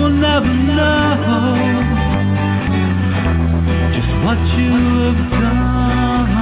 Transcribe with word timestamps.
Will 0.00 0.08
never 0.08 0.46
know 0.46 1.82
just 3.92 4.08
what 4.24 4.38
you 4.56 4.72
have 5.04 5.30
done. 5.30 6.32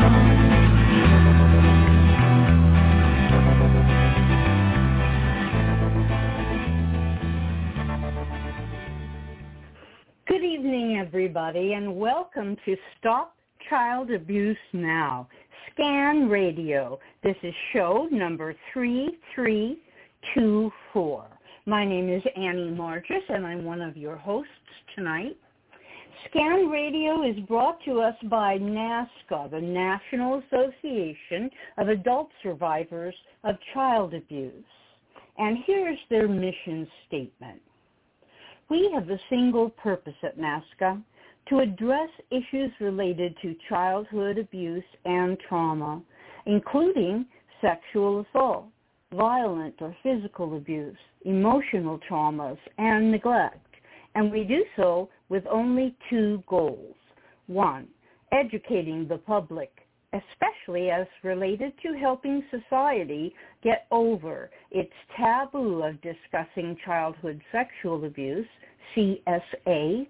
Good 10.29 10.45
evening, 10.45 10.99
everybody, 11.05 11.73
and 11.73 11.97
welcome 11.97 12.57
to 12.65 12.77
Stop 13.01 13.35
Child 13.69 14.13
Abuse 14.13 14.57
Now, 14.73 15.27
Scan 15.73 16.29
Radio. 16.29 17.01
This 17.25 17.35
is 17.43 17.53
show 17.73 18.07
number 18.13 18.55
3324. 18.73 21.38
My 21.69 21.85
name 21.85 22.09
is 22.09 22.23
Annie 22.35 22.71
Marcus, 22.71 23.23
and 23.29 23.47
I'm 23.47 23.63
one 23.63 23.83
of 23.83 23.95
your 23.95 24.17
hosts 24.17 24.49
tonight. 24.97 25.37
Scan 26.31 26.71
Radio 26.71 27.25
is 27.25 27.39
brought 27.41 27.77
to 27.85 28.01
us 28.01 28.15
by 28.31 28.57
NAASCA, 28.57 29.51
the 29.51 29.61
National 29.61 30.43
Association 30.47 31.51
of 31.77 31.89
Adult 31.89 32.31
Survivors 32.43 33.15
of 33.45 33.57
Child 33.75 34.15
Abuse. 34.15 34.65
And 35.37 35.59
here's 35.67 35.99
their 36.09 36.27
mission 36.27 36.89
statement. 37.07 37.61
We 38.71 38.91
have 38.95 39.11
a 39.11 39.21
single 39.29 39.69
purpose 39.69 40.17
at 40.23 40.39
NAASCA 40.39 41.03
to 41.51 41.59
address 41.59 42.09
issues 42.31 42.73
related 42.81 43.37
to 43.43 43.55
childhood 43.69 44.39
abuse 44.39 44.85
and 45.05 45.37
trauma, 45.47 46.01
including 46.47 47.27
sexual 47.61 48.25
assault, 48.25 48.69
violent 49.15 49.75
or 49.81 49.97
physical 50.03 50.57
abuse, 50.57 50.97
emotional 51.25 51.99
traumas, 52.09 52.59
and 52.79 53.11
neglect. 53.11 53.65
And 54.15 54.31
we 54.31 54.45
do 54.45 54.65
so 54.77 55.09
with 55.29 55.45
only 55.47 55.95
two 56.11 56.43
goals. 56.47 56.97
One, 57.47 57.89
educating 58.33 59.07
the 59.09 59.19
public, 59.19 59.71
especially 60.13 60.91
as 60.91 61.07
related 61.23 61.73
to 61.83 61.99
helping 61.99 62.43
society 62.51 63.35
get 63.63 63.87
over 63.91 64.51
its 64.71 64.93
taboo 65.17 65.83
of 65.83 66.01
discussing 66.01 66.77
childhood 66.85 67.41
sexual 67.53 68.05
abuse, 68.05 68.47
CSA, 68.97 70.07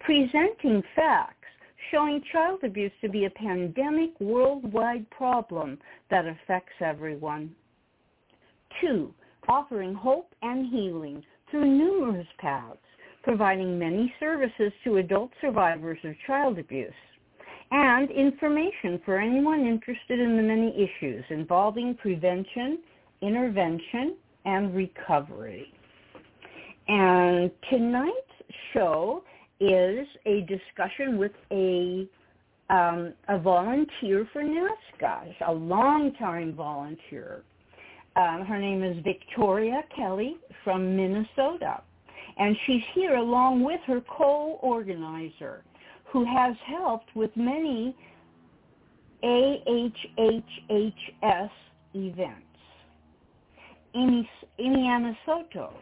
presenting 0.00 0.82
facts 0.94 1.34
showing 1.90 2.22
child 2.32 2.60
abuse 2.64 2.92
to 3.00 3.08
be 3.08 3.24
a 3.24 3.30
pandemic 3.30 4.10
worldwide 4.20 5.08
problem 5.10 5.78
that 6.10 6.26
affects 6.26 6.74
everyone. 6.80 7.54
Two, 8.80 9.12
offering 9.48 9.94
hope 9.94 10.32
and 10.42 10.70
healing 10.70 11.22
through 11.50 11.66
numerous 11.66 12.26
paths, 12.38 12.78
providing 13.22 13.78
many 13.78 14.12
services 14.20 14.72
to 14.84 14.98
adult 14.98 15.30
survivors 15.40 15.98
of 16.04 16.14
child 16.26 16.58
abuse, 16.58 16.92
and 17.70 18.10
information 18.10 19.00
for 19.04 19.18
anyone 19.18 19.66
interested 19.66 20.20
in 20.20 20.36
the 20.36 20.42
many 20.42 20.74
issues 20.74 21.24
involving 21.30 21.94
prevention, 21.94 22.78
intervention, 23.20 24.16
and 24.44 24.74
recovery. 24.74 25.72
And 26.88 27.50
tonight's 27.68 28.14
show 28.72 29.22
is 29.60 30.06
a 30.24 30.40
discussion 30.42 31.18
with 31.18 31.32
a 31.50 32.08
um, 32.70 33.14
a 33.28 33.38
volunteer 33.38 34.28
for 34.30 34.42
NAASCA, 34.42 35.34
a 35.46 35.52
longtime 35.52 36.54
volunteer. 36.54 37.42
Um, 38.18 38.44
her 38.44 38.58
name 38.58 38.82
is 38.82 38.96
Victoria 39.04 39.82
Kelly 39.94 40.38
from 40.64 40.96
Minnesota, 40.96 41.80
and 42.36 42.56
she's 42.66 42.82
here 42.92 43.14
along 43.14 43.62
with 43.62 43.80
her 43.86 44.00
co-organizer, 44.00 45.62
who 46.12 46.24
has 46.24 46.56
helped 46.66 47.14
with 47.14 47.30
many 47.36 47.94
AHHHS 49.22 49.90
events. 51.94 52.42
Amy, 53.94 54.28
Amy 54.58 55.18
Soto 55.24 55.74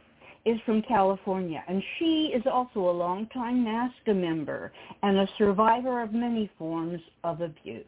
is 0.45 0.61
from 0.67 0.83
California, 0.83 1.65
and 1.69 1.83
she 1.99 2.33
is 2.35 2.43
also 2.47 2.81
a 2.81 2.93
longtime 2.93 3.65
NAASCA 3.65 4.15
member 4.15 4.73
and 5.03 5.17
a 5.17 5.27
survivor 5.39 6.03
of 6.03 6.13
many 6.13 6.51
forms 6.59 7.01
of 7.25 7.41
abuse. 7.41 7.87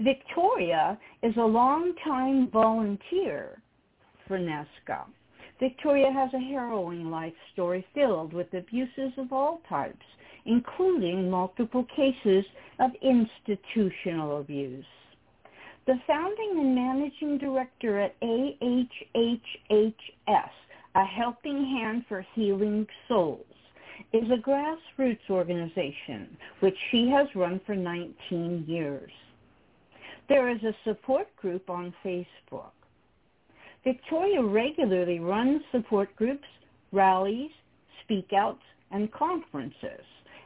Victoria 0.00 0.96
is 1.24 1.36
a 1.36 1.40
longtime 1.40 2.48
volunteer 2.52 3.60
for 4.28 4.38
NAASCA. 4.38 5.04
Victoria 5.58 6.12
has 6.12 6.32
a 6.34 6.38
harrowing 6.38 7.10
life 7.10 7.34
story 7.52 7.84
filled 7.94 8.32
with 8.32 8.54
abuses 8.54 9.12
of 9.16 9.32
all 9.32 9.60
types, 9.68 10.06
including 10.46 11.28
multiple 11.28 11.84
cases 11.96 12.44
of 12.78 12.92
institutional 13.02 14.38
abuse. 14.40 14.84
The 15.86 15.98
founding 16.06 16.60
and 16.60 16.74
managing 16.76 17.38
director 17.38 17.98
at 17.98 18.14
AHHHS, 18.20 19.10
A 20.94 21.04
Helping 21.04 21.64
Hand 21.64 22.04
for 22.08 22.24
Healing 22.34 22.86
Souls, 23.08 23.44
is 24.12 24.30
a 24.30 24.36
grassroots 24.36 25.28
organization 25.28 26.36
which 26.60 26.76
she 26.92 27.10
has 27.10 27.26
run 27.34 27.60
for 27.66 27.74
19 27.74 28.64
years. 28.68 29.10
There 30.28 30.48
is 30.48 30.62
a 30.62 30.74
support 30.84 31.34
group 31.36 31.70
on 31.70 31.94
Facebook. 32.04 32.72
Victoria 33.84 34.42
regularly 34.42 35.20
runs 35.20 35.62
support 35.72 36.14
groups, 36.16 36.46
rallies, 36.92 37.50
speakouts, 38.04 38.58
and 38.90 39.10
conferences, 39.12 40.04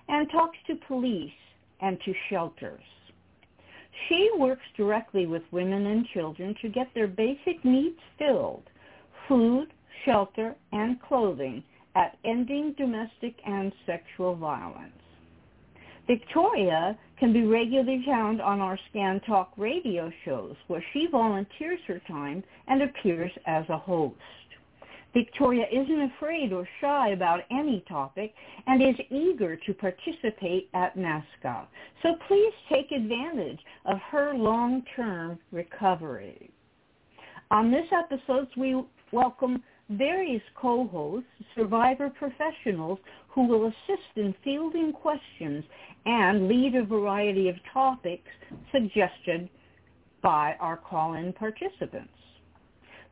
and 0.08 0.30
talks 0.30 0.58
to 0.66 0.76
police 0.86 1.32
and 1.80 1.98
to 2.04 2.12
shelters. 2.30 2.82
She 4.08 4.30
works 4.38 4.62
directly 4.76 5.26
with 5.26 5.42
women 5.50 5.86
and 5.86 6.06
children 6.06 6.54
to 6.62 6.68
get 6.68 6.88
their 6.94 7.08
basic 7.08 7.64
needs 7.64 7.98
filled, 8.18 8.64
food, 9.28 9.72
shelter, 10.04 10.54
and 10.72 11.00
clothing 11.02 11.62
at 11.94 12.18
Ending 12.24 12.74
Domestic 12.78 13.34
and 13.46 13.72
Sexual 13.86 14.36
Violence. 14.36 14.92
Victoria 16.06 16.98
can 17.22 17.32
be 17.32 17.44
regularly 17.44 18.02
found 18.04 18.40
on 18.42 18.58
our 18.58 18.76
Scan 18.90 19.20
Talk 19.20 19.52
radio 19.56 20.10
shows 20.24 20.56
where 20.66 20.84
she 20.92 21.06
volunteers 21.06 21.78
her 21.86 22.00
time 22.08 22.42
and 22.66 22.82
appears 22.82 23.30
as 23.46 23.64
a 23.68 23.78
host. 23.78 24.16
Victoria 25.14 25.64
isn't 25.70 26.10
afraid 26.16 26.52
or 26.52 26.66
shy 26.80 27.10
about 27.10 27.42
any 27.52 27.84
topic 27.88 28.34
and 28.66 28.82
is 28.82 28.96
eager 29.08 29.54
to 29.54 29.72
participate 29.72 30.68
at 30.74 30.96
NAASCA. 30.96 31.66
So 32.02 32.16
please 32.26 32.52
take 32.68 32.90
advantage 32.90 33.60
of 33.86 33.98
her 34.10 34.34
long-term 34.34 35.38
recovery. 35.52 36.50
On 37.52 37.70
this 37.70 37.86
episode, 37.92 38.48
we 38.56 38.82
welcome 39.12 39.62
various 39.96 40.42
co-hosts, 40.54 41.28
survivor 41.54 42.10
professionals 42.10 42.98
who 43.28 43.46
will 43.46 43.66
assist 43.66 44.16
in 44.16 44.34
fielding 44.44 44.92
questions 44.92 45.64
and 46.06 46.48
lead 46.48 46.74
a 46.74 46.84
variety 46.84 47.48
of 47.48 47.56
topics 47.72 48.30
suggested 48.72 49.48
by 50.22 50.54
our 50.60 50.76
call-in 50.76 51.32
participants. 51.32 52.12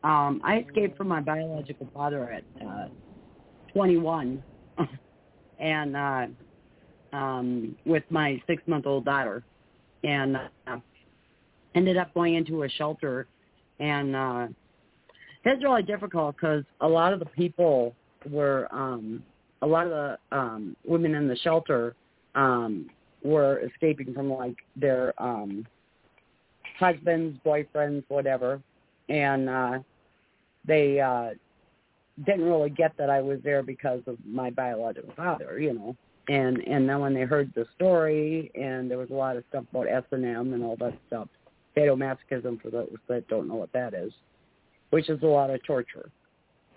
um, 0.04 0.42
I 0.44 0.66
escaped 0.68 0.98
from 0.98 1.08
my 1.08 1.22
biological 1.22 1.88
father 1.94 2.32
at 2.32 2.44
uh, 2.66 2.88
21, 3.74 4.44
and 5.60 5.96
uh, 5.96 6.28
um, 7.14 7.76
with 7.86 8.04
my 8.10 8.42
six-month-old 8.48 9.06
daughter 9.06 9.44
and 10.04 10.38
uh, 10.68 10.78
ended 11.76 11.98
up 11.98 12.14
going 12.14 12.36
into 12.36 12.64
a 12.64 12.70
shelter 12.70 13.28
and 13.80 14.16
uh 14.16 14.48
it's 15.46 15.64
really 15.64 15.84
difficult 15.84 16.36
because 16.36 16.64
a 16.82 16.88
lot 16.88 17.14
of 17.14 17.20
the 17.20 17.26
people 17.26 17.96
were 18.30 18.68
um 18.72 19.24
a 19.62 19.68
lot 19.68 19.86
of 19.86 19.92
the 19.92 20.38
um 20.38 20.76
women 20.86 21.16
in 21.16 21.28
the 21.28 21.38
shelter 21.38 21.96
um 22.36 22.90
were 23.24 23.60
escaping 23.60 24.14
from 24.14 24.32
like 24.32 24.56
their 24.76 25.14
um 25.22 25.66
husbands 26.78 27.40
boyfriends 27.46 28.04
whatever 28.08 28.62
and 29.10 29.50
uh 29.50 29.80
they 30.66 31.00
uh 31.00 31.30
didn't 32.26 32.46
really 32.46 32.72
get 32.72 32.98
that 32.98 33.10
I 33.12 33.22
was 33.22 33.40
there 33.44 33.62
because 33.62 34.02
of 34.08 34.18
my 34.26 34.50
biological 34.50 35.14
father, 35.16 35.60
you 35.60 35.74
know 35.74 35.96
and 36.30 36.60
and 36.68 36.88
then 36.88 37.00
when 37.00 37.14
they 37.14 37.22
heard 37.22 37.52
the 37.56 37.66
story 37.76 38.52
and 38.56 38.90
there 38.90 38.98
was 38.98 39.10
a 39.10 39.14
lot 39.14 39.38
of 39.38 39.44
stuff 39.50 39.64
about 39.72 39.88
S 39.88 40.04
and 40.12 40.26
M 40.26 40.54
and 40.54 40.64
all 40.64 40.76
that 40.78 40.98
stuff, 41.08 41.28
sadomasochism 41.76 42.62
for 42.62 42.70
those 42.70 42.96
that 43.08 43.28
don't 43.28 43.48
know 43.48 43.56
what 43.56 43.72
that 43.74 43.94
is, 43.94 44.12
which 44.90 45.10
is 45.10 45.22
a 45.24 45.28
lot 45.28 45.50
of 45.50 45.64
torture. 45.64 46.10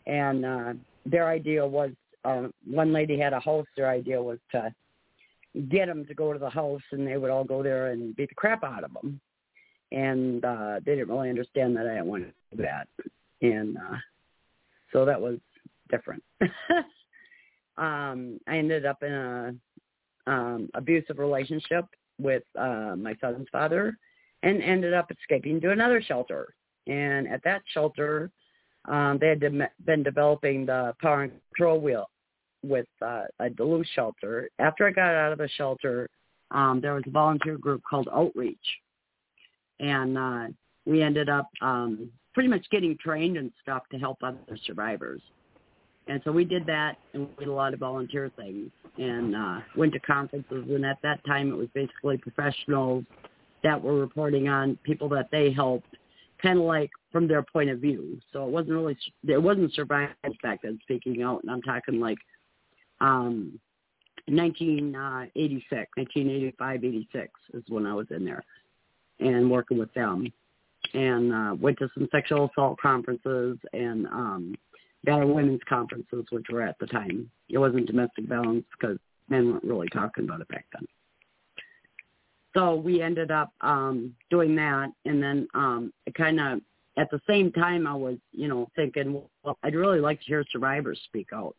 And 0.06 0.44
uh, 0.44 0.72
their 1.04 1.28
idea 1.28 1.66
was, 1.66 1.90
uh, 2.24 2.48
one 2.66 2.92
lady 2.92 3.18
had 3.18 3.32
a 3.32 3.40
house. 3.40 3.66
Their 3.76 3.88
idea 3.88 4.22
was 4.22 4.38
to 4.52 4.72
get 5.68 5.86
them 5.86 6.06
to 6.06 6.14
go 6.14 6.32
to 6.32 6.38
the 6.38 6.50
house, 6.50 6.82
and 6.92 7.06
they 7.06 7.16
would 7.16 7.30
all 7.30 7.44
go 7.44 7.62
there 7.62 7.88
and 7.88 8.14
beat 8.14 8.28
the 8.28 8.34
crap 8.34 8.62
out 8.62 8.84
of 8.84 8.92
them. 8.92 9.20
And 9.92 10.44
uh, 10.44 10.80
they 10.84 10.94
didn't 10.94 11.08
really 11.08 11.30
understand 11.30 11.76
that 11.76 11.86
I 11.86 11.94
didn't 11.94 12.06
want 12.06 12.24
to 12.24 12.56
do 12.56 12.62
that, 12.62 12.86
and 13.42 13.76
uh, 13.76 13.96
so 14.92 15.04
that 15.04 15.20
was 15.20 15.38
different. 15.90 16.22
um, 17.76 18.38
I 18.46 18.56
ended 18.56 18.86
up 18.86 19.02
in 19.02 19.12
a 19.12 19.54
um, 20.26 20.70
abusive 20.74 21.18
relationship 21.18 21.86
with 22.20 22.44
uh, 22.58 22.94
my 22.96 23.16
son's 23.20 23.48
father, 23.50 23.96
and 24.42 24.62
ended 24.62 24.94
up 24.94 25.10
escaping 25.10 25.60
to 25.60 25.70
another 25.70 26.00
shelter. 26.02 26.54
And 26.86 27.28
at 27.28 27.42
that 27.44 27.62
shelter, 27.72 28.30
um, 28.86 29.18
they 29.20 29.28
had 29.28 29.40
de- 29.40 29.70
been 29.84 30.02
developing 30.02 30.66
the 30.66 30.94
power 31.00 31.24
and 31.24 31.32
control 31.54 31.80
wheel 31.80 32.08
with 32.62 32.86
uh, 33.02 33.24
a 33.38 33.50
Duluth 33.50 33.86
shelter. 33.94 34.48
After 34.58 34.86
I 34.86 34.90
got 34.90 35.14
out 35.14 35.32
of 35.32 35.38
the 35.38 35.48
shelter, 35.56 36.08
um, 36.50 36.80
there 36.80 36.94
was 36.94 37.04
a 37.06 37.10
volunteer 37.10 37.58
group 37.58 37.82
called 37.88 38.08
Outreach, 38.12 38.58
and 39.80 40.18
uh, 40.18 40.46
we 40.86 41.02
ended 41.02 41.28
up 41.28 41.50
um, 41.62 42.10
pretty 42.34 42.48
much 42.48 42.64
getting 42.70 42.96
trained 42.98 43.36
and 43.36 43.50
stuff 43.62 43.82
to 43.90 43.98
help 43.98 44.18
other 44.22 44.38
survivors. 44.66 45.20
And 46.06 46.20
so 46.24 46.32
we 46.32 46.44
did 46.44 46.66
that, 46.66 46.96
and 47.12 47.28
we 47.38 47.44
did 47.44 47.48
a 47.48 47.52
lot 47.52 47.74
of 47.74 47.80
volunteer 47.80 48.30
things, 48.36 48.70
and 48.98 49.36
uh, 49.36 49.60
went 49.76 49.92
to 49.92 50.00
conferences. 50.00 50.64
And 50.68 50.84
at 50.84 50.98
that 51.02 51.24
time, 51.24 51.50
it 51.50 51.56
was 51.56 51.68
basically 51.74 52.18
professionals 52.18 53.04
that 53.62 53.80
were 53.80 53.94
reporting 53.94 54.48
on 54.48 54.78
people 54.82 55.08
that 55.10 55.28
they 55.30 55.52
helped, 55.52 55.96
kind 56.42 56.58
of 56.58 56.64
like 56.64 56.90
from 57.12 57.28
their 57.28 57.42
point 57.42 57.70
of 57.70 57.78
view. 57.78 58.18
So 58.32 58.44
it 58.44 58.50
wasn't 58.50 58.72
really, 58.72 58.96
it 59.28 59.42
wasn't 59.42 59.72
survivors 59.74 60.16
back 60.42 60.62
then 60.62 60.78
speaking 60.82 61.22
out, 61.22 61.42
and 61.42 61.50
I'm 61.50 61.62
talking 61.62 62.00
like 62.00 62.18
um, 63.00 63.60
1986, 64.26 65.90
1985, 65.94 66.84
86 66.84 67.32
is 67.54 67.64
when 67.68 67.86
I 67.86 67.94
was 67.94 68.06
in 68.10 68.24
there 68.24 68.44
and 69.20 69.50
working 69.50 69.78
with 69.78 69.92
them, 69.94 70.32
and 70.94 71.32
uh, 71.32 71.54
went 71.60 71.78
to 71.78 71.88
some 71.94 72.08
sexual 72.10 72.50
assault 72.50 72.78
conferences 72.80 73.58
and. 73.72 74.06
um 74.06 74.54
battle 75.04 75.32
women's 75.32 75.60
conferences, 75.68 76.26
which 76.30 76.46
were 76.50 76.62
at 76.62 76.78
the 76.78 76.86
time. 76.86 77.30
It 77.48 77.58
wasn't 77.58 77.86
domestic 77.86 78.26
violence 78.26 78.64
because 78.78 78.98
men 79.28 79.50
weren't 79.50 79.64
really 79.64 79.88
talking 79.88 80.24
about 80.24 80.40
it 80.40 80.48
back 80.48 80.66
then. 80.72 80.86
So 82.54 82.74
we 82.74 83.00
ended 83.00 83.30
up 83.30 83.52
um, 83.60 84.14
doing 84.30 84.56
that, 84.56 84.90
and 85.04 85.22
then 85.22 85.46
um, 85.54 85.92
kind 86.16 86.40
of 86.40 86.60
at 86.98 87.08
the 87.10 87.20
same 87.28 87.52
time 87.52 87.86
I 87.86 87.94
was, 87.94 88.16
you 88.32 88.48
know, 88.48 88.68
thinking, 88.74 89.22
well, 89.44 89.56
I'd 89.62 89.76
really 89.76 90.00
like 90.00 90.18
to 90.20 90.26
hear 90.26 90.44
survivors 90.50 91.00
speak 91.04 91.28
out. 91.32 91.54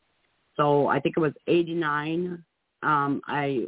So 0.58 0.88
I 0.88 1.00
think 1.00 1.16
it 1.16 1.22
was 1.22 1.34
'89. 1.48 2.44
Um, 2.84 3.22
I 3.26 3.66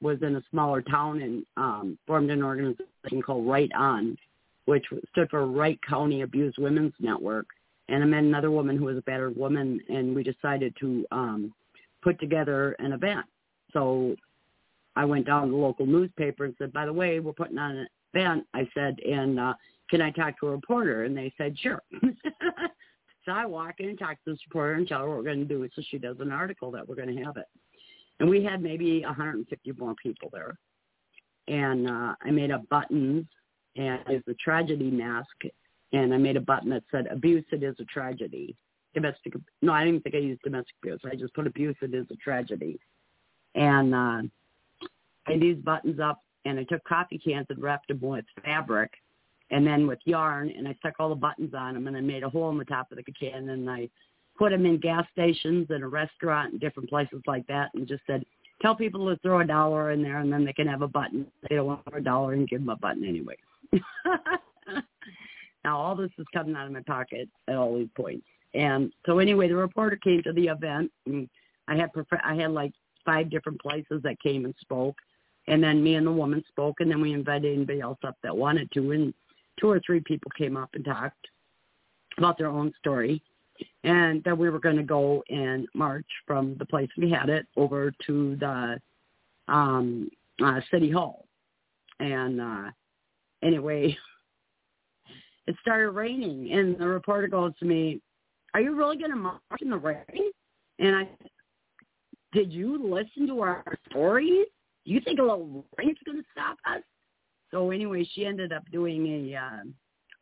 was 0.00 0.18
in 0.22 0.36
a 0.36 0.42
smaller 0.50 0.82
town 0.82 1.22
and 1.22 1.46
um, 1.56 1.98
formed 2.06 2.30
an 2.30 2.42
organization 2.42 3.22
called 3.24 3.46
Right 3.46 3.70
On, 3.76 4.16
which 4.66 4.84
stood 5.10 5.30
for 5.30 5.46
Wright 5.46 5.78
County 5.88 6.22
Abused 6.22 6.58
Women's 6.58 6.94
Network 6.98 7.46
and 7.88 8.02
I 8.02 8.06
met 8.06 8.24
another 8.24 8.50
woman 8.50 8.76
who 8.76 8.86
was 8.86 8.96
a 8.96 9.02
battered 9.02 9.36
woman, 9.36 9.80
and 9.88 10.14
we 10.14 10.22
decided 10.22 10.74
to 10.80 11.04
um, 11.10 11.54
put 12.02 12.18
together 12.18 12.72
an 12.78 12.92
event. 12.92 13.26
So 13.72 14.16
I 14.96 15.04
went 15.04 15.26
down 15.26 15.46
to 15.46 15.50
the 15.50 15.56
local 15.56 15.86
newspaper 15.86 16.44
and 16.44 16.54
said, 16.58 16.72
by 16.72 16.86
the 16.86 16.92
way, 16.92 17.20
we're 17.20 17.32
putting 17.32 17.58
on 17.58 17.76
an 17.76 17.88
event. 18.14 18.46
I 18.54 18.68
said, 18.72 18.98
and 19.00 19.38
uh, 19.38 19.54
can 19.90 20.00
I 20.00 20.10
talk 20.10 20.38
to 20.40 20.48
a 20.48 20.52
reporter? 20.52 21.04
And 21.04 21.16
they 21.16 21.32
said, 21.36 21.58
sure. 21.58 21.82
so 22.02 23.32
I 23.32 23.44
walk 23.44 23.74
in 23.80 23.90
and 23.90 23.98
talk 23.98 24.12
to 24.24 24.30
this 24.30 24.40
reporter 24.48 24.74
and 24.74 24.88
tell 24.88 25.00
her 25.00 25.08
what 25.08 25.18
we're 25.18 25.24
going 25.24 25.40
to 25.40 25.44
do. 25.44 25.68
So 25.74 25.82
she 25.90 25.98
does 25.98 26.16
an 26.20 26.32
article 26.32 26.70
that 26.70 26.88
we're 26.88 26.94
going 26.94 27.14
to 27.14 27.22
have 27.22 27.36
it. 27.36 27.46
And 28.20 28.28
we 28.28 28.44
had 28.44 28.62
maybe 28.62 29.02
150 29.02 29.72
more 29.72 29.94
people 30.02 30.30
there. 30.32 30.56
And 31.48 31.88
uh, 31.88 32.14
I 32.22 32.30
made 32.30 32.50
up 32.50 32.68
buttons 32.68 33.26
and 33.76 34.00
it's 34.06 34.26
a 34.28 34.34
tragedy 34.34 34.90
mask 34.90 35.42
and 35.92 36.14
I 36.14 36.16
made 36.16 36.36
a 36.36 36.40
button 36.40 36.70
that 36.70 36.84
said 36.90 37.06
abuse 37.08 37.44
it 37.52 37.62
is 37.62 37.74
a 37.80 37.84
tragedy. 37.84 38.56
Domestic 38.94 39.34
no, 39.60 39.72
I 39.72 39.84
didn't 39.84 40.02
think 40.04 40.14
I 40.14 40.18
used 40.18 40.42
domestic 40.42 40.74
abuse. 40.82 41.00
I 41.04 41.16
just 41.16 41.34
put 41.34 41.46
abuse 41.46 41.76
it 41.82 41.94
is 41.94 42.06
a 42.10 42.16
tragedy. 42.16 42.78
And 43.54 43.94
uh 43.94 44.22
I 45.26 45.32
had 45.32 45.40
these 45.40 45.56
buttons 45.56 46.00
up 46.00 46.20
and 46.44 46.58
I 46.58 46.64
took 46.64 46.84
coffee 46.84 47.18
cans 47.18 47.46
and 47.48 47.62
wrapped 47.62 47.88
them 47.88 48.00
with 48.00 48.24
fabric 48.44 48.92
and 49.50 49.66
then 49.66 49.86
with 49.86 49.98
yarn 50.04 50.50
and 50.56 50.68
I 50.68 50.74
stuck 50.74 50.94
all 50.98 51.08
the 51.08 51.14
buttons 51.14 51.54
on 51.54 51.74
them 51.74 51.86
and 51.86 51.96
I 51.96 52.00
made 52.00 52.22
a 52.22 52.30
hole 52.30 52.50
in 52.50 52.58
the 52.58 52.64
top 52.64 52.90
of 52.90 52.98
the 52.98 53.04
can 53.04 53.48
and 53.48 53.68
I 53.70 53.88
put 54.36 54.50
them 54.50 54.66
in 54.66 54.78
gas 54.78 55.04
stations 55.12 55.66
and 55.70 55.82
a 55.82 55.86
restaurant 55.86 56.52
and 56.52 56.60
different 56.60 56.88
places 56.88 57.22
like 57.26 57.46
that 57.46 57.70
and 57.74 57.86
just 57.86 58.02
said, 58.06 58.24
tell 58.62 58.74
people 58.74 59.08
to 59.08 59.16
throw 59.20 59.40
a 59.40 59.44
dollar 59.44 59.92
in 59.92 60.02
there 60.02 60.18
and 60.18 60.32
then 60.32 60.44
they 60.44 60.52
can 60.52 60.66
have 60.66 60.82
a 60.82 60.88
button. 60.88 61.26
They 61.48 61.56
don't 61.56 61.66
want 61.66 61.82
a 61.92 62.00
dollar 62.00 62.32
and 62.32 62.48
give 62.48 62.60
them 62.60 62.70
a 62.70 62.76
button 62.76 63.04
anyway. 63.04 63.36
Now 65.64 65.78
all 65.78 65.96
this 65.96 66.10
is 66.18 66.26
coming 66.32 66.54
out 66.54 66.66
of 66.66 66.72
my 66.72 66.82
pocket 66.82 67.28
at 67.48 67.56
all 67.56 67.76
these 67.76 67.88
points. 67.96 68.26
And 68.52 68.92
so 69.06 69.18
anyway, 69.18 69.48
the 69.48 69.56
reporter 69.56 69.96
came 69.96 70.22
to 70.22 70.32
the 70.32 70.48
event. 70.48 70.92
And 71.06 71.28
I 71.66 71.76
had 71.76 71.92
prof- 71.92 72.20
I 72.22 72.34
had 72.34 72.50
like 72.50 72.72
five 73.04 73.30
different 73.30 73.60
places 73.60 74.02
that 74.02 74.20
came 74.22 74.44
and 74.44 74.54
spoke, 74.60 74.96
and 75.48 75.62
then 75.62 75.82
me 75.82 75.94
and 75.94 76.06
the 76.06 76.12
woman 76.12 76.44
spoke, 76.48 76.76
and 76.80 76.90
then 76.90 77.00
we 77.00 77.12
invited 77.12 77.54
anybody 77.54 77.80
else 77.80 77.98
up 78.04 78.16
that 78.22 78.36
wanted 78.36 78.70
to, 78.72 78.92
and 78.92 79.14
two 79.58 79.68
or 79.68 79.80
three 79.84 80.00
people 80.00 80.30
came 80.36 80.56
up 80.56 80.70
and 80.74 80.84
talked. 80.84 81.28
about 82.16 82.38
their 82.38 82.48
own 82.48 82.72
story, 82.78 83.22
and 83.84 84.22
that 84.24 84.36
we 84.36 84.50
were 84.50 84.58
going 84.58 84.76
to 84.76 84.82
go 84.82 85.22
and 85.28 85.66
march 85.74 86.06
from 86.26 86.56
the 86.58 86.64
place 86.64 86.88
we 86.96 87.10
had 87.10 87.28
it 87.28 87.46
over 87.56 87.92
to 88.06 88.36
the 88.36 88.80
um, 89.48 90.08
uh, 90.44 90.60
city 90.70 90.90
hall. 90.90 91.26
And 92.00 92.40
uh, 92.40 92.70
anyway, 93.42 93.96
it 95.46 95.56
started 95.60 95.90
raining, 95.90 96.52
and 96.52 96.78
the 96.78 96.86
reporter 96.86 97.28
goes 97.28 97.52
to 97.60 97.64
me, 97.64 98.00
"Are 98.54 98.60
you 98.60 98.74
really 98.74 98.96
going 98.96 99.10
to 99.10 99.16
march 99.16 99.40
in 99.60 99.70
the 99.70 99.76
rain?" 99.76 100.32
And 100.78 100.96
I, 100.96 101.08
did 102.32 102.52
you 102.52 102.82
listen 102.82 103.28
to 103.28 103.40
our 103.40 103.64
stories? 103.88 104.46
You 104.84 105.00
think 105.00 105.18
a 105.18 105.22
little 105.22 105.64
rain's 105.78 105.98
going 106.04 106.18
to 106.18 106.24
stop 106.32 106.56
us? 106.68 106.82
So 107.50 107.70
anyway, 107.70 108.06
she 108.12 108.26
ended 108.26 108.52
up 108.52 108.64
doing 108.72 109.06
a 109.06 109.36
uh, 109.36 109.62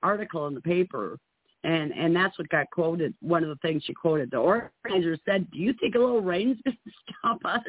article 0.03 0.47
in 0.49 0.55
the 0.55 0.61
paper, 0.61 1.19
and 1.65 1.93
and 1.93 2.15
that's 2.15 2.39
what 2.39 2.49
got 2.49 2.71
quoted. 2.71 3.15
One 3.21 3.43
of 3.43 3.49
the 3.49 3.57
things 3.57 3.83
she 3.85 3.95
quoted, 3.95 4.31
the 4.31 4.39
organizer 4.39 5.17
said, 5.25 5.51
"Do 5.51 5.59
you 5.59 5.73
think 5.75 5.95
a 5.95 5.99
little 5.99 6.21
rain's 6.21 6.59
going 6.65 6.77
to 6.85 6.93
stop 7.21 7.39
us?" 7.45 7.61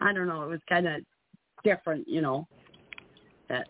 I 0.00 0.12
don't 0.12 0.28
know. 0.28 0.42
It 0.42 0.48
was 0.48 0.60
kind 0.68 0.86
of 0.86 1.00
different, 1.64 2.06
you 2.08 2.20
know. 2.20 2.46
That 3.48 3.68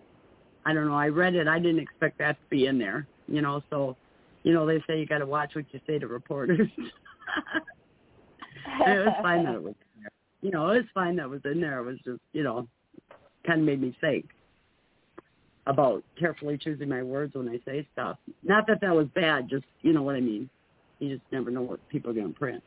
I 0.66 0.74
don't 0.74 0.86
know. 0.86 0.96
I 0.96 1.08
read 1.08 1.34
it. 1.34 1.46
I 1.46 1.58
didn't 1.58 1.80
expect 1.80 2.18
that 2.18 2.32
to 2.32 2.48
be 2.50 2.66
in 2.66 2.78
there, 2.78 3.06
you 3.28 3.40
know. 3.40 3.62
So, 3.70 3.96
you 4.42 4.52
know, 4.52 4.66
they 4.66 4.82
say 4.86 4.98
you 4.98 5.06
got 5.06 5.18
to 5.18 5.26
watch 5.26 5.54
what 5.54 5.66
you 5.72 5.80
say 5.86 5.98
to 5.98 6.08
reporters. 6.08 6.68
it 6.78 9.06
was 9.06 9.14
fine 9.22 9.44
that 9.44 9.54
it 9.54 9.62
was 9.62 9.74
there. 10.00 10.10
You 10.42 10.50
know, 10.50 10.70
it 10.70 10.78
was 10.78 10.86
fine 10.92 11.16
that 11.16 11.24
it 11.24 11.30
was 11.30 11.40
in 11.44 11.60
there. 11.60 11.78
It 11.78 11.84
was 11.84 11.98
just, 12.04 12.20
you 12.32 12.42
know, 12.42 12.66
kind 13.46 13.60
of 13.60 13.66
made 13.66 13.80
me 13.80 13.96
think 14.00 14.26
about 15.68 16.02
carefully 16.18 16.58
choosing 16.58 16.88
my 16.88 17.02
words 17.02 17.34
when 17.34 17.48
I 17.48 17.60
say 17.64 17.86
stuff. 17.92 18.16
Not 18.42 18.66
that 18.66 18.80
that 18.80 18.94
was 18.94 19.06
bad, 19.14 19.48
just 19.48 19.64
you 19.82 19.92
know 19.92 20.02
what 20.02 20.16
I 20.16 20.20
mean. 20.20 20.48
You 20.98 21.10
just 21.10 21.22
never 21.30 21.50
know 21.50 21.62
what 21.62 21.86
people 21.90 22.10
are 22.10 22.14
going 22.14 22.32
to 22.32 22.38
print. 22.38 22.62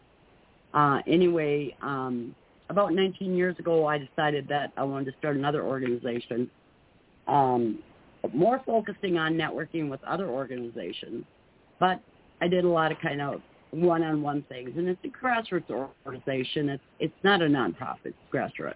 Uh, 0.74 1.00
anyway, 1.08 1.76
um, 1.82 2.34
about 2.70 2.94
19 2.94 3.36
years 3.36 3.58
ago, 3.60 3.88
I 3.88 3.98
decided 3.98 4.48
that 4.48 4.72
I 4.78 4.84
wanted 4.84 5.12
to 5.12 5.18
start 5.18 5.36
another 5.36 5.64
organization, 5.64 6.50
um, 7.28 7.80
more 8.34 8.62
focusing 8.66 9.18
on 9.18 9.34
networking 9.34 9.90
with 9.90 10.02
other 10.04 10.30
organizations. 10.30 11.26
But 11.80 12.00
I 12.40 12.48
did 12.48 12.64
a 12.64 12.70
lot 12.70 12.92
of 12.92 13.00
kind 13.00 13.22
of 13.22 13.42
one-on-one 13.72 14.46
things, 14.48 14.72
and 14.78 14.88
it's 14.88 15.00
a 15.04 15.08
grassroots 15.08 15.90
organization. 16.06 16.70
It's 16.70 16.84
it's 17.00 17.24
not 17.24 17.42
a 17.42 17.46
nonprofit, 17.46 18.06
it's 18.06 18.18
grassroots. 18.32 18.76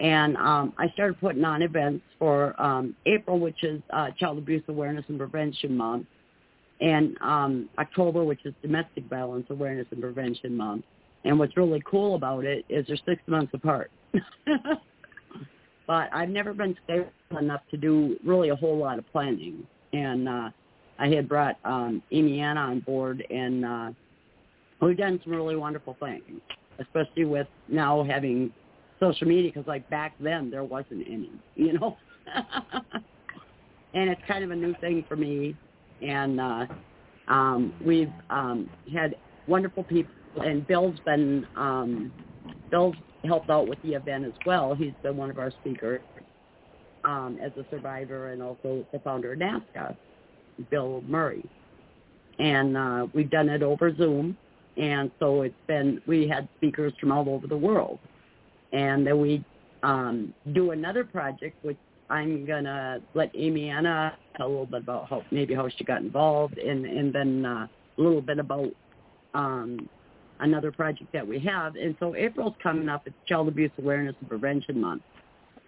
And 0.00 0.36
um, 0.38 0.72
I 0.78 0.88
started 0.94 1.20
putting 1.20 1.44
on 1.44 1.60
events 1.60 2.02
for 2.18 2.60
um, 2.60 2.96
April, 3.04 3.38
which 3.38 3.62
is 3.62 3.82
uh, 3.90 4.08
Child 4.18 4.38
Abuse 4.38 4.62
Awareness 4.68 5.04
and 5.08 5.18
Prevention 5.18 5.76
Month, 5.76 6.06
and 6.80 7.16
um, 7.20 7.68
October, 7.78 8.24
which 8.24 8.40
is 8.46 8.54
Domestic 8.62 9.04
Violence 9.10 9.46
Awareness 9.50 9.86
and 9.90 10.00
Prevention 10.00 10.56
Month. 10.56 10.84
And 11.24 11.38
what's 11.38 11.54
really 11.54 11.82
cool 11.84 12.14
about 12.14 12.46
it 12.46 12.64
is 12.70 12.86
they're 12.86 12.96
six 13.04 13.20
months 13.26 13.52
apart. 13.52 13.90
but 15.86 16.08
I've 16.14 16.30
never 16.30 16.54
been 16.54 16.74
stable 16.84 17.10
enough 17.38 17.60
to 17.70 17.76
do 17.76 18.16
really 18.24 18.48
a 18.48 18.56
whole 18.56 18.78
lot 18.78 18.98
of 18.98 19.10
planning. 19.12 19.66
And 19.92 20.26
uh, 20.26 20.50
I 20.98 21.08
had 21.08 21.28
brought 21.28 21.58
um, 21.64 22.02
Amy 22.10 22.40
Anna 22.40 22.60
on 22.60 22.80
board, 22.80 23.22
and 23.28 23.64
uh, 23.66 23.90
we've 24.80 24.96
done 24.96 25.20
some 25.22 25.32
really 25.34 25.56
wonderful 25.56 25.94
things, 26.00 26.40
especially 26.78 27.26
with 27.26 27.48
now 27.68 28.02
having 28.02 28.50
social 29.00 29.26
media 29.26 29.50
because 29.52 29.66
like 29.66 29.88
back 29.90 30.14
then 30.20 30.50
there 30.50 30.64
wasn't 30.64 31.06
any, 31.06 31.30
you 31.56 31.78
know. 31.78 31.96
and 33.94 34.10
it's 34.10 34.20
kind 34.28 34.44
of 34.44 34.50
a 34.50 34.56
new 34.56 34.74
thing 34.80 35.04
for 35.08 35.16
me, 35.16 35.56
and 36.02 36.40
uh, 36.40 36.66
um, 37.28 37.72
we've 37.84 38.12
um, 38.28 38.68
had 38.92 39.16
wonderful 39.48 39.84
people. 39.84 40.12
And 40.36 40.64
Bill's 40.68 40.98
been 41.04 41.44
um, 41.56 42.12
Bill's 42.70 42.94
helped 43.24 43.50
out 43.50 43.66
with 43.68 43.82
the 43.82 43.94
event 43.94 44.24
as 44.24 44.32
well. 44.46 44.74
He's 44.74 44.92
been 45.02 45.16
one 45.16 45.30
of 45.30 45.38
our 45.38 45.50
speakers 45.60 46.00
um, 47.04 47.38
as 47.42 47.52
a 47.56 47.64
survivor 47.70 48.32
and 48.32 48.42
also 48.42 48.86
the 48.92 48.98
founder 49.00 49.32
of 49.32 49.38
NAASCA, 49.38 49.96
Bill 50.70 51.02
Murray. 51.06 51.44
And 52.38 52.76
uh, 52.76 53.06
we've 53.12 53.30
done 53.30 53.48
it 53.48 53.62
over 53.62 53.94
Zoom. 53.94 54.36
And 54.76 55.10
so 55.18 55.42
it's 55.42 55.54
been, 55.66 56.00
we 56.06 56.28
had 56.28 56.48
speakers 56.56 56.92
from 57.00 57.12
all 57.12 57.28
over 57.28 57.46
the 57.46 57.56
world 57.56 57.98
and 58.72 59.06
then 59.06 59.20
we 59.20 59.44
um, 59.82 60.34
do 60.52 60.70
another 60.70 61.04
project, 61.04 61.62
which 61.64 61.78
I'm 62.08 62.44
gonna 62.44 63.00
let 63.14 63.30
Amy 63.34 63.68
Anna 63.68 64.16
tell 64.36 64.46
a 64.46 64.50
little 64.50 64.66
bit 64.66 64.82
about 64.82 65.08
how 65.08 65.22
maybe 65.30 65.54
how 65.54 65.68
she 65.68 65.84
got 65.84 66.02
involved, 66.02 66.58
and 66.58 66.84
and 66.84 67.12
then 67.12 67.46
uh, 67.46 67.66
a 67.98 68.02
little 68.02 68.20
bit 68.20 68.38
about 68.38 68.70
um, 69.34 69.88
another 70.40 70.72
project 70.72 71.12
that 71.12 71.26
we 71.26 71.38
have. 71.40 71.76
And 71.76 71.96
so 72.00 72.14
April's 72.16 72.54
coming 72.62 72.88
up. 72.88 73.02
It's 73.06 73.16
Child 73.26 73.48
Abuse 73.48 73.70
Awareness 73.78 74.16
and 74.20 74.28
Prevention 74.28 74.80
Month. 74.80 75.02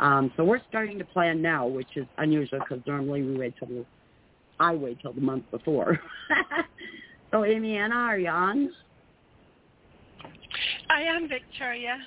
Um, 0.01 0.33
so 0.37 0.45
we're 0.45 0.61
starting 0.69 0.99
to 0.99 1.05
plan 1.05 1.41
now, 1.41 1.67
which 1.67 1.97
is 1.97 2.07
unusual 2.19 2.59
because 2.59 2.85
normally 2.87 3.23
we 3.23 3.37
wait 3.37 3.55
till 3.59 3.87
I 4.59 4.75
wait 4.75 5.01
till 5.01 5.13
the 5.13 5.21
month 5.21 5.45
before. 5.51 6.01
so 7.31 7.45
Amy 7.45 7.77
Anna, 7.77 7.95
are 7.95 8.19
you 8.19 8.29
on? 8.29 8.71
I 10.91 11.03
am 11.03 11.29
Victoria. 11.29 11.99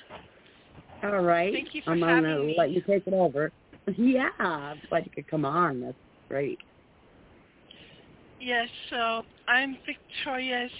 All 1.02 1.20
right. 1.20 1.52
Thank 1.52 1.74
you 1.74 1.82
for 1.82 1.90
I'm 1.92 2.00
having 2.00 2.24
gonna 2.24 2.38
me. 2.44 2.54
let 2.56 2.70
you 2.70 2.80
take 2.82 3.06
it 3.06 3.14
over. 3.14 3.52
Yeah, 3.96 4.30
I'm 4.40 4.80
glad 4.88 5.04
you 5.04 5.12
could 5.12 5.28
come 5.28 5.44
on. 5.44 5.80
That's 5.80 5.96
great. 6.28 6.58
Yes, 8.40 8.68
so 8.90 9.22
I'm 9.46 9.78
Victoria's 9.86 10.72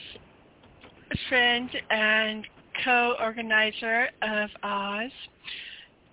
friend 1.29 1.71
and 1.91 2.45
co-organizer 2.85 4.09
of 4.23 4.51
AHHHS. 4.65 5.11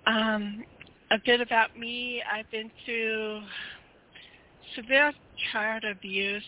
Um, 0.06 0.64
a 1.12 1.18
bit 1.26 1.42
about 1.42 1.76
me, 1.78 2.22
I've 2.32 2.50
been 2.52 2.72
through 2.86 3.42
severe 4.76 5.12
child 5.52 5.84
abuse, 5.84 6.44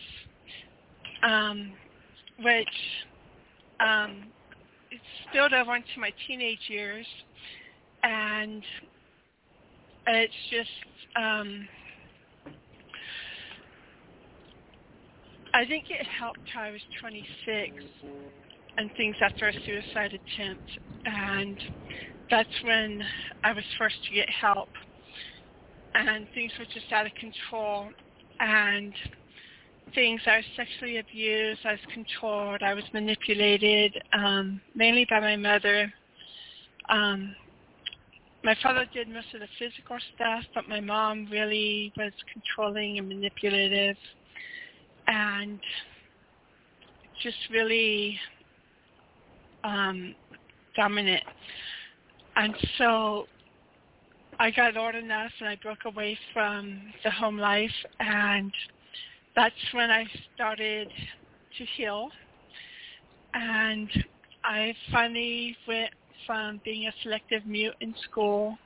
um, 1.22 1.72
which 2.40 2.68
um, 3.80 4.24
it 4.96 5.02
spilled 5.28 5.52
over 5.52 5.76
into 5.76 6.00
my 6.00 6.12
teenage 6.26 6.60
years 6.68 7.06
and 8.02 8.62
it's 10.06 10.34
just 10.50 10.70
um 11.16 11.68
I 15.54 15.64
think 15.66 15.86
it 15.90 16.06
helped 16.06 16.38
I 16.56 16.70
was 16.70 16.80
26 17.00 17.72
and 18.78 18.90
things 18.96 19.16
after 19.20 19.48
a 19.48 19.52
suicide 19.64 20.12
attempt 20.12 20.64
and 21.06 21.58
that's 22.30 22.48
when 22.62 23.02
I 23.44 23.52
was 23.52 23.64
forced 23.78 23.96
to 24.08 24.14
get 24.14 24.28
help 24.30 24.68
and 25.94 26.26
things 26.34 26.52
were 26.58 26.66
just 26.66 26.92
out 26.92 27.06
of 27.06 27.12
control 27.14 27.88
and 28.40 28.94
things 29.94 30.20
I 30.26 30.36
was 30.36 30.44
sexually 30.56 30.98
abused, 30.98 31.60
I 31.64 31.72
was 31.72 31.80
controlled, 31.92 32.62
I 32.62 32.74
was 32.74 32.84
manipulated, 32.92 33.92
um, 34.12 34.60
mainly 34.74 35.06
by 35.08 35.20
my 35.20 35.36
mother. 35.36 35.92
Um, 36.88 37.34
my 38.44 38.56
father 38.62 38.86
did 38.92 39.08
most 39.08 39.26
of 39.34 39.40
the 39.40 39.48
physical 39.58 39.98
stuff, 40.14 40.44
but 40.54 40.68
my 40.68 40.80
mom 40.80 41.28
really 41.30 41.92
was 41.96 42.12
controlling 42.32 42.98
and 42.98 43.08
manipulative 43.08 43.96
and 45.08 45.58
just 47.22 47.36
really 47.50 48.18
um, 49.64 50.14
dominant. 50.76 51.24
And 52.36 52.54
so 52.78 53.26
I 54.38 54.50
got 54.50 54.76
old 54.76 54.94
enough 54.94 55.32
and 55.40 55.48
I 55.48 55.56
broke 55.56 55.84
away 55.86 56.18
from 56.32 56.80
the 57.02 57.10
home 57.10 57.38
life 57.38 57.70
and 57.98 58.52
that's 59.36 59.54
when 59.72 59.90
I 59.90 60.06
started 60.34 60.88
to 61.58 61.64
heal. 61.76 62.08
And 63.34 63.88
I 64.42 64.74
finally 64.90 65.54
went 65.68 65.90
from 66.26 66.60
being 66.64 66.88
a 66.88 66.92
selective 67.02 67.46
mute 67.46 67.74
in 67.80 67.94
school 68.08 68.56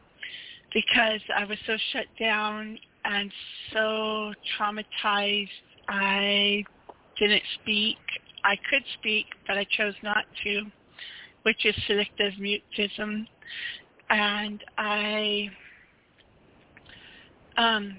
because 0.73 1.21
I 1.37 1.45
was 1.45 1.59
so 1.67 1.77
shut 1.93 2.07
down 2.19 2.79
and 3.05 3.33
so 3.73 4.33
traumatized. 4.57 5.49
I 5.89 6.65
didn't 7.19 7.43
speak. 7.61 7.99
I 8.45 8.57
could 8.71 8.85
speak, 8.99 9.27
but 9.49 9.59
I 9.59 9.67
chose 9.77 9.95
not 10.05 10.25
to, 10.45 10.63
which 11.43 11.67
is 11.67 11.75
selective 11.89 12.35
mutism. 12.35 13.27
And 14.09 14.63
I 14.79 15.51
um, 17.57 17.97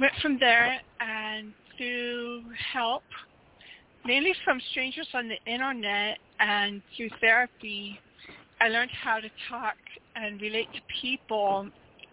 went 0.00 0.12
from 0.22 0.38
there 0.38 0.80
and 1.00 1.52
through 1.76 2.42
help, 2.72 3.02
mainly 4.04 4.34
from 4.44 4.60
strangers 4.70 5.08
on 5.14 5.28
the 5.28 5.38
internet 5.50 6.18
and 6.40 6.82
through 6.96 7.10
therapy, 7.20 7.98
I 8.60 8.68
learned 8.68 8.90
how 8.90 9.20
to 9.20 9.28
talk 9.48 9.76
and 10.14 10.40
relate 10.40 10.68
to 10.74 10.80
people 11.00 11.68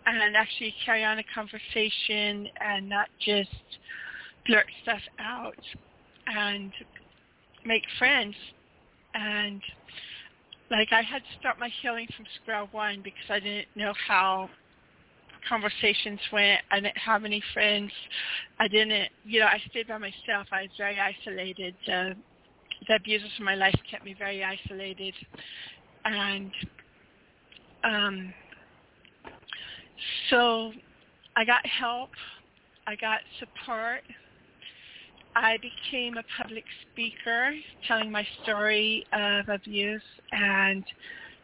and 0.05 0.35
actually 0.35 0.73
carry 0.85 1.03
on 1.03 1.19
a 1.19 1.23
conversation 1.33 2.49
and 2.59 2.89
not 2.89 3.07
just 3.19 3.49
blurt 4.45 4.65
stuff 4.83 5.01
out. 5.19 5.55
and 6.27 6.71
make 7.65 7.83
friends. 7.97 8.35
And 9.13 9.61
like 10.71 10.91
I 10.91 11.01
had 11.01 11.19
to 11.19 11.39
start 11.39 11.59
my 11.59 11.69
healing 11.81 12.07
from 12.15 12.25
square 12.41 12.67
one 12.71 13.01
because 13.03 13.29
I 13.29 13.39
didn't 13.39 13.67
know 13.75 13.93
how 14.07 14.49
conversations 15.47 16.19
went. 16.31 16.61
I 16.71 16.79
didn't 16.79 16.97
have 16.97 17.25
any 17.25 17.41
friends. 17.53 17.91
I 18.59 18.67
didn't, 18.67 19.09
you 19.25 19.39
know, 19.39 19.47
I 19.47 19.61
stayed 19.69 19.87
by 19.87 19.97
myself. 19.97 20.47
I 20.51 20.63
was 20.63 20.71
very 20.77 20.97
isolated. 20.99 21.75
Uh, 21.87 22.09
the 22.87 22.95
abuses 22.95 23.29
of 23.37 23.45
my 23.45 23.55
life 23.55 23.75
kept 23.89 24.03
me 24.05 24.15
very 24.17 24.43
isolated. 24.43 25.13
And 26.05 26.51
um, 27.83 28.33
so 30.29 30.71
I 31.35 31.45
got 31.45 31.65
help. 31.65 32.09
I 32.87 32.95
got 32.95 33.19
support. 33.39 34.01
I 35.35 35.57
became 35.57 36.17
a 36.17 36.23
public 36.41 36.63
speaker 36.91 37.51
telling 37.87 38.11
my 38.11 38.25
story 38.43 39.05
of 39.13 39.49
abuse 39.49 40.01
and 40.31 40.83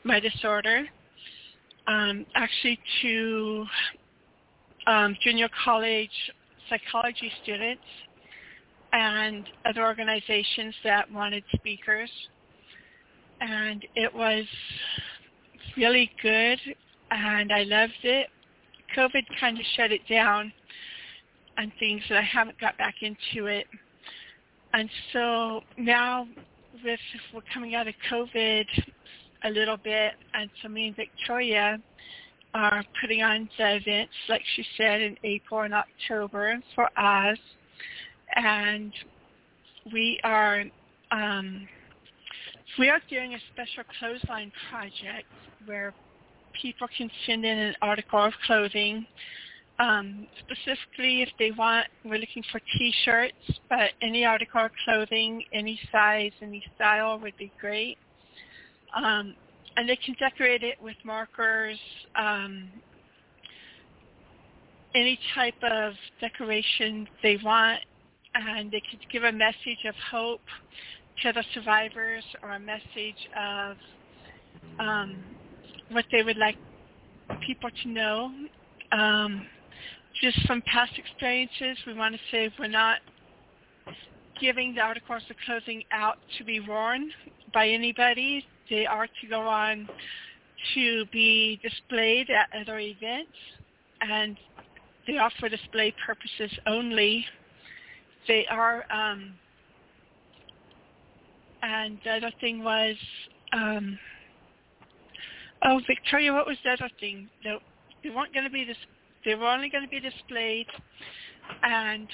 my 0.04 0.20
disorder. 0.20 0.86
Um, 1.88 2.26
actually 2.36 2.80
to 3.02 3.66
um, 4.86 5.16
junior 5.24 5.50
college 5.64 6.12
psychology 6.70 7.32
students 7.44 7.84
and 8.94 9.46
other 9.66 9.84
organizations 9.84 10.74
that 10.84 11.12
wanted 11.12 11.44
speakers. 11.56 12.10
And 13.42 13.86
it 13.96 14.14
was 14.14 14.46
really 15.78 16.12
good 16.22 16.60
and 17.12 17.52
I 17.52 17.64
loved 17.64 17.94
it. 18.04 18.28
COVID 18.96 19.24
kind 19.40 19.58
of 19.58 19.66
shut 19.76 19.92
it 19.92 20.02
down 20.10 20.52
and 21.58 21.72
things 21.80 22.02
that 22.10 22.18
I 22.18 22.24
haven't 22.24 22.60
got 22.60 22.78
back 22.78 22.96
into 23.02 23.48
it. 23.48 23.68
And 24.74 24.90
so 25.14 25.62
now 25.78 26.28
with 26.84 27.00
we're 27.34 27.42
coming 27.54 27.76
out 27.76 27.88
of 27.88 27.94
COVID 28.10 28.66
a 29.44 29.50
little 29.50 29.78
bit 29.78 30.14
and 30.34 30.50
so 30.62 30.68
me 30.68 30.88
and 30.88 30.96
Victoria 30.96 31.80
are 32.54 32.84
putting 33.00 33.22
on 33.22 33.50
the 33.58 33.76
events 33.76 34.14
like 34.28 34.42
she 34.56 34.66
said 34.76 35.02
in 35.02 35.16
April 35.24 35.62
and 35.62 35.74
October 35.74 36.60
for 36.76 36.90
us 36.98 37.38
and 38.36 38.92
we 39.94 40.20
are 40.24 40.64
um, 41.12 41.68
we 42.78 42.90
are 42.90 43.00
doing 43.10 43.34
a 43.34 43.40
special 43.54 43.84
clothesline 44.00 44.52
project 44.70 45.26
where 45.66 45.94
people 46.62 46.88
can 46.96 47.10
send 47.26 47.46
in 47.46 47.58
an 47.58 47.76
article 47.82 48.20
of 48.20 48.34
clothing. 48.46 49.06
Um, 49.80 50.28
specifically, 50.40 51.22
if 51.22 51.30
they 51.40 51.52
want, 51.52 51.88
we're 52.04 52.20
looking 52.20 52.44
for 52.52 52.60
T-shirts, 52.78 53.60
but 53.70 53.92
any 54.02 54.26
article 54.26 54.66
of 54.66 54.72
clothing, 54.84 55.44
any 55.54 55.80
size, 55.92 56.32
any 56.42 56.64
style 56.76 57.18
would 57.20 57.38
be 57.38 57.52
great. 57.60 57.98
Um, 58.96 59.36
and 59.78 59.88
they 59.88 59.96
can 59.96 60.16
decorate 60.20 60.64
it 60.64 60.82
with 60.82 60.96
markers, 61.04 61.78
um, 62.16 62.70
any 64.96 65.20
type 65.36 65.62
of 65.64 65.94
decoration 66.20 67.08
they 67.22 67.38
want, 67.44 67.80
and 68.36 68.72
they 68.72 68.82
could 68.90 69.00
give 69.12 69.24
a 69.24 69.32
message 69.32 69.86
of 69.88 69.96
hope 70.12 70.42
to 71.22 71.32
the 71.32 71.44
survivors 71.54 72.24
or 72.42 72.52
a 72.54 72.60
message 72.60 73.28
of 73.38 73.78
um, 74.80 75.18
what 75.92 76.06
they 76.12 76.24
would 76.24 76.38
like 76.38 76.58
people 77.46 77.70
to 77.84 77.90
know. 77.90 78.32
Um, 78.92 79.46
just 80.22 80.46
from 80.48 80.62
past 80.64 80.94
experiences, 80.98 81.78
we 81.86 81.94
want 81.94 82.16
to 82.16 82.22
say 82.32 82.52
we're 82.60 82.68
not 82.68 83.00
giving 84.42 84.74
the 84.74 84.82
articles 84.82 85.24
of 85.30 85.36
clothing 85.46 85.84
out 85.92 86.18
to 86.38 86.44
be 86.44 86.60
worn 86.60 87.12
by 87.54 87.68
anybody. 87.68 88.46
They 88.70 88.86
are 88.86 89.08
to 89.08 89.28
go 89.30 89.42
on 89.42 89.90
to 90.76 91.06
be 91.12 91.60
displayed 91.64 92.30
at 92.30 92.50
other 92.60 92.80
events, 92.80 93.32
and 94.02 94.38
they 95.08 95.18
are 95.18 95.32
for 95.40 95.50
display 95.50 95.94
purposes 96.06 96.58
only. 96.68 97.26
They 98.28 98.46
are, 98.50 98.86
um, 98.92 99.34
and 101.64 101.98
the 102.04 102.12
other 102.12 102.32
thing 102.40 102.64
was, 102.64 102.96
um, 103.54 103.98
oh, 105.64 105.82
Victoria, 105.88 106.34
what 106.34 106.46
was 106.46 106.58
the 106.64 106.72
other 106.72 106.90
thing? 107.00 107.30
No, 107.44 107.60
they 108.04 108.10
weren't 108.10 108.34
going 108.34 108.46
to 108.46 108.52
be 108.52 108.66
this. 108.66 108.78
They 109.26 109.36
were 109.36 109.48
only 109.48 109.70
going 109.70 109.84
to 109.84 109.90
be 109.90 110.00
displayed, 110.00 110.68
and 111.64 112.08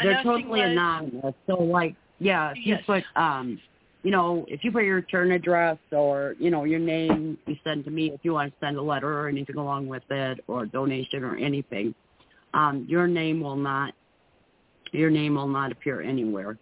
they're 0.00 0.22
totally 0.22 0.44
was, 0.44 0.70
anonymous. 0.70 1.34
So, 1.46 1.62
like, 1.62 1.94
yeah, 2.18 2.54
yes. 2.56 2.64
you 2.64 2.76
put, 2.86 3.04
um, 3.20 3.60
you 4.02 4.10
know, 4.10 4.44
if 4.48 4.64
you 4.64 4.72
put 4.72 4.84
your 4.84 4.96
return 4.96 5.30
address 5.32 5.78
or 5.92 6.34
you 6.38 6.50
know 6.50 6.64
your 6.64 6.80
name, 6.80 7.38
you 7.46 7.56
send 7.62 7.84
to 7.84 7.90
me. 7.90 8.10
If 8.12 8.20
you 8.22 8.32
want 8.32 8.52
to 8.52 8.66
send 8.66 8.76
a 8.76 8.82
letter 8.82 9.20
or 9.20 9.28
anything 9.28 9.56
along 9.56 9.86
with 9.86 10.02
it, 10.10 10.40
or 10.48 10.64
a 10.64 10.68
donation 10.68 11.22
or 11.22 11.36
anything, 11.36 11.94
um, 12.52 12.84
your 12.88 13.06
name 13.06 13.40
will 13.40 13.56
not 13.56 13.94
your 14.92 15.10
name 15.10 15.36
will 15.36 15.48
not 15.48 15.70
appear 15.70 16.02
anywhere. 16.02 16.58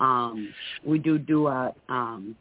Um, 0.00 0.54
we 0.84 0.98
do 0.98 1.18
do 1.18 1.48
a 1.48 1.74
um, 1.88 2.36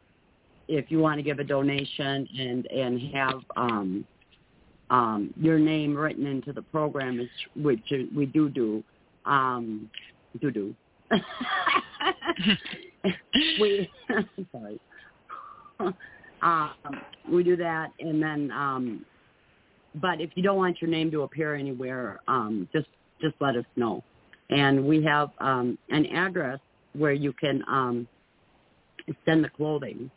if 0.67 0.91
you 0.91 0.99
want 0.99 1.17
to 1.17 1.23
give 1.23 1.39
a 1.39 1.43
donation 1.43 2.27
and 2.37 2.65
and 2.67 3.01
have 3.15 3.41
um, 3.55 4.05
um, 4.91 5.33
your 5.35 5.57
name 5.57 5.95
written 5.95 6.27
into 6.27 6.53
the 6.53 6.61
program, 6.61 7.27
which 7.55 7.81
we 8.15 8.27
do 8.27 8.49
do, 8.49 8.83
um, 9.25 9.89
do 10.39 10.51
do. 10.51 10.75
we 13.59 13.89
sorry. 14.51 14.79
um, 16.41 16.71
we 17.31 17.43
do 17.43 17.55
that, 17.57 17.91
and 17.99 18.21
then. 18.21 18.51
Um, 18.51 19.05
but 19.95 20.21
if 20.21 20.29
you 20.35 20.43
don't 20.43 20.57
want 20.57 20.79
your 20.79 20.91
name 20.91 21.09
to 21.11 21.23
appear 21.23 21.55
anywhere, 21.55 22.19
um, 22.27 22.67
just 22.71 22.87
just 23.21 23.35
let 23.39 23.55
us 23.55 23.65
know 23.75 24.03
and 24.49 24.85
we 24.85 25.03
have 25.03 25.29
um, 25.39 25.77
an 25.89 26.05
address 26.07 26.59
where 26.93 27.11
you 27.11 27.33
can 27.33 27.63
um, 27.67 28.07
send 29.25 29.43
the 29.43 29.49
clothing. 29.49 30.09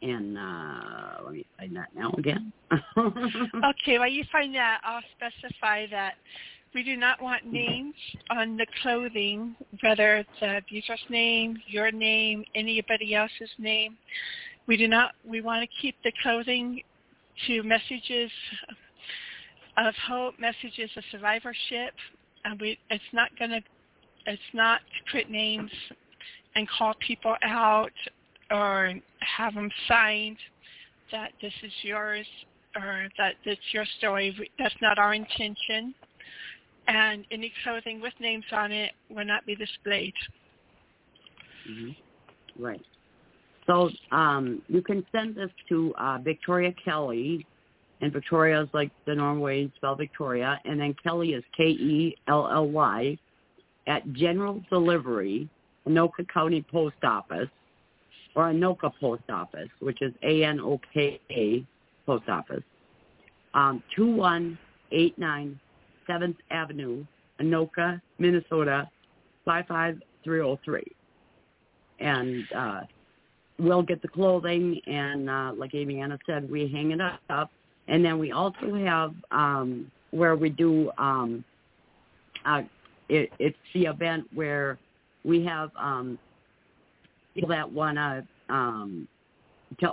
And 0.00 0.38
uh, 0.38 1.22
let 1.24 1.32
me 1.32 1.46
find 1.56 1.76
that 1.76 1.88
now 1.94 2.12
again. 2.18 2.52
okay, 2.72 3.98
while 3.98 4.08
you 4.08 4.24
find 4.30 4.54
that, 4.54 4.80
I'll 4.84 5.02
specify 5.16 5.86
that 5.90 6.14
we 6.74 6.82
do 6.82 6.96
not 6.96 7.22
want 7.22 7.46
names 7.46 7.94
on 8.30 8.56
the 8.56 8.66
clothing, 8.82 9.56
whether 9.82 10.16
it's 10.16 10.28
the 10.40 10.58
abuser's 10.58 11.00
name, 11.08 11.56
your 11.66 11.90
name, 11.90 12.44
anybody 12.54 13.14
else's 13.14 13.50
name. 13.58 13.96
We 14.66 14.76
do 14.76 14.86
not. 14.86 15.12
We 15.24 15.40
want 15.40 15.62
to 15.62 15.68
keep 15.80 15.96
the 16.04 16.12
clothing 16.22 16.82
to 17.46 17.62
messages 17.62 18.30
of 19.76 19.94
hope, 20.06 20.34
messages 20.38 20.90
of 20.96 21.04
survivorship, 21.10 21.94
and 22.44 22.60
we 22.60 22.78
it's 22.90 23.02
not 23.12 23.30
going 23.38 23.50
to 23.50 23.60
it's 24.26 24.42
not 24.52 24.80
to 24.80 25.12
put 25.16 25.30
names 25.30 25.70
and 26.54 26.68
call 26.68 26.94
people 27.06 27.34
out 27.42 27.92
or 28.50 28.92
have 29.20 29.54
them 29.54 29.70
signed 29.86 30.36
that 31.12 31.32
this 31.40 31.52
is 31.62 31.72
yours 31.82 32.26
or 32.76 33.08
that 33.16 33.34
it's 33.44 33.60
your 33.72 33.84
story. 33.98 34.36
That's 34.58 34.74
not 34.82 34.98
our 34.98 35.14
intention. 35.14 35.94
And 36.88 37.24
any 37.30 37.52
clothing 37.62 38.00
with 38.00 38.14
names 38.18 38.44
on 38.50 38.72
it 38.72 38.92
will 39.10 39.24
not 39.24 39.46
be 39.46 39.54
displayed. 39.54 40.14
Mm-hmm. 41.70 42.62
Right. 42.62 42.82
So 43.66 43.90
um, 44.10 44.62
you 44.68 44.80
can 44.80 45.04
send 45.12 45.36
this 45.36 45.50
to 45.68 45.94
uh, 45.98 46.18
Victoria 46.18 46.72
Kelly 46.82 47.46
and 48.00 48.12
Victoria 48.12 48.62
is 48.62 48.68
like 48.72 48.90
the 49.06 49.14
normal 49.14 49.42
way 49.42 49.62
you 49.62 49.72
spell 49.76 49.94
Victoria, 49.94 50.60
and 50.64 50.80
then 50.80 50.94
Kelly 51.02 51.30
is 51.30 51.42
K-E-L-L-Y, 51.56 53.18
at 53.86 54.12
General 54.12 54.62
Delivery, 54.70 55.48
Anoka 55.86 56.28
County 56.32 56.64
Post 56.70 56.96
Office, 57.02 57.48
or 58.36 58.44
Anoka 58.52 58.92
Post 59.00 59.22
Office, 59.30 59.68
which 59.80 60.02
is 60.02 60.12
A-N-O-K-A 60.22 61.66
Post 62.06 62.28
Office, 62.28 62.62
um, 63.54 63.82
2189 63.96 65.58
7th 66.08 66.36
Avenue, 66.50 67.04
Anoka, 67.40 68.00
Minnesota, 68.18 68.88
55303. 69.44 70.82
And 72.00 72.44
uh, 72.56 72.80
we'll 73.58 73.82
get 73.82 74.02
the 74.02 74.08
clothing, 74.08 74.80
and 74.86 75.28
uh, 75.28 75.52
like 75.56 75.74
Amy 75.74 76.00
Anna 76.00 76.18
said, 76.26 76.50
we 76.50 76.68
hang 76.68 76.92
it 76.92 77.00
up 77.00 77.50
and 77.88 78.04
then 78.04 78.18
we 78.18 78.32
also 78.32 78.74
have 78.74 79.14
um, 79.30 79.90
where 80.10 80.36
we 80.36 80.50
do 80.50 80.90
um, 80.98 81.44
uh, 82.44 82.62
it, 83.08 83.30
it's 83.38 83.56
the 83.74 83.86
event 83.86 84.26
where 84.34 84.78
we 85.24 85.44
have 85.44 85.70
um, 85.78 86.18
people 87.34 87.48
that 87.48 87.70
want 87.70 87.96
to 87.96 88.54
um, 88.54 89.08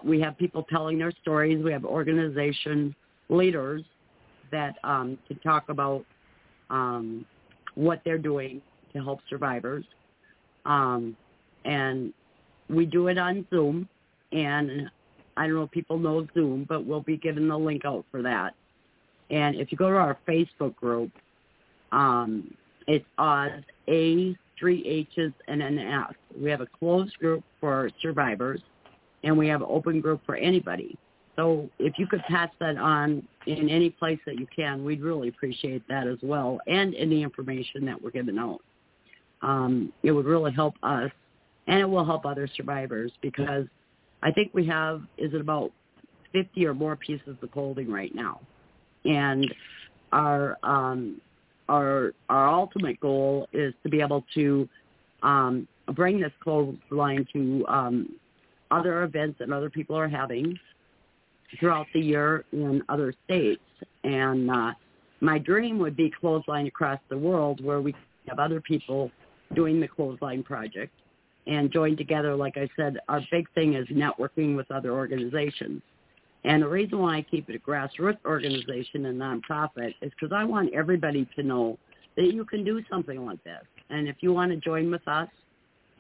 we 0.04 0.21
have 0.21 0.38
people 0.38 0.65
telling 0.69 0.97
their 0.97 1.12
stories. 1.21 1.63
We 1.63 1.71
have 1.71 1.84
organization 1.84 2.95
leaders 3.30 3.82
that 4.56 4.78
um, 4.84 5.18
to 5.28 5.36
talk 5.36 5.70
about 5.70 6.06
um, 6.70 7.26
what 7.76 8.02
they're 8.06 8.18
doing 8.18 8.62
to 8.94 9.04
help 9.04 9.20
survivors. 9.30 9.86
Um, 10.65 11.15
and 11.65 12.13
we 12.70 12.86
do 12.86 13.08
it 13.08 13.18
on 13.18 13.46
Zoom, 13.50 13.88
and 14.32 14.89
I 15.38 15.46
don't 15.46 15.56
know 15.56 15.63
if 15.63 15.72
people 15.72 16.00
know 16.00 16.26
Zoom, 16.34 16.65
but 16.68 16.86
we'll 16.86 17.02
be 17.02 17.18
giving 17.18 17.48
the 17.48 17.58
link 17.58 17.84
out 17.86 18.06
for 18.12 18.22
that. 18.22 18.54
And 19.30 19.56
if 19.56 19.72
you 19.72 19.78
go 19.78 19.89
to 19.89 19.98
our 19.98 20.18
Facebook 20.28 20.76
group, 20.76 21.12
um, 21.91 22.54
it's 22.88 23.06
AHHHS 23.20 23.63
A 23.89 24.38
three 24.58 24.82
H's 24.86 25.34
and 25.48 25.62
an 25.62 25.78
S. 25.80 26.13
We 26.39 26.50
have 26.50 26.62
a 26.62 26.68
closed 26.80 27.18
group 27.20 27.44
for 27.60 27.89
survivors, 28.02 28.62
and 29.24 29.38
we 29.38 29.48
have 29.50 29.62
an 29.62 29.68
open 29.70 30.00
group 30.02 30.22
for 30.26 30.36
anybody. 30.36 30.98
So 31.36 31.69
if 31.80 31.93
you 31.98 32.08
could 32.08 32.21
pass 32.21 32.50
that 32.60 32.78
on 32.78 33.28
in 33.45 33.69
any 33.69 33.89
place 33.89 34.19
that 34.26 34.39
you 34.39 34.48
can, 34.56 34.84
we'd 34.84 35.02
really 35.02 35.28
appreciate 35.28 35.88
that 35.88 36.08
as 36.08 36.17
well, 36.24 36.60
and 36.67 36.93
the 36.93 37.21
information 37.21 37.86
that 37.86 38.02
we're 38.02 38.12
giving 38.12 38.38
out. 38.38 38.62
Um, 39.41 39.91
it 40.02 40.12
would 40.12 40.26
really 40.26 40.54
help 40.54 40.76
us, 40.82 41.12
and 41.67 41.80
it 41.80 41.86
will 41.86 42.06
help 42.06 42.26
other 42.26 42.48
survivors 42.56 43.12
because 43.21 43.65
I 44.24 44.32
think 44.32 44.52
we 44.54 44.65
have 44.67 45.02
is 45.17 45.34
it 45.34 45.41
about 45.41 45.71
50 46.32 46.65
or 46.65 46.74
more 46.74 46.95
pieces 46.95 47.36
of 47.41 47.52
clothing 47.52 47.91
right 47.91 48.13
now, 48.15 48.39
and 49.04 49.54
our 50.12 50.58
um, 50.63 51.21
our 51.67 52.13
our 52.30 52.48
ultimate 52.48 53.00
goal 53.02 53.48
is 53.52 53.74
to 53.84 53.89
be 53.89 54.02
able 54.02 54.24
to 54.36 54.67
um, 55.21 55.67
bring 55.93 56.19
this 56.19 56.32
clothesline 56.41 57.28
to 57.34 57.65
um, 57.67 58.15
other 58.71 59.04
events 59.04 59.38
that 59.39 59.52
other 59.52 59.69
people 59.69 59.95
are 59.95 60.08
having 60.08 60.58
throughout 61.60 61.88
the 61.94 62.00
year 62.00 62.46
in 62.52 62.82
other 62.89 63.13
states. 63.26 63.62
And 64.04 64.50
uh, 64.50 64.72
my 65.22 65.38
dream 65.38 65.80
would 65.80 65.96
be 65.96 66.12
clothesline 66.20 66.68
across 66.68 67.00
the 67.10 67.18
world 67.18 67.63
where 67.63 67.82
we 67.82 67.96
have 68.28 68.39
other 68.39 68.62
people 68.62 69.12
doing 69.54 69.80
the 69.80 69.88
clothesline 69.88 70.44
project 70.44 70.91
and 71.48 71.72
join 71.72 71.96
together. 71.96 72.36
Like 72.36 72.58
I 72.58 72.68
said, 72.76 72.98
our 73.08 73.22
big 73.32 73.48
thing 73.54 73.76
is 73.76 73.88
networking 73.88 74.56
with 74.56 74.70
other 74.72 74.91
organizations. 74.91 75.82
And 76.44 76.62
the 76.62 76.68
reason 76.68 77.00
why 77.00 77.18
I 77.18 77.22
keep 77.24 77.50
it 77.50 77.56
a 77.56 77.60
grassroots 77.60 78.24
organization 78.24 79.06
and 79.08 79.20
nonprofit 79.20 79.96
is 80.02 80.12
because 80.12 80.32
I 80.36 80.44
want 80.44 80.74
everybody 80.74 81.28
to 81.36 81.44
know 81.44 81.78
that 82.18 82.34
you 82.34 82.46
can 82.46 82.63
do 82.63 82.84
something 82.89 83.26
like 83.26 83.44
this. 83.44 83.63
And 83.89 84.08
if 84.08 84.18
you 84.22 84.32
want 84.32 84.52
to 84.52 84.58
join 84.58 84.91
with 84.91 85.08
us 85.08 85.28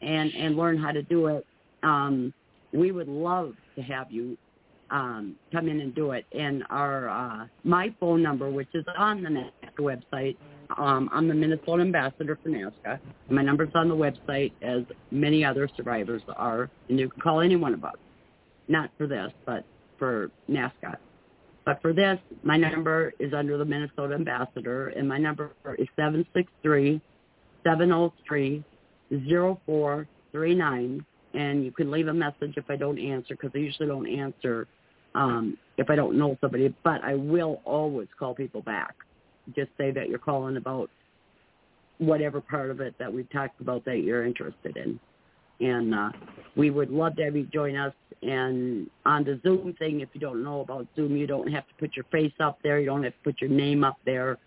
and 0.01 0.33
and 0.35 0.55
learn 0.55 0.77
how 0.77 0.91
to 0.91 1.01
do 1.01 1.27
it, 1.27 1.45
um, 1.83 2.33
we 2.73 2.91
would 2.91 3.07
love 3.07 3.53
to 3.75 3.81
have 3.81 4.11
you 4.11 4.37
um, 4.91 5.35
come 5.51 5.67
in 5.67 5.81
and 5.81 5.93
do 5.95 6.11
it. 6.11 6.25
And 6.37 6.63
our 6.69 7.09
uh, 7.09 7.47
my 7.63 7.93
phone 7.99 8.21
number, 8.21 8.49
which 8.49 8.69
is 8.73 8.85
on 8.97 9.23
the 9.23 9.29
NAASCA 9.29 9.79
website, 9.79 10.37
um, 10.77 11.09
I'm 11.13 11.27
the 11.27 11.33
Minnesota 11.33 11.81
ambassador 11.81 12.37
for 12.41 12.49
NAASCA. 12.49 12.99
My 13.29 13.41
number's 13.41 13.69
on 13.75 13.89
the 13.89 13.95
website, 13.95 14.51
as 14.61 14.83
many 15.11 15.45
other 15.45 15.69
survivors 15.75 16.21
are, 16.35 16.69
and 16.89 16.99
you 16.99 17.09
can 17.09 17.21
call 17.21 17.41
any 17.41 17.55
one 17.55 17.73
of 17.73 17.83
us. 17.83 17.95
Not 18.67 18.89
for 18.97 19.07
this, 19.07 19.31
but 19.45 19.63
for 19.99 20.31
NAASCA. 20.49 20.97
But 21.65 21.81
for 21.81 21.93
this, 21.93 22.19
my 22.43 22.57
number 22.57 23.13
is 23.19 23.33
under 23.33 23.57
the 23.57 23.65
Minnesota 23.65 24.13
ambassador, 24.13 24.89
and 24.89 25.07
my 25.07 25.17
number 25.17 25.51
is 25.79 25.87
seven 25.95 26.25
six 26.33 26.51
three 26.61 27.01
seven 27.63 27.89
zero 27.89 28.13
three 28.27 28.63
zero 29.27 29.59
four 29.65 30.07
three 30.31 30.53
nine. 30.53 31.03
And 31.33 31.65
you 31.65 31.71
can 31.71 31.91
leave 31.91 32.07
a 32.07 32.13
message 32.13 32.53
if 32.55 32.69
I 32.69 32.75
don't 32.75 32.97
answer, 32.97 33.35
because 33.35 33.51
I 33.53 33.57
usually 33.57 33.87
don't 33.87 34.07
answer 34.07 34.67
um, 35.15 35.57
if 35.77 35.89
I 35.89 35.95
don't 35.95 36.17
know 36.17 36.37
somebody. 36.41 36.73
But 36.83 37.03
I 37.03 37.15
will 37.15 37.61
always 37.65 38.07
call 38.17 38.35
people 38.35 38.61
back. 38.61 38.95
Just 39.55 39.71
say 39.77 39.91
that 39.91 40.09
you're 40.09 40.19
calling 40.19 40.57
about 40.57 40.89
whatever 41.97 42.41
part 42.41 42.71
of 42.71 42.81
it 42.81 42.93
that 42.99 43.11
we've 43.11 43.29
talked 43.31 43.61
about 43.61 43.85
that 43.85 43.99
you're 43.99 44.25
interested 44.25 44.77
in 44.77 44.99
and 45.59 45.93
uh, 45.93 46.09
we 46.55 46.69
would 46.69 46.89
love 46.89 47.15
to 47.17 47.23
have 47.23 47.35
you 47.35 47.45
join 47.45 47.75
us. 47.75 47.93
And 48.21 48.89
on 49.05 49.23
the 49.23 49.39
Zoom 49.43 49.73
thing, 49.77 50.01
if 50.01 50.09
you 50.13 50.19
don't 50.19 50.43
know 50.43 50.61
about 50.61 50.87
Zoom, 50.95 51.15
you 51.15 51.27
don't 51.27 51.51
have 51.51 51.67
to 51.67 51.73
put 51.79 51.95
your 51.95 52.05
face 52.11 52.33
up 52.39 52.59
there. 52.63 52.79
You 52.79 52.87
don't 52.87 53.03
have 53.03 53.13
to 53.13 53.19
put 53.23 53.41
your 53.41 53.49
name 53.49 53.83
up 53.83 53.97
there. 54.05 54.37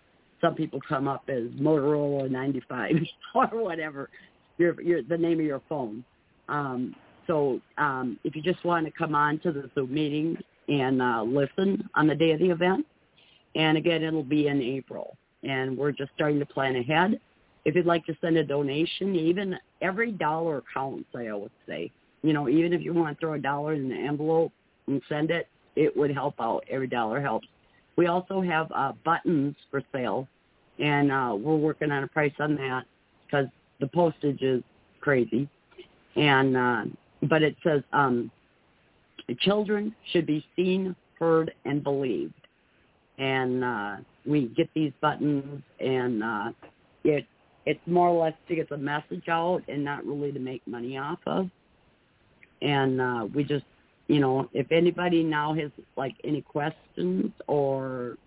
Some 0.41 0.55
people 0.55 0.79
come 0.87 1.07
up 1.07 1.23
as 1.27 1.43
Motorola 1.59 2.29
95 2.29 2.91
or 3.35 3.47
whatever, 3.63 4.09
your, 4.57 4.79
your 4.81 5.01
the 5.01 5.17
name 5.17 5.39
of 5.39 5.45
your 5.45 5.61
phone. 5.67 6.03
Um, 6.47 6.95
so 7.27 7.59
um, 7.77 8.19
if 8.23 8.35
you 8.35 8.41
just 8.41 8.63
want 8.65 8.85
to 8.85 8.91
come 8.91 9.15
on 9.15 9.39
to 9.39 9.51
the 9.51 9.69
Zoom 9.75 9.93
meeting 9.93 10.37
and 10.69 11.01
uh, 11.01 11.23
listen 11.23 11.89
on 11.95 12.07
the 12.07 12.15
day 12.15 12.31
of 12.31 12.39
the 12.39 12.49
event, 12.49 12.85
and 13.55 13.77
again, 13.77 14.03
it'll 14.03 14.23
be 14.23 14.47
in 14.47 14.61
April, 14.61 15.17
and 15.43 15.77
we're 15.77 15.91
just 15.91 16.11
starting 16.15 16.39
to 16.39 16.45
plan 16.45 16.75
ahead 16.75 17.19
if 17.65 17.75
you'd 17.75 17.85
like 17.85 18.05
to 18.05 18.17
send 18.21 18.37
a 18.37 18.43
donation, 18.43 19.15
even 19.15 19.55
every 19.81 20.11
dollar 20.11 20.63
counts, 20.73 21.09
I 21.15 21.27
always 21.27 21.51
say. 21.67 21.91
You 22.23 22.33
know, 22.33 22.49
even 22.49 22.73
if 22.73 22.81
you 22.81 22.93
want 22.93 23.17
to 23.17 23.19
throw 23.19 23.33
a 23.33 23.39
dollar 23.39 23.73
in 23.73 23.89
the 23.89 23.95
envelope 23.95 24.51
and 24.87 25.01
send 25.09 25.31
it, 25.31 25.47
it 25.75 25.95
would 25.95 26.11
help 26.11 26.35
out. 26.39 26.63
Every 26.69 26.87
dollar 26.87 27.21
helps. 27.21 27.47
We 27.95 28.07
also 28.07 28.41
have 28.41 28.71
uh, 28.73 28.93
buttons 29.05 29.55
for 29.69 29.83
sale, 29.91 30.27
and 30.79 31.11
uh, 31.11 31.35
we're 31.37 31.55
working 31.55 31.91
on 31.91 32.03
a 32.03 32.07
price 32.07 32.33
on 32.39 32.55
that 32.55 32.85
because 33.25 33.47
the 33.79 33.87
postage 33.87 34.41
is 34.41 34.63
crazy. 34.99 35.47
And 36.15 36.57
uh, 36.57 36.83
but 37.23 37.43
it 37.43 37.55
says 37.63 37.81
um, 37.93 38.31
children 39.35 39.95
should 40.11 40.25
be 40.25 40.45
seen, 40.55 40.95
heard, 41.19 41.53
and 41.65 41.83
believed. 41.83 42.33
And 43.17 43.63
uh, 43.63 43.95
we 44.25 44.47
get 44.55 44.69
these 44.73 44.93
buttons, 45.01 45.61
and 45.79 46.23
uh, 46.23 46.51
it 47.03 47.25
it's 47.65 47.79
more 47.85 48.07
or 48.07 48.23
less 48.23 48.33
to 48.47 48.55
get 48.55 48.69
the 48.69 48.77
message 48.77 49.27
out 49.27 49.61
and 49.67 49.83
not 49.83 50.05
really 50.05 50.31
to 50.31 50.39
make 50.39 50.65
money 50.65 50.97
off 50.97 51.19
of. 51.27 51.49
And 52.61 52.99
uh, 52.99 53.27
we 53.33 53.43
just, 53.43 53.65
you 54.07 54.19
know, 54.19 54.49
if 54.53 54.71
anybody 54.71 55.23
now 55.23 55.53
has 55.53 55.69
like 55.95 56.15
any 56.23 56.41
questions 56.41 57.31
or 57.47 58.17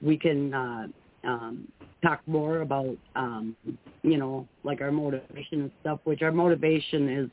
we 0.00 0.16
can 0.16 0.54
uh, 0.54 0.86
um, 1.24 1.66
talk 2.02 2.20
more 2.26 2.60
about, 2.60 2.96
um, 3.16 3.56
you 4.02 4.18
know, 4.18 4.46
like 4.62 4.80
our 4.80 4.92
motivation 4.92 5.62
and 5.62 5.70
stuff, 5.80 5.98
which 6.04 6.22
our 6.22 6.32
motivation 6.32 7.08
is 7.08 7.30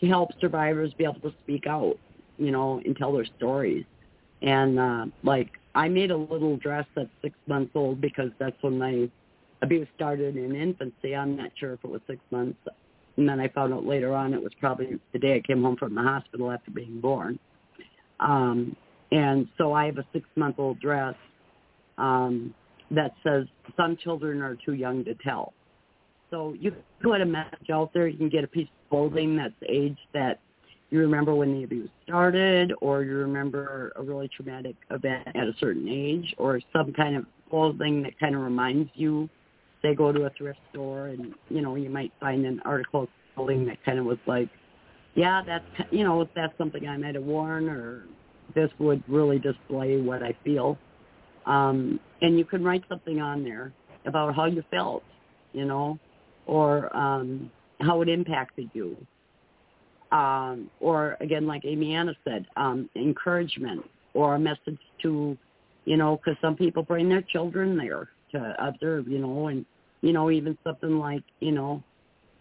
to 0.00 0.06
help 0.06 0.30
survivors 0.40 0.92
be 0.94 1.04
able 1.04 1.20
to 1.20 1.32
speak 1.42 1.66
out, 1.66 1.96
you 2.38 2.50
know, 2.50 2.80
and 2.84 2.96
tell 2.96 3.12
their 3.12 3.26
stories. 3.36 3.84
And 4.42 4.78
uh, 4.78 5.06
like 5.22 5.50
I 5.74 5.88
made 5.88 6.10
a 6.10 6.16
little 6.16 6.56
dress 6.56 6.86
that's 6.94 7.08
six 7.22 7.36
months 7.46 7.72
old 7.74 8.00
because 8.00 8.30
that's 8.38 8.56
when 8.60 8.78
my 8.78 9.08
abuse 9.62 9.88
started 9.94 10.36
in 10.36 10.54
infancy. 10.54 11.14
I'm 11.14 11.36
not 11.36 11.50
sure 11.58 11.74
if 11.74 11.80
it 11.84 11.90
was 11.90 12.00
six 12.06 12.20
months. 12.30 12.58
And 13.16 13.28
then 13.28 13.40
I 13.40 13.48
found 13.48 13.72
out 13.72 13.84
later 13.84 14.14
on 14.14 14.34
it 14.34 14.42
was 14.42 14.52
probably 14.58 14.98
the 15.12 15.18
day 15.18 15.36
I 15.36 15.40
came 15.46 15.62
home 15.62 15.76
from 15.76 15.94
the 15.94 16.02
hospital 16.02 16.50
after 16.50 16.70
being 16.70 17.00
born. 17.00 17.38
Um, 18.20 18.76
and 19.10 19.48
so 19.58 19.72
I 19.72 19.86
have 19.86 19.98
a 19.98 20.06
six-month-old 20.12 20.80
dress 20.80 21.14
um, 21.98 22.54
that 22.90 23.12
says 23.22 23.46
some 23.76 23.96
children 23.96 24.40
are 24.40 24.56
too 24.64 24.72
young 24.72 25.04
to 25.04 25.14
tell. 25.16 25.52
So 26.30 26.54
you 26.58 26.74
put 27.02 27.20
a 27.20 27.26
message 27.26 27.68
out 27.70 27.92
there. 27.92 28.08
You 28.08 28.16
can 28.16 28.30
get 28.30 28.42
a 28.42 28.48
piece 28.48 28.68
of 28.68 28.90
clothing 28.90 29.36
that's 29.36 29.52
age 29.68 29.98
that 30.14 30.40
you 30.92 31.00
remember 31.00 31.34
when 31.34 31.54
the 31.54 31.64
abuse 31.64 31.90
started, 32.04 32.72
or 32.82 33.02
you 33.02 33.16
remember 33.16 33.92
a 33.96 34.02
really 34.02 34.28
traumatic 34.28 34.76
event 34.90 35.26
at 35.28 35.48
a 35.48 35.54
certain 35.58 35.88
age, 35.88 36.34
or 36.36 36.60
some 36.72 36.92
kind 36.92 37.16
of 37.16 37.24
clothing 37.48 38.02
that 38.02 38.18
kind 38.20 38.34
of 38.34 38.42
reminds 38.42 38.90
you 38.94 39.28
say 39.82 39.94
go 39.94 40.12
to 40.12 40.24
a 40.24 40.30
thrift 40.30 40.58
store 40.70 41.08
and 41.08 41.34
you 41.50 41.60
know 41.60 41.74
you 41.74 41.90
might 41.90 42.12
find 42.20 42.46
an 42.46 42.60
article 42.64 43.02
of 43.02 43.08
clothing 43.34 43.66
that 43.66 43.82
kind 43.84 43.98
of 43.98 44.04
was 44.04 44.18
like 44.26 44.48
yeah 45.16 45.42
that's 45.44 45.64
you 45.90 46.04
know 46.04 46.26
that's 46.36 46.56
something 46.56 46.86
i 46.86 46.96
might 46.96 47.14
have 47.14 47.24
worn 47.24 47.68
or 47.68 48.04
this 48.54 48.70
would 48.78 49.02
really 49.08 49.38
display 49.38 50.00
what 50.00 50.22
i 50.22 50.34
feel. 50.44 50.78
Um 51.46 51.98
and 52.20 52.38
you 52.38 52.44
can 52.44 52.62
write 52.62 52.84
something 52.88 53.20
on 53.20 53.42
there 53.42 53.72
about 54.06 54.34
how 54.36 54.44
you 54.44 54.62
felt 54.70 55.02
you 55.52 55.64
know 55.64 55.98
or 56.46 56.94
um 56.96 57.50
how 57.80 58.00
it 58.02 58.08
impacted 58.08 58.70
you 58.72 58.96
um 60.12 60.70
or 60.80 61.16
again 61.20 61.46
like 61.46 61.64
amy 61.64 61.94
anna 61.94 62.14
said 62.24 62.46
um 62.56 62.88
encouragement 62.94 63.82
or 64.14 64.34
a 64.34 64.38
message 64.38 64.78
to 65.00 65.36
you 65.84 65.96
know 65.96 66.16
because 66.16 66.38
some 66.40 66.54
people 66.54 66.82
bring 66.82 67.08
their 67.08 67.22
children 67.22 67.76
there 67.76 68.08
to 68.30 68.54
observe 68.58 69.08
you 69.08 69.18
know 69.18 69.48
and 69.48 69.64
you 70.02 70.12
know, 70.12 70.30
even 70.30 70.58
something 70.62 70.98
like, 70.98 71.22
you 71.40 71.52
know, 71.52 71.82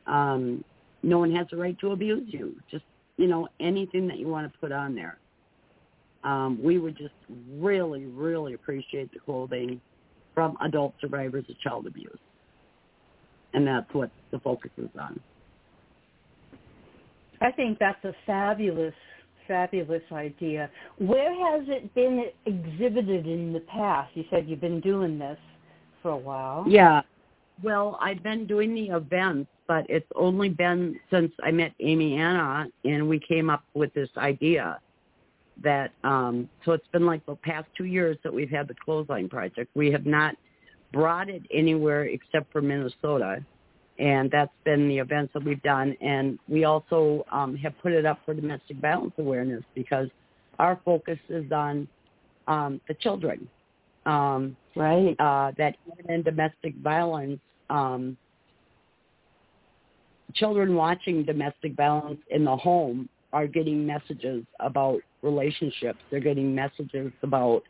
um, 0.07 0.63
no 1.03 1.19
one 1.19 1.33
has 1.33 1.47
the 1.51 1.57
right 1.57 1.79
to 1.79 1.91
abuse 1.91 2.27
you. 2.27 2.55
Just, 2.69 2.83
you 3.17 3.27
know, 3.27 3.47
anything 3.59 4.07
that 4.07 4.17
you 4.17 4.27
want 4.27 4.51
to 4.51 4.59
put 4.59 4.71
on 4.71 4.95
there. 4.95 5.17
Um, 6.23 6.61
we 6.61 6.77
would 6.77 6.97
just 6.97 7.13
really, 7.53 8.05
really 8.05 8.53
appreciate 8.53 9.11
the 9.13 9.19
clothing 9.19 9.79
from 10.35 10.57
adult 10.61 10.93
survivors 10.99 11.45
of 11.49 11.59
child 11.59 11.87
abuse. 11.87 12.19
And 13.53 13.65
that's 13.65 13.91
what 13.93 14.11
the 14.31 14.39
focus 14.39 14.71
is 14.77 14.89
on. 14.99 15.19
I 17.41 17.51
think 17.51 17.79
that's 17.79 18.03
a 18.05 18.13
fabulous, 18.25 18.93
fabulous 19.47 20.03
idea. 20.11 20.69
Where 20.99 21.33
has 21.33 21.67
it 21.67 21.93
been 21.95 22.25
exhibited 22.45 23.25
in 23.25 23.51
the 23.51 23.61
past? 23.61 24.15
You 24.15 24.23
said 24.29 24.47
you've 24.47 24.61
been 24.61 24.79
doing 24.79 25.17
this 25.17 25.39
for 26.01 26.11
a 26.11 26.17
while. 26.17 26.63
Yeah, 26.67 27.01
Well, 27.63 27.97
I've 28.01 28.23
been 28.23 28.47
doing 28.47 28.73
the 28.73 28.89
events, 28.95 29.49
but 29.67 29.85
it's 29.89 30.07
only 30.15 30.49
been 30.49 30.99
since 31.11 31.31
I 31.43 31.51
met 31.51 31.73
Amy 31.79 32.17
Anna 32.17 32.67
and 32.83 33.07
we 33.07 33.19
came 33.19 33.49
up 33.49 33.63
with 33.73 33.93
this 33.93 34.09
idea 34.17 34.79
that 35.63 35.91
um 36.03 36.49
so 36.65 36.71
it's 36.71 36.87
been 36.87 37.05
like 37.05 37.23
the 37.25 37.35
past 37.35 37.67
two 37.77 37.85
years 37.85 38.17
that 38.23 38.33
we've 38.33 38.49
had 38.49 38.67
the 38.67 38.75
clothesline 38.83 39.29
project. 39.29 39.69
We 39.75 39.91
have 39.91 40.05
not 40.05 40.35
brought 40.91 41.29
it 41.29 41.43
anywhere 41.51 42.05
except 42.05 42.51
for 42.51 42.61
Minnesota 42.61 43.43
and 43.99 44.31
that's 44.31 44.51
been 44.63 44.87
the 44.87 44.97
events 44.97 45.33
that 45.33 45.43
we've 45.43 45.61
done 45.63 45.95
and 46.01 46.39
we 46.47 46.63
also 46.63 47.23
um 47.31 47.55
have 47.55 47.77
put 47.81 47.91
it 47.91 48.05
up 48.05 48.19
for 48.25 48.33
domestic 48.33 48.77
violence 48.77 49.13
awareness 49.19 49.63
because 49.75 50.07
our 50.59 50.79
focus 50.85 51.19
is 51.29 51.51
on 51.51 51.87
um 52.47 52.79
the 52.87 52.93
children. 52.95 53.47
Um 54.05 54.55
Right. 54.75 55.15
uh, 55.19 55.51
that 55.57 55.75
even 55.91 56.09
in 56.09 56.23
domestic 56.23 56.75
violence, 56.77 57.39
um, 57.69 58.17
children 60.33 60.75
watching 60.75 61.25
domestic 61.25 61.75
violence 61.75 62.21
in 62.29 62.45
the 62.45 62.55
home 62.55 63.09
are 63.33 63.47
getting 63.47 63.85
messages 63.85 64.45
about 64.61 65.01
relationships. 65.21 65.99
They're 66.09 66.19
getting 66.21 66.55
messages 66.55 67.11
about, 67.21 67.63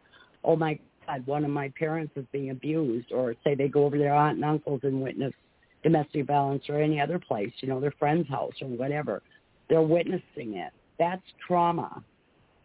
oh 0.43 0.55
my 0.55 0.79
God, 1.07 1.25
one 1.25 1.43
of 1.43 1.49
my 1.49 1.71
parents 1.77 2.13
is 2.15 2.25
being 2.31 2.51
abused, 2.51 3.12
or 3.12 3.36
say 3.43 3.55
they 3.55 3.67
go 3.67 3.86
over 3.86 3.97
to 3.97 4.03
their 4.03 4.13
aunt 4.13 4.36
and 4.36 4.45
uncles 4.45 4.81
and 4.84 5.01
witness 5.01 5.34
domestic 5.83 6.25
violence 6.27 6.63
or 6.69 6.79
any 6.79 6.99
other 6.99 7.19
place, 7.19 7.51
you 7.61 7.67
know, 7.67 7.79
their 7.79 7.93
friend's 7.97 8.27
house 8.29 8.53
or 8.61 8.67
whatever. 8.67 9.21
They're 9.69 9.81
witnessing 9.81 10.55
it. 10.55 10.71
That's 10.99 11.21
trauma. 11.45 12.03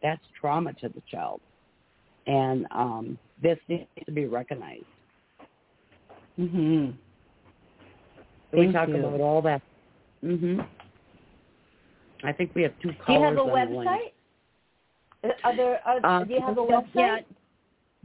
That's 0.02 0.22
trauma 0.38 0.72
to 0.74 0.88
the 0.88 1.02
child. 1.11 1.40
And 2.26 2.66
um, 2.70 3.18
this 3.42 3.59
needs 3.68 3.87
to 4.05 4.12
be 4.12 4.26
recognized. 4.26 4.85
Mhm. 6.38 6.94
we 8.52 8.59
Thank 8.61 8.74
talk 8.74 8.88
you. 8.88 8.96
about 8.96 9.20
all 9.20 9.40
that. 9.42 9.62
Mhm. 10.22 10.66
I 12.24 12.33
think 12.33 12.55
we 12.55 12.62
have 12.62 12.72
two 12.81 12.92
Do 12.92 13.12
you 13.12 13.20
have 13.20 13.37
a 13.37 13.40
on 13.40 13.46
the 13.46 13.52
line. 13.52 13.68
website? 13.87 14.12
Uh, 15.24 15.29
Are 15.44 15.57
there, 15.57 15.81
are, 15.87 16.00
Uh, 16.05 16.24
do 16.24 16.35
you 16.35 16.40
have 16.40 16.59
a 16.59 16.62
website? 16.62 16.94
Yet. 16.94 17.26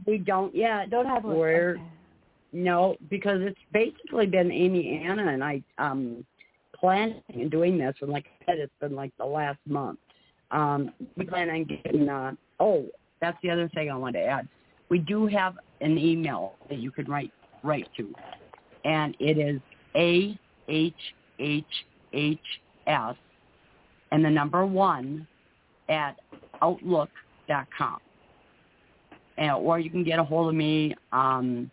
We 0.06 0.18
don't 0.18 0.54
yet. 0.54 0.90
Don't 0.90 1.06
have 1.06 1.24
one. 1.24 1.36
We're 1.36 1.74
Okay. 1.74 1.82
No, 2.52 2.96
because 3.10 3.40
it's 3.40 3.58
basically 3.72 4.26
been 4.26 4.52
Amy 4.52 5.02
Anna 5.06 5.26
and 5.28 5.42
I 5.42 5.62
um 5.78 6.24
planning 6.78 7.22
and 7.32 7.50
doing 7.50 7.78
this 7.78 7.94
and 8.00 8.10
like 8.10 8.26
I 8.42 8.44
said, 8.46 8.58
it's 8.58 8.72
been 8.80 8.94
like 8.94 9.12
the 9.18 9.24
last 9.24 9.58
month. 9.66 9.98
Um 10.50 10.92
we 11.16 11.24
plan 11.24 11.50
on 11.50 11.64
getting 11.64 12.08
uh 12.08 12.32
oh, 12.60 12.86
that's 13.20 13.38
the 13.42 13.50
other 13.50 13.68
thing 13.70 13.90
I 13.90 13.96
want 13.96 14.14
to 14.14 14.22
add. 14.22 14.48
We 14.88 14.98
do 14.98 15.26
have 15.26 15.58
an 15.80 15.96
email 15.98 16.54
that 16.68 16.78
you 16.78 16.90
can 16.90 17.06
write 17.06 17.32
write 17.62 17.88
to. 17.96 18.12
And 18.84 19.16
it 19.18 19.38
is 19.38 19.60
A 19.94 20.38
H 20.68 20.94
H 21.38 21.64
H 22.12 22.38
S 22.86 23.16
and 24.10 24.24
the 24.24 24.30
number 24.30 24.66
one 24.66 25.26
at 25.88 26.16
outlook.com. 26.60 27.98
And, 29.38 29.52
or 29.52 29.78
you 29.78 29.90
can 29.90 30.04
get 30.04 30.18
a 30.18 30.24
hold 30.24 30.48
of 30.48 30.54
me 30.54 30.94
um, 31.12 31.70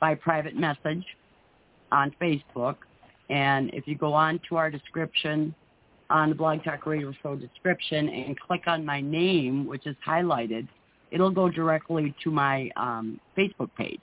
by 0.00 0.14
private 0.14 0.56
message 0.56 1.04
on 1.92 2.14
Facebook. 2.20 2.76
And 3.30 3.70
if 3.74 3.86
you 3.86 3.96
go 3.96 4.12
on 4.12 4.40
to 4.48 4.56
our 4.56 4.70
description 4.70 5.54
on 6.10 6.30
the 6.30 6.34
Blog 6.34 6.64
Talk 6.64 6.86
Radio 6.86 7.12
Show 7.22 7.36
description 7.36 8.08
and 8.08 8.38
click 8.38 8.62
on 8.66 8.84
my 8.84 9.00
name, 9.00 9.66
which 9.66 9.86
is 9.86 9.96
highlighted, 10.06 10.66
it'll 11.10 11.30
go 11.30 11.48
directly 11.50 12.14
to 12.24 12.30
my 12.30 12.70
um, 12.76 13.20
Facebook 13.36 13.70
page. 13.76 14.00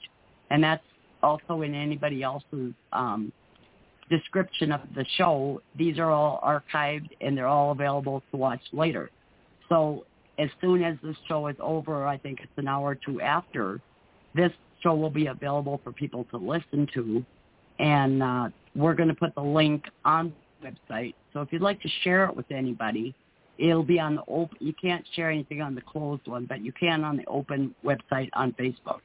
And 0.51 0.63
that's 0.63 0.84
also 1.23 1.62
in 1.62 1.73
anybody 1.73 2.21
else's 2.21 2.73
um, 2.93 3.31
description 4.10 4.71
of 4.71 4.81
the 4.95 5.05
show. 5.17 5.62
These 5.75 5.97
are 5.97 6.12
all 6.12 6.39
archived 6.43 7.10
and 7.21 7.36
they're 7.36 7.47
all 7.47 7.71
available 7.71 8.21
to 8.31 8.38
watch 8.38 8.62
later. 8.71 9.10
So 9.69 10.05
as 10.38 10.49
soon 10.62 10.84
as 10.84 10.97
this 11.01 11.15
show 11.27 11.47
is 11.47 11.55
over, 11.60 12.05
I 12.05 12.17
think 12.17 12.39
it's 12.41 12.51
an 12.58 12.67
hour 12.67 12.89
or 12.89 12.95
two 12.95 13.21
after, 13.21 13.81
this 14.36 14.51
show 14.86 14.93
will 14.93 15.10
be 15.10 15.28
available 15.28 15.82
for 15.84 15.91
people 15.91 16.26
to 16.32 16.38
listen 16.38 16.88
to. 16.93 17.26
And 17.80 18.24
uh, 18.24 18.50
we're 18.76 18.93
going 18.93 19.10
to 19.10 19.15
put 19.15 19.36
the 19.36 19.41
link 19.41 19.86
on 20.06 20.34
the 20.62 20.69
website. 20.69 21.15
So 21.34 21.41
if 21.41 21.52
you'd 21.52 21.62
like 21.62 21.82
to 21.82 21.89
share 22.04 22.26
it 22.26 22.36
with 22.36 22.50
anybody, 22.52 23.13
it'll 23.58 23.84
be 23.84 24.00
on 24.00 24.15
the 24.15 24.24
open. 24.28 24.58
You 24.60 24.74
can't 24.82 25.06
share 25.15 25.30
anything 25.30 25.62
on 25.62 25.76
the 25.76 25.82
closed 25.82 26.28
one, 26.28 26.45
but 26.45 26.62
you 26.62 26.71
can 26.71 27.04
on 27.04 27.17
the 27.17 27.26
open 27.26 27.74
website 27.84 28.30
on 28.34 28.54
Facebook. 28.54 29.00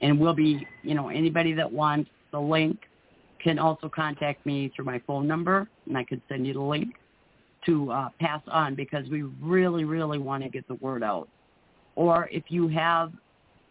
And 0.00 0.20
we'll 0.20 0.34
be, 0.34 0.66
you 0.82 0.94
know, 0.94 1.08
anybody 1.08 1.52
that 1.54 1.70
wants 1.70 2.10
the 2.30 2.40
link 2.40 2.78
can 3.42 3.58
also 3.58 3.88
contact 3.88 4.44
me 4.46 4.70
through 4.74 4.84
my 4.84 5.00
phone 5.06 5.26
number, 5.26 5.68
and 5.86 5.96
I 5.96 6.04
can 6.04 6.20
send 6.28 6.46
you 6.46 6.54
the 6.54 6.60
link 6.60 6.94
to 7.66 7.90
uh, 7.90 8.08
pass 8.20 8.42
on 8.48 8.74
because 8.74 9.08
we 9.08 9.22
really, 9.42 9.84
really 9.84 10.18
want 10.18 10.42
to 10.44 10.48
get 10.48 10.66
the 10.68 10.74
word 10.74 11.02
out. 11.02 11.28
Or 11.96 12.28
if 12.30 12.44
you 12.48 12.68
have 12.68 13.12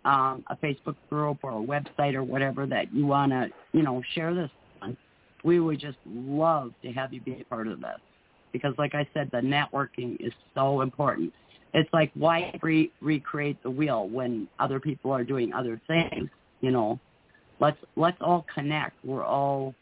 um, 0.07 0.45
a 0.47 0.55
Facebook 0.55 0.95
group 1.09 1.39
or 1.43 1.51
a 1.51 1.65
website 1.65 2.15
or 2.15 2.23
whatever 2.23 2.65
that 2.65 2.93
you 2.93 3.05
want 3.05 3.31
to, 3.33 3.49
you 3.73 3.83
know, 3.83 4.01
share 4.15 4.33
this 4.33 4.49
on, 4.81 4.95
we 5.43 5.59
would 5.59 5.79
just 5.79 5.97
love 6.05 6.71
to 6.81 6.91
have 6.93 7.13
you 7.13 7.19
be 7.21 7.41
a 7.41 7.43
part 7.45 7.67
of 7.67 7.81
this. 7.81 7.99
Because 8.53 8.73
like 8.77 8.95
I 8.95 9.05
said, 9.13 9.29
the 9.33 9.39
networking 9.39 10.15
is 10.25 10.31
so 10.55 10.81
important. 10.81 11.33
It's 11.73 11.89
like 11.91 12.11
why 12.13 12.57
re- 12.63 12.91
recreate 13.01 13.61
the 13.63 13.69
wheel 13.69 14.07
when 14.07 14.47
other 14.59 14.79
people 14.79 15.11
are 15.11 15.25
doing 15.25 15.51
other 15.51 15.79
things, 15.87 16.29
you 16.61 16.71
know? 16.71 16.99
Let's 17.59 17.77
let's 17.95 18.17
all 18.21 18.45
connect. 18.53 19.03
We're 19.03 19.25
all 19.25 19.73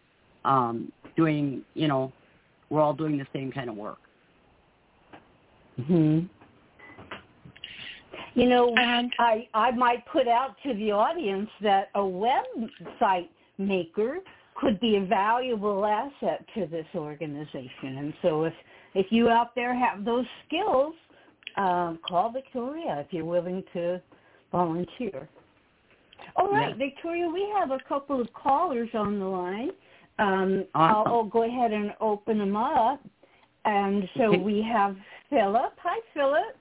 um, 0.45 0.91
doing, 1.15 1.61
you 1.75 1.87
know, 1.87 2.11
we're 2.69 2.81
all 2.81 2.93
doing 2.93 3.17
the 3.17 3.27
same 3.33 3.51
kind 3.51 3.69
of 3.69 3.75
work. 3.75 3.99
hmm 5.85 6.21
You 8.35 8.47
know, 8.49 8.73
And 8.77 9.11
I 9.17 9.47
I 9.53 9.71
might 9.71 10.05
put 10.07 10.27
out 10.27 10.55
to 10.63 10.73
the 10.73 10.91
audience 10.91 11.49
that 11.61 11.89
a 11.95 11.99
website 11.99 13.29
maker 13.57 14.19
could 14.55 14.79
be 14.79 14.97
a 14.97 15.05
valuable 15.05 15.85
asset 15.85 16.45
to 16.53 16.65
this 16.65 16.85
organization. 16.95 17.97
And 17.97 18.13
so 18.21 18.43
if 18.43 18.53
if 18.93 19.07
you 19.09 19.29
out 19.29 19.55
there 19.55 19.73
have 19.73 20.05
those 20.05 20.25
skills, 20.45 20.93
um, 21.57 21.99
call 22.07 22.31
Victoria 22.31 22.99
if 22.99 23.07
you're 23.11 23.25
willing 23.25 23.63
to 23.73 24.01
volunteer. 24.51 25.29
All 26.35 26.49
right, 26.49 26.69
Yeah. 26.69 26.85
Victoria, 26.85 27.29
we 27.29 27.49
have 27.57 27.71
a 27.71 27.79
couple 27.87 28.19
of 28.19 28.31
callers 28.33 28.89
on 28.93 29.19
the 29.19 29.25
line. 29.25 29.71
Um, 30.17 30.65
I'll, 30.73 31.03
I'll 31.05 31.23
go 31.23 31.43
ahead 31.43 31.71
and 31.71 31.93
open 31.99 32.37
them 32.37 32.55
up. 32.55 33.01
And 33.65 34.07
so 34.17 34.31
we 34.37 34.61
have 34.61 34.95
Philip. 35.29 35.73
Hi, 35.81 35.99
Philip. 36.13 36.57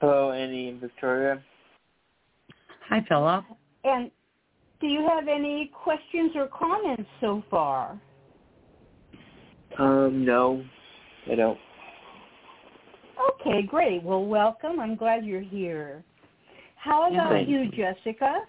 Hello, 0.00 0.30
Annie 0.30 0.68
and 0.68 0.80
Victoria. 0.80 1.42
Hi, 2.88 3.04
Philip. 3.08 3.44
And 3.82 4.10
do 4.80 4.86
you 4.86 5.06
have 5.08 5.26
any 5.26 5.72
questions 5.74 6.32
or 6.36 6.46
comments 6.46 7.08
so 7.20 7.42
far? 7.50 8.00
Um, 9.76 10.24
no, 10.24 10.64
I 11.30 11.34
don't. 11.34 11.58
Okay, 13.40 13.62
great. 13.62 14.02
Well, 14.04 14.24
welcome. 14.24 14.78
I'm 14.78 14.94
glad 14.94 15.24
you're 15.24 15.40
here. 15.40 16.04
How 16.76 17.12
about 17.12 17.32
thank 17.32 17.48
you, 17.48 17.68
Jessica? 17.70 18.42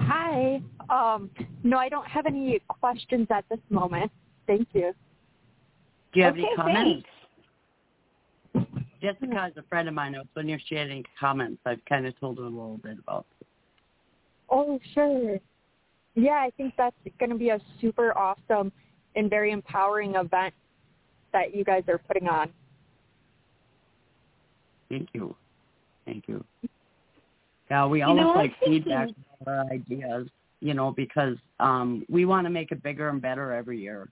Hi. 0.00 0.60
Um, 0.90 1.30
no, 1.62 1.78
I 1.78 1.88
don't 1.88 2.06
have 2.06 2.26
any 2.26 2.60
questions 2.68 3.26
at 3.30 3.46
this 3.48 3.58
moment. 3.70 4.12
Thank 4.46 4.68
you. 4.74 4.92
Do 6.12 6.20
you 6.20 6.24
have 6.26 6.34
okay, 6.34 6.42
any 6.42 6.56
comments? 6.56 6.90
thanks. 6.90 7.10
Jessica 9.02 9.50
is 9.50 9.56
a 9.56 9.62
friend 9.68 9.88
of 9.88 9.94
mine. 9.94 10.14
I 10.14 10.18
was 10.18 10.28
wondering 10.36 10.58
if 10.58 10.64
she 10.68 10.76
had 10.76 10.88
any 10.88 11.04
comments. 11.18 11.60
I've 11.66 11.84
kind 11.88 12.06
of 12.06 12.18
told 12.20 12.38
her 12.38 12.44
a 12.44 12.48
little 12.48 12.78
bit 12.82 12.98
about. 12.98 13.26
Oh, 14.48 14.78
sure. 14.94 15.38
Yeah, 16.14 16.32
I 16.32 16.50
think 16.56 16.74
that's 16.78 16.94
going 17.18 17.30
to 17.30 17.36
be 17.36 17.48
a 17.48 17.60
super 17.80 18.16
awesome 18.16 18.70
and 19.16 19.28
very 19.28 19.50
empowering 19.50 20.14
event 20.14 20.54
that 21.32 21.54
you 21.54 21.64
guys 21.64 21.82
are 21.88 21.98
putting 21.98 22.28
on. 22.28 22.50
Thank 24.88 25.08
you. 25.14 25.34
Thank 26.04 26.24
you. 26.28 26.44
Yeah, 27.70 27.86
we 27.86 28.00
You 28.00 28.06
always 28.06 28.24
know, 28.24 28.32
like 28.34 28.52
feedback 28.62 29.08
our 29.46 29.64
ideas, 29.72 30.28
you 30.60 30.74
know, 30.74 30.90
because 30.90 31.36
um 31.58 32.04
we 32.10 32.26
want 32.26 32.44
to 32.44 32.50
make 32.50 32.70
it 32.70 32.82
bigger 32.82 33.08
and 33.08 33.20
better 33.20 33.52
every 33.52 33.80
year. 33.80 34.10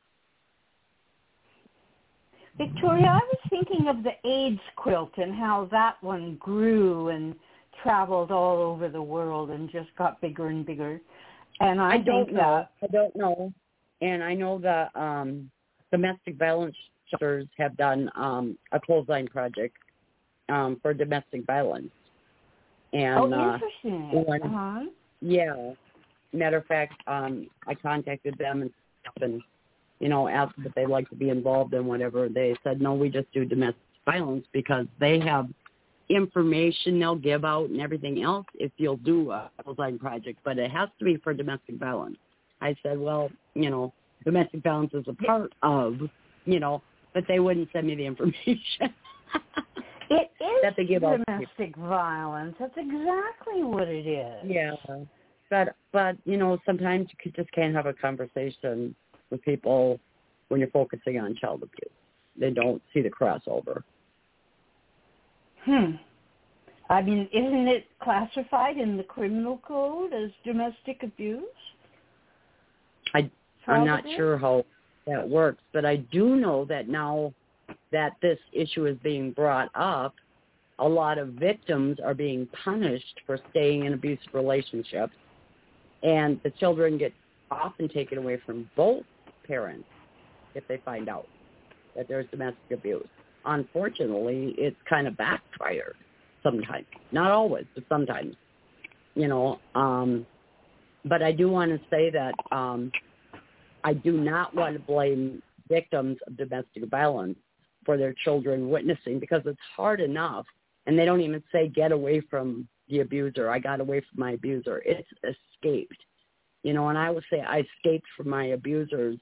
Victoria, 2.59 3.07
I 3.07 3.19
was 3.19 3.39
thinking 3.49 3.89
of 3.89 4.03
the 4.03 4.13
AIDS 4.29 4.61
quilt 4.77 5.13
and 5.17 5.35
how 5.35 5.69
that 5.71 5.97
one 6.03 6.37
grew 6.37 7.09
and 7.09 7.35
traveled 7.83 8.31
all 8.31 8.59
over 8.59 8.89
the 8.89 9.01
world 9.01 9.51
and 9.51 9.71
just 9.71 9.89
got 9.97 10.21
bigger 10.21 10.49
and 10.49 10.67
bigger. 10.67 11.01
And 11.61 11.81
I, 11.81 11.95
I 11.95 11.99
don't 11.99 12.33
know. 12.33 12.67
I 12.83 12.87
don't 12.93 13.15
know. 13.17 13.53
And 14.03 14.23
I 14.23 14.35
know 14.35 14.59
the 14.59 14.89
um 15.01 15.51
domestic 15.93 16.37
violence 16.37 16.77
shelters 17.09 17.47
have 17.59 17.77
done 17.77 18.11
um 18.15 18.59
a 18.73 18.81
clothesline 18.81 19.27
project 19.27 19.77
um 20.49 20.79
for 20.83 20.95
domestic 20.95 21.47
violence. 21.47 21.91
And 22.93 23.19
oh, 23.19 23.33
uh 23.33 23.53
interesting. 23.55 24.25
one- 24.27 24.43
Uh-huh. 24.43 24.91
Yeah. 25.21 25.73
matter 26.33 26.59
of 26.59 26.67
fact, 26.67 26.95
um, 27.07 27.47
I 27.67 27.75
contacted 27.75 28.37
them 28.39 28.63
and 28.63 28.71
and 29.21 29.43
you 30.01 30.09
know 30.09 30.29
asked 30.29 30.55
if 30.59 30.75
they'd 30.75 30.87
like 30.87 31.09
to 31.11 31.17
be 31.17 31.29
involved 31.29 31.75
in 31.75 31.87
whatever. 31.87 32.29
They 32.29 32.57
said 32.65 32.81
no, 32.81 32.95
we 32.95 33.09
just 33.09 33.31
do 33.33 33.45
domestic 33.45 33.81
violence 34.05 34.47
because 34.53 34.87
they 34.99 35.21
have 35.21 35.49
information 36.11 36.99
they'll 36.99 37.15
give 37.15 37.45
out 37.45 37.71
and 37.71 37.81
everything 37.81 38.23
else 38.23 38.47
if 38.55 38.73
you'll 38.77 38.97
do 38.99 39.31
a 39.31 39.51
design 39.67 39.99
project, 39.99 40.41
but 40.45 40.59
it 40.59 40.71
has 40.71 40.89
to 40.99 41.05
be 41.05 41.17
for 41.19 41.33
domestic 41.33 41.77
violence. 41.77 42.17
I 42.61 42.75
said, 42.83 42.99
well, 42.99 43.31
you 43.55 43.71
know, 43.71 43.93
domestic 44.25 44.63
violence 44.63 44.91
is 44.93 45.05
a 45.07 45.15
part 45.15 45.53
of, 45.63 45.99
you 46.45 46.59
know, 46.59 46.83
but 47.15 47.25
they 47.29 47.39
wouldn't 47.39 47.69
send 47.73 47.87
me 47.87 47.95
the 47.95 48.07
information. 48.07 48.93
It 50.11 50.31
is 50.41 50.63
That 50.63 50.75
they 50.77 50.85
give 50.85 51.05
out 51.05 51.21
domestic 51.27 51.77
violence. 51.77 52.57
That's 52.59 52.75
exactly 52.77 53.63
what 53.63 53.87
it 53.87 54.07
is. 54.07 54.43
Yeah, 54.45 54.73
but 55.49 55.77
but 55.93 56.17
you 56.25 56.37
know 56.37 56.59
sometimes 56.67 57.09
you 57.25 57.31
just 57.33 57.51
can't 57.53 57.75
have 57.75 57.87
a 57.87 57.93
conversation 57.93 58.95
with 59.31 59.43
people 59.43 60.01
when 60.49 60.61
you're 60.61 60.71
focusing 60.71 61.19
on 61.19 61.35
child 61.37 61.63
abuse. 61.63 61.93
They 62.37 62.51
don't 62.51 62.83
see 62.93 63.03
the 63.03 63.11
crossover. 63.11 63.83
Hmm. 65.65 65.93
I 66.89 67.03
mean, 67.03 67.29
isn't 67.33 67.69
it 67.69 67.87
classified 68.03 68.77
in 68.77 68.97
the 68.97 69.05
criminal 69.05 69.61
code 69.67 70.13
as 70.13 70.31
domestic 70.45 71.03
abuse? 71.03 71.45
I 73.15 73.31
I'm 73.67 73.87
not 73.87 74.03
sure 74.17 74.37
how 74.39 74.65
that 75.07 75.29
works, 75.29 75.63
but 75.73 75.85
I 75.85 75.97
do 75.97 76.37
know 76.37 76.65
that 76.65 76.89
now 76.89 77.33
that 77.93 78.13
this 78.23 78.39
issue 78.53 78.87
is 78.87 78.97
being 79.03 79.33
brought 79.33 79.71
up, 79.75 80.15
a 80.79 80.89
lot 80.89 81.19
of 81.19 81.29
victims 81.29 81.99
are 82.05 82.15
being 82.15 82.49
punished 82.65 83.21
for 83.27 83.39
staying 83.51 83.85
in 83.85 83.93
abusive 83.93 84.33
relationships, 84.33 85.13
and 86.03 86.41
the 86.43 86.51
children 86.51 86.99
get 86.99 87.13
often 87.51 87.89
taken 87.89 88.19
away 88.19 88.41
from 88.45 88.69
both 88.77 89.05
parents 89.51 89.89
if 90.55 90.67
they 90.69 90.79
find 90.85 91.09
out 91.09 91.27
that 91.97 92.07
there's 92.09 92.27
domestic 92.31 92.71
abuse. 92.73 93.09
Unfortunately, 93.45 94.55
it's 94.57 94.77
kind 94.89 95.09
of 95.09 95.17
backfired 95.17 95.97
sometimes. 96.43 96.87
Not 97.11 97.33
always, 97.33 97.65
but 97.75 97.85
sometimes. 97.89 98.37
You 99.15 99.27
know, 99.27 99.59
um, 99.75 100.25
but 101.05 101.23
I 101.23 101.33
do 101.33 101.49
want 101.49 101.73
to 101.73 101.81
say 101.91 102.11
that 102.11 102.35
um, 102.53 102.93
I 103.83 103.93
do 103.93 104.13
not 104.13 104.55
want 104.55 104.75
to 104.75 104.81
blame 104.81 105.43
victims 105.69 106.17
of 106.27 106.37
domestic 106.37 106.89
violence 106.89 107.39
for 107.85 107.97
their 107.97 108.15
children 108.25 108.71
witnessing 108.71 109.19
because 109.19 109.43
it's 109.47 109.59
hard 109.77 110.01
enough, 110.01 110.47
and 110.87 110.99
they 110.99 111.05
don't 111.05 111.23
even 111.23 111.43
say 111.51 111.69
get 111.69 111.91
away 111.91 112.21
from 112.31 112.69
the 112.89 113.01
abuser. 113.01 113.51
I 113.51 113.59
got 113.59 113.81
away 113.81 114.01
from 114.01 114.21
my 114.21 114.33
abuser. 114.33 114.83
It's 114.85 115.09
escaped. 115.25 116.01
You 116.63 116.75
know, 116.75 116.89
and 116.89 116.99
I 116.99 117.11
would 117.11 117.25
say 117.31 117.41
I 117.41 117.65
escaped 117.77 118.07
from 118.17 118.29
my 118.29 118.47
abusers 118.49 119.19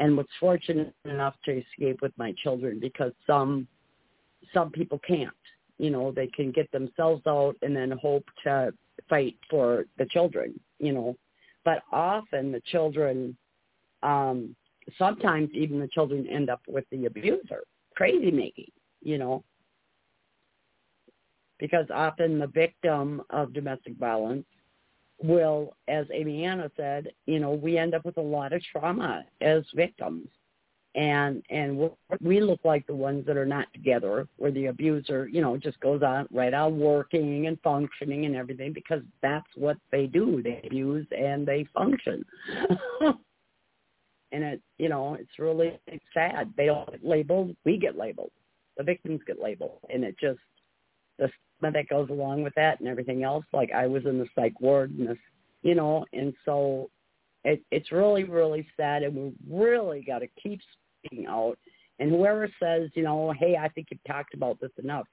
and 0.00 0.16
was 0.16 0.26
fortunate 0.40 0.94
enough 1.04 1.34
to 1.44 1.60
escape 1.60 2.00
with 2.00 2.12
my 2.16 2.32
children 2.42 2.80
because 2.80 3.12
some 3.26 3.68
some 4.52 4.70
people 4.70 4.98
can't. 5.06 5.30
You 5.78 5.90
know, 5.90 6.10
they 6.10 6.26
can 6.26 6.50
get 6.50 6.70
themselves 6.72 7.22
out 7.26 7.56
and 7.62 7.76
then 7.76 7.90
hope 7.92 8.24
to 8.44 8.72
fight 9.08 9.36
for 9.48 9.84
the 9.98 10.06
children, 10.06 10.58
you 10.78 10.92
know. 10.92 11.16
But 11.64 11.82
often 11.92 12.50
the 12.50 12.62
children 12.72 13.36
um 14.02 14.56
sometimes 14.98 15.50
even 15.52 15.78
the 15.78 15.88
children 15.88 16.26
end 16.26 16.48
up 16.50 16.62
with 16.66 16.84
the 16.90 17.04
abuser. 17.04 17.62
Crazy 17.94 18.30
making, 18.30 18.70
you 19.02 19.18
know. 19.18 19.44
Because 21.58 21.86
often 21.92 22.38
the 22.38 22.46
victim 22.46 23.22
of 23.28 23.52
domestic 23.52 23.96
violence 23.98 24.46
will, 25.22 25.76
as 25.88 26.06
Amy 26.12 26.44
Anna 26.44 26.70
said, 26.76 27.12
you 27.26 27.38
know, 27.40 27.52
we 27.52 27.78
end 27.78 27.94
up 27.94 28.04
with 28.04 28.16
a 28.16 28.22
lot 28.22 28.52
of 28.52 28.62
trauma 28.72 29.24
as 29.40 29.62
victims. 29.74 30.28
And 30.96 31.44
and 31.50 31.78
we 31.78 31.88
we 32.20 32.40
look 32.40 32.58
like 32.64 32.84
the 32.88 32.94
ones 32.96 33.24
that 33.26 33.36
are 33.36 33.46
not 33.46 33.72
together, 33.72 34.26
where 34.38 34.50
the 34.50 34.66
abuser, 34.66 35.28
you 35.28 35.40
know, 35.40 35.56
just 35.56 35.78
goes 35.78 36.02
on 36.02 36.26
right 36.32 36.52
out 36.52 36.72
working 36.72 37.46
and 37.46 37.60
functioning 37.62 38.24
and 38.24 38.34
everything 38.34 38.72
because 38.72 39.02
that's 39.22 39.46
what 39.54 39.76
they 39.92 40.06
do. 40.06 40.42
They 40.42 40.60
abuse 40.64 41.06
and 41.16 41.46
they 41.46 41.64
function. 41.72 42.24
and 44.32 44.42
it, 44.42 44.60
you 44.78 44.88
know, 44.88 45.14
it's 45.14 45.38
really 45.38 45.78
sad. 46.12 46.52
They 46.56 46.66
don't 46.66 46.90
get 46.90 47.04
labeled. 47.04 47.54
We 47.64 47.78
get 47.78 47.96
labeled. 47.96 48.32
The 48.76 48.82
victims 48.82 49.20
get 49.28 49.40
labeled, 49.40 49.78
and 49.94 50.02
it 50.02 50.16
just 50.18 50.40
the 51.20 51.28
stigma 51.28 51.72
that 51.72 51.88
goes 51.88 52.10
along 52.10 52.42
with 52.42 52.54
that 52.56 52.80
and 52.80 52.88
everything 52.88 53.22
else. 53.22 53.44
Like 53.52 53.70
I 53.72 53.86
was 53.86 54.04
in 54.06 54.18
the 54.18 54.26
psych 54.34 54.60
ward 54.60 54.90
and 54.90 55.08
this, 55.08 55.18
you 55.62 55.76
know, 55.76 56.04
and 56.12 56.34
so 56.44 56.90
it, 57.44 57.62
it's 57.70 57.92
really, 57.92 58.24
really 58.24 58.66
sad, 58.76 59.02
and 59.02 59.14
we 59.14 59.32
really 59.48 60.02
got 60.02 60.18
to 60.18 60.26
keep 60.42 60.60
speaking 61.04 61.26
out. 61.26 61.56
And 61.98 62.10
whoever 62.10 62.48
says, 62.62 62.90
you 62.94 63.02
know, 63.02 63.32
hey, 63.38 63.56
I 63.56 63.68
think 63.68 63.88
you've 63.90 64.04
talked 64.06 64.34
about 64.34 64.58
this 64.60 64.70
enough. 64.82 65.06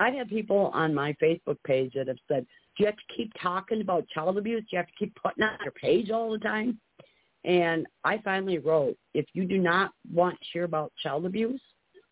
I've 0.00 0.14
had 0.14 0.28
people 0.28 0.70
on 0.74 0.94
my 0.94 1.14
Facebook 1.22 1.58
page 1.64 1.92
that 1.94 2.08
have 2.08 2.18
said, 2.26 2.46
do 2.76 2.82
you 2.82 2.86
have 2.86 2.96
to 2.96 3.14
keep 3.16 3.32
talking 3.40 3.80
about 3.80 4.08
child 4.08 4.36
abuse? 4.36 4.62
Do 4.62 4.68
you 4.72 4.78
have 4.78 4.88
to 4.88 4.92
keep 4.98 5.14
putting 5.22 5.44
on 5.44 5.56
your 5.62 5.72
page 5.72 6.10
all 6.10 6.32
the 6.32 6.38
time? 6.38 6.80
And 7.44 7.86
I 8.02 8.18
finally 8.24 8.58
wrote, 8.58 8.96
if 9.12 9.26
you 9.34 9.44
do 9.44 9.58
not 9.58 9.92
want 10.12 10.38
to 10.40 10.46
hear 10.52 10.64
about 10.64 10.92
child 11.02 11.26
abuse 11.26 11.60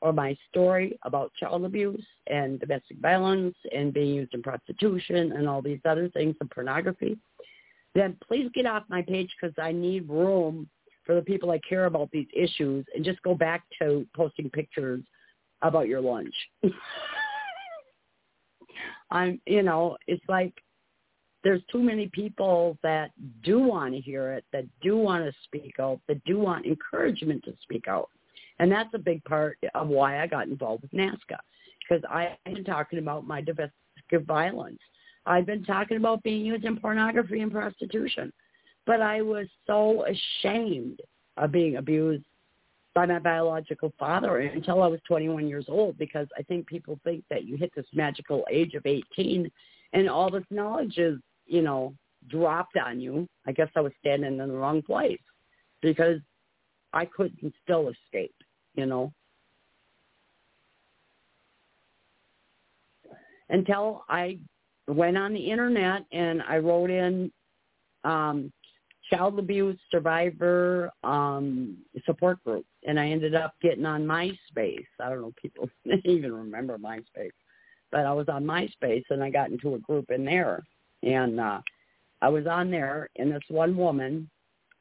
or 0.03 0.13
my 0.13 0.37
story 0.51 0.99
about 1.05 1.33
child 1.39 1.65
abuse 1.65 2.05
and 2.27 2.59
domestic 2.59 2.99
violence 2.99 3.55
and 3.75 3.95
being 3.95 4.13
used 4.15 4.35
in 4.35 4.43
prostitution 4.43 5.33
and 5.33 5.49
all 5.49 5.63
these 5.63 5.79
other 5.85 6.09
things 6.09 6.35
and 6.41 6.51
pornography, 6.51 7.17
then 7.95 8.17
please 8.27 8.51
get 8.53 8.67
off 8.67 8.83
my 8.89 9.01
page 9.01 9.31
because 9.41 9.55
I 9.63 9.71
need 9.71 10.09
room 10.09 10.69
for 11.07 11.15
the 11.15 11.23
people 11.23 11.53
I 11.53 11.61
care 11.61 11.85
about 11.85 12.11
these 12.11 12.27
issues 12.35 12.85
and 12.95 13.05
just 13.05 13.23
go 13.23 13.35
back 13.35 13.63
to 13.81 14.05
posting 14.15 14.51
pictures 14.51 15.03
about 15.63 15.87
your 15.87 16.01
lunch. 16.01 16.35
I'm, 19.13 19.41
you 19.47 19.63
know, 19.63 19.97
it's 20.09 20.25
like 20.29 20.55
there's 21.45 21.63
too 21.71 21.83
many 21.83 22.09
people 22.09 22.77
that 22.83 23.11
do 23.45 23.61
want 23.61 23.95
to 23.95 24.01
hear 24.01 24.33
it, 24.33 24.45
that 24.53 24.65
do 24.81 24.97
want 24.97 25.25
to 25.25 25.33
speak 25.45 25.77
out, 25.79 26.01
that 26.09 26.25
do 26.25 26.41
want 26.41 26.67
encouragement 26.67 27.45
to 27.45 27.55
speak 27.63 27.87
out. 27.87 28.09
And 28.59 28.71
that's 28.71 28.93
a 28.95 28.99
big 28.99 29.25
part 29.25 29.59
of 29.75 29.89
why 29.89 30.23
I 30.23 30.27
got 30.27 30.47
involved 30.47 30.83
with 30.83 30.93
NAASCA 30.93 31.39
because 31.81 32.05
I've 32.09 32.37
been 32.45 32.65
talking 32.65 32.99
about 32.99 33.27
my 33.27 33.41
domestic 33.41 33.73
violence. 34.27 34.79
I've 35.27 35.47
been 35.47 35.65
talking 35.65 35.97
about 35.97 36.23
being 36.23 36.45
used 36.45 36.65
in 36.65 36.77
pornography 36.79 37.41
and 37.41 37.51
prostitution. 37.51 38.33
But 38.87 39.01
I 39.01 39.23
was 39.23 39.47
so 39.67 40.05
ashamed 40.07 41.01
of 41.37 41.53
being 41.53 41.77
abused 41.77 42.25
by 42.95 43.07
my 43.07 43.19
biological 43.19 43.93
father 43.99 44.39
until 44.39 44.83
I 44.83 44.87
was 44.87 45.01
21 45.09 45.49
years 45.49 45.67
old 45.69 45.97
because 45.99 46.27
I 46.37 46.43
think 46.43 46.67
people 46.67 46.99
think 47.05 47.25
that 47.31 47.45
you 47.45 47.57
hit 47.57 47.73
this 47.75 47.87
magical 47.95 48.45
age 48.51 48.75
of 48.75 48.85
18 48.85 49.51
and 49.93 50.11
all 50.11 50.31
this 50.31 50.45
knowledge 50.51 50.99
is, 50.99 51.19
you 51.47 51.63
know, 51.63 51.95
dropped 52.29 52.77
on 52.77 53.01
you. 53.01 53.29
I 53.47 53.53
guess 53.53 53.69
I 53.77 53.81
was 53.81 53.93
standing 54.01 54.39
in 54.39 54.49
the 54.49 54.55
wrong 54.55 54.83
place 54.83 55.21
because 55.81 56.21
I 56.93 57.07
couldn't 57.07 57.55
still 57.63 57.89
escape, 57.89 58.35
you 58.75 58.87
know. 58.87 59.13
Until 63.49 64.05
I 64.09 64.39
went 64.89 65.19
on 65.19 65.33
the 65.33 65.51
internet 65.51 66.05
and 66.13 66.43
I 66.43 66.59
wrote 66.59 66.91
in 66.91 67.31
um, 68.05 68.53
child 69.11 69.39
abuse 69.39 69.79
survivor 69.91 70.91
um, 71.05 71.77
support 72.07 72.43
group, 72.45 72.65
and 72.87 72.99
I 72.99 73.09
ended 73.09 73.35
up 73.35 73.55
getting 73.61 73.85
on 73.85 74.05
MySpace. 74.05 74.87
I 75.01 75.09
don't 75.09 75.21
know 75.21 75.33
if 75.37 75.37
people 75.37 75.69
even 76.05 76.33
remember 76.33 76.79
MySpace, 76.79 77.31
but 77.91 78.07
I 78.07 78.13
was 78.13 78.29
on 78.29 78.45
MySpace 78.45 79.05
and 79.11 79.23
I 79.23 79.31
got 79.31 79.51
into 79.51 79.75
a 79.75 79.81
group 79.81 80.11
in 80.11 80.25
there, 80.25 80.65
and 81.03 81.39
uh, 81.39 81.61
I 82.21 82.29
was 82.29 82.47
on 82.47 82.71
there, 82.71 83.11
and 83.17 83.31
this 83.31 83.43
one 83.49 83.77
woman 83.77 84.31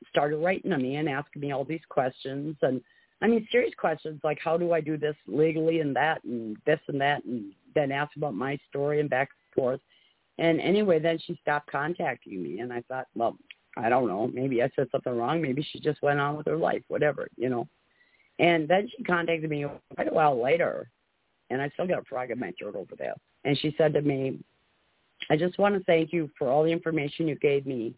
started 0.09 0.37
writing 0.37 0.71
to 0.71 0.77
me 0.77 0.95
and 0.95 1.09
asking 1.09 1.41
me 1.41 1.51
all 1.51 1.65
these 1.65 1.81
questions, 1.89 2.55
and 2.61 2.81
I 3.21 3.27
mean 3.27 3.47
serious 3.51 3.73
questions 3.77 4.19
like 4.23 4.39
how 4.43 4.57
do 4.57 4.73
I 4.73 4.81
do 4.81 4.97
this 4.97 5.15
legally 5.27 5.79
and 5.79 5.95
that 5.95 6.23
and 6.23 6.57
this 6.65 6.79
and 6.87 6.99
that, 7.01 7.23
and 7.25 7.53
then 7.75 7.91
asked 7.91 8.17
about 8.17 8.33
my 8.33 8.57
story 8.69 8.99
and 8.99 9.09
back 9.09 9.29
and 9.29 9.63
forth. 9.63 9.79
And 10.37 10.59
anyway, 10.59 10.99
then 10.99 11.19
she 11.19 11.37
stopped 11.41 11.71
contacting 11.71 12.41
me, 12.41 12.59
and 12.61 12.73
I 12.73 12.81
thought, 12.87 13.07
well, 13.15 13.37
I 13.77 13.89
don't 13.89 14.07
know, 14.07 14.27
maybe 14.33 14.63
I 14.63 14.69
said 14.75 14.87
something 14.91 15.15
wrong. 15.15 15.41
Maybe 15.41 15.65
she 15.71 15.79
just 15.79 16.01
went 16.01 16.19
on 16.19 16.35
with 16.35 16.47
her 16.47 16.57
life, 16.57 16.81
whatever, 16.87 17.27
you 17.37 17.49
know. 17.49 17.67
And 18.39 18.67
then 18.67 18.89
she 18.89 19.03
contacted 19.03 19.49
me 19.49 19.65
quite 19.95 20.07
a 20.07 20.13
while 20.13 20.41
later, 20.41 20.89
and 21.51 21.61
I 21.61 21.69
still 21.69 21.87
got 21.87 21.99
a 21.99 22.05
frog 22.05 22.31
in 22.31 22.39
my 22.39 22.53
throat 22.57 22.75
over 22.75 22.95
that. 22.97 23.17
And 23.43 23.57
she 23.57 23.75
said 23.77 23.93
to 23.93 24.01
me, 24.01 24.39
I 25.29 25.37
just 25.37 25.59
want 25.59 25.75
to 25.75 25.83
thank 25.83 26.11
you 26.11 26.29
for 26.37 26.49
all 26.49 26.63
the 26.63 26.71
information 26.71 27.27
you 27.27 27.35
gave 27.35 27.65
me 27.67 27.93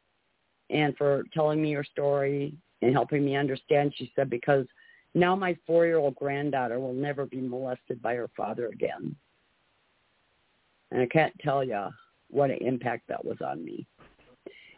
and 0.70 0.96
for 0.98 1.24
telling 1.34 1.62
me 1.62 1.70
your 1.70 1.86
story 1.86 2.58
and 2.82 2.92
helping 2.92 3.24
me 3.24 3.38
understand. 3.38 3.94
She 3.96 4.12
said, 4.16 4.30
because 4.30 4.66
now 5.14 5.36
my 5.36 5.58
four-year-old 5.66 6.16
granddaughter 6.16 6.80
will 6.80 6.94
never 6.94 7.26
be 7.26 7.42
molested 7.42 8.02
by 8.02 8.16
her 8.16 8.30
father 8.36 8.68
again. 8.68 9.16
And 10.92 11.02
I 11.02 11.06
can't 11.08 11.34
tell 11.40 11.64
you 11.64 11.88
what 12.30 12.52
an 12.52 12.58
impact 12.62 13.08
that 13.10 13.24
was 13.24 13.38
on 13.46 13.64
me. 13.64 13.86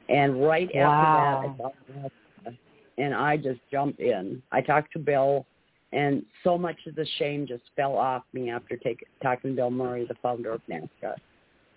And 0.10 0.46
right 0.46 0.70
Wow. 0.74 0.82
after 0.82 1.12
that, 1.12 1.40
I 1.40 1.58
thought, 1.58 2.56
and 2.98 3.14
I 3.14 3.38
just 3.38 3.60
jumped 3.72 4.00
in. 4.00 4.42
I 4.52 4.62
talked 4.62 4.94
to 4.94 5.00
Bill, 5.00 5.46
and 5.92 6.26
so 6.44 6.58
much 6.58 6.78
of 6.88 6.96
the 6.96 7.06
shame 7.18 7.46
just 7.48 7.64
fell 7.76 7.98
off 7.98 8.24
me 8.34 8.50
after 8.50 8.78
take, 8.78 9.06
talking 9.22 9.52
to 9.52 9.56
Bill 9.56 9.72
Murray, 9.72 10.06
the 10.06 10.16
founder 10.22 10.52
of 10.52 10.62
NAASCA. 10.70 11.16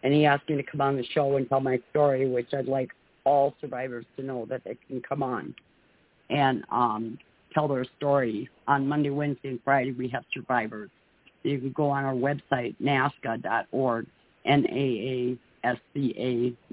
And 0.03 0.13
he 0.15 0.27
asked 0.27 0.49
me 0.49 0.57
to 0.57 0.63
come 0.63 0.81
on 0.81 0.97
the 0.97 1.05
show 1.07 1.37
and 1.37 1.49
tell 1.49 1.61
my 1.61 1.81
story, 1.91 2.29
which 2.29 2.53
I'd 2.55 2.67
like 2.67 2.91
all 3.25 3.55
survivors 3.61 4.07
to 4.17 4.23
know 4.23 4.47
that 4.47 4.63
they 4.65 4.77
can 4.89 5.01
come 5.01 5.23
on 5.23 5.55
and 6.31 6.65
um, 6.71 7.19
tell 7.53 7.69
their 7.69 7.85
story. 7.97 8.49
On 8.67 8.87
Monday, 8.87 9.11
Wednesday, 9.11 9.49
and 9.51 9.61
Friday, 9.65 9.93
we 9.93 10.09
have 10.09 10.25
survivors. 10.33 10.91
You 11.43 11.59
can 11.59 11.73
go 11.73 11.91
on 11.91 12.05
our 12.05 12.15
website, 12.15 12.75
naasca.org, 12.83 14.07
N-A-A-S-C-A 14.45 15.35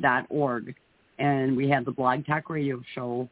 dot 0.02 0.26
org, 0.30 0.76
and 1.20 1.56
we 1.56 1.70
have 1.70 1.86
the 1.86 1.92
Blog 1.92 2.26
Talk 2.26 2.50
Radio 2.50 2.82
show 2.94 3.30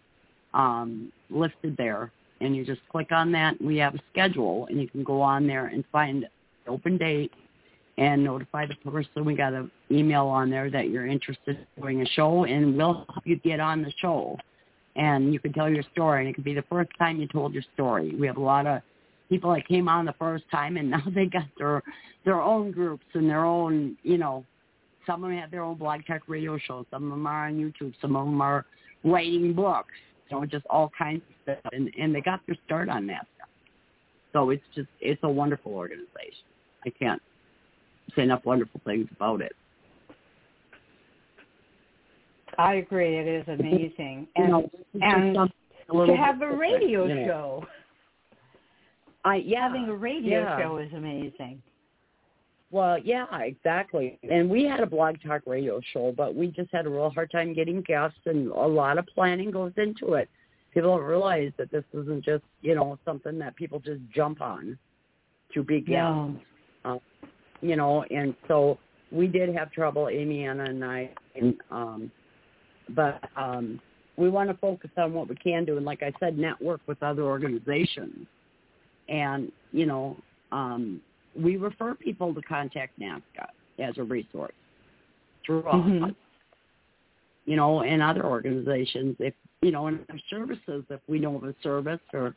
um, 0.54 1.12
listed 1.30 1.76
there. 1.78 2.12
And 2.42 2.56
you 2.56 2.66
just 2.66 2.82
click 2.90 3.12
on 3.12 3.32
that. 3.34 3.62
We 3.62 3.78
have 3.78 3.96
a 3.96 4.00
schedule, 4.12 4.68
and 4.70 4.80
you 4.82 4.88
can 4.88 5.04
go 5.04 5.22
on 5.22 5.48
there 5.48 5.68
and 5.68 5.84
find 5.92 6.26
the 6.66 6.72
open 6.72 6.98
date 6.98 7.32
and 7.98 8.24
notify 8.24 8.66
the 8.66 8.76
person. 8.90 9.24
We 9.24 9.36
got 9.36 9.54
an 9.54 9.72
email 9.92 10.26
on 10.28 10.50
there 10.50 10.70
that 10.72 10.90
you're 10.90 11.06
interested 11.08 11.58
in 11.58 11.82
doing 11.82 12.02
a 12.02 12.06
show, 12.06 12.46
and 12.46 12.76
we'll 12.76 13.06
help 13.10 13.26
you 13.26 13.38
get 13.38 13.60
on 13.60 13.82
the 13.82 13.94
show. 14.00 14.38
And 14.96 15.34
you 15.34 15.40
can 15.40 15.54
tell 15.54 15.70
your 15.70 15.84
story, 15.92 16.22
and 16.22 16.30
it 16.30 16.34
could 16.36 16.44
be 16.44 16.54
the 16.54 16.64
first 16.70 16.92
time 17.00 17.20
you 17.20 17.28
told 17.28 17.54
your 17.54 17.64
story. 17.74 18.16
We 18.16 18.28
have 18.28 18.38
a 18.38 18.42
lot 18.42 18.68
of 18.68 18.82
people 19.30 19.52
that 19.54 19.68
came 19.68 19.90
on 19.90 20.06
the 20.06 20.14
first 20.20 20.44
time, 20.52 20.78
and 20.78 20.90
now 20.92 21.04
they 21.14 21.26
got 21.26 21.48
their 21.58 21.82
their 22.26 22.42
own 22.42 22.72
groups 22.72 23.06
and 23.14 23.30
their 23.30 23.44
own, 23.44 23.98
you 24.04 24.18
know, 24.18 24.46
some 25.06 25.24
of 25.24 25.30
them 25.30 25.40
have 25.40 25.52
their 25.52 25.64
own 25.64 25.78
blog 25.78 26.02
talk 26.08 26.22
radio 26.28 26.58
shows. 26.58 26.86
Some 26.90 27.04
of 27.06 27.10
them 27.10 27.28
are 27.28 27.48
on 27.48 27.56
YouTube. 27.56 27.94
Some 28.02 28.16
of 28.16 28.26
them 28.26 28.42
are 28.42 28.66
writing 29.04 29.54
books. 29.54 29.94
Know, 30.32 30.46
just 30.46 30.66
all 30.68 30.92
kinds 30.98 31.22
of 31.30 31.36
stuff, 31.44 31.74
and 31.74 31.92
and 32.00 32.16
they 32.16 32.22
got 32.22 32.40
their 32.48 32.56
start 32.66 32.90
on 32.90 33.06
that 33.08 33.28
stuff. 33.36 33.50
So 34.32 34.50
it's 34.50 34.64
just 34.74 34.88
it's 35.00 35.22
a 35.24 35.30
wonderful 35.30 35.74
organization. 35.74 36.46
I 36.86 36.90
can't 36.90 37.22
say 38.16 38.24
enough 38.24 38.44
wonderful 38.44 38.82
things 38.84 39.08
about 39.16 39.42
it. 39.42 39.54
I 42.58 42.76
agree. 42.76 43.18
It 43.18 43.28
is 43.28 43.48
amazing. 43.48 44.28
You 44.38 44.44
And, 45.02 45.34
know, 45.34 45.48
and 45.90 46.08
to 46.08 46.16
have 46.16 46.42
a 46.42 46.56
radio 46.56 47.06
you 47.06 47.26
show, 47.26 47.66
I 49.26 49.38
yeah, 49.38 49.68
having 49.68 49.86
a 49.86 49.96
radio 49.96 50.42
yeah. 50.42 50.60
show 50.62 50.78
is 50.78 50.92
amazing. 50.94 51.62
Well, 52.72 52.98
yeah, 52.98 53.26
exactly. 53.40 54.18
And 54.30 54.50
we 54.50 54.64
had 54.64 54.80
a 54.80 54.86
blog 54.86 55.18
talk 55.26 55.42
radio 55.46 55.80
show, 55.94 56.12
but 56.16 56.34
we 56.34 56.48
just 56.48 56.72
had 56.72 56.88
a 56.88 56.90
real 56.90 57.12
hard 57.12 57.32
time 57.32 57.54
getting 57.54 57.82
guests, 57.82 58.18
and 58.26 58.48
a 58.48 58.68
lot 58.68 58.98
of 58.98 59.06
planning 59.14 59.52
goes 59.52 59.74
into 59.78 60.14
it. 60.16 60.28
People 60.74 60.98
don't 60.98 61.06
realize 61.06 61.52
that 61.60 61.72
this 61.72 61.84
isn't 61.94 62.26
just 62.26 62.44
you 62.62 62.74
know 62.76 62.98
something 63.06 63.38
that 63.40 63.56
people 63.56 63.80
just 63.80 64.02
jump 64.14 64.42
on 64.42 64.78
to 65.54 65.64
be 65.64 65.82
guests. 65.82 65.90
Yeah. 65.94 66.94
Uh, 66.94 66.98
you 67.62 67.76
know, 67.76 68.04
and 68.10 68.36
so 68.48 68.78
we 69.12 69.28
did 69.28 69.56
have 69.56 69.72
trouble, 69.72 70.10
Amy, 70.10 70.46
Anna, 70.46 70.66
and 70.66 70.84
I, 70.84 71.10
and, 71.36 71.56
um, 71.72 72.12
but 72.96 73.22
um, 73.36 73.80
we 74.18 74.30
want 74.30 74.50
to 74.50 74.58
focus 74.58 74.90
on 74.98 75.14
what 75.14 75.28
we 75.28 75.36
can 75.36 75.66
do, 75.66 75.78
and 75.78 75.86
like 75.86 76.04
I 76.04 76.12
said, 76.20 76.38
network 76.38 76.82
with 76.88 77.02
other 77.02 77.24
organizations, 77.24 78.28
and 79.10 79.52
you 79.72 79.86
know, 79.86 80.18
um, 80.52 81.02
we 81.40 81.58
refer 81.58 81.96
people 81.96 82.34
to 82.34 82.42
contact 82.42 83.00
NAASCA 83.00 83.48
as 83.80 83.98
a 83.98 84.04
resource 84.04 84.54
through 85.46 85.64
us, 85.64 85.76
Mhm. 85.76 86.16
you 87.46 87.56
know, 87.56 87.82
and 87.82 88.02
other 88.02 88.26
organizations 88.26 89.16
if 89.20 89.34
you 89.62 89.72
know, 89.72 89.88
and 89.88 90.06
our 90.10 90.20
services 90.30 90.84
if 90.90 91.00
we 91.08 91.20
know 91.20 91.36
of 91.36 91.44
a 91.44 91.56
service 91.64 92.02
or. 92.14 92.36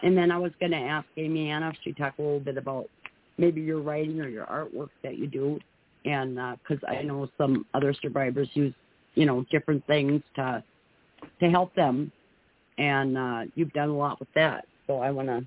And 0.00 0.16
then 0.16 0.30
I 0.30 0.38
was 0.38 0.52
going 0.60 0.70
to 0.70 0.78
ask 0.78 1.08
Amy 1.16 1.50
Anna 1.50 1.70
if 1.70 1.76
she 1.82 1.92
talk 1.92 2.16
a 2.18 2.22
little 2.22 2.38
bit 2.38 2.56
about 2.56 2.88
maybe 3.36 3.60
your 3.60 3.80
writing 3.80 4.20
or 4.20 4.28
your 4.28 4.46
artwork 4.46 4.90
that 5.02 5.18
you 5.18 5.26
do, 5.26 5.58
and 6.04 6.36
because 6.36 6.78
I 6.86 7.02
know 7.02 7.28
some 7.36 7.66
other 7.74 7.92
survivors 7.94 8.48
use 8.54 8.72
you 9.18 9.26
know 9.26 9.44
different 9.50 9.84
things 9.88 10.22
to 10.36 10.62
to 11.40 11.50
help 11.50 11.74
them, 11.74 12.12
and 12.78 13.18
uh, 13.18 13.40
you've 13.56 13.72
done 13.72 13.88
a 13.88 13.96
lot 13.96 14.20
with 14.20 14.28
that. 14.36 14.64
So 14.86 15.00
I 15.00 15.10
want 15.10 15.26
to 15.26 15.44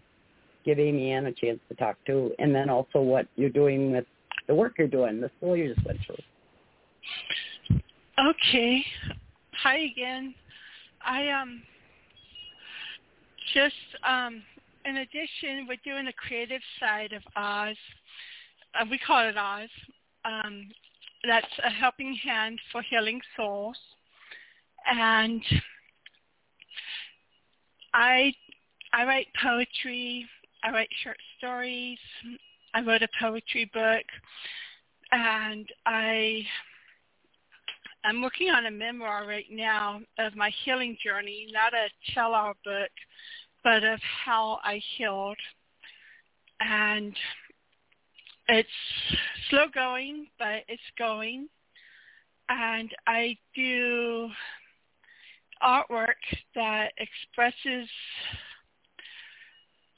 give 0.66 0.78
Amy 0.78 1.12
Ann 1.12 1.28
a 1.28 1.32
chance 1.32 1.60
to 1.70 1.76
talk 1.76 1.96
to, 2.08 2.32
and 2.38 2.54
then 2.54 2.70
also 2.70 3.00
what 3.00 3.28
you're 3.38 3.50
doing 3.50 3.94
with 3.94 4.06
the 4.48 4.54
work 4.54 4.74
you're 4.78 4.88
doing, 4.90 5.22
the 5.22 5.32
school 5.38 5.56
you 5.56 5.74
just 5.74 5.86
went 5.88 6.00
through. 6.06 6.18
Okay. 8.20 8.86
Hi 9.64 9.78
again. 9.78 10.36
I 11.06 11.30
um 11.30 11.62
just 13.54 13.76
um 14.06 14.44
in 14.84 14.98
addition 14.98 15.66
we're 15.68 15.78
doing 15.86 16.06
the 16.06 16.14
creative 16.14 16.62
side 16.80 17.14
of 17.14 17.22
AHHHS. 17.38 17.76
Uh, 18.80 18.86
we 18.92 18.98
call 18.98 19.28
it 19.28 19.36
AHHHS. 19.36 19.70
Um 20.26 20.68
that's 21.26 21.60
a 21.64 21.70
helping 21.70 22.16
hand 22.16 22.60
for 22.72 22.82
healing 22.82 23.22
souls. 23.36 23.78
And 24.86 25.44
I 27.94 28.34
I 28.94 29.06
write 29.06 29.28
poetry, 29.42 30.28
I 30.64 30.72
write 30.72 30.90
short 31.04 31.18
stories, 31.38 32.00
I 32.74 32.82
wrote 32.82 33.04
a 33.04 33.10
poetry 33.20 33.70
book 33.74 34.06
and 35.12 35.68
I 35.86 36.46
I'm 38.04 38.22
working 38.22 38.50
on 38.50 38.66
a 38.66 38.72
memoir 38.72 39.28
right 39.28 39.46
now 39.52 40.02
of 40.18 40.36
my 40.36 40.52
healing 40.64 40.98
journey, 41.04 41.48
not 41.52 41.74
a 41.74 41.88
tell-all 42.14 42.54
book, 42.66 42.90
but 43.64 43.84
of 43.84 44.00
how 44.26 44.60
I 44.64 44.82
healed. 44.98 45.38
And 46.60 47.16
it's 48.52 48.70
slow 49.50 49.66
going, 49.74 50.28
but 50.38 50.64
it's 50.68 50.82
going. 50.98 51.48
And 52.50 52.92
I 53.08 53.38
do 53.56 54.30
artwork 55.64 56.20
that 56.56 56.92
expresses, 56.98 57.90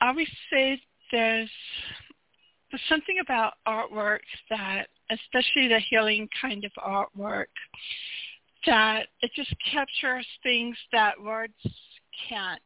I 0.01 0.09
always 0.09 0.27
say 0.51 0.79
there's, 1.11 1.49
there's 2.69 2.81
something 2.89 3.19
about 3.21 3.53
artwork 3.67 4.19
that 4.49 4.87
especially 5.09 5.67
the 5.67 5.79
healing 5.89 6.27
kind 6.39 6.63
of 6.63 6.71
artwork, 6.77 7.45
that 8.65 9.07
it 9.21 9.31
just 9.35 9.53
captures 9.71 10.27
things 10.43 10.77
that 10.91 11.21
words 11.21 11.53
can't. 12.29 12.61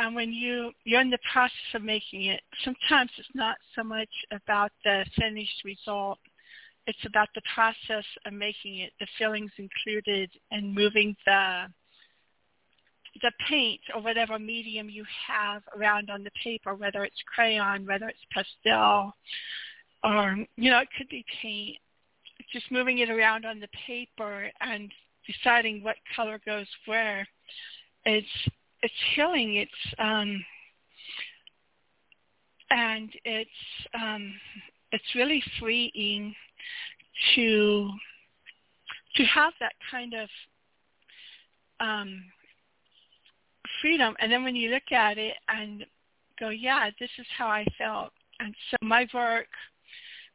And 0.00 0.14
when 0.14 0.32
you 0.32 0.72
you're 0.84 1.02
in 1.02 1.10
the 1.10 1.18
process 1.30 1.74
of 1.74 1.82
making 1.82 2.24
it, 2.24 2.40
sometimes 2.64 3.10
it's 3.18 3.28
not 3.34 3.56
so 3.76 3.84
much 3.84 4.08
about 4.32 4.72
the 4.82 5.04
finished 5.14 5.62
result. 5.62 6.18
It's 6.86 7.04
about 7.04 7.28
the 7.34 7.42
process 7.54 8.06
of 8.24 8.32
making 8.32 8.78
it, 8.78 8.92
the 8.98 9.06
feelings 9.18 9.50
included, 9.58 10.30
and 10.50 10.74
moving 10.74 11.14
the 11.26 11.66
the 13.20 13.30
paint 13.46 13.82
or 13.94 14.00
whatever 14.00 14.38
medium 14.38 14.88
you 14.88 15.04
have 15.28 15.62
around 15.76 16.08
on 16.08 16.24
the 16.24 16.30
paper, 16.42 16.74
whether 16.74 17.04
it's 17.04 17.22
crayon, 17.34 17.84
whether 17.84 18.08
it's 18.08 18.24
pastel, 18.32 19.14
or 20.02 20.34
you 20.56 20.70
know 20.70 20.78
it 20.78 20.88
could 20.96 21.10
be 21.10 21.26
paint 21.42 21.76
just 22.50 22.72
moving 22.72 22.98
it 22.98 23.10
around 23.10 23.44
on 23.44 23.60
the 23.60 23.68
paper 23.86 24.50
and 24.62 24.90
deciding 25.26 25.82
what 25.82 25.96
color 26.16 26.40
goes 26.46 26.66
where 26.86 27.28
it's 28.06 28.26
it's 28.82 28.94
healing 29.14 29.56
it's 29.56 29.94
um 29.98 30.44
and 32.70 33.10
it's 33.24 33.50
um 34.00 34.32
it's 34.92 35.14
really 35.14 35.42
freeing 35.58 36.34
to 37.34 37.90
to 39.16 39.24
have 39.24 39.52
that 39.60 39.72
kind 39.90 40.14
of 40.14 40.28
um 41.80 42.22
freedom. 43.80 44.14
And 44.20 44.30
then 44.30 44.44
when 44.44 44.56
you 44.56 44.70
look 44.70 44.92
at 44.92 45.18
it 45.18 45.34
and 45.48 45.84
go 46.38 46.48
yeah 46.48 46.90
this 46.98 47.10
is 47.18 47.26
how 47.36 47.48
i 47.48 47.64
felt. 47.76 48.12
And 48.40 48.54
so 48.70 48.76
my 48.82 49.06
work 49.12 49.48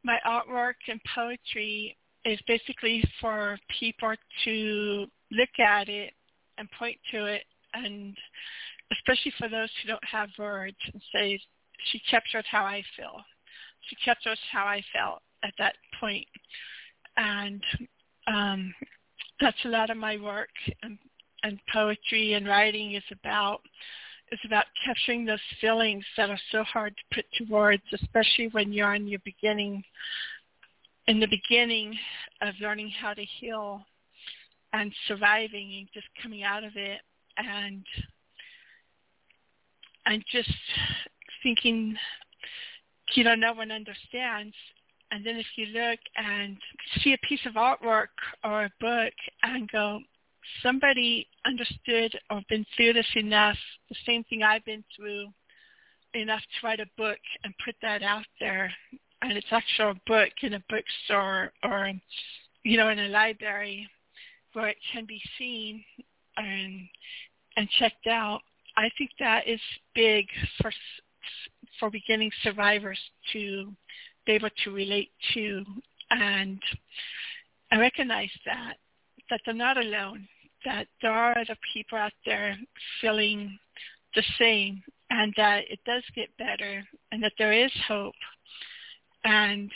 my 0.04 0.18
artwork 0.26 0.74
and 0.88 1.00
poetry 1.14 1.96
is 2.24 2.38
basically 2.46 3.02
for 3.20 3.58
people 3.80 4.14
to 4.44 5.06
look 5.30 5.58
at 5.58 5.88
it 5.88 6.12
and 6.58 6.68
point 6.72 6.98
to 7.10 7.26
it 7.26 7.42
and 7.84 8.16
especially 8.92 9.32
for 9.38 9.48
those 9.48 9.70
who 9.82 9.88
don't 9.88 10.04
have 10.04 10.28
words 10.38 10.76
and 10.92 11.02
say 11.12 11.40
she 11.90 12.00
captured 12.10 12.44
how 12.50 12.64
I 12.64 12.82
feel. 12.96 13.22
She 13.88 13.96
captures 14.04 14.38
how 14.50 14.64
I 14.64 14.82
felt 14.94 15.22
at 15.44 15.54
that 15.58 15.74
point. 16.00 16.26
And 17.16 17.62
um, 18.26 18.74
that's 19.40 19.64
a 19.64 19.68
lot 19.68 19.90
of 19.90 19.96
my 19.96 20.16
work 20.16 20.50
and, 20.82 20.98
and 21.42 21.58
poetry 21.72 22.34
and 22.34 22.46
writing 22.46 22.94
is 22.94 23.04
about 23.12 23.60
is 24.32 24.40
about 24.44 24.64
capturing 24.84 25.24
those 25.24 25.38
feelings 25.60 26.04
that 26.16 26.30
are 26.30 26.40
so 26.50 26.64
hard 26.64 26.92
to 26.96 27.14
put 27.14 27.24
to 27.34 27.44
words, 27.44 27.82
especially 27.94 28.48
when 28.50 28.72
you're 28.72 28.96
in 28.96 29.06
your 29.06 29.20
beginning, 29.24 29.84
in 31.06 31.20
the 31.20 31.28
beginning 31.28 31.96
of 32.42 32.52
learning 32.60 32.90
how 33.00 33.14
to 33.14 33.24
heal. 33.38 33.80
and 34.72 34.92
surviving 35.06 35.76
and 35.78 35.88
just 35.94 36.08
coming 36.20 36.42
out 36.42 36.64
of 36.64 36.72
it 36.74 37.00
and 37.36 37.84
and 40.06 40.24
just 40.30 40.52
thinking 41.42 41.96
you 43.14 43.24
know 43.24 43.34
no 43.34 43.52
one 43.52 43.70
understands. 43.70 44.54
And 45.12 45.24
then 45.24 45.36
if 45.36 45.46
you 45.56 45.66
look 45.66 46.00
and 46.16 46.56
see 47.00 47.12
a 47.12 47.26
piece 47.28 47.46
of 47.46 47.54
artwork 47.54 48.08
or 48.42 48.64
a 48.64 48.72
book 48.80 49.12
and 49.42 49.70
go 49.70 50.00
somebody 50.62 51.26
understood 51.44 52.18
or 52.30 52.42
been 52.48 52.66
through 52.76 52.92
this 52.92 53.06
enough. 53.14 53.56
The 53.88 53.96
same 54.06 54.24
thing 54.24 54.42
i've 54.42 54.64
been 54.64 54.84
through 54.96 55.28
enough 56.14 56.40
to 56.40 56.66
write 56.66 56.80
a 56.80 56.86
book 56.96 57.18
and 57.44 57.54
put 57.64 57.74
that 57.82 58.02
out 58.02 58.26
there. 58.40 58.72
And 59.22 59.32
it's 59.32 59.46
actually 59.50 59.90
a 59.90 60.00
book 60.06 60.30
in 60.42 60.54
a 60.54 60.64
bookstore 60.68 61.52
or 61.62 61.92
you 62.62 62.76
know 62.76 62.88
in 62.88 62.98
a 62.98 63.08
library 63.08 63.88
where 64.52 64.68
it 64.68 64.76
can 64.92 65.04
be 65.04 65.20
seen 65.38 65.84
and 66.36 66.88
and 67.56 67.68
checked 67.78 68.06
out 68.06 68.40
i 68.76 68.88
think 68.98 69.10
that 69.18 69.46
is 69.46 69.60
big 69.94 70.26
for 70.60 70.70
for 71.78 71.90
beginning 71.90 72.30
survivors 72.42 72.98
to 73.32 73.72
be 74.26 74.32
able 74.32 74.50
to 74.64 74.70
relate 74.70 75.10
to. 75.34 75.64
And 76.10 76.60
I 77.70 77.78
recognize 77.78 78.30
that 78.44 78.74
that 79.28 79.40
they're 79.44 79.54
not 79.54 79.76
alone 79.76 80.28
that 80.64 80.86
there 81.02 81.12
are 81.12 81.36
other 81.36 81.56
people 81.72 81.98
out 81.98 82.12
there 82.24 82.56
feeling 83.00 83.58
the 84.14 84.22
same 84.38 84.82
and 85.10 85.32
that 85.36 85.64
it 85.68 85.80
does 85.84 86.02
get 86.14 86.28
better 86.38 86.84
and 87.10 87.22
that 87.22 87.32
there 87.38 87.52
is 87.52 87.70
hope 87.86 88.14
and 89.24 89.70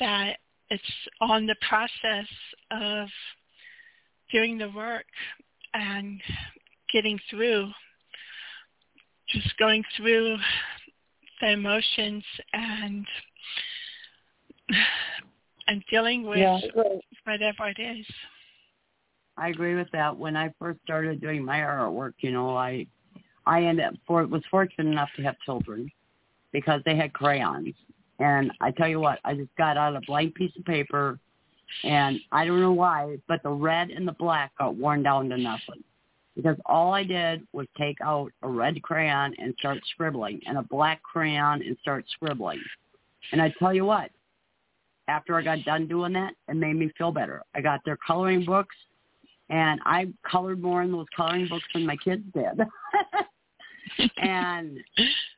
that 0.00 0.36
it's 0.70 0.82
on 1.20 1.46
the 1.46 1.56
process 1.66 2.26
of 2.70 3.08
doing 4.30 4.58
the 4.58 4.70
work 4.70 5.06
and 5.78 6.20
getting 6.92 7.18
through 7.30 7.70
just 9.28 9.56
going 9.58 9.84
through 9.96 10.36
the 11.40 11.50
emotions 11.50 12.24
and 12.52 13.06
and 15.68 15.82
dealing 15.90 16.26
with 16.26 16.38
Yeah, 16.38 16.58
whatever 17.24 17.68
it 17.68 17.80
is. 17.80 18.06
I 19.36 19.48
agree 19.48 19.76
with 19.76 19.88
that. 19.92 20.16
When 20.16 20.36
I 20.36 20.52
first 20.58 20.80
started 20.82 21.20
doing 21.20 21.44
my 21.44 21.58
artwork, 21.58 22.14
you 22.20 22.32
know, 22.32 22.56
I 22.56 22.86
I 23.46 23.62
ended 23.62 23.86
up 23.86 23.94
for 24.06 24.26
was 24.26 24.42
fortunate 24.50 24.90
enough 24.90 25.10
to 25.16 25.22
have 25.22 25.36
children 25.44 25.90
because 26.52 26.80
they 26.84 26.96
had 26.96 27.12
crayons. 27.12 27.74
And 28.18 28.50
I 28.60 28.72
tell 28.72 28.88
you 28.88 28.98
what, 28.98 29.20
I 29.24 29.34
just 29.34 29.54
got 29.56 29.76
out 29.76 29.94
a 29.94 30.00
blank 30.00 30.34
piece 30.34 30.50
of 30.58 30.64
paper 30.64 31.20
and 31.84 32.20
I 32.32 32.44
don't 32.44 32.60
know 32.60 32.72
why, 32.72 33.18
but 33.28 33.42
the 33.42 33.50
red 33.50 33.90
and 33.90 34.06
the 34.06 34.12
black 34.12 34.52
got 34.58 34.76
worn 34.76 35.02
down 35.02 35.28
to 35.30 35.36
nothing. 35.36 35.82
Because 36.34 36.56
all 36.66 36.92
I 36.92 37.02
did 37.02 37.46
was 37.52 37.66
take 37.76 37.96
out 38.00 38.30
a 38.42 38.48
red 38.48 38.80
crayon 38.82 39.34
and 39.38 39.54
start 39.58 39.78
scribbling 39.92 40.40
and 40.46 40.56
a 40.56 40.62
black 40.62 41.02
crayon 41.02 41.62
and 41.62 41.76
start 41.80 42.04
scribbling. 42.10 42.62
And 43.32 43.42
I 43.42 43.52
tell 43.58 43.74
you 43.74 43.84
what, 43.84 44.10
after 45.08 45.36
I 45.36 45.42
got 45.42 45.64
done 45.64 45.88
doing 45.88 46.12
that, 46.12 46.34
it 46.48 46.54
made 46.54 46.76
me 46.76 46.92
feel 46.96 47.10
better. 47.10 47.42
I 47.54 47.60
got 47.60 47.80
their 47.84 47.98
coloring 48.06 48.44
books 48.44 48.76
and 49.50 49.80
I 49.84 50.06
colored 50.30 50.62
more 50.62 50.82
in 50.82 50.92
those 50.92 51.06
coloring 51.16 51.48
books 51.48 51.64
than 51.74 51.86
my 51.86 51.96
kids 51.96 52.22
did. 52.34 52.60
and 54.18 54.78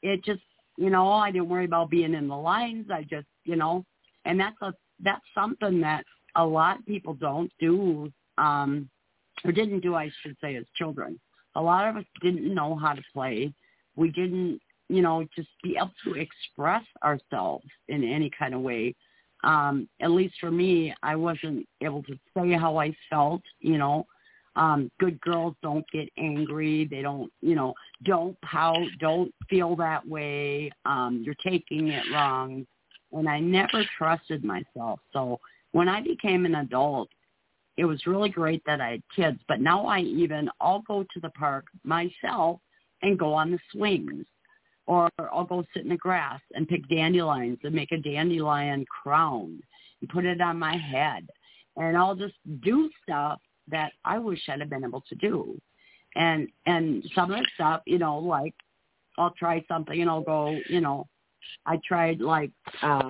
it 0.03 0.23
just, 0.25 0.43
you 0.77 0.91
know, 0.91 1.11
I 1.11 1.31
didn't 1.31 1.49
worry 1.49 1.65
about 1.65 1.91
being 1.91 2.15
in 2.15 2.29
the 2.29 2.37
lines. 2.37 2.89
I 2.93 3.03
just, 3.03 3.27
you 3.45 3.57
know, 3.57 3.85
and 4.25 4.39
that's 4.39 4.61
a 4.61 4.75
that's 5.03 5.25
something 5.35 5.81
that 5.81 6.05
a 6.37 6.45
lot 6.45 6.79
of 6.79 6.87
people 6.87 7.15
don't 7.15 7.51
do, 7.61 8.13
um, 8.39 8.89
or 9.45 9.53
didn't 9.53 9.81
do, 9.81 9.95
I 9.95 10.11
should 10.23 10.37
say, 10.41 10.57
as 10.57 10.65
children. 10.77 11.19
A 11.57 11.61
lot 11.63 11.89
of 11.89 11.97
us 11.97 12.05
didn't 12.23 12.55
know 12.55 12.77
how 12.77 12.95
to 12.95 13.03
play. 13.13 13.53
We 13.97 14.11
didn't, 14.11 14.61
you 14.89 15.03
know, 15.03 15.27
just 15.35 15.49
be 15.63 15.77
able 15.77 15.93
to 16.05 16.15
express 16.15 16.85
ourselves 17.03 17.67
in 17.89 18.05
any 18.05 18.31
kind 18.39 18.55
of 18.55 18.61
way 18.61 18.95
um, 19.43 19.89
at 20.01 20.11
least 20.11 20.35
for 20.41 20.51
me, 20.51 20.95
I 21.03 21.17
wasn't 21.17 21.67
able 21.81 22.03
to 22.05 22.19
say 22.37 22.53
how 22.53 22.77
I 22.77 22.95
felt, 23.09 23.43
you 23.61 23.79
know. 23.79 24.07
Um, 24.57 24.91
good 24.99 25.21
girls 25.21 25.55
don't 25.63 25.85
get 25.93 26.09
angry. 26.19 26.87
They 26.91 27.03
don't, 27.03 27.33
you 27.41 27.55
know, 27.55 27.73
don't 28.05 28.39
pout, 28.43 28.87
don't 28.99 29.33
feel 29.49 29.77
that 29.77 30.07
way. 30.07 30.71
Um, 30.85 31.23
you're 31.25 31.37
taking 31.37 31.89
it 31.89 32.05
wrong. 32.13 32.67
And 33.13 33.29
I 33.29 33.41
never 33.41 33.85
trusted 33.97 34.45
myself. 34.45 35.01
So 35.13 35.41
when 35.73 35.89
I 35.89 36.01
became 36.01 36.47
an 36.47 36.57
adult, 36.57 37.09
it 37.77 37.85
was 37.85 38.07
really 38.07 38.29
great 38.29 38.63
that 38.67 38.81
I 38.81 38.91
had 38.93 39.03
kids. 39.15 39.39
But 39.49 39.61
now 39.61 39.87
I 39.87 40.01
even, 40.01 40.51
I'll 40.61 40.83
go 40.83 41.03
to 41.03 41.21
the 41.21 41.31
park 41.31 41.67
myself 41.85 42.61
and 43.03 43.19
go 43.19 43.33
on 43.33 43.51
the 43.51 43.59
swings 43.73 44.27
or 44.87 45.09
I'll 45.33 45.45
go 45.45 45.65
sit 45.73 45.85
in 45.85 45.89
the 45.89 45.97
grass 45.97 46.41
and 46.55 46.69
pick 46.69 46.87
dandelions 46.89 47.59
and 47.63 47.75
make 47.75 47.93
a 47.93 47.97
dandelion 47.97 48.85
crown 49.03 49.61
and 50.01 50.11
put 50.11 50.25
it 50.25 50.41
on 50.41 50.59
my 50.59 50.77
head. 50.77 51.29
And 51.77 51.97
I'll 51.97 52.17
just 52.17 52.35
do 52.63 52.91
stuff 53.03 53.41
that 53.69 53.93
I 54.05 54.19
wish 54.19 54.41
I'd 54.49 54.61
have 54.61 54.71
been 54.71 54.85
able 54.85 55.05
to 55.09 55.15
do. 55.15 55.57
And 56.17 56.49
and 56.67 57.05
some 57.15 57.31
of 57.31 57.39
the 57.39 57.47
stuff, 57.55 57.83
you 57.87 57.99
know, 57.99 58.19
like 58.19 58.55
I'll 59.17 59.35
try 59.39 59.65
something 59.69 60.01
and 60.01 60.11
I'll 60.11 60.23
go, 60.23 60.59
you 60.69 60.81
know, 60.81 61.07
I 61.67 61.79
tried 61.87 62.21
like 62.21 62.51
um 62.83 63.09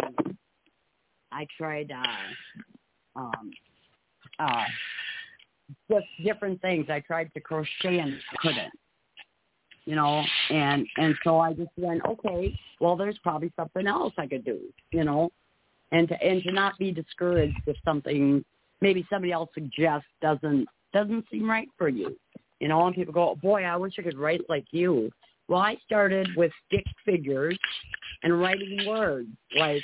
I 1.32 1.46
tried 1.56 1.92
uh 1.92 3.20
um 3.20 3.50
uh 4.38 4.64
just 5.90 6.06
different 6.24 6.60
things. 6.62 6.86
I 6.88 7.00
tried 7.00 7.32
to 7.34 7.40
crochet 7.40 7.98
and 7.98 8.14
couldn't 8.40 8.72
you 9.90 9.96
know, 9.96 10.22
and 10.50 10.86
and 10.98 11.14
so 11.24 11.38
I 11.38 11.52
just 11.52 11.70
went, 11.76 12.02
okay, 12.04 12.56
well, 12.80 12.96
there's 12.96 13.18
probably 13.22 13.52
something 13.56 13.86
else 13.86 14.12
I 14.18 14.26
could 14.26 14.44
do, 14.44 14.60
you 14.92 15.04
know, 15.04 15.30
and 15.92 16.08
to 16.08 16.22
and 16.22 16.42
to 16.44 16.52
not 16.52 16.78
be 16.78 16.92
discouraged 16.92 17.58
if 17.66 17.76
something 17.84 18.44
maybe 18.80 19.06
somebody 19.10 19.32
else 19.32 19.50
suggests 19.54 20.06
doesn't 20.22 20.68
doesn't 20.92 21.24
seem 21.30 21.48
right 21.48 21.68
for 21.78 21.88
you, 21.88 22.16
you 22.60 22.68
know, 22.68 22.86
and 22.86 22.94
people 22.94 23.12
go, 23.12 23.36
boy, 23.42 23.64
I 23.64 23.76
wish 23.76 23.94
I 23.98 24.02
could 24.02 24.18
write 24.18 24.42
like 24.48 24.66
you. 24.70 25.10
Well, 25.48 25.60
I 25.60 25.76
started 25.84 26.28
with 26.36 26.52
stick 26.66 26.84
figures 27.04 27.58
and 28.22 28.40
writing 28.40 28.86
words 28.86 29.28
like, 29.56 29.82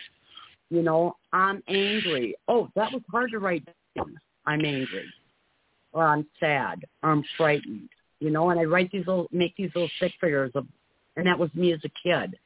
you 0.71 0.83
know, 0.83 1.17
I'm 1.33 1.63
angry. 1.69 2.37
Oh, 2.49 2.69
that 2.77 2.93
was 2.93 3.03
hard 3.11 3.31
to 3.31 3.39
write. 3.39 3.67
I'm 4.47 4.65
angry, 4.65 5.07
or 5.93 6.07
I'm 6.07 6.27
sad, 6.41 6.85
or 7.03 7.11
I'm 7.11 7.25
frightened 7.37 7.89
you 8.21 8.31
know, 8.31 8.51
and 8.51 8.59
I 8.59 8.65
write 8.65 8.91
these 8.91 9.07
little, 9.07 9.29
make 9.33 9.55
these 9.57 9.71
little 9.75 9.91
stick 9.97 10.13
figures 10.21 10.53
of, 10.55 10.67
and 11.17 11.27
that 11.27 11.39
was 11.39 11.55
me 11.55 11.73
as 11.73 11.81
a 11.85 11.91
kid. 12.03 12.39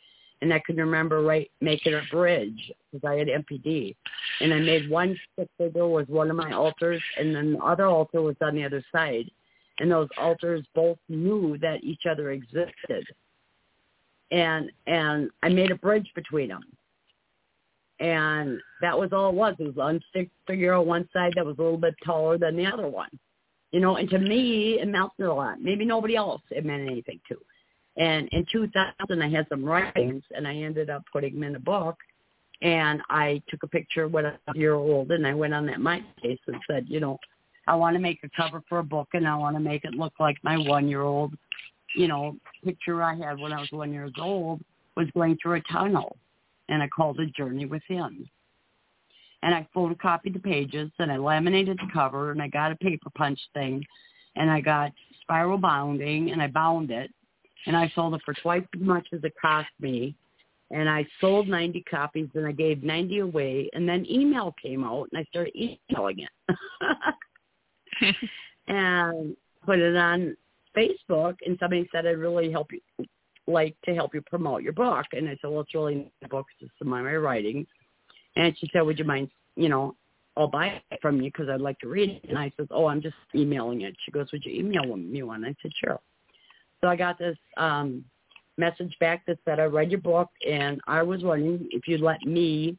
And 0.42 0.54
I 0.54 0.62
can 0.64 0.76
remember 0.76 1.22
right 1.22 1.50
making 1.60 1.92
a 1.92 2.00
bridge 2.10 2.72
because 2.90 3.06
I 3.06 3.16
had 3.16 3.28
MPD, 3.28 3.94
and 4.40 4.54
I 4.54 4.58
made 4.58 4.88
one 4.88 5.18
stick 5.32 5.48
figure 5.58 5.86
was 5.86 6.06
one 6.08 6.30
of 6.30 6.36
my 6.36 6.52
alters, 6.52 7.02
and 7.18 7.34
then 7.34 7.52
the 7.52 7.58
other 7.58 7.86
alter 7.86 8.22
was 8.22 8.36
on 8.40 8.54
the 8.54 8.64
other 8.64 8.82
side, 8.90 9.30
and 9.80 9.90
those 9.90 10.08
alters 10.16 10.64
both 10.74 10.96
knew 11.10 11.58
that 11.58 11.84
each 11.84 12.06
other 12.10 12.30
existed. 12.30 13.06
And 14.30 14.72
and 14.86 15.30
I 15.42 15.50
made 15.50 15.72
a 15.72 15.76
bridge 15.76 16.10
between 16.14 16.48
them, 16.48 16.62
and 18.00 18.60
that 18.80 18.98
was 18.98 19.10
all 19.12 19.30
it 19.30 19.34
was. 19.34 19.54
It 19.58 19.64
was 19.64 19.76
one 19.76 20.00
stick 20.10 20.30
figure 20.46 20.74
on 20.74 20.86
one 20.86 21.08
side 21.12 21.32
that 21.36 21.46
was 21.46 21.56
a 21.58 21.62
little 21.62 21.78
bit 21.78 21.94
taller 22.04 22.38
than 22.38 22.56
the 22.56 22.66
other 22.66 22.88
one 22.88 23.10
you 23.72 23.80
know, 23.80 23.96
and 23.96 24.08
to 24.10 24.18
me, 24.18 24.78
it 24.80 24.88
meant 24.88 25.12
a 25.20 25.24
lot. 25.24 25.60
Maybe 25.60 25.84
nobody 25.84 26.16
else 26.16 26.42
it 26.50 26.64
meant 26.64 26.88
anything 26.88 27.20
to. 27.28 27.36
And 27.96 28.28
in 28.32 28.44
2000, 28.50 29.22
I 29.22 29.28
had 29.28 29.46
some 29.48 29.64
writings, 29.64 30.22
and 30.34 30.46
I 30.46 30.54
ended 30.54 30.90
up 30.90 31.04
putting 31.12 31.34
them 31.34 31.44
in 31.44 31.56
a 31.56 31.60
book. 31.60 31.96
And 32.62 33.00
I 33.08 33.42
took 33.48 33.62
a 33.62 33.68
picture 33.68 34.06
when 34.08 34.26
I 34.26 34.30
was 34.30 34.38
a 34.54 34.58
year 34.58 34.74
old, 34.74 35.10
and 35.12 35.26
I 35.26 35.34
went 35.34 35.54
on 35.54 35.66
that 35.66 35.78
MySpace 35.78 36.38
and 36.46 36.56
said, 36.68 36.86
you 36.88 37.00
know, 37.00 37.18
I 37.66 37.74
want 37.74 37.94
to 37.94 38.00
make 38.00 38.18
a 38.24 38.30
cover 38.36 38.62
for 38.68 38.78
a 38.78 38.84
book, 38.84 39.08
and 39.12 39.26
I 39.26 39.36
want 39.36 39.56
to 39.56 39.60
make 39.60 39.84
it 39.84 39.94
look 39.94 40.14
like 40.18 40.36
my 40.42 40.56
one-year-old, 40.56 41.34
you 41.94 42.08
know, 42.08 42.36
picture 42.64 43.02
I 43.02 43.14
had 43.16 43.38
when 43.38 43.52
I 43.52 43.60
was 43.60 43.70
one 43.70 43.92
years 43.92 44.12
old 44.20 44.60
was 44.96 45.06
going 45.14 45.38
through 45.40 45.54
a 45.54 45.60
tunnel, 45.72 46.16
and 46.70 46.82
I 46.82 46.88
called 46.88 47.20
it 47.20 47.34
Journey 47.34 47.66
Within 47.66 48.26
and 49.42 49.54
I 49.54 49.66
photocopied 49.74 50.34
the 50.34 50.40
pages 50.40 50.90
and 50.98 51.10
I 51.10 51.16
laminated 51.16 51.78
the 51.78 51.92
cover 51.92 52.30
and 52.30 52.42
I 52.42 52.48
got 52.48 52.72
a 52.72 52.76
paper 52.76 53.10
punch 53.16 53.40
thing 53.54 53.84
and 54.36 54.50
I 54.50 54.60
got 54.60 54.92
spiral 55.22 55.58
bounding 55.58 56.30
and 56.30 56.42
I 56.42 56.46
bound 56.46 56.90
it 56.90 57.10
and 57.66 57.76
I 57.76 57.90
sold 57.94 58.14
it 58.14 58.22
for 58.24 58.34
twice 58.34 58.64
as 58.74 58.80
much 58.80 59.06
as 59.12 59.20
it 59.24 59.32
cost 59.40 59.68
me. 59.80 60.14
And 60.72 60.88
I 60.88 61.04
sold 61.20 61.48
90 61.48 61.82
copies 61.90 62.28
and 62.34 62.46
I 62.46 62.52
gave 62.52 62.84
90 62.84 63.18
away 63.20 63.68
and 63.72 63.88
then 63.88 64.06
email 64.08 64.54
came 64.62 64.84
out 64.84 65.08
and 65.12 65.20
I 65.20 65.24
started 65.24 65.54
emailing 65.56 66.20
it. 66.20 68.16
And 68.68 69.36
put 69.66 69.80
it 69.80 69.96
on 69.96 70.36
Facebook 70.76 71.34
and 71.44 71.58
somebody 71.58 71.88
said 71.90 72.06
I'd 72.06 72.18
really 72.18 72.52
help 72.52 72.68
you 72.70 72.80
like 73.46 73.74
to 73.84 73.94
help 73.94 74.14
you 74.14 74.22
promote 74.22 74.62
your 74.62 74.72
book 74.72 75.06
and 75.12 75.28
I 75.28 75.36
said 75.40 75.50
well 75.50 75.60
it's 75.60 75.74
really 75.74 75.94
not 75.96 76.12
a 76.24 76.28
book 76.28 76.46
it's 76.52 76.68
just 76.68 76.78
some 76.78 76.92
of 76.92 77.02
my 77.02 77.14
writings 77.16 77.66
and 78.36 78.56
she 78.58 78.68
said, 78.72 78.82
would 78.82 78.98
you 78.98 79.04
mind, 79.04 79.28
you 79.56 79.68
know, 79.68 79.94
I'll 80.36 80.48
buy 80.48 80.80
it 80.90 80.98
from 81.02 81.20
you 81.20 81.30
because 81.30 81.48
I'd 81.48 81.60
like 81.60 81.78
to 81.80 81.88
read 81.88 82.10
it. 82.10 82.28
And 82.28 82.38
I 82.38 82.52
says, 82.56 82.68
oh, 82.70 82.86
I'm 82.86 83.02
just 83.02 83.16
emailing 83.34 83.82
it. 83.82 83.94
She 84.04 84.12
goes, 84.12 84.30
would 84.32 84.44
you 84.44 84.52
email 84.52 84.96
me 84.96 85.22
one? 85.22 85.44
I 85.44 85.54
said, 85.60 85.72
sure. 85.82 85.98
So 86.80 86.88
I 86.88 86.96
got 86.96 87.18
this 87.18 87.36
um, 87.56 88.04
message 88.56 88.94
back 89.00 89.26
that 89.26 89.38
said, 89.44 89.60
I 89.60 89.64
read 89.64 89.90
your 89.90 90.00
book 90.00 90.30
and 90.48 90.80
I 90.86 91.02
was 91.02 91.22
wondering 91.22 91.68
if 91.70 91.88
you'd 91.88 92.00
let 92.00 92.22
me, 92.22 92.78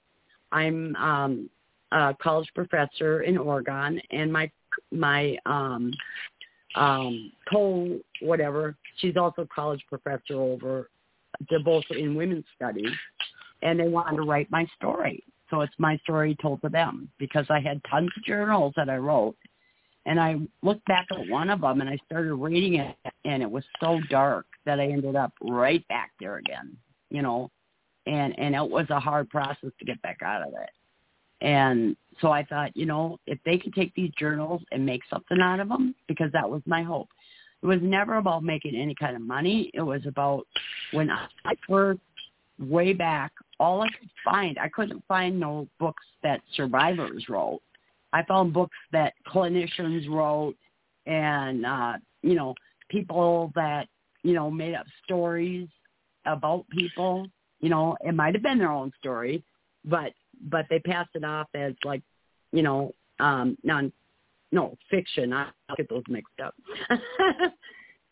I'm 0.51 0.95
um, 0.95 1.49
a 1.91 2.15
college 2.21 2.49
professor 2.55 3.21
in 3.21 3.37
Oregon 3.37 4.01
and 4.11 4.31
my, 4.31 4.49
my 4.91 5.37
um, 5.45 5.91
um, 6.75 7.31
co 7.51 7.99
whatever, 8.21 8.75
she's 8.97 9.17
also 9.17 9.43
a 9.43 9.47
college 9.47 9.83
professor 9.89 10.35
over, 10.35 10.89
they're 11.49 11.63
both 11.63 11.83
in 11.91 12.15
women's 12.15 12.45
studies 12.55 12.91
and 13.61 13.79
they 13.79 13.87
wanted 13.87 14.17
to 14.17 14.23
write 14.23 14.49
my 14.51 14.65
story. 14.75 15.23
So 15.49 15.61
it's 15.61 15.73
my 15.77 15.97
story 15.97 16.35
told 16.41 16.61
to 16.61 16.69
them 16.69 17.09
because 17.19 17.45
I 17.49 17.59
had 17.59 17.81
tons 17.89 18.09
of 18.15 18.23
journals 18.23 18.73
that 18.77 18.89
I 18.89 18.97
wrote. 18.97 19.35
And 20.05 20.19
I 20.19 20.37
looked 20.63 20.85
back 20.85 21.05
at 21.11 21.29
one 21.29 21.49
of 21.49 21.61
them 21.61 21.79
and 21.79 21.89
I 21.89 21.97
started 22.05 22.33
reading 22.33 22.75
it 22.75 22.95
and 23.23 23.43
it 23.43 23.51
was 23.51 23.63
so 23.79 23.99
dark 24.09 24.47
that 24.65 24.79
I 24.79 24.87
ended 24.87 25.15
up 25.15 25.31
right 25.41 25.87
back 25.89 26.11
there 26.19 26.37
again, 26.37 26.75
you 27.11 27.21
know, 27.21 27.51
and, 28.07 28.37
and 28.39 28.55
it 28.55 28.67
was 28.67 28.87
a 28.89 28.99
hard 28.99 29.29
process 29.29 29.69
to 29.77 29.85
get 29.85 30.01
back 30.01 30.17
out 30.23 30.41
of 30.41 30.53
it. 30.53 30.69
And 31.41 31.95
so 32.21 32.31
I 32.31 32.43
thought, 32.43 32.75
you 32.75 32.85
know, 32.85 33.19
if 33.25 33.39
they 33.45 33.57
could 33.57 33.73
take 33.73 33.93
these 33.95 34.11
journals 34.17 34.61
and 34.71 34.85
make 34.85 35.01
something 35.09 35.39
out 35.41 35.59
of 35.59 35.69
them, 35.69 35.95
because 36.07 36.31
that 36.33 36.49
was 36.49 36.61
my 36.65 36.83
hope. 36.83 37.09
It 37.63 37.65
was 37.65 37.79
never 37.81 38.17
about 38.17 38.43
making 38.43 38.75
any 38.75 38.95
kind 38.95 39.15
of 39.15 39.21
money. 39.21 39.71
It 39.73 39.81
was 39.81 40.01
about 40.05 40.47
when 40.93 41.09
I 41.11 41.53
first 41.67 41.99
way 42.59 42.93
back, 42.93 43.31
all 43.59 43.81
I 43.81 43.87
could 43.89 44.09
find, 44.23 44.57
I 44.59 44.67
couldn't 44.69 45.03
find 45.07 45.39
no 45.39 45.67
books 45.79 46.03
that 46.23 46.41
survivors 46.55 47.25
wrote. 47.29 47.61
I 48.13 48.23
found 48.23 48.53
books 48.53 48.77
that 48.91 49.13
clinicians 49.27 50.09
wrote 50.09 50.55
and, 51.05 51.65
uh, 51.65 51.93
you 52.21 52.35
know, 52.35 52.55
people 52.89 53.51
that, 53.55 53.87
you 54.23 54.33
know, 54.33 54.51
made 54.51 54.75
up 54.75 54.85
stories 55.03 55.67
about 56.25 56.67
people. 56.69 57.27
You 57.59 57.69
know, 57.69 57.95
it 58.01 58.13
might 58.13 58.33
have 58.33 58.43
been 58.43 58.57
their 58.57 58.71
own 58.71 58.91
story, 58.99 59.43
but, 59.85 60.13
but 60.49 60.65
they 60.69 60.79
passed 60.79 61.11
it 61.15 61.23
off 61.23 61.47
as 61.53 61.73
like, 61.83 62.01
you 62.51 62.63
know, 62.63 62.93
um, 63.19 63.57
non, 63.63 63.91
no, 64.51 64.77
fiction. 64.89 65.31
I, 65.33 65.49
I'll 65.69 65.75
get 65.75 65.89
those 65.89 66.03
mixed 66.09 66.39
up. 66.43 66.55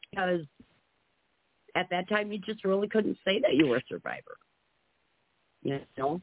because 0.09 0.41
at 1.75 1.89
that 1.89 2.09
time 2.09 2.31
you 2.31 2.39
just 2.39 2.63
really 2.65 2.87
couldn't 2.87 3.17
say 3.25 3.39
that 3.39 3.55
you 3.55 3.67
were 3.67 3.77
a 3.77 3.83
survivor 3.87 4.37
you 5.63 5.79
know 5.97 6.19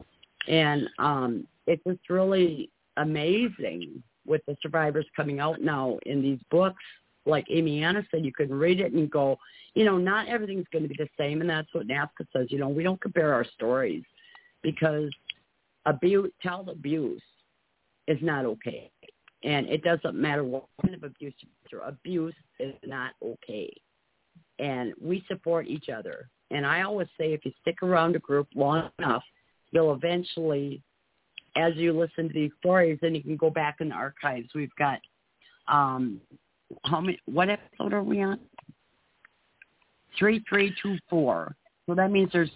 and 0.48 0.88
um 0.98 1.46
it's 1.66 1.82
just 1.84 2.09
really 2.09 2.70
amazing 2.96 4.02
with 4.26 4.42
the 4.46 4.57
survivors 4.62 5.07
coming 5.14 5.40
out 5.40 5.61
now 5.61 5.98
in 6.07 6.22
these 6.22 6.40
books 6.50 6.82
like 7.26 7.46
amy 7.50 7.82
anna 7.82 8.04
said 8.11 8.24
you 8.24 8.32
can 8.32 8.52
read 8.52 8.80
it 8.80 8.92
and 8.92 9.11
go 9.11 9.36
you 9.74 9.84
know 9.84 9.98
not 9.98 10.28
everything's 10.28 10.66
going 10.72 10.82
to 10.82 10.88
be 10.88 10.96
the 10.98 11.09
same 11.18 11.40
and 11.40 11.50
that's 11.50 11.72
what 11.72 11.86
NAASCA 11.86 12.26
says 12.32 12.46
you 12.50 12.59
know 12.59 12.68
we 12.68 12.82
don't 12.82 13.00
compare 13.00 13.32
our 13.32 13.44
stories 13.44 14.02
because 14.62 15.11
abuse 15.87 16.30
child 16.43 16.68
abuse 16.68 17.22
is 18.07 18.18
not 18.20 18.45
okay 18.45 18.91
and 19.43 19.66
it 19.68 19.82
doesn't 19.82 20.14
matter 20.14 20.45
what 20.45 20.64
kind 20.82 20.95
of 20.95 21.03
abuse 21.03 21.34
abuse 21.87 22.34
is 22.61 22.74
not 22.84 23.12
okay 23.24 23.72
and 24.59 24.95
we 25.01 25.24
support 25.28 25.66
each 25.66 25.89
other. 25.89 26.28
And 26.51 26.64
I 26.64 26.82
always 26.82 27.09
say 27.18 27.32
if 27.32 27.45
you 27.45 27.53
stick 27.61 27.82
around 27.82 28.16
a 28.16 28.20
group 28.20 28.49
long 28.55 28.91
enough, 28.99 29.22
you'll 29.72 29.93
eventually, 29.93 30.82
as 31.57 31.74
you 31.76 31.93
listen 31.93 32.28
to 32.28 32.34
these 32.34 32.53
stories, 32.59 32.99
then 33.03 33.14
you 33.14 33.22
can 33.22 33.37
go 33.37 33.51
back 33.51 33.76
in 33.80 33.91
the 33.91 33.95
archives. 33.95 34.49
We've 34.55 34.74
got, 34.78 35.01
um, 35.68 36.20
how 36.84 37.01
many, 37.01 37.18
what 37.26 37.51
episode 37.51 37.93
are 37.93 38.03
we 38.03 38.22
on? 38.22 38.39
3324. 40.18 41.57
So 41.87 41.95
that 41.95 42.11
means 42.11 42.30
there's 42.32 42.51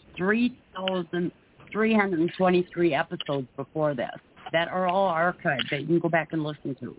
3,323 1.73 2.95
episodes 2.95 3.49
before 3.57 3.95
this 3.95 4.11
that 4.53 4.68
are 4.68 4.87
all 4.87 5.12
archived 5.12 5.71
that 5.71 5.83
you 5.83 5.87
can 5.87 5.99
go 5.99 6.09
back 6.09 6.29
and 6.33 6.43
listen 6.43 6.75
to. 6.81 6.97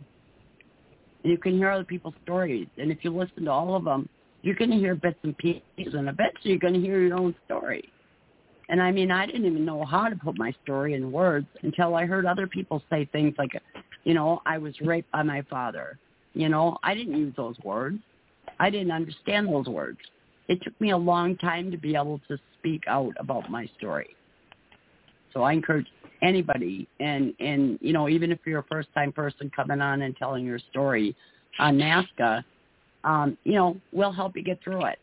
And 1.23 1.31
you 1.31 1.37
can 1.37 1.57
hear 1.57 1.69
other 1.69 1.83
people's 1.83 2.15
stories. 2.23 2.67
And 2.77 2.91
if 2.91 2.99
you 3.03 3.15
listen 3.15 3.45
to 3.45 3.51
all 3.51 3.75
of 3.75 3.83
them, 3.83 4.09
you're 4.41 4.55
going 4.55 4.71
to 4.71 4.77
hear 4.77 4.95
bits 4.95 5.19
and 5.23 5.37
pieces, 5.37 5.61
and 5.77 6.09
eventually 6.09 6.51
you're 6.51 6.59
going 6.59 6.73
to 6.73 6.79
hear 6.79 7.01
your 7.01 7.17
own 7.17 7.35
story. 7.45 7.91
And 8.69 8.81
I 8.81 8.91
mean, 8.91 9.11
I 9.11 9.25
didn't 9.25 9.45
even 9.45 9.65
know 9.65 9.83
how 9.85 10.07
to 10.07 10.15
put 10.15 10.37
my 10.37 10.53
story 10.63 10.93
in 10.93 11.11
words 11.11 11.45
until 11.61 11.93
I 11.95 12.05
heard 12.05 12.25
other 12.25 12.47
people 12.47 12.81
say 12.89 13.07
things 13.11 13.35
like, 13.37 13.51
you 14.03 14.13
know, 14.13 14.41
I 14.45 14.57
was 14.57 14.73
raped 14.81 15.11
by 15.11 15.23
my 15.23 15.41
father. 15.49 15.99
You 16.33 16.49
know, 16.49 16.77
I 16.81 16.95
didn't 16.95 17.17
use 17.17 17.33
those 17.35 17.55
words. 17.63 17.99
I 18.59 18.69
didn't 18.69 18.91
understand 18.91 19.49
those 19.49 19.67
words. 19.67 19.99
It 20.47 20.61
took 20.63 20.79
me 20.79 20.91
a 20.91 20.97
long 20.97 21.37
time 21.37 21.69
to 21.71 21.77
be 21.77 21.95
able 21.95 22.19
to 22.29 22.37
speak 22.57 22.83
out 22.87 23.13
about 23.19 23.49
my 23.49 23.69
story. 23.77 24.15
So 25.33 25.43
I 25.43 25.53
encourage 25.53 25.87
anybody, 26.21 26.87
and 26.99 27.33
and 27.39 27.77
you 27.81 27.93
know, 27.93 28.09
even 28.09 28.31
if 28.31 28.39
you're 28.45 28.59
a 28.59 28.63
first 28.63 28.89
time 28.93 29.11
person 29.11 29.51
coming 29.55 29.81
on 29.81 30.01
and 30.01 30.15
telling 30.17 30.45
your 30.45 30.59
story 30.69 31.15
on 31.59 31.77
NAASCA, 31.77 32.43
um, 33.03 33.37
you 33.43 33.53
know, 33.53 33.77
we'll 33.91 34.11
help 34.11 34.35
you 34.35 34.43
get 34.43 34.61
through 34.63 34.85
it. 34.85 34.99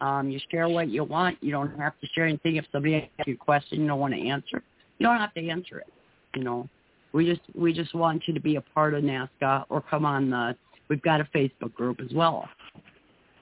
Um, 0.00 0.28
you 0.30 0.38
share 0.50 0.68
what 0.68 0.88
you 0.88 1.04
want. 1.04 1.38
You 1.42 1.52
don't 1.52 1.78
have 1.78 1.98
to 2.00 2.06
share 2.14 2.26
anything. 2.26 2.56
If 2.56 2.66
somebody 2.70 2.96
asks 2.96 3.26
you 3.26 3.34
a 3.34 3.36
question 3.36 3.80
you 3.80 3.86
don't 3.86 3.98
want 3.98 4.14
to 4.14 4.28
answer, 4.28 4.62
you 4.98 5.06
don't 5.06 5.18
have 5.18 5.32
to 5.34 5.48
answer 5.48 5.78
it. 5.78 5.92
You 6.34 6.44
know, 6.44 6.68
we 7.12 7.24
just 7.24 7.40
we 7.54 7.72
just 7.72 7.94
want 7.94 8.22
you 8.26 8.34
to 8.34 8.40
be 8.40 8.56
a 8.56 8.60
part 8.60 8.94
of 8.94 9.02
NAASCA 9.02 9.64
or 9.68 9.80
come 9.82 10.04
on 10.04 10.30
the. 10.30 10.56
We've 10.88 11.02
got 11.02 11.20
a 11.20 11.24
Facebook 11.34 11.74
group 11.74 12.00
as 12.00 12.14
well. 12.14 12.48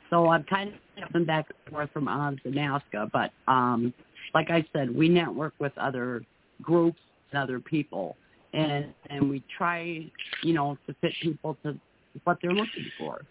So 0.09 0.29
I'm 0.29 0.45
kind 0.45 0.71
of 0.71 0.75
jumping 0.99 1.25
back 1.27 1.47
and 1.49 1.75
forth 1.75 1.91
from 1.93 2.07
AHHHS 2.07 2.43
to 2.45 2.49
NAASCA, 2.51 3.11
but 3.13 3.33
um, 3.53 3.93
like 4.33 4.51
I 4.51 4.65
said, 4.73 4.95
we 4.95 5.09
network 5.09 5.55
with 5.59 5.77
other 5.77 6.25
groups 6.63 7.01
and 7.31 7.43
other 7.43 7.61
people, 7.61 8.17
and 8.53 8.87
and 9.11 9.29
we 9.29 9.43
try, 9.57 10.11
you 10.43 10.55
know, 10.55 10.79
to 10.87 10.95
fit 11.01 11.13
people 11.21 11.57
to 11.65 11.79
what 12.25 12.39
they're 12.41 12.53
looking 12.53 12.91
for. 12.99 13.23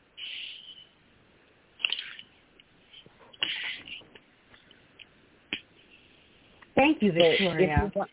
Thank 6.76 7.02
you, 7.02 7.12
Victoria. 7.12 7.92
So 7.94 8.06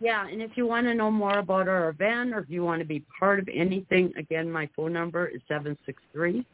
yeah, 0.00 0.26
and 0.26 0.40
if 0.40 0.52
you 0.54 0.66
want 0.66 0.86
to 0.86 0.94
know 0.94 1.10
more 1.10 1.38
about 1.38 1.68
our 1.68 1.90
event 1.90 2.32
or 2.32 2.38
if 2.38 2.48
you 2.48 2.64
want 2.64 2.80
to 2.80 2.86
be 2.86 3.04
part 3.18 3.38
of 3.38 3.48
anything, 3.52 4.12
again, 4.16 4.50
my 4.50 4.68
phone 4.74 4.94
number 4.94 5.26
is 5.26 5.42
seven 5.46 5.76
six 5.84 6.02
three 6.12 6.46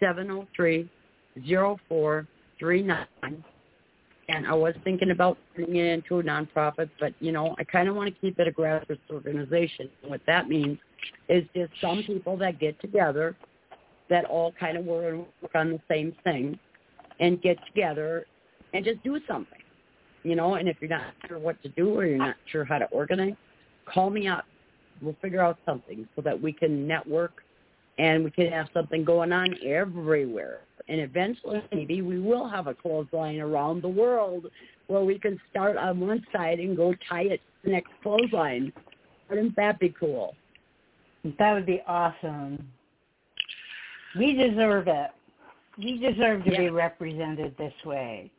seven 0.00 0.26
zero 0.26 0.48
three 0.56 0.90
zero 1.46 1.78
four 1.88 2.26
three 2.58 2.82
nine. 2.82 3.06
And 4.28 4.46
I 4.46 4.52
was 4.52 4.74
thinking 4.84 5.10
about 5.10 5.38
turning 5.56 5.76
it 5.76 5.86
into 5.86 6.18
a 6.18 6.22
nonprofit, 6.22 6.90
but 7.00 7.14
you 7.20 7.32
know, 7.32 7.54
I 7.58 7.64
kind 7.64 7.88
of 7.88 7.96
want 7.96 8.14
to 8.14 8.20
keep 8.20 8.38
it 8.38 8.46
a 8.46 8.52
grassroots 8.52 8.98
organization. 9.10 9.88
what 10.06 10.20
that 10.26 10.48
means 10.48 10.78
is 11.28 11.44
just 11.54 11.72
some 11.80 12.02
people 12.02 12.36
that 12.38 12.58
get 12.58 12.78
together 12.80 13.36
that 14.10 14.24
all 14.24 14.52
kind 14.58 14.76
of 14.76 14.84
work 14.84 15.14
on 15.54 15.70
the 15.70 15.80
same 15.88 16.14
thing 16.24 16.58
and 17.20 17.40
get 17.40 17.56
together 17.66 18.26
and 18.74 18.84
just 18.84 19.02
do 19.02 19.18
something 19.26 19.58
you 20.22 20.36
know, 20.36 20.54
and 20.54 20.68
if 20.68 20.76
you're 20.80 20.90
not 20.90 21.14
sure 21.26 21.38
what 21.38 21.60
to 21.62 21.68
do 21.70 21.96
or 21.96 22.04
you're 22.04 22.18
not 22.18 22.36
sure 22.50 22.64
how 22.64 22.78
to 22.78 22.86
organize, 22.86 23.34
call 23.86 24.10
me 24.10 24.28
up. 24.28 24.44
We'll 25.00 25.16
figure 25.22 25.40
out 25.40 25.58
something 25.64 26.08
so 26.16 26.22
that 26.22 26.40
we 26.40 26.52
can 26.52 26.86
network 26.86 27.42
and 27.98 28.24
we 28.24 28.30
can 28.30 28.50
have 28.50 28.68
something 28.72 29.04
going 29.04 29.32
on 29.32 29.54
everywhere. 29.64 30.60
And 30.88 31.00
eventually, 31.00 31.62
maybe 31.72 32.00
we 32.00 32.18
will 32.18 32.48
have 32.48 32.66
a 32.66 32.74
clothesline 32.74 33.40
around 33.40 33.82
the 33.82 33.88
world 33.88 34.46
where 34.86 35.04
we 35.04 35.18
can 35.18 35.38
start 35.50 35.76
on 35.76 36.00
one 36.00 36.24
side 36.32 36.60
and 36.60 36.76
go 36.76 36.94
tie 37.08 37.22
it 37.22 37.40
to 37.40 37.64
the 37.64 37.70
next 37.72 37.90
clothesline. 38.02 38.72
Wouldn't 39.28 39.54
that 39.56 39.78
be 39.78 39.94
cool? 39.98 40.34
That 41.38 41.52
would 41.52 41.66
be 41.66 41.82
awesome. 41.86 42.66
We 44.18 44.32
deserve 44.32 44.88
it. 44.88 45.10
We 45.76 45.98
deserve 45.98 46.44
to 46.44 46.52
yeah. 46.52 46.58
be 46.58 46.70
represented 46.70 47.54
this 47.58 47.74
way 47.84 48.30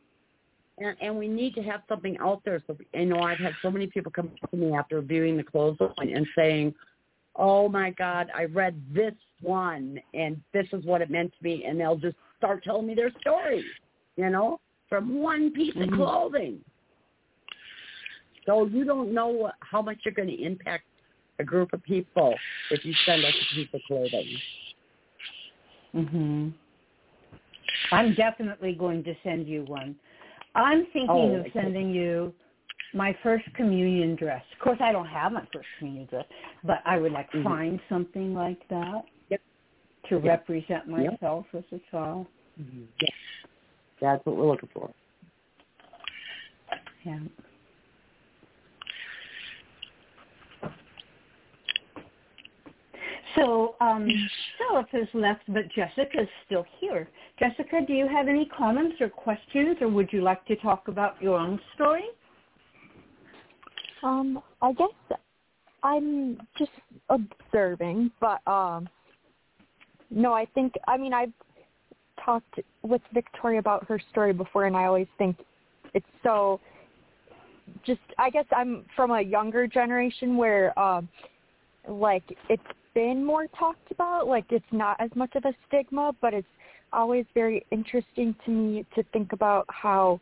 and, 0.80 0.96
and 1.00 1.16
we 1.16 1.28
need 1.28 1.54
to 1.54 1.62
have 1.62 1.82
something 1.88 2.16
out 2.18 2.42
there. 2.44 2.62
So 2.66 2.76
you 2.94 3.06
know, 3.06 3.20
I've 3.20 3.38
had 3.38 3.52
so 3.62 3.70
many 3.70 3.86
people 3.86 4.10
come 4.10 4.30
up 4.42 4.50
to 4.50 4.56
me 4.56 4.72
after 4.72 5.00
viewing 5.00 5.36
the 5.36 5.42
clothesline 5.42 6.14
and 6.14 6.26
saying, 6.36 6.74
"Oh 7.40 7.70
my 7.70 7.90
God, 7.90 8.28
I 8.36 8.44
read 8.44 8.80
this 8.94 9.14
one, 9.40 9.98
and 10.12 10.40
this 10.52 10.66
is 10.74 10.84
what 10.84 11.00
it 11.00 11.10
meant 11.10 11.32
to 11.38 11.42
me," 11.42 11.64
and 11.64 11.80
they'll 11.80 11.96
just 11.96 12.16
start 12.36 12.62
telling 12.62 12.86
me 12.86 12.94
their 12.94 13.10
story, 13.20 13.64
you 14.16 14.28
know, 14.28 14.60
from 14.90 15.22
one 15.22 15.50
piece 15.50 15.74
mm-hmm. 15.74 15.94
of 15.94 15.98
clothing. 15.98 16.60
So 18.44 18.66
you 18.66 18.84
don't 18.84 19.14
know 19.14 19.50
how 19.60 19.80
much 19.80 19.98
you're 20.04 20.14
going 20.14 20.28
to 20.28 20.42
impact 20.42 20.84
a 21.38 21.44
group 21.44 21.72
of 21.72 21.82
people 21.82 22.34
if 22.70 22.84
you 22.84 22.92
send 23.06 23.24
us 23.24 23.32
a 23.34 23.54
piece 23.54 23.68
of 23.72 23.80
clothing. 23.86 24.38
Mhm. 25.94 26.52
I'm 27.90 28.14
definitely 28.14 28.74
going 28.74 29.02
to 29.04 29.14
send 29.24 29.48
you 29.48 29.64
one. 29.64 29.96
I'm 30.54 30.84
thinking 30.86 31.08
oh, 31.08 31.34
of 31.36 31.46
sending 31.52 31.90
you 31.90 32.34
my 32.92 33.16
first 33.22 33.44
communion 33.54 34.16
dress. 34.16 34.42
Of 34.52 34.58
course, 34.58 34.78
I 34.80 34.92
don't 34.92 35.06
have 35.06 35.32
my 35.32 35.46
first 35.52 35.68
communion 35.78 36.06
dress, 36.06 36.24
but 36.64 36.82
I 36.84 36.98
would 36.98 37.12
like 37.12 37.30
Mhm. 37.32 37.44
find 37.44 37.80
something 37.88 38.34
like 38.34 38.66
that 38.68 39.04
Yep. 39.28 39.40
to 40.04 40.14
Yep. 40.16 40.24
represent 40.24 40.88
Yep. 40.88 41.12
myself 41.20 41.46
as 41.54 41.64
a 41.72 41.78
child. 41.90 42.26
Mhm. 42.60 42.88
Yeah. 43.00 43.08
That's 44.00 44.24
what 44.26 44.36
we're 44.36 44.46
looking 44.46 44.68
for. 44.70 44.90
Yeah. 47.04 47.20
So 53.36 53.76
um, 53.80 54.08
Philip 54.58 54.88
is 54.92 55.08
left, 55.14 55.42
but 55.48 55.68
Jessica 55.68 56.22
is 56.22 56.28
still 56.44 56.64
here. 56.78 57.08
Jessica, 57.38 57.80
do 57.86 57.92
you 57.92 58.08
have 58.08 58.28
any 58.28 58.46
comments 58.46 59.00
or 59.00 59.08
questions, 59.08 59.80
or 59.80 59.88
would 59.88 60.12
you 60.12 60.20
like 60.20 60.44
to 60.46 60.56
talk 60.56 60.88
about 60.88 61.20
your 61.22 61.38
own 61.38 61.60
story? 61.74 62.10
Um, 64.02 64.42
I 64.62 64.72
guess 64.72 65.18
I'm 65.82 66.40
just 66.58 66.70
observing, 67.08 68.10
but 68.20 68.40
um, 68.50 68.88
no, 70.10 70.32
I 70.32 70.46
think 70.54 70.74
I 70.88 70.96
mean 70.96 71.12
I've 71.12 71.32
talked 72.24 72.60
with 72.82 73.02
Victoria 73.12 73.58
about 73.58 73.86
her 73.88 74.00
story 74.10 74.32
before, 74.32 74.64
and 74.64 74.76
I 74.76 74.84
always 74.84 75.08
think 75.18 75.36
it's 75.94 76.06
so. 76.22 76.60
Just 77.86 78.00
I 78.18 78.30
guess 78.30 78.46
I'm 78.54 78.84
from 78.96 79.12
a 79.12 79.20
younger 79.20 79.66
generation 79.66 80.36
where, 80.36 80.76
um, 80.78 81.08
like 81.88 82.24
it's 82.48 82.62
been 82.94 83.24
more 83.24 83.46
talked 83.58 83.90
about. 83.90 84.26
Like 84.26 84.46
it's 84.50 84.64
not 84.72 84.96
as 85.00 85.10
much 85.14 85.34
of 85.36 85.44
a 85.44 85.54
stigma, 85.68 86.12
but 86.20 86.34
it's 86.34 86.48
always 86.92 87.24
very 87.34 87.64
interesting 87.70 88.34
to 88.44 88.50
me 88.50 88.86
to 88.94 89.02
think 89.12 89.32
about 89.32 89.66
how 89.68 90.20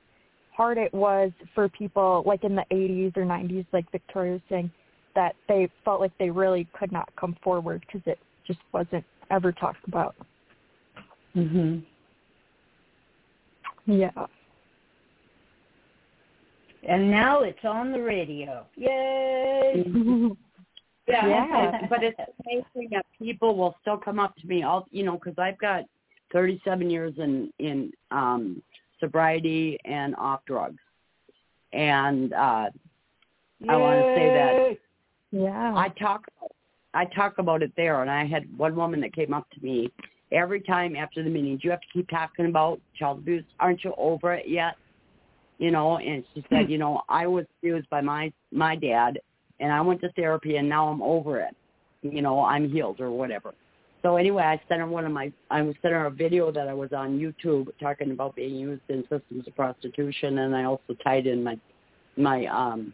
hard 0.59 0.77
it 0.77 0.93
was 0.93 1.31
for 1.55 1.69
people 1.69 2.25
like 2.27 2.43
in 2.43 2.57
the 2.57 2.65
80s 2.73 3.17
or 3.17 3.23
90s, 3.23 3.65
like 3.73 3.89
Victoria 3.93 4.33
was 4.33 4.41
saying, 4.49 4.71
that 5.15 5.37
they 5.47 5.71
felt 5.85 6.01
like 6.01 6.11
they 6.19 6.31
really 6.31 6.67
could 6.79 6.91
not 6.91 7.09
come 7.15 7.37
forward 7.45 7.85
because 7.87 8.03
it 8.07 8.19
just 8.45 8.59
wasn't 8.73 9.05
ever 9.31 9.53
talked 9.53 9.87
about. 9.87 10.17
Mhm. 11.37 11.85
Yeah. 13.87 14.27
And 16.83 17.09
now 17.09 17.43
it's 17.43 17.65
on 17.65 17.93
the 17.93 18.03
radio. 18.03 18.67
Yay! 18.77 19.85
Yeah. 21.11 21.87
but 21.89 22.03
it's 22.03 22.21
amazing 22.45 22.91
that 22.91 23.07
people 23.19 23.57
will 23.57 23.75
still 23.81 23.97
come 23.97 24.19
up 24.19 24.37
to 24.37 24.47
me. 24.47 24.63
All 24.63 24.87
you 24.91 25.05
know, 25.05 25.15
because 25.15 25.39
I've 25.39 25.57
got 25.57 25.85
37 26.33 26.91
years 26.91 27.15
in 27.17 27.51
in 27.59 27.91
um 28.11 28.63
sobriety 29.01 29.79
and 29.85 30.15
off 30.17 30.41
drugs, 30.47 30.81
and 31.73 32.33
uh 32.33 32.71
I 33.69 33.77
want 33.77 33.99
to 34.01 34.15
say 34.15 34.27
that 34.35 34.79
yeah. 35.31 35.75
I 35.75 35.89
talk 36.01 36.25
I 36.95 37.05
talk 37.05 37.39
about 37.39 37.63
it 37.63 37.73
there, 37.77 38.01
and 38.03 38.11
I 38.11 38.25
had 38.27 38.45
one 38.57 38.75
woman 38.75 39.01
that 39.01 39.15
came 39.15 39.35
up 39.35 39.49
to 39.51 39.65
me 39.65 39.91
every 40.33 40.61
time 40.61 40.97
after 40.97 41.23
the 41.23 41.31
meeting. 41.31 41.57
Do 41.57 41.61
you 41.65 41.71
have 41.71 41.81
to 41.81 41.87
keep 41.93 42.09
talking 42.09 42.47
about 42.47 42.81
child 42.99 43.19
abuse? 43.19 43.45
Aren't 43.61 43.85
you 43.85 43.95
over 43.99 44.33
it 44.35 44.49
yet? 44.49 44.77
You 45.59 45.71
know, 45.71 45.99
and 45.99 46.25
she 46.35 46.45
said, 46.49 46.71
you 46.71 46.79
know, 46.79 47.03
I 47.09 47.27
was 47.27 47.45
abused 47.61 47.89
by 47.91 48.01
my 48.01 48.33
my 48.53 48.77
dad, 48.77 49.21
and 49.61 49.73
I 49.73 49.81
went 49.81 50.01
to 50.03 50.13
therapy, 50.13 50.57
and 50.57 50.69
now 50.69 50.89
I'm 50.89 51.03
over 51.03 51.41
it. 51.41 51.55
You 52.03 52.23
know, 52.23 52.45
I'm 52.45 52.71
healed 52.71 53.01
or 53.01 53.11
whatever. 53.11 53.55
So 54.03 54.17
anyway, 54.17 54.45
I 54.45 54.61
sent 54.69 54.81
her 54.81 54.87
one 54.87 55.05
of 55.05 55.13
my 55.13 55.33
I 55.51 55.63
was 55.63 55.75
sent 55.83 55.93
her 55.93 56.07
a 56.07 56.11
video 56.11 56.53
that 56.53 56.69
I 56.69 56.75
was 56.75 56.93
on 56.93 57.19
YouTube 57.19 57.69
talking 57.81 58.13
about 58.13 58.37
being 58.37 58.55
used 58.55 58.83
in 58.89 59.03
systems 59.03 59.47
of 59.47 59.57
prostitution, 59.57 60.39
and 60.39 60.55
I 60.55 60.65
also 60.65 60.95
tied 61.03 61.27
in 61.27 61.43
my 61.43 61.59
my 62.17 62.47
um 62.47 62.93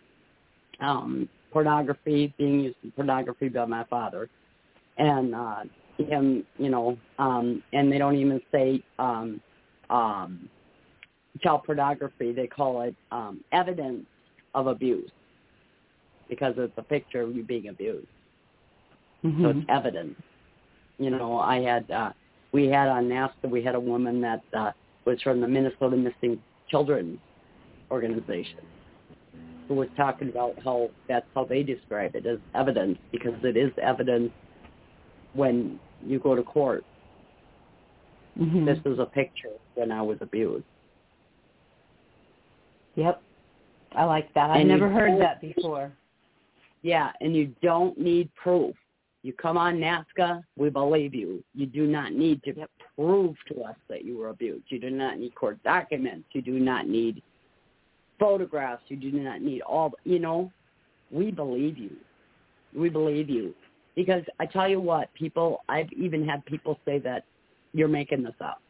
um 0.80 1.28
pornography 1.52 2.32
being 2.38 2.60
used 2.60 2.76
in 2.82 2.90
pornography 2.92 3.48
by 3.48 3.66
my 3.66 3.84
father. 3.84 4.28
And 4.96 5.34
uh 5.34 5.64
him 5.98 6.44
you 6.58 6.70
know 6.70 6.96
um 7.18 7.62
and 7.72 7.92
they 7.92 7.98
don't 7.98 8.16
even 8.16 8.40
say 8.50 8.82
um 8.98 9.40
um 9.90 10.48
child 11.42 11.64
pornography. 11.64 12.32
They 12.32 12.46
call 12.46 12.80
it 12.82 12.94
um 13.10 13.44
evidence 13.52 14.06
of 14.54 14.68
abuse 14.68 15.10
because 16.30 16.54
it's 16.56 16.72
a 16.78 16.82
picture 16.82 17.20
of 17.20 17.36
you 17.36 17.42
being 17.42 17.68
abused. 17.68 18.06
So 19.22 19.28
Mhm. 19.28 19.60
it's 19.60 19.66
evidence 19.68 20.16
you 20.98 21.10
know 21.10 21.38
i 21.38 21.60
had 21.60 21.90
uh 21.90 22.10
we 22.52 22.66
had 22.66 22.88
on 22.88 23.08
NAASCA 23.08 23.50
we 23.50 23.62
had 23.62 23.74
a 23.74 23.80
woman 23.80 24.20
that 24.20 24.42
uh 24.56 24.70
was 25.04 25.20
from 25.22 25.40
the 25.40 25.48
minnesota 25.48 25.96
missing 25.96 26.40
children 26.68 27.18
organization 27.90 28.60
who 29.68 29.74
was 29.74 29.88
talking 29.96 30.28
about 30.28 30.54
how 30.62 30.90
that's 31.08 31.26
how 31.34 31.44
they 31.44 31.62
describe 31.62 32.14
it 32.14 32.26
as 32.26 32.38
evidence 32.54 32.98
because 33.12 33.34
it 33.42 33.56
is 33.56 33.72
evidence 33.82 34.30
when 35.32 35.78
you 36.04 36.18
go 36.18 36.34
to 36.34 36.42
court. 36.42 36.84
Mhm. 38.38 38.64
This 38.66 38.78
is 38.84 38.98
a 38.98 39.06
picture 39.06 39.52
when 39.74 39.90
I 39.90 40.02
was 40.02 40.18
abused. 40.20 40.64
Yep. 42.96 43.22
I 43.92 44.04
like 44.04 44.32
that. 44.34 44.50
I've 44.50 44.60
And 44.60 44.68
never 44.68 44.88
heard 44.88 45.20
that 45.20 45.40
before. 45.40 45.92
Yeah, 46.82 47.12
and 47.20 47.34
you 47.34 47.54
don't 47.62 47.98
need 47.98 48.32
proof. 48.34 48.76
You 49.24 49.32
come 49.32 49.56
on 49.56 49.76
NAASCA, 49.76 50.44
we 50.58 50.68
believe 50.68 51.14
you. 51.14 51.42
You 51.54 51.64
do 51.64 51.86
not 51.86 52.12
need 52.12 52.42
to 52.44 52.52
prove 52.94 53.34
to 53.48 53.62
us 53.62 53.74
that 53.88 54.04
you 54.04 54.18
were 54.18 54.28
abused. 54.28 54.66
You 54.68 54.78
do 54.78 54.90
not 54.90 55.18
need 55.18 55.34
court 55.34 55.58
documents. 55.64 56.28
You 56.32 56.42
do 56.42 56.60
not 56.60 56.86
need 56.86 57.22
photographs. 58.20 58.82
You 58.88 58.98
do 58.98 59.10
not 59.10 59.40
need 59.40 59.62
all, 59.62 59.94
you 60.04 60.18
know, 60.18 60.52
we 61.10 61.30
believe 61.30 61.78
you. 61.78 61.92
We 62.76 62.90
believe 62.90 63.30
you. 63.30 63.54
Because 63.96 64.24
I 64.40 64.44
tell 64.44 64.68
you 64.68 64.78
what, 64.78 65.12
people, 65.14 65.62
I've 65.70 65.90
even 65.94 66.28
had 66.28 66.44
people 66.44 66.78
say 66.84 66.98
that 66.98 67.24
you're 67.72 67.88
making 67.88 68.24
this 68.24 68.34
up. 68.42 68.60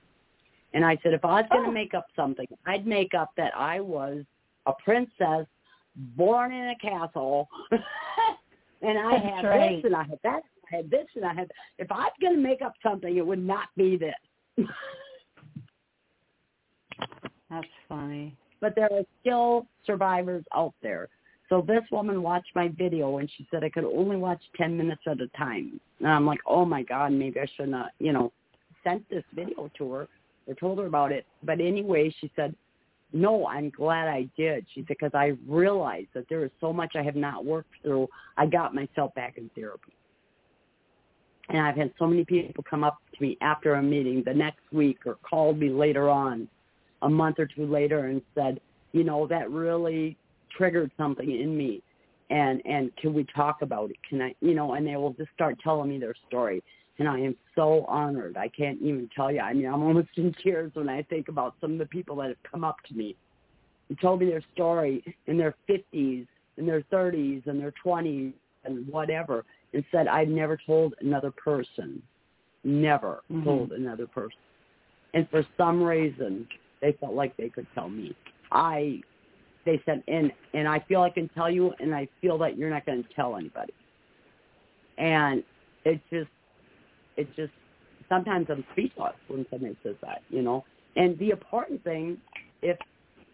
And 0.73 0.85
I 0.85 0.97
said, 1.03 1.15
if 1.15 1.25
I 1.25 1.41
was 1.41 1.47
going 1.51 1.65
to 1.65 1.71
Oh. 1.71 1.73
make 1.73 1.95
up 1.95 2.07
something, 2.15 2.47
I'd 2.65 2.87
make 2.87 3.13
up 3.13 3.33
that 3.37 3.57
I 3.57 3.81
was 3.81 4.25
a 4.67 4.73
princess 4.85 5.47
born 6.17 6.53
in 6.53 6.69
a 6.69 6.77
castle 6.77 7.49
and 8.85 8.99
I 8.99 9.13
That's 9.13 9.25
had 9.25 9.45
right. 9.45 9.77
this 9.77 9.85
and 9.85 9.97
I 9.97 10.03
had 10.05 10.19
that, 10.23 10.43
I 10.73 10.77
had 10.77 10.91
this 10.91 11.07
and 11.17 11.25
I 11.25 11.35
had, 11.35 11.51
if 11.79 11.91
I 11.91 12.05
was 12.05 12.13
going 12.21 12.35
to 12.35 12.41
make 12.41 12.63
up 12.63 12.75
something, 12.83 13.17
it 13.17 13.27
would 13.27 13.45
not 13.45 13.69
be 13.77 13.97
this. 13.97 14.15
That's 17.51 17.67
funny. 17.89 18.37
but 18.61 18.75
there 18.75 18.89
are 18.93 19.05
still 19.21 19.67
survivors 19.87 20.45
out 20.55 20.75
there. 20.83 21.09
So 21.49 21.61
this 21.61 21.83
woman 21.93 22.23
watched 22.23 22.51
my 22.55 22.69
video 22.69 23.19
and 23.19 23.31
she 23.37 23.47
said 23.51 23.63
I 23.63 23.69
could 23.69 23.85
only 23.85 24.17
watch 24.17 24.43
10 24.57 24.77
minutes 24.77 25.03
at 25.07 25.21
a 25.21 25.29
time. 25.37 25.81
And 26.01 26.09
I'm 26.09 26.27
like, 26.27 26.41
oh 26.47 26.65
my 26.65 26.83
God, 26.83 27.13
maybe 27.13 27.39
I 27.39 27.47
shouldn't 27.57 27.77
have, 27.77 27.91
you 27.99 28.13
know, 28.13 28.33
sent 28.83 29.09
this 29.11 29.25
video 29.35 29.71
to 29.79 29.93
her 29.93 30.09
or 30.47 30.55
told 30.55 30.79
her 30.79 30.87
about 30.87 31.13
it. 31.13 31.27
But 31.43 31.61
anyway, 31.61 32.15
she 32.21 32.31
said, 32.35 32.55
no, 33.15 33.47
I'm 33.47 33.71
glad 33.71 34.09
I 34.09 34.29
did. 34.37 34.67
She 34.75 34.81
said, 34.81 34.89
because 34.89 35.13
I 35.15 35.33
realized 35.47 36.09
that 36.15 36.27
there 36.29 36.45
is 36.45 36.51
so 36.61 36.73
much 36.73 36.93
I 36.97 37.03
have 37.03 37.17
not 37.17 37.45
worked 37.45 37.71
through. 37.83 38.09
I 38.37 38.47
got 38.47 38.75
myself 38.75 39.15
back 39.15 39.39
in 39.39 39.49
therapy. 39.55 39.93
And 41.49 41.59
I've 41.59 41.77
had 41.77 41.93
so 41.99 42.07
many 42.07 42.25
people 42.25 42.65
come 42.69 42.83
up 42.85 42.99
to 43.15 43.23
me 43.23 43.39
after 43.41 43.75
a 43.75 43.83
meeting 43.83 44.23
the 44.25 44.35
next 44.35 44.63
week 44.73 44.99
or 45.07 45.17
called 45.29 45.59
me 45.59 45.71
later 45.71 46.11
on 46.11 46.49
a 47.03 47.09
month 47.09 47.39
or 47.39 47.47
two 47.47 47.67
later 47.67 48.07
and 48.07 48.21
said, 48.35 48.61
you 48.93 49.05
know, 49.05 49.27
that 49.29 49.51
really 49.51 50.17
triggered 50.57 50.91
something 50.97 51.31
in 51.31 51.57
me 51.57 51.83
and 52.31 52.63
and 52.65 52.95
can 52.97 53.13
we 53.13 53.27
talk 53.35 53.63
about 53.63 53.91
it? 53.91 53.97
Can 54.09 54.23
I 54.23 54.35
you 54.41 54.55
know, 54.55 54.75
and 54.75 54.87
they 54.87 54.97
will 54.97 55.13
just 55.13 55.31
start 55.35 55.57
telling 55.63 55.91
me 55.91 55.99
their 55.99 56.15
story. 56.27 56.63
And 56.99 57.09
I 57.09 57.19
am 57.19 57.37
so 57.55 57.85
honored. 57.89 58.37
I 58.37 58.49
can't 58.49 58.81
even 58.81 59.11
tell 59.15 59.33
you. 59.33 59.41
I 59.41 59.53
mean, 59.53 59.67
I'm 59.67 59.83
almost 59.83 60.09
in 60.17 60.35
tears 60.43 60.71
when 60.75 60.89
I 60.89 61.03
think 61.03 61.29
about 61.29 61.55
some 61.61 61.73
of 61.73 61.79
the 61.79 61.87
people 61.87 62.17
that 62.17 62.29
have 62.29 62.43
come 62.51 62.65
up 62.65 62.77
to 62.89 62.95
me 62.95 63.17
and 63.89 64.01
told 64.01 64.21
me 64.21 64.27
their 64.27 64.45
story 64.55 65.05
in 65.27 65.37
their 65.37 65.55
50s, 65.69 66.27
in 66.57 66.67
their 66.67 66.83
30s, 66.93 67.47
and 67.47 67.61
their 67.61 67.75
20s, 67.85 68.33
and 68.65 68.87
whatever, 68.89 69.45
and 69.73 69.85
said, 69.91 70.09
I've 70.09 70.29
never 70.29 70.57
told 70.57 70.95
another 71.01 71.31
person, 71.31 72.03
never 72.63 73.23
Mhm. 73.31 73.45
told 73.45 73.73
another 73.73 74.07
person. 74.07 74.39
And 75.13 75.29
for 75.31 75.45
some 75.57 75.83
reason, 75.83 76.49
they 76.81 76.93
felt 76.93 77.15
like 77.15 77.37
they 77.37 77.49
could 77.49 77.67
tell 77.75 77.89
me. 77.89 78.15
I, 78.51 79.03
they 79.65 79.81
said, 79.85 80.03
and 80.09 80.33
and 80.55 80.67
I 80.69 80.79
feel 80.81 81.03
I 81.03 81.11
can 81.11 81.29
tell 81.31 81.51
you, 81.51 81.75
and 81.81 81.95
I 81.95 82.07
feel 82.21 82.39
that 82.39 82.57
you're 82.57 82.71
not 82.71 82.87
going 82.87 83.03
to 83.03 83.15
tell 83.15 83.37
anybody. 83.37 83.75
And 84.99 85.45
it 85.85 86.01
just, 86.11 86.31
it 87.17 87.29
just, 87.37 87.53
sometimes 88.09 88.47
I'm 88.51 88.65
speechless 88.73 89.15
when 89.29 89.47
somebody 89.51 89.77
says 89.83 89.97
that, 90.03 90.23
you 90.31 90.43
know. 90.43 90.65
And 90.97 91.19
the 91.19 91.31
important 91.31 91.83
thing, 91.85 92.19
if 92.63 92.79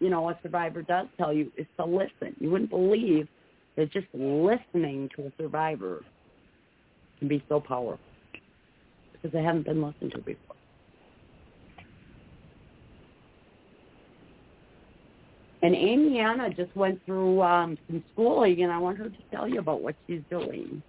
you 0.01 0.09
know 0.09 0.29
a 0.31 0.39
survivor 0.43 0.83
does 0.83 1.07
tell 1.19 1.33
you, 1.33 1.53
is 1.57 1.67
to 1.79 1.85
listen. 1.85 2.35
You 2.39 2.51
wouldn't 2.51 2.71
believe 2.71 3.29
that 3.77 3.93
just 3.93 4.07
listening 4.15 5.09
to 5.17 5.27
a 5.27 5.33
survivor 5.41 6.03
can 7.19 7.29
be 7.29 7.43
so 7.49 7.61
powerful 7.61 8.01
because 9.13 9.33
they 9.33 9.43
haven't 9.43 9.67
been 9.67 9.83
listened 9.83 10.13
to 10.13 10.19
before. 10.19 10.57
And 15.63 15.75
Amy 15.75 16.19
Anna 16.21 16.49
just 16.49 16.75
went 16.75 17.05
through 17.05 17.43
um, 17.43 17.77
some 17.87 18.03
schooling, 18.13 18.63
and 18.63 18.73
I 18.73 18.79
want 18.79 18.97
her 18.97 19.11
to 19.11 19.19
tell 19.31 19.47
you 19.47 19.59
about 19.59 19.83
what 19.83 19.95
she's 20.07 20.23
doing. 20.31 20.83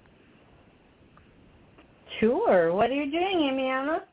Sure. 2.22 2.72
What 2.72 2.92
are 2.92 2.94
you 2.94 3.10
doing, 3.10 3.50
Amy 3.52 3.68
Anna? 3.68 4.04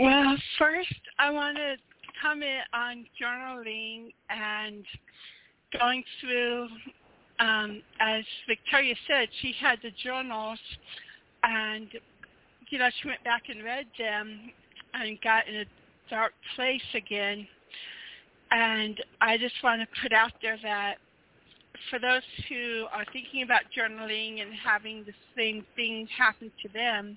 Well, 0.00 0.36
first 0.58 0.92
I 1.20 1.30
want 1.30 1.56
to 1.56 1.76
comment 2.20 2.62
on 2.74 3.06
journaling 3.22 4.12
and 4.28 4.84
going 5.78 6.02
through, 6.20 6.66
um, 7.38 7.80
as 8.00 8.24
Victoria 8.48 8.96
said, 9.06 9.28
she 9.40 9.54
had 9.60 9.78
the 9.84 9.92
journals 10.02 10.58
and, 11.44 11.86
you 12.70 12.78
know, 12.80 12.88
she 13.00 13.08
went 13.08 13.22
back 13.22 13.44
and 13.48 13.62
read 13.62 13.86
them 13.96 14.50
and 14.94 15.20
got 15.20 15.46
in 15.46 15.60
a 15.60 15.64
dark 16.10 16.32
place 16.56 16.82
again. 16.94 17.46
And 18.50 19.00
I 19.20 19.38
just 19.38 19.54
want 19.62 19.80
to 19.80 20.02
put 20.02 20.12
out 20.12 20.32
there 20.42 20.58
that 20.64 20.96
for 21.90 21.98
those 21.98 22.22
who 22.48 22.86
are 22.92 23.04
thinking 23.12 23.42
about 23.42 23.62
journaling 23.76 24.42
and 24.42 24.52
having 24.54 25.04
the 25.04 25.12
same 25.36 25.64
thing 25.74 26.06
happen 26.16 26.50
to 26.62 26.68
them, 26.72 27.16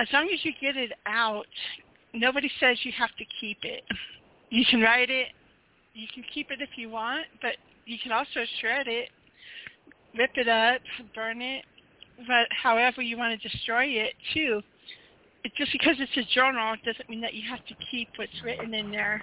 as 0.00 0.08
long 0.12 0.28
as 0.32 0.44
you 0.44 0.52
get 0.60 0.76
it 0.76 0.92
out, 1.06 1.46
nobody 2.14 2.50
says 2.58 2.78
you 2.82 2.92
have 2.96 3.14
to 3.18 3.24
keep 3.40 3.58
it. 3.62 3.82
You 4.50 4.64
can 4.70 4.80
write 4.80 5.10
it. 5.10 5.28
You 5.94 6.06
can 6.12 6.24
keep 6.32 6.50
it 6.50 6.60
if 6.60 6.70
you 6.76 6.88
want, 6.88 7.26
but 7.40 7.56
you 7.84 7.98
can 8.02 8.12
also 8.12 8.44
shred 8.60 8.88
it, 8.88 9.10
rip 10.16 10.30
it 10.36 10.48
up, 10.48 10.80
burn 11.14 11.42
it, 11.42 11.64
but 12.26 12.46
however 12.50 13.02
you 13.02 13.18
want 13.18 13.40
to 13.40 13.48
destroy 13.48 13.84
it 13.84 14.14
too. 14.32 14.62
Just 15.56 15.72
because 15.72 15.96
it's 15.98 16.16
a 16.16 16.34
journal 16.34 16.76
doesn't 16.84 17.10
mean 17.10 17.20
that 17.20 17.34
you 17.34 17.42
have 17.50 17.64
to 17.66 17.74
keep 17.90 18.08
what's 18.16 18.32
written 18.44 18.74
in 18.74 18.90
there. 18.90 19.22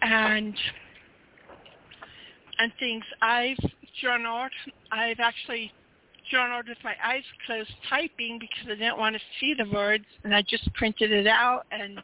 And 0.00 0.54
and 2.58 2.72
things. 2.78 3.04
I've 3.20 3.58
journaled. 4.00 4.52
I've 4.92 5.20
actually 5.20 5.72
journaled 6.30 6.68
with 6.68 6.78
my 6.82 6.94
eyes 7.04 7.22
closed 7.46 7.70
typing 7.88 8.38
because 8.38 8.64
I 8.66 8.76
didn't 8.76 8.98
want 8.98 9.14
to 9.14 9.22
see 9.40 9.54
the 9.54 9.68
words 9.70 10.04
and 10.24 10.34
I 10.34 10.42
just 10.42 10.72
printed 10.74 11.12
it 11.12 11.26
out 11.26 11.66
and 11.70 12.00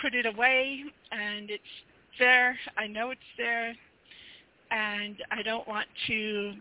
put 0.00 0.14
it 0.14 0.26
away 0.26 0.82
and 1.10 1.50
it's 1.50 1.62
there. 2.18 2.56
I 2.76 2.86
know 2.86 3.10
it's 3.10 3.20
there 3.36 3.74
and 4.70 5.16
I 5.30 5.42
don't 5.42 5.66
want 5.68 5.86
to 6.06 6.54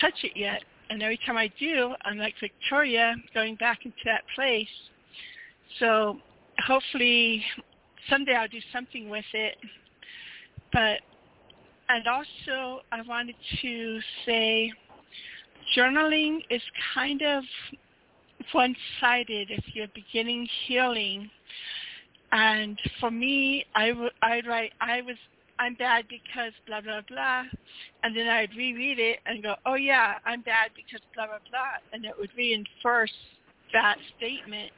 touch 0.00 0.14
it 0.22 0.32
yet. 0.36 0.62
And 0.90 1.02
every 1.02 1.18
time 1.26 1.36
I 1.36 1.50
do, 1.58 1.94
I'm 2.04 2.18
like 2.18 2.34
Victoria 2.40 3.14
going 3.34 3.56
back 3.56 3.84
into 3.84 3.96
that 4.04 4.22
place. 4.34 4.68
So 5.78 6.18
hopefully 6.66 7.44
someday 8.08 8.34
I'll 8.34 8.48
do 8.48 8.60
something 8.72 9.08
with 9.08 9.24
it. 9.32 9.56
But 10.72 11.00
and 11.88 12.06
also 12.06 12.82
I 12.92 13.02
wanted 13.02 13.36
to 13.62 14.00
say 14.26 14.72
journaling 15.76 16.40
is 16.50 16.62
kind 16.94 17.22
of 17.22 17.44
one-sided 18.52 19.50
if 19.50 19.64
you're 19.74 19.88
beginning 19.94 20.48
healing. 20.66 21.30
And 22.32 22.78
for 23.00 23.10
me, 23.10 23.64
I 23.74 23.92
I'd 24.22 24.46
write 24.46 24.72
I 24.80 25.00
was 25.02 25.16
I'm 25.58 25.74
bad 25.74 26.04
because 26.08 26.52
blah 26.66 26.80
blah 26.80 27.00
blah, 27.08 27.44
and 28.02 28.16
then 28.16 28.28
I'd 28.28 28.54
reread 28.54 28.98
it 28.98 29.18
and 29.26 29.42
go, 29.42 29.54
oh 29.66 29.74
yeah, 29.74 30.14
I'm 30.24 30.42
bad 30.42 30.70
because 30.76 31.00
blah 31.14 31.26
blah 31.26 31.38
blah, 31.50 31.78
and 31.92 32.04
it 32.04 32.12
would 32.18 32.30
reinforce 32.36 33.12
that 33.72 33.96
statement. 34.16 34.70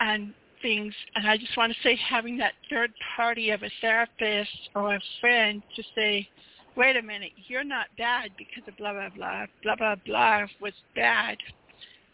And 0.00 0.34
things 0.62 0.94
and 1.14 1.26
I 1.26 1.36
just 1.36 1.56
want 1.56 1.72
to 1.72 1.78
say 1.82 1.96
having 1.96 2.36
that 2.38 2.52
third 2.70 2.92
party 3.16 3.50
of 3.50 3.62
a 3.62 3.70
therapist 3.80 4.50
or 4.74 4.94
a 4.94 5.00
friend 5.20 5.62
to 5.74 5.82
say, 5.94 6.28
wait 6.76 6.96
a 6.96 7.02
minute, 7.02 7.32
you're 7.48 7.64
not 7.64 7.86
bad 7.96 8.30
because 8.36 8.62
of 8.68 8.76
blah, 8.76 8.92
blah, 8.92 9.08
blah, 9.16 9.46
blah, 9.62 9.76
blah, 9.76 9.94
blah 10.04 10.46
was 10.60 10.74
bad 10.94 11.38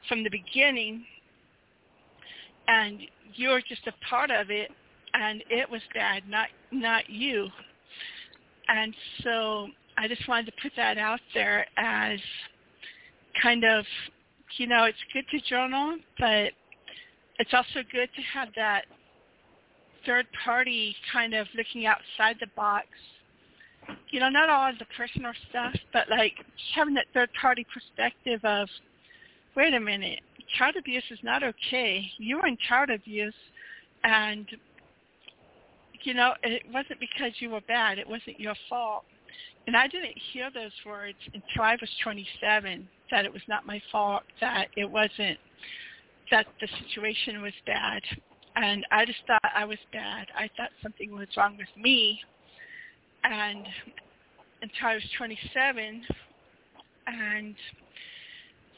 from 0.09 0.24
the 0.24 0.30
beginning 0.30 1.05
and 2.68 3.01
you're 3.34 3.61
just 3.61 3.86
a 3.86 3.93
part 4.09 4.30
of 4.30 4.51
it 4.51 4.70
and 5.14 5.43
it 5.51 5.68
was 5.68 5.82
bad, 5.95 6.22
not 6.28 6.49
not 6.70 7.09
you. 7.11 7.49
And 8.68 8.95
so 9.22 9.68
I 9.99 10.09
just 10.09 10.26
wanted 10.28 10.47
to 10.47 10.53
put 10.62 10.72
that 10.76 10.97
out 10.97 11.20
there 11.34 11.66
as 11.76 12.18
kind 13.43 13.64
of, 13.64 13.84
you 14.57 14.66
know, 14.66 14.84
it's 14.84 14.99
good 15.12 15.24
to 15.30 15.40
journal, 15.49 15.97
but 16.18 16.53
it's 17.38 17.52
also 17.52 17.80
good 17.90 18.08
to 18.14 18.22
have 18.22 18.48
that 18.56 18.84
third 20.04 20.26
party 20.44 20.94
kind 21.12 21.34
of 21.34 21.46
looking 21.56 21.86
outside 21.86 22.36
the 22.40 22.48
box. 22.56 22.86
You 24.10 24.20
know, 24.20 24.28
not 24.28 24.48
all 24.48 24.70
of 24.70 24.78
the 24.78 24.86
personal 24.96 25.32
stuff, 25.50 25.74
but 25.92 26.08
like 26.08 26.34
having 26.74 26.94
that 26.94 27.06
third 27.12 27.30
party 27.40 27.66
perspective 27.72 28.40
of, 28.44 28.68
wait 29.56 29.74
a 29.74 29.80
minute, 29.80 30.20
child 30.56 30.76
abuse 30.78 31.04
is 31.10 31.18
not 31.22 31.42
okay. 31.42 32.04
You 32.18 32.36
were 32.36 32.46
in 32.46 32.56
child 32.68 32.90
abuse 32.90 33.34
and 34.04 34.46
you 36.04 36.14
know, 36.14 36.32
it 36.42 36.62
wasn't 36.72 37.00
because 37.00 37.32
you 37.38 37.50
were 37.50 37.60
bad. 37.62 37.98
It 37.98 38.08
wasn't 38.08 38.40
your 38.40 38.54
fault. 38.68 39.04
And 39.66 39.76
I 39.76 39.86
didn't 39.86 40.18
hear 40.32 40.50
those 40.52 40.72
words 40.84 41.18
until 41.26 41.62
I 41.62 41.76
was 41.80 41.88
27, 42.02 42.88
that 43.10 43.24
it 43.24 43.32
was 43.32 43.42
not 43.48 43.66
my 43.66 43.80
fault, 43.92 44.22
that 44.40 44.68
it 44.76 44.90
wasn't 44.90 45.38
that 46.32 46.46
the 46.60 46.68
situation 46.88 47.40
was 47.42 47.52
bad. 47.66 48.02
And 48.56 48.84
I 48.90 49.04
just 49.04 49.20
thought 49.26 49.40
I 49.54 49.64
was 49.64 49.78
bad. 49.92 50.26
I 50.36 50.50
thought 50.56 50.70
something 50.82 51.12
was 51.12 51.28
wrong 51.36 51.56
with 51.56 51.68
me. 51.80 52.18
And 53.22 53.64
until 54.62 54.86
I 54.86 54.94
was 54.94 55.04
27, 55.16 56.02
and 57.06 57.54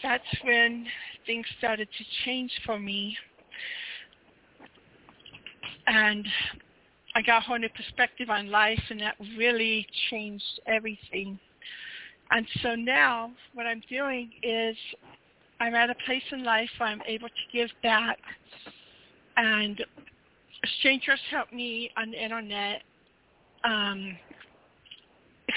that's 0.02 0.24
when 0.42 0.86
things 1.26 1.46
started 1.58 1.88
to 1.96 2.04
change 2.24 2.52
for 2.66 2.78
me. 2.78 3.16
And 5.86 6.26
I 7.14 7.22
got 7.22 7.38
a 7.38 7.46
whole 7.46 7.58
new 7.58 7.68
perspective 7.68 8.30
on 8.30 8.50
life, 8.50 8.82
and 8.90 9.00
that 9.00 9.16
really 9.38 9.86
changed 10.10 10.60
everything. 10.66 11.38
And 12.30 12.46
so 12.62 12.74
now 12.74 13.30
what 13.52 13.66
I'm 13.66 13.82
doing 13.88 14.30
is 14.42 14.76
I'm 15.60 15.74
at 15.74 15.90
a 15.90 15.94
place 16.06 16.22
in 16.32 16.44
life 16.44 16.68
where 16.78 16.88
I'm 16.88 17.02
able 17.06 17.28
to 17.28 17.52
give 17.52 17.70
back 17.82 18.18
and 19.36 19.82
strangers 20.78 21.20
help 21.30 21.52
me 21.52 21.90
on 21.96 22.10
the 22.10 22.22
internet 22.22 22.82
um, 23.64 24.16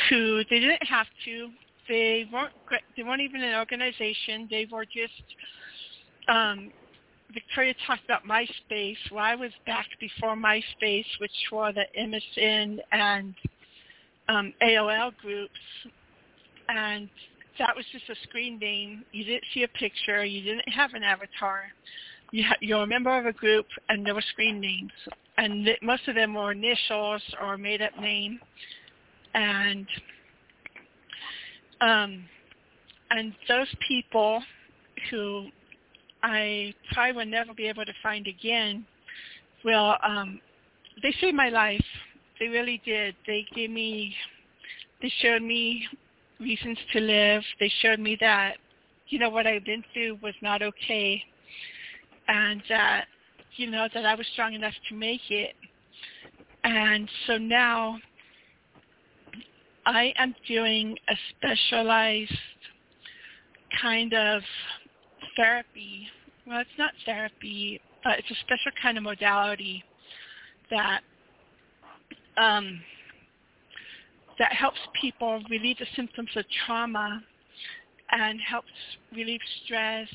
who 0.10 0.44
they 0.50 0.60
didn't 0.60 0.86
have 0.88 1.08
to. 1.26 1.50
They 1.88 2.28
weren't 2.32 2.54
they 2.96 3.04
weren't 3.04 3.22
even 3.22 3.42
an 3.42 3.56
organization. 3.56 4.48
They 4.50 4.68
were 4.70 4.86
just 4.86 5.24
um, 6.28 6.72
Victoria 7.34 7.74
talked 7.86 8.04
about 8.06 8.26
MySpace. 8.26 8.98
Well, 9.12 9.24
I 9.24 9.36
was 9.36 9.52
back 9.66 9.88
before 10.00 10.36
MySpace, 10.36 11.06
which 11.20 11.32
were 11.52 11.72
the 11.72 11.86
MSN 11.98 12.80
and 12.92 13.34
um, 14.30 14.54
AOL 14.62 15.16
groups, 15.18 15.60
and 16.70 17.10
that 17.60 17.76
was 17.76 17.86
just 17.92 18.10
a 18.10 18.16
screen 18.28 18.60
name. 18.60 19.04
You 19.12 19.24
didn't 19.24 19.46
see 19.54 19.64
a 19.64 19.68
picture. 19.68 20.24
You 20.26 20.42
didn't 20.42 20.70
have 20.70 20.94
an 20.94 21.04
avatar. 21.04 21.64
You 22.32 22.44
ha- 22.44 22.58
you're 22.62 22.84
a 22.84 22.88
member 22.88 23.18
of 23.18 23.26
a 23.26 23.34
group, 23.34 23.66
and 23.90 24.06
there 24.06 24.14
were 24.14 24.24
screen 24.32 24.60
names, 24.60 24.92
and 25.38 25.66
th- 25.66 25.80
most 25.82 26.08
of 26.08 26.16
them 26.16 26.34
were 26.34 26.52
initials 26.52 27.22
or 27.42 27.58
made-up 27.58 27.98
name, 28.00 28.40
and 29.34 29.88
um, 31.80 32.26
and 33.12 33.34
those 33.48 33.68
people 33.88 34.42
who 35.10 35.48
I 36.24 36.74
probably 36.92 37.14
will 37.14 37.26
never 37.26 37.54
be 37.54 37.68
able 37.68 37.86
to 37.86 37.94
find 38.04 38.28
again 38.28 38.86
will 39.64 39.96
um, 40.04 40.42
they 41.02 41.14
saved 41.22 41.36
my 41.36 41.50
life. 41.50 41.86
They 42.40 42.48
really 42.48 42.82
did. 42.86 43.16
They 43.26 43.46
gave 43.56 43.70
me, 43.70 44.14
they 45.02 45.12
showed 45.22 45.42
me 45.42 45.88
reasons 46.40 46.78
to 46.94 47.00
live. 47.00 47.44
They 47.60 47.72
showed 47.82 48.00
me 48.00 48.18
that, 48.22 48.58
you 49.10 49.20
know, 49.20 49.30
what 49.30 49.48
I've 49.48 49.66
been 49.66 49.84
through 49.94 50.20
was 50.22 50.34
not 50.42 50.62
okay 50.62 51.24
and 52.28 52.62
that, 52.70 53.06
you 53.56 53.70
know, 53.70 53.88
that 53.94 54.06
I 54.06 54.16
was 54.16 54.26
strong 54.34 54.54
enough 54.54 54.74
to 54.90 54.96
make 54.96 55.30
it. 55.30 55.56
And 56.64 57.10
so 57.26 57.38
now 57.38 57.98
I 59.86 60.14
am 60.18 60.36
doing 60.48 60.98
a 61.08 61.16
specialized 61.38 62.32
kind 63.82 64.14
of 64.14 64.42
therapy. 65.38 66.08
Well, 66.46 66.60
it's 66.60 66.70
not 66.78 66.92
therapy. 67.06 67.80
Uh, 68.06 68.12
it's 68.18 68.30
a 68.30 68.36
special 68.42 68.72
kind 68.82 68.98
of 68.98 69.04
modality 69.04 69.84
that 70.70 71.02
um, 72.38 72.82
that 74.40 74.54
helps 74.54 74.80
people 75.00 75.42
relieve 75.50 75.78
the 75.80 75.86
symptoms 75.96 76.30
of 76.36 76.46
trauma 76.66 77.22
and 78.12 78.40
helps 78.40 78.72
relieve 79.14 79.42
stress 79.64 80.08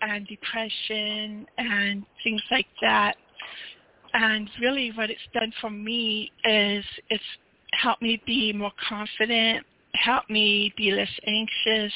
and 0.00 0.26
depression 0.26 1.46
and 1.58 2.04
things 2.24 2.42
like 2.50 2.66
that. 2.80 3.16
And 4.14 4.48
really 4.60 4.92
what 4.94 5.10
it's 5.10 5.20
done 5.34 5.52
for 5.60 5.70
me 5.70 6.32
is 6.44 6.84
it's 7.10 7.22
helped 7.80 8.02
me 8.02 8.20
be 8.26 8.52
more 8.52 8.72
confident, 8.88 9.64
helped 9.94 10.30
me 10.30 10.72
be 10.76 10.90
less 10.90 11.10
anxious. 11.26 11.92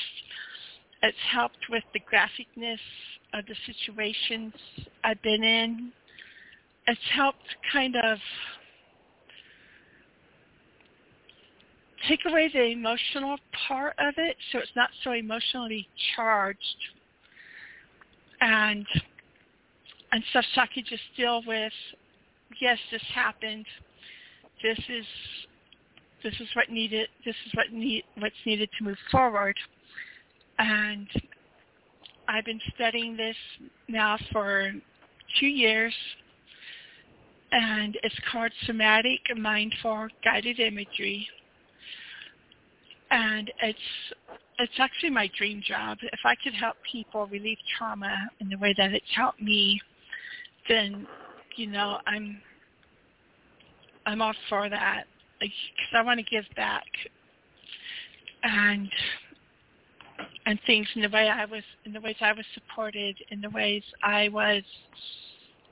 It's 1.02 1.16
helped 1.32 1.66
with 1.70 1.82
the 1.94 2.00
graphicness 2.00 2.78
of 3.32 3.46
the 3.46 3.54
situations 3.66 4.52
I've 5.02 5.22
been 5.22 5.42
in. 5.42 5.92
It's 6.86 7.00
helped 7.14 7.38
kind 7.72 7.96
of 7.96 8.18
take 12.08 12.20
away 12.26 12.50
the 12.52 12.62
emotional 12.62 13.36
part 13.68 13.94
of 13.98 14.14
it 14.16 14.36
so 14.50 14.58
it's 14.58 14.70
not 14.76 14.90
so 15.04 15.12
emotionally 15.12 15.88
charged. 16.14 16.76
And 18.40 18.86
and 20.12 20.24
stuff 20.30 20.44
so 20.54 20.62
I 20.62 20.66
could 20.74 20.86
just 20.86 21.02
deal 21.16 21.42
with 21.46 21.72
yes 22.60 22.78
this 22.90 23.02
happened. 23.14 23.66
This 24.62 24.78
is 24.88 25.06
this 26.22 26.34
is 26.40 26.48
what 26.54 26.70
needed 26.70 27.08
this 27.24 27.36
is 27.46 27.52
what 27.54 27.72
need 27.72 28.04
what's 28.18 28.34
needed 28.46 28.70
to 28.78 28.84
move 28.84 28.98
forward. 29.10 29.56
And 30.58 31.08
I've 32.28 32.44
been 32.44 32.60
studying 32.74 33.16
this 33.16 33.36
now 33.88 34.18
for 34.32 34.72
two 35.38 35.46
years 35.46 35.94
and 37.52 37.98
it's 38.02 38.14
called 38.30 38.52
somatic 38.66 39.20
mindful 39.36 40.08
guided 40.24 40.60
imagery 40.60 41.28
and 43.10 43.50
it's 43.62 43.78
it's 44.58 44.72
actually 44.78 45.10
my 45.10 45.30
dream 45.38 45.62
job. 45.66 45.98
If 46.02 46.20
I 46.24 46.34
could 46.42 46.54
help 46.54 46.76
people 46.90 47.26
relieve 47.26 47.58
trauma 47.78 48.14
in 48.40 48.48
the 48.48 48.58
way 48.58 48.74
that 48.76 48.92
it's 48.92 49.06
helped 49.14 49.40
me, 49.40 49.80
then 50.68 51.06
you 51.56 51.66
know 51.66 51.98
I'm 52.06 52.40
I'm 54.06 54.22
all 54.22 54.34
for 54.48 54.68
that. 54.68 55.04
Because 55.40 55.54
I 55.94 56.02
want 56.02 56.18
to 56.18 56.24
give 56.24 56.44
back. 56.56 56.84
And 58.42 58.90
and 60.46 60.58
things 60.66 60.86
in 60.94 61.02
the 61.02 61.08
way 61.08 61.28
I 61.28 61.44
was 61.44 61.62
in 61.84 61.92
the 61.92 62.00
ways 62.00 62.16
I 62.20 62.32
was 62.32 62.44
supported 62.54 63.16
in 63.30 63.40
the 63.40 63.50
ways 63.50 63.82
I 64.02 64.28
was 64.28 64.62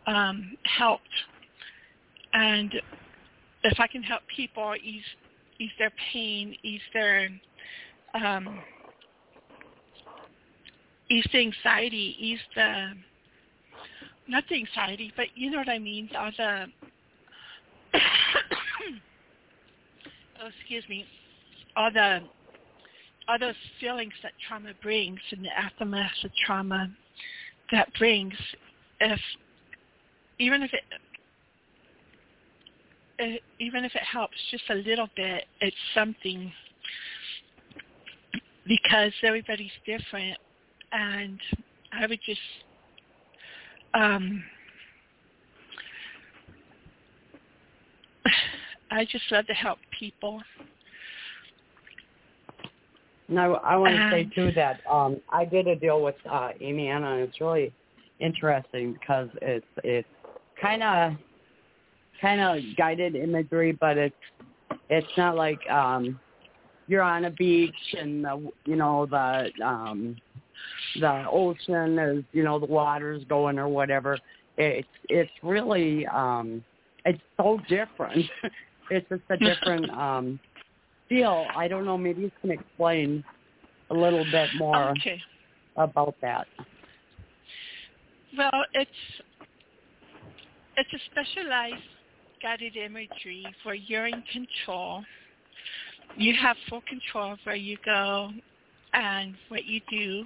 um, 0.07 0.57
helped. 0.79 1.03
And 2.33 2.75
if 3.65 3.79
I 3.81 3.87
can 3.87 4.03
help 4.03 4.23
people 4.35 4.75
ease 4.83 5.03
ease 5.59 5.71
their 5.79 5.93
pain, 6.13 6.57
ease 6.63 6.81
their 6.93 7.29
um, 8.15 8.61
the 11.09 11.39
anxiety, 11.39 12.17
ease 12.19 12.41
the 12.55 12.93
not 14.29 14.45
the 14.49 14.57
anxiety, 14.57 15.13
but 15.17 15.27
you 15.35 15.51
know 15.51 15.59
what 15.59 15.69
I 15.69 15.79
mean, 15.79 16.11
all 16.17 16.31
the 16.37 16.67
oh 20.41 20.49
excuse 20.61 20.85
me, 20.89 21.07
all 21.77 21.91
the 21.93 22.21
all 23.27 23.39
those 23.39 23.55
feelings 23.81 24.13
that 24.23 24.33
trauma 24.47 24.71
brings 24.83 25.21
and 25.31 25.45
the 25.45 25.59
aftermath 25.59 26.13
of 26.25 26.31
trauma 26.47 26.91
that 27.73 27.89
brings. 27.99 28.35
If 29.01 29.21
even 30.39 30.63
if 30.63 30.73
it 30.73 30.83
even 33.59 33.85
if 33.85 33.95
it 33.95 34.03
helps 34.03 34.37
just 34.51 34.65
a 34.71 34.75
little 34.75 35.09
bit, 35.17 35.45
it's 35.61 35.77
something 35.95 36.53
because 38.67 39.13
everybody's 39.23 39.71
different, 39.87 40.37
and 40.93 41.39
I 41.93 42.07
would 42.07 42.21
just 42.25 42.41
um, 43.95 44.45
I 48.91 49.05
just 49.05 49.25
love 49.31 49.47
to 49.47 49.55
help 49.55 49.79
people. 49.99 50.43
No, 53.31 53.57
I 53.57 53.77
want 53.77 53.95
to 53.95 54.11
say 54.11 54.25
too 54.35 54.53
that 54.53 54.81
um, 54.91 55.21
I 55.31 55.45
did 55.45 55.67
a 55.67 55.77
deal 55.77 56.03
with 56.03 56.15
uh, 56.31 56.51
Amy 56.61 56.89
Anna, 56.89 57.13
and 57.13 57.21
it's 57.23 57.41
really 57.41 57.73
interesting 58.21 58.95
because 58.95 59.29
it's 59.43 59.67
it's 59.85 60.09
kind 60.61 60.83
of 60.83 61.13
kind 62.21 62.41
of 62.41 62.77
guided 62.77 63.17
imagery, 63.17 63.73
but 63.73 63.97
it's 63.99 64.15
it's 64.89 65.17
not 65.17 65.37
like 65.37 65.59
um 65.71 66.19
you're 66.87 67.03
on 67.03 67.27
a 67.27 67.31
beach 67.31 67.75
and 67.99 68.25
the 68.25 68.51
you 68.65 68.77
know 68.77 69.07
the 69.07 69.51
um 69.65 70.17
the 71.01 71.25
ocean 71.31 71.99
is 71.99 72.25
you 72.33 72.43
know 72.43 72.59
the 72.59 72.67
water's 72.67 73.23
going 73.25 73.59
or 73.59 73.69
whatever. 73.69 74.19
It's 74.57 74.89
it's 75.09 75.31
really 75.43 76.07
um 76.07 76.65
it's 77.05 77.21
so 77.37 77.61
different. 77.69 78.25
it's 78.91 79.09
just 79.09 79.23
a 79.31 79.37
different 79.45 79.91
um 79.91 80.41
feel. 81.09 81.47
I 81.55 81.69
don't 81.69 81.85
know, 81.85 81.99
maybe 81.99 82.23
you 82.23 82.33
can 82.41 82.51
explain 82.51 83.25
a 83.91 83.95
little 83.95 84.25
bit 84.31 84.49
more 84.57 84.91
okay. 84.91 85.21
about 85.77 86.15
that. 86.23 86.47
Well, 88.37 88.65
it's 88.75 88.91
it's 90.77 90.93
a 90.93 90.99
specialized 91.11 91.83
guided 92.43 92.77
imagery 92.77 93.47
where 93.65 93.75
you're 93.75 94.07
in 94.07 94.23
control. 94.33 95.03
You 96.17 96.35
have 96.35 96.57
full 96.69 96.83
control 96.89 97.33
of 97.33 97.39
where 97.45 97.57
you 97.57 97.77
go 97.85 98.31
and 98.93 99.35
what 99.49 99.65
you 99.65 99.81
do. 99.91 100.25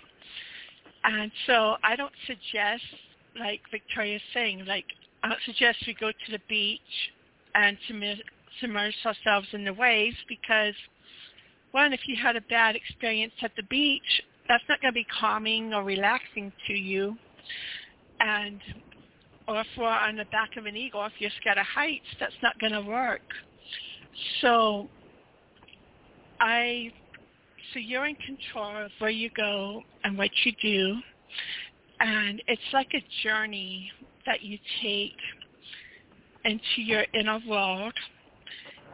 And 1.04 1.30
so 1.46 1.76
I 1.82 1.96
don't 1.96 2.12
suggest, 2.26 2.84
like 3.38 3.60
Victoria's 3.70 4.22
saying, 4.32 4.64
like 4.66 4.84
I 5.22 5.28
don't 5.28 5.40
suggest 5.44 5.78
we 5.86 5.94
go 5.94 6.10
to 6.10 6.32
the 6.32 6.40
beach 6.48 6.80
and 7.54 7.76
submerge 8.60 8.94
ourselves 9.04 9.48
in 9.52 9.64
the 9.64 9.74
waves 9.74 10.16
because, 10.28 10.74
one, 11.72 11.92
if 11.92 12.00
you 12.06 12.16
had 12.16 12.36
a 12.36 12.40
bad 12.42 12.76
experience 12.76 13.32
at 13.42 13.52
the 13.56 13.62
beach, 13.64 14.22
that's 14.48 14.64
not 14.68 14.80
going 14.80 14.92
to 14.92 14.94
be 14.94 15.06
calming 15.20 15.72
or 15.74 15.84
relaxing 15.84 16.52
to 16.66 16.72
you. 16.72 17.16
And 18.20 18.60
or 19.48 19.64
we're 19.76 19.84
on 19.86 20.16
the 20.16 20.24
back 20.26 20.56
of 20.56 20.66
an 20.66 20.76
eagle, 20.76 21.04
if 21.06 21.12
you're 21.18 21.30
scared 21.40 21.58
of 21.58 21.66
heights, 21.66 22.06
that's 22.20 22.34
not 22.42 22.58
going 22.60 22.72
to 22.72 22.82
work. 22.82 23.22
So 24.40 24.88
I, 26.40 26.92
so 27.72 27.78
you're 27.78 28.06
in 28.06 28.16
control 28.16 28.84
of 28.84 28.90
where 28.98 29.10
you 29.10 29.30
go 29.36 29.82
and 30.04 30.16
what 30.16 30.30
you 30.44 30.52
do, 30.62 30.96
and 32.00 32.42
it's 32.46 32.62
like 32.72 32.88
a 32.94 33.04
journey 33.22 33.90
that 34.26 34.42
you 34.42 34.58
take 34.82 35.16
into 36.44 36.82
your 36.82 37.04
inner 37.14 37.40
world, 37.48 37.94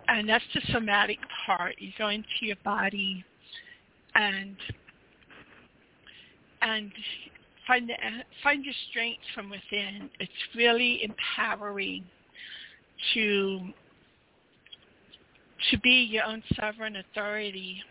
and 0.09 0.29
that's 0.29 0.45
the 0.55 0.61
somatic 0.73 1.19
part. 1.47 1.75
You 1.79 1.91
go 1.99 2.09
into 2.09 2.27
your 2.41 2.57
body, 2.65 3.25
and 4.15 4.57
and 6.63 6.93
find 7.69 7.89
the, 7.89 7.95
find 8.43 8.65
your 8.65 8.75
strength 8.91 9.23
from 9.35 9.51
within. 9.51 10.11
It's 10.19 10.33
really 10.57 11.05
empowering 11.05 12.05
to 13.15 13.61
to 15.71 15.79
be 15.81 16.09
your 16.11 16.25
own 16.25 16.43
sovereign 16.57 16.97
authority 16.97 17.83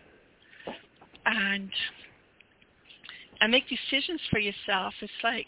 and 1.24 1.70
and 3.40 3.52
make 3.52 3.64
decisions 3.68 4.20
for 4.30 4.40
yourself. 4.40 4.92
It's 5.00 5.12
like 5.22 5.46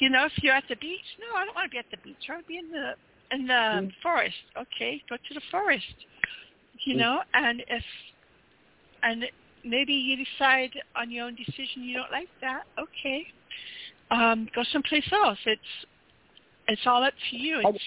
you 0.00 0.08
know, 0.08 0.24
if 0.24 0.32
you're 0.42 0.54
at 0.54 0.64
the 0.68 0.76
beach, 0.76 1.00
no, 1.20 1.36
I 1.36 1.44
don't 1.44 1.54
want 1.54 1.70
to 1.70 1.74
be 1.74 1.78
at 1.78 1.90
the 1.90 1.98
beach. 1.98 2.16
I 2.28 2.32
want 2.32 2.44
to 2.44 2.48
be 2.48 2.58
in 2.58 2.70
the 2.70 2.92
in 3.32 3.46
the 3.46 3.52
mm. 3.52 3.92
forest. 4.02 4.36
Okay, 4.56 5.02
go 5.08 5.16
to 5.16 5.34
the 5.34 5.42
forest. 5.50 5.94
You 6.86 6.94
mm. 6.94 6.98
know, 6.98 7.20
and 7.34 7.62
if 7.68 7.84
and 9.02 9.24
maybe 9.64 9.92
you 9.92 10.16
decide 10.16 10.70
on 10.96 11.10
your 11.10 11.26
own 11.26 11.34
decision 11.34 11.82
you 11.82 11.94
don't 11.94 12.10
like 12.10 12.28
that. 12.40 12.64
Okay, 12.78 13.26
um, 14.10 14.48
go 14.54 14.62
someplace 14.72 15.04
else. 15.12 15.38
It's 15.46 15.60
it's 16.68 16.82
all 16.86 17.02
up 17.02 17.14
to 17.30 17.36
you. 17.36 17.60
It's, 17.64 17.84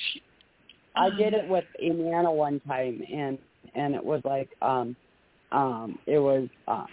I, 0.96 1.08
I 1.08 1.10
did 1.12 1.34
it 1.34 1.48
with 1.48 1.66
Amy 1.80 2.12
Anna 2.12 2.32
one 2.32 2.60
time, 2.62 3.02
and 3.14 3.38
and 3.76 3.96
it 3.96 4.04
was 4.04 4.22
like 4.26 4.50
um, 4.62 4.96
um, 5.52 6.00
it 6.06 6.20
was 6.20 6.48
uh, 6.68 6.86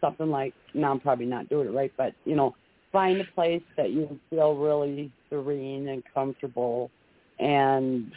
something 0.00 0.28
like. 0.28 0.54
Now 0.74 0.92
I'm 0.92 1.00
probably 1.00 1.26
not 1.26 1.48
doing 1.48 1.68
it 1.68 1.72
right, 1.72 1.92
but 1.96 2.14
you 2.24 2.36
know, 2.36 2.54
find 2.92 3.20
a 3.20 3.24
place 3.34 3.62
that 3.76 3.90
you 3.90 4.18
feel 4.30 4.54
really 4.54 5.10
serene 5.28 5.88
and 5.88 6.02
comfortable, 6.14 6.90
and 7.38 8.12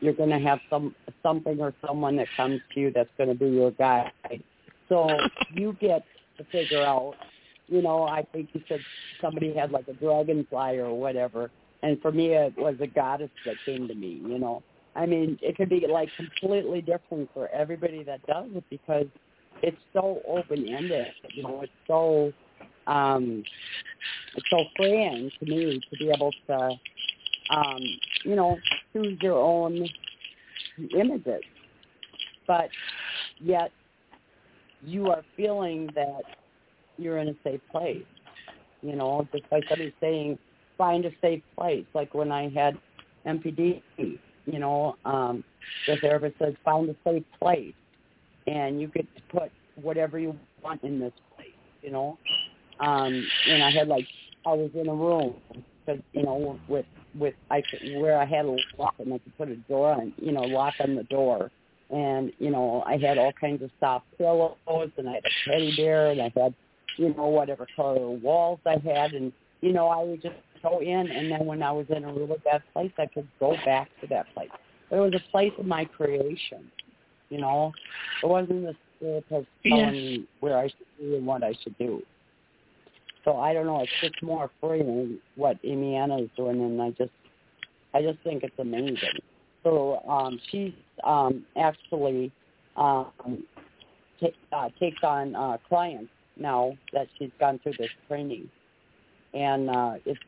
you're 0.00 0.14
going 0.14 0.30
to 0.30 0.38
have 0.38 0.60
some 0.70 0.94
something 1.22 1.60
or 1.60 1.74
someone 1.86 2.16
that 2.16 2.28
comes 2.36 2.60
to 2.74 2.80
you 2.80 2.92
that's 2.94 3.10
going 3.18 3.28
to 3.28 3.34
be 3.34 3.48
your 3.48 3.70
guide 3.72 4.12
so 4.88 5.08
you 5.52 5.76
get 5.80 6.04
to 6.38 6.44
figure 6.44 6.82
out, 6.82 7.14
you 7.66 7.82
know, 7.82 8.04
I 8.04 8.22
think 8.32 8.50
you 8.52 8.62
said 8.68 8.80
somebody 9.20 9.54
had 9.54 9.70
like 9.70 9.88
a 9.88 9.92
dragonfly 9.94 10.78
or 10.78 10.94
whatever. 10.94 11.50
And 11.82 12.00
for 12.00 12.10
me, 12.10 12.28
it 12.28 12.56
was 12.56 12.76
a 12.80 12.86
goddess 12.86 13.30
that 13.46 13.56
came 13.64 13.86
to 13.88 13.94
me, 13.94 14.20
you 14.26 14.38
know. 14.38 14.62
I 14.96 15.06
mean, 15.06 15.38
it 15.42 15.56
could 15.56 15.68
be 15.68 15.86
like 15.88 16.08
completely 16.16 16.80
different 16.80 17.30
for 17.32 17.48
everybody 17.48 18.02
that 18.04 18.26
does 18.26 18.46
it 18.54 18.64
because 18.68 19.06
it's 19.62 19.76
so 19.92 20.20
open-ended. 20.26 21.06
You 21.34 21.42
know, 21.44 21.60
it's 21.62 21.72
so 21.86 22.32
um 22.86 23.44
it's 24.34 24.46
so 24.50 24.64
freeing 24.76 25.30
to 25.38 25.46
me 25.46 25.80
to 25.90 25.96
be 25.98 26.10
able 26.10 26.32
to 26.48 26.78
um, 27.50 27.80
you 28.24 28.36
know, 28.36 28.58
choose 28.92 29.18
your 29.20 29.38
own 29.38 29.86
images. 30.96 31.42
But 32.46 32.68
yet 33.40 33.70
you 34.82 35.10
are 35.10 35.22
feeling 35.36 35.88
that 35.94 36.22
you're 36.96 37.18
in 37.18 37.28
a 37.28 37.34
safe 37.44 37.60
place. 37.70 38.04
You 38.82 38.96
know, 38.96 39.26
just 39.32 39.44
like 39.50 39.64
somebody 39.68 39.92
saying, 40.00 40.38
find 40.76 41.04
a 41.04 41.10
safe 41.20 41.42
place. 41.56 41.84
Like 41.94 42.14
when 42.14 42.30
I 42.30 42.48
had 42.48 42.78
MPD, 43.26 43.82
you 43.96 44.58
know, 44.58 44.96
um, 45.04 45.44
the 45.86 45.96
therapist 45.96 46.38
says, 46.38 46.54
find 46.64 46.88
a 46.88 46.96
safe 47.04 47.24
place. 47.40 47.74
And 48.46 48.80
you 48.80 48.88
could 48.88 49.06
put 49.30 49.50
whatever 49.74 50.18
you 50.18 50.36
want 50.62 50.82
in 50.82 50.98
this 50.98 51.12
place, 51.36 51.50
you 51.82 51.90
know. 51.90 52.18
Um, 52.80 53.26
and 53.48 53.62
I 53.62 53.70
had 53.70 53.88
like, 53.88 54.06
I 54.46 54.50
was 54.50 54.70
in 54.74 54.88
a 54.88 54.94
room, 54.94 55.34
because, 55.84 56.00
you 56.12 56.22
know, 56.22 56.58
with, 56.68 56.86
with, 57.18 57.34
I 57.50 57.62
could, 57.62 58.00
where 58.00 58.18
I 58.18 58.24
had 58.24 58.46
a 58.46 58.56
lock 58.78 58.94
and 58.98 59.12
I 59.12 59.18
could 59.18 59.36
put 59.36 59.48
a 59.48 59.56
door 59.56 59.92
on, 59.92 60.14
you 60.16 60.32
know, 60.32 60.42
lock 60.42 60.74
on 60.80 60.94
the 60.94 61.02
door 61.04 61.50
and 61.90 62.32
you 62.38 62.50
know 62.50 62.82
I 62.86 62.98
had 62.98 63.18
all 63.18 63.32
kinds 63.40 63.62
of 63.62 63.70
soft 63.80 64.06
pillows 64.18 64.56
and 64.96 65.08
I 65.08 65.14
had 65.14 65.24
a 65.24 65.50
teddy 65.50 65.74
bear 65.76 66.10
and 66.10 66.20
I 66.20 66.32
had 66.36 66.54
you 66.96 67.14
know 67.14 67.26
whatever 67.26 67.66
color 67.76 68.08
walls 68.08 68.60
I 68.66 68.76
had 68.84 69.12
and 69.12 69.32
you 69.60 69.72
know 69.72 69.88
I 69.88 70.02
would 70.02 70.22
just 70.22 70.36
go 70.62 70.80
in 70.80 71.10
and 71.10 71.30
then 71.30 71.46
when 71.46 71.62
I 71.62 71.72
was 71.72 71.86
in 71.88 72.04
a 72.04 72.12
really 72.12 72.36
bad 72.44 72.62
place 72.72 72.92
I 72.98 73.06
could 73.06 73.28
go 73.40 73.56
back 73.64 73.88
to 74.00 74.06
that 74.08 74.26
place. 74.34 74.50
But 74.90 74.96
it 74.96 75.00
was 75.00 75.14
a 75.14 75.30
place 75.30 75.52
of 75.58 75.66
my 75.66 75.84
creation, 75.84 76.70
you 77.28 77.38
know. 77.38 77.72
It 78.22 78.26
wasn't 78.26 78.64
the 78.64 78.74
therapist 79.00 79.48
telling 79.66 79.84
Yes. 79.84 79.92
me 79.92 80.26
where 80.40 80.56
I 80.56 80.68
should 80.68 80.86
be 80.98 81.16
and 81.16 81.26
what 81.26 81.42
I 81.42 81.52
should 81.62 81.76
do. 81.78 82.02
So 83.24 83.36
I 83.36 83.52
don't 83.52 83.66
know. 83.66 83.80
It's 83.80 83.92
just 84.00 84.22
more 84.22 84.50
freeing 84.60 85.18
what 85.36 85.58
Amy 85.62 85.96
is 85.96 86.30
doing, 86.36 86.60
and 86.62 86.80
I 86.80 86.90
just, 86.90 87.12
I 87.92 88.00
just 88.00 88.18
think 88.20 88.42
it's 88.42 88.58
amazing. 88.58 89.18
So 89.62 90.00
um, 90.08 90.40
she's 90.50 90.72
um, 91.04 91.44
actually 91.56 92.32
um, 92.76 93.44
ta- 94.20 94.28
uh, 94.52 94.68
takes 94.78 95.02
on 95.02 95.34
uh, 95.34 95.58
clients 95.68 96.10
now 96.36 96.76
that 96.92 97.08
she's 97.18 97.30
gone 97.40 97.58
through 97.62 97.74
this 97.78 97.90
training, 98.06 98.48
and 99.34 99.68
uh, 99.70 99.94
it's 100.06 100.20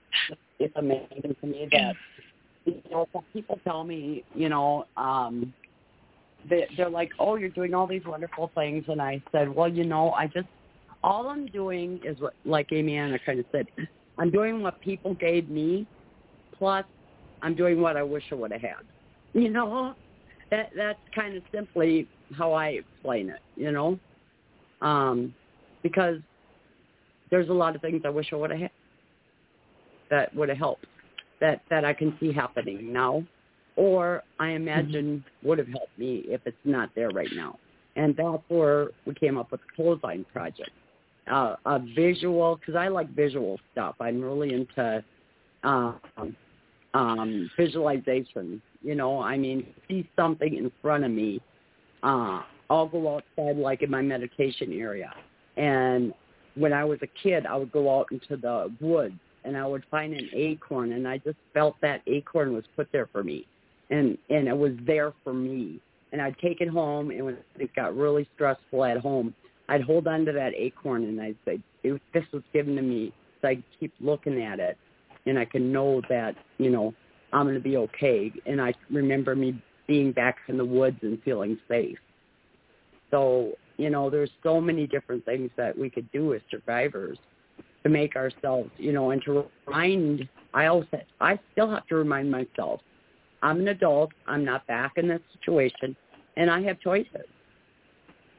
it's 0.58 0.74
amazing 0.76 1.36
to 1.40 1.46
me 1.46 1.68
that 1.72 1.94
you 2.64 2.82
know 2.90 3.06
some 3.12 3.24
people 3.32 3.58
tell 3.64 3.84
me 3.84 4.24
you 4.34 4.48
know 4.48 4.86
um, 4.96 5.54
they, 6.48 6.66
they're 6.76 6.90
like, 6.90 7.10
oh, 7.18 7.36
you're 7.36 7.48
doing 7.50 7.74
all 7.74 7.86
these 7.86 8.04
wonderful 8.04 8.50
things, 8.54 8.84
and 8.88 9.00
I 9.00 9.22
said, 9.32 9.54
well, 9.54 9.68
you 9.68 9.84
know, 9.84 10.12
I 10.12 10.26
just 10.26 10.48
all 11.02 11.28
I'm 11.28 11.46
doing 11.46 12.00
is 12.04 12.20
what, 12.20 12.34
like 12.44 12.72
Amy 12.72 12.96
Anna 12.96 13.18
kind 13.24 13.40
of 13.40 13.46
said, 13.52 13.66
I'm 14.18 14.30
doing 14.30 14.60
what 14.62 14.80
people 14.80 15.14
gave 15.14 15.48
me, 15.48 15.86
plus 16.56 16.84
I'm 17.42 17.54
doing 17.54 17.80
what 17.80 17.96
I 17.96 18.02
wish 18.02 18.24
I 18.30 18.34
would 18.34 18.52
have 18.52 18.60
had. 18.60 18.74
You 19.32 19.50
know, 19.50 19.94
that 20.50 20.70
that's 20.76 20.98
kind 21.14 21.36
of 21.36 21.42
simply 21.54 22.08
how 22.36 22.52
I 22.52 22.68
explain 22.68 23.30
it. 23.30 23.40
You 23.56 23.72
know, 23.72 23.98
um, 24.80 25.34
because 25.82 26.18
there's 27.30 27.48
a 27.48 27.52
lot 27.52 27.74
of 27.74 27.80
things 27.80 28.02
I 28.04 28.10
wish 28.10 28.32
I 28.32 28.36
would 28.36 28.50
have 28.50 28.60
had 28.60 28.70
that 30.10 30.34
would 30.34 30.48
have 30.48 30.58
helped 30.58 30.86
that 31.40 31.62
that 31.70 31.84
I 31.84 31.92
can 31.92 32.16
see 32.20 32.32
happening 32.32 32.92
now, 32.92 33.24
or 33.76 34.22
I 34.38 34.50
imagine 34.50 35.24
would 35.42 35.58
have 35.58 35.68
helped 35.68 35.96
me 35.98 36.24
if 36.26 36.40
it's 36.44 36.56
not 36.64 36.90
there 36.94 37.10
right 37.10 37.30
now. 37.34 37.58
And 37.96 38.14
that's 38.16 38.42
where 38.48 38.88
we 39.06 39.14
came 39.14 39.36
up 39.38 39.50
with 39.50 39.60
the 39.60 39.82
clothesline 39.82 40.24
project, 40.32 40.70
uh, 41.30 41.56
a 41.66 41.78
visual 41.78 42.56
because 42.56 42.76
I 42.76 42.88
like 42.88 43.08
visual 43.10 43.58
stuff. 43.72 43.94
I'm 44.00 44.20
really 44.20 44.52
into 44.52 45.04
um, 45.62 46.00
um, 46.94 47.50
visualization. 47.56 48.60
You 48.82 48.94
know, 48.94 49.20
I 49.20 49.36
mean, 49.36 49.66
see 49.88 50.08
something 50.16 50.56
in 50.56 50.72
front 50.82 51.04
of 51.04 51.10
me. 51.10 51.40
Uh, 52.02 52.42
I'll 52.70 52.88
go 52.88 53.16
outside, 53.16 53.56
like 53.56 53.82
in 53.82 53.90
my 53.90 54.00
meditation 54.00 54.72
area, 54.72 55.12
and 55.56 56.14
when 56.54 56.72
I 56.72 56.84
was 56.84 56.98
a 57.02 57.08
kid, 57.22 57.46
I 57.46 57.56
would 57.56 57.72
go 57.72 57.98
out 57.98 58.06
into 58.10 58.36
the 58.36 58.72
woods 58.80 59.14
and 59.44 59.56
I 59.56 59.66
would 59.66 59.84
find 59.90 60.12
an 60.12 60.28
acorn, 60.32 60.92
and 60.92 61.08
I 61.08 61.18
just 61.18 61.38
felt 61.54 61.76
that 61.80 62.02
acorn 62.06 62.52
was 62.52 62.64
put 62.76 62.88
there 62.92 63.06
for 63.06 63.24
me, 63.24 63.46
and 63.90 64.18
and 64.28 64.48
it 64.48 64.56
was 64.56 64.72
there 64.86 65.12
for 65.24 65.32
me. 65.32 65.80
And 66.12 66.20
I'd 66.20 66.36
take 66.38 66.60
it 66.60 66.68
home, 66.68 67.10
and 67.10 67.24
when 67.24 67.38
it 67.58 67.74
got 67.74 67.96
really 67.96 68.28
stressful 68.34 68.84
at 68.84 68.98
home, 68.98 69.32
I'd 69.68 69.82
hold 69.82 70.08
on 70.08 70.24
to 70.26 70.32
that 70.32 70.52
acorn, 70.56 71.04
and 71.04 71.20
I'd 71.20 71.36
say, 71.44 71.60
"This 71.82 72.24
was 72.32 72.42
given 72.52 72.76
to 72.76 72.82
me." 72.82 73.12
So 73.40 73.48
I 73.48 73.62
keep 73.78 73.94
looking 74.00 74.42
at 74.42 74.60
it, 74.60 74.76
and 75.26 75.38
I 75.38 75.44
can 75.44 75.72
know 75.72 76.02
that 76.08 76.34
you 76.58 76.70
know 76.70 76.94
I'm 77.32 77.46
going 77.46 77.54
to 77.54 77.60
be 77.60 77.76
okay. 77.76 78.32
And 78.46 78.60
I 78.60 78.74
remember 78.90 79.34
me 79.34 79.60
being 79.86 80.12
back 80.12 80.36
in 80.48 80.56
the 80.56 80.64
woods 80.64 80.98
and 81.02 81.20
feeling 81.22 81.58
safe. 81.68 81.98
So 83.10 83.52
you 83.80 83.88
know, 83.88 84.10
there's 84.10 84.30
so 84.42 84.60
many 84.60 84.86
different 84.86 85.24
things 85.24 85.50
that 85.56 85.76
we 85.76 85.88
could 85.88 86.10
do 86.12 86.34
as 86.34 86.42
survivors 86.50 87.18
to 87.82 87.88
make 87.88 88.14
ourselves, 88.14 88.70
you 88.76 88.92
know, 88.92 89.10
and 89.10 89.22
to 89.22 89.46
remind. 89.66 90.28
I 90.52 90.66
also, 90.66 91.00
I 91.20 91.38
still 91.52 91.70
have 91.70 91.86
to 91.86 91.94
remind 91.94 92.30
myself, 92.30 92.80
I'm 93.42 93.60
an 93.60 93.68
adult. 93.68 94.10
I'm 94.26 94.44
not 94.44 94.66
back 94.66 94.92
in 94.96 95.08
this 95.08 95.22
situation, 95.32 95.96
and 96.36 96.50
I 96.50 96.60
have 96.62 96.78
choices. 96.80 97.26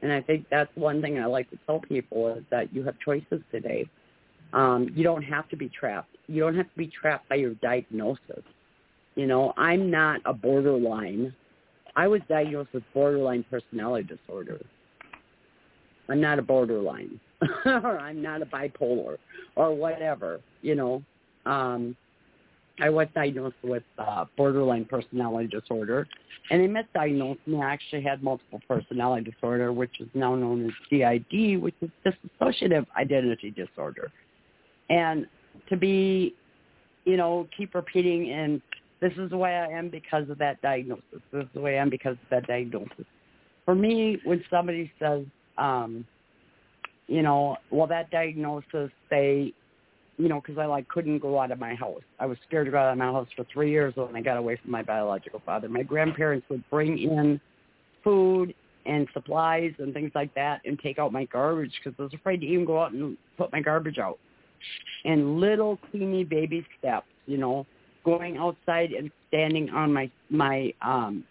And 0.02 0.12
I 0.12 0.20
think 0.20 0.46
that's 0.48 0.70
one 0.76 1.02
thing 1.02 1.18
I 1.18 1.26
like 1.26 1.50
to 1.50 1.58
tell 1.66 1.80
people 1.80 2.34
is 2.34 2.44
that 2.50 2.72
you 2.72 2.84
have 2.84 2.94
choices 3.04 3.40
today. 3.50 3.88
Um, 4.52 4.90
you 4.94 5.02
don't 5.02 5.22
have 5.22 5.48
to 5.50 5.56
be 5.56 5.68
trapped. 5.68 6.16
You 6.26 6.40
don't 6.40 6.56
have 6.56 6.70
to 6.70 6.76
be 6.76 6.88
trapped 6.88 7.28
by 7.28 7.36
your 7.36 7.54
diagnosis. 7.54 8.42
You 9.14 9.26
know, 9.26 9.52
I'm 9.56 9.90
not 9.90 10.20
a 10.24 10.32
borderline. 10.32 11.34
I 11.96 12.06
was 12.06 12.20
diagnosed 12.28 12.70
with 12.72 12.82
borderline 12.94 13.44
personality 13.50 14.08
disorder. 14.08 14.60
I'm 16.08 16.20
not 16.20 16.38
a 16.38 16.42
borderline, 16.42 17.20
or 17.66 17.98
I'm 17.98 18.22
not 18.22 18.42
a 18.42 18.46
bipolar, 18.46 19.18
or 19.56 19.74
whatever. 19.74 20.40
You 20.62 20.74
know, 20.74 21.02
um, 21.46 21.96
I 22.80 22.90
was 22.90 23.06
diagnosed 23.14 23.56
with 23.62 23.82
uh, 23.98 24.24
borderline 24.36 24.86
personality 24.86 25.48
disorder, 25.48 26.06
and 26.50 26.62
they 26.62 26.68
misdiagnosed 26.68 27.46
me. 27.46 27.60
I 27.60 27.72
actually 27.72 28.02
had 28.02 28.22
multiple 28.22 28.60
personality 28.66 29.30
disorder, 29.30 29.72
which 29.72 30.00
is 30.00 30.08
now 30.14 30.34
known 30.34 30.66
as 30.66 30.72
DID, 30.90 31.60
which 31.60 31.74
is 31.80 31.90
dissociative 32.04 32.86
identity 32.96 33.50
disorder. 33.50 34.10
And 34.90 35.26
to 35.68 35.76
be, 35.76 36.34
you 37.04 37.16
know, 37.16 37.48
keep 37.56 37.74
repeating, 37.74 38.30
and 38.30 38.60
this 39.00 39.12
is 39.18 39.30
the 39.30 39.36
way 39.36 39.56
I 39.56 39.66
am 39.66 39.88
because 39.88 40.28
of 40.30 40.38
that 40.38 40.60
diagnosis. 40.62 41.04
This 41.32 41.42
is 41.42 41.48
the 41.54 41.60
way 41.60 41.78
I 41.78 41.82
am 41.82 41.90
because 41.90 42.12
of 42.12 42.30
that 42.30 42.46
diagnosis. 42.46 43.04
For 43.64 43.74
me, 43.74 44.18
when 44.24 44.42
somebody 44.50 44.92
says, 44.98 45.24
um, 45.58 46.06
you 47.08 47.22
know, 47.22 47.56
well, 47.70 47.86
that 47.88 48.10
diagnosis, 48.10 48.90
they, 49.10 49.52
you 50.18 50.28
know, 50.28 50.40
because 50.40 50.58
I 50.58 50.66
like 50.66 50.88
couldn't 50.88 51.18
go 51.18 51.38
out 51.38 51.50
of 51.50 51.58
my 51.58 51.74
house. 51.74 52.02
I 52.20 52.26
was 52.26 52.38
scared 52.46 52.66
to 52.66 52.70
go 52.70 52.78
out 52.78 52.92
of 52.92 52.98
my 52.98 53.06
house 53.06 53.28
for 53.36 53.44
three 53.52 53.70
years 53.70 53.94
when 53.96 54.14
I 54.14 54.20
got 54.20 54.36
away 54.36 54.56
from 54.62 54.70
my 54.70 54.82
biological 54.82 55.42
father. 55.44 55.68
My 55.68 55.82
grandparents 55.82 56.46
would 56.48 56.62
bring 56.70 56.98
in 56.98 57.40
food 58.04 58.54
and 58.86 59.06
supplies 59.12 59.72
and 59.78 59.94
things 59.94 60.10
like 60.14 60.34
that 60.34 60.60
and 60.64 60.78
take 60.78 60.98
out 60.98 61.12
my 61.12 61.24
garbage 61.26 61.72
because 61.82 61.98
I 61.98 62.02
was 62.02 62.14
afraid 62.14 62.40
to 62.40 62.46
even 62.46 62.64
go 62.64 62.80
out 62.82 62.92
and 62.92 63.16
put 63.36 63.52
my 63.52 63.60
garbage 63.60 63.98
out. 63.98 64.18
And 65.04 65.40
little 65.40 65.78
teeny 65.90 66.24
baby 66.24 66.66
steps, 66.78 67.06
you 67.26 67.38
know, 67.38 67.66
going 68.04 68.36
outside 68.36 68.92
and 68.92 69.10
standing 69.28 69.70
on 69.70 69.92
my 69.92 70.10
my 70.30 70.72
um 70.82 71.24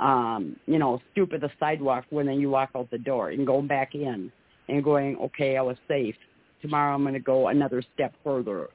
um 0.00 0.56
you 0.66 0.78
know 0.78 1.00
stoop 1.12 1.32
of 1.32 1.40
the 1.40 1.50
sidewalk 1.58 2.04
when 2.10 2.26
then 2.26 2.38
you 2.38 2.50
walk 2.50 2.70
out 2.76 2.90
the 2.90 2.98
door 2.98 3.30
and 3.30 3.46
going 3.46 3.66
back 3.66 3.94
in 3.94 4.30
and 4.68 4.84
going 4.84 5.16
okay 5.16 5.56
I 5.56 5.62
was 5.62 5.76
safe. 5.88 6.16
Tomorrow 6.62 6.94
I'm 6.94 7.02
going 7.02 7.14
to 7.14 7.20
go 7.20 7.48
another 7.48 7.82
step 7.94 8.14
further. 8.24 8.68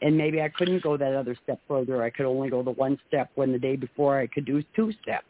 And 0.00 0.16
maybe 0.16 0.40
I 0.40 0.48
couldn't 0.48 0.82
go 0.82 0.96
that 0.96 1.14
other 1.14 1.36
step 1.42 1.60
further. 1.66 2.02
I 2.02 2.10
could 2.10 2.24
only 2.24 2.48
go 2.50 2.62
the 2.62 2.70
one 2.70 2.98
step 3.08 3.30
when 3.34 3.52
the 3.52 3.58
day 3.58 3.76
before 3.76 4.18
I 4.18 4.28
could 4.28 4.44
do 4.44 4.62
two 4.74 4.92
steps 5.02 5.26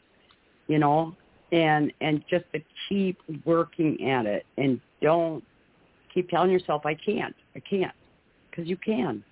you 0.69 0.79
know? 0.79 1.17
And 1.51 1.93
and 2.01 2.23
just 2.31 2.45
to 2.53 2.61
keep 2.89 3.19
working 3.45 4.09
at 4.09 4.27
it 4.27 4.45
and 4.59 4.81
don't 5.01 5.43
keep 6.13 6.29
telling 6.29 6.51
yourself 6.51 6.85
I 6.85 6.95
can't 6.95 7.35
I 7.59 7.69
can't 7.69 7.95
because 8.51 8.69
you 8.69 8.77
can 8.77 9.23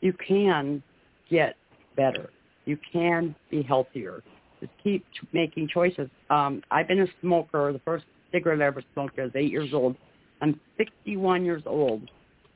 you 0.00 0.12
can 0.26 0.82
get 1.28 1.56
better 1.96 2.30
you 2.64 2.78
can 2.92 3.34
be 3.50 3.62
healthier 3.62 4.22
just 4.60 4.72
keep 4.82 5.04
making 5.32 5.68
choices 5.68 6.08
um 6.30 6.62
I've 6.70 6.88
been 6.88 7.00
a 7.00 7.06
smoker 7.20 7.72
the 7.72 7.80
first 7.80 8.04
cigarette 8.32 8.62
I 8.62 8.66
ever 8.66 8.82
smoked 8.92 9.18
I 9.18 9.24
was 9.24 9.32
eight 9.34 9.50
years 9.50 9.74
old 9.74 9.96
I'm 10.40 10.60
61 10.76 11.44
years 11.44 11.62
old 11.66 12.08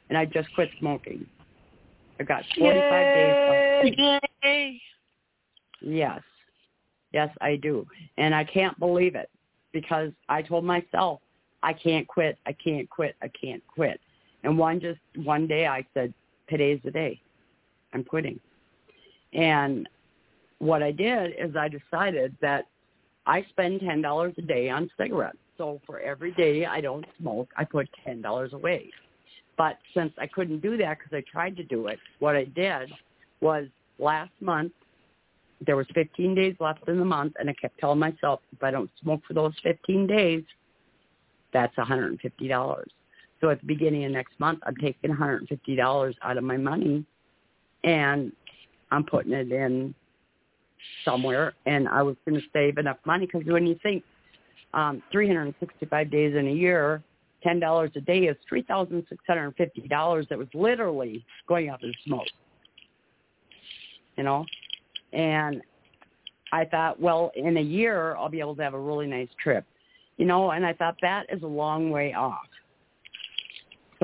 and 0.08 0.16
I 0.16 0.24
just 0.24 0.48
quit 0.54 0.68
smoking 0.78 1.26
I 2.20 2.22
got 2.22 2.44
45 2.58 3.14
days 3.14 3.34
left. 3.48 4.24
Yay! 4.44 4.80
Yes. 5.80 6.20
Yes, 7.12 7.28
I 7.40 7.56
do. 7.56 7.86
And 8.18 8.34
I 8.34 8.44
can't 8.44 8.78
believe 8.78 9.14
it 9.14 9.28
because 9.72 10.12
I 10.28 10.42
told 10.42 10.64
myself, 10.64 11.20
I 11.62 11.72
can't 11.72 12.06
quit, 12.06 12.38
I 12.46 12.52
can't 12.52 12.88
quit, 12.88 13.16
I 13.22 13.28
can't 13.28 13.62
quit. 13.66 14.00
And 14.44 14.56
one 14.58 14.80
just 14.80 15.00
one 15.16 15.46
day 15.46 15.66
I 15.66 15.84
said, 15.94 16.14
today's 16.48 16.80
the 16.84 16.90
day. 16.90 17.20
I'm 17.92 18.04
quitting. 18.04 18.38
And 19.32 19.88
what 20.58 20.82
I 20.82 20.92
did 20.92 21.34
is 21.38 21.56
I 21.56 21.68
decided 21.68 22.36
that 22.40 22.66
I 23.26 23.44
spend 23.50 23.80
ten 23.80 24.02
dollars 24.02 24.34
a 24.38 24.42
day 24.42 24.70
on 24.70 24.90
cigarettes. 24.96 25.38
So 25.58 25.80
for 25.86 25.98
every 26.00 26.32
day 26.32 26.66
I 26.66 26.80
don't 26.80 27.06
smoke, 27.18 27.48
I 27.56 27.64
put 27.64 27.88
ten 28.04 28.22
dollars 28.22 28.52
away. 28.52 28.90
But 29.56 29.78
since 29.94 30.12
I 30.18 30.26
couldn't 30.26 30.60
do 30.60 30.76
that 30.76 30.98
because 30.98 31.12
I 31.12 31.22
tried 31.30 31.56
to 31.56 31.64
do 31.64 31.86
it, 31.86 31.98
what 32.18 32.36
I 32.36 32.44
did 32.44 32.90
was 33.40 33.66
last 33.98 34.32
month 34.40 34.72
there 35.66 35.76
was 35.76 35.86
15 35.94 36.34
days 36.34 36.56
left 36.60 36.86
in 36.88 36.98
the 36.98 37.04
month, 37.04 37.34
and 37.38 37.48
I 37.48 37.54
kept 37.54 37.78
telling 37.78 37.98
myself 37.98 38.40
if 38.52 38.62
I 38.62 38.70
don't 38.70 38.90
smoke 39.02 39.22
for 39.26 39.34
those 39.34 39.52
15 39.62 40.06
days, 40.06 40.42
that's 41.52 41.74
$150. 41.76 42.84
So 43.44 43.50
at 43.50 43.60
the 43.60 43.66
beginning 43.66 44.06
of 44.06 44.12
next 44.12 44.40
month, 44.40 44.60
I'm 44.66 44.74
taking 44.76 45.10
$150 45.10 46.14
out 46.22 46.38
of 46.38 46.44
my 46.44 46.56
money, 46.56 47.04
and 47.84 48.32
I'm 48.90 49.04
putting 49.04 49.34
it 49.34 49.52
in 49.52 49.94
somewhere. 51.04 51.52
And 51.66 51.86
I 51.86 52.00
was 52.00 52.16
going 52.26 52.40
to 52.40 52.46
save 52.54 52.78
enough 52.78 52.96
money 53.04 53.26
because 53.26 53.46
when 53.46 53.66
you 53.66 53.78
think 53.82 54.02
um, 54.72 55.02
365 55.12 56.10
days 56.10 56.34
in 56.34 56.48
a 56.48 56.52
year, 56.52 57.02
ten 57.42 57.60
dollars 57.60 57.90
a 57.96 58.00
day 58.00 58.20
is 58.20 58.36
three 58.48 58.62
thousand 58.62 59.04
six 59.10 59.22
hundred 59.26 59.44
and 59.44 59.56
fifty 59.56 59.86
dollars 59.88 60.24
that 60.30 60.38
was 60.38 60.48
literally 60.54 61.22
going 61.46 61.68
up 61.68 61.82
in 61.82 61.92
smoke. 62.06 62.26
You 64.16 64.24
know? 64.24 64.46
And 65.12 65.60
I 66.50 66.64
thought, 66.64 66.98
well, 66.98 67.30
in 67.36 67.58
a 67.58 67.60
year 67.60 68.16
I'll 68.16 68.30
be 68.30 68.40
able 68.40 68.56
to 68.56 68.62
have 68.62 68.72
a 68.72 68.80
really 68.80 69.06
nice 69.06 69.28
trip. 69.38 69.66
You 70.16 70.24
know, 70.24 70.52
and 70.52 70.64
I 70.64 70.72
thought 70.72 70.96
that 71.02 71.26
is 71.30 71.42
a 71.42 71.46
long 71.46 71.90
way 71.90 72.14
off. 72.14 72.46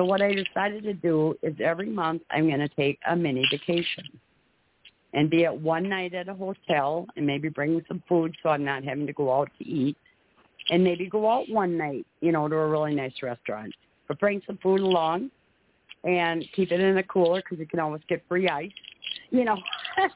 So 0.01 0.05
what 0.05 0.19
I 0.19 0.33
decided 0.33 0.81
to 0.85 0.95
do 0.95 1.35
is 1.43 1.53
every 1.63 1.87
month 1.87 2.23
I'm 2.31 2.47
going 2.47 2.59
to 2.59 2.67
take 2.69 2.97
a 3.07 3.15
mini 3.15 3.45
vacation 3.51 4.05
and 5.13 5.29
be 5.29 5.45
at 5.45 5.55
one 5.55 5.87
night 5.87 6.15
at 6.15 6.27
a 6.27 6.33
hotel 6.33 7.05
and 7.15 7.27
maybe 7.27 7.49
bring 7.49 7.85
some 7.87 8.01
food 8.09 8.35
so 8.41 8.49
I'm 8.49 8.65
not 8.65 8.83
having 8.83 9.05
to 9.05 9.13
go 9.13 9.31
out 9.31 9.51
to 9.59 9.63
eat 9.63 9.95
and 10.71 10.83
maybe 10.83 11.05
go 11.05 11.31
out 11.31 11.47
one 11.49 11.77
night, 11.77 12.07
you 12.19 12.31
know, 12.31 12.47
to 12.47 12.55
a 12.55 12.67
really 12.67 12.95
nice 12.95 13.13
restaurant. 13.21 13.75
But 14.07 14.19
bring 14.19 14.41
some 14.47 14.57
food 14.63 14.79
along 14.79 15.29
and 16.03 16.43
keep 16.55 16.71
it 16.71 16.79
in 16.79 16.97
a 16.97 17.03
cooler 17.03 17.43
because 17.43 17.59
you 17.59 17.67
can 17.67 17.79
always 17.79 18.01
get 18.09 18.23
free 18.27 18.49
ice, 18.49 18.71
you 19.29 19.45
know, 19.45 19.57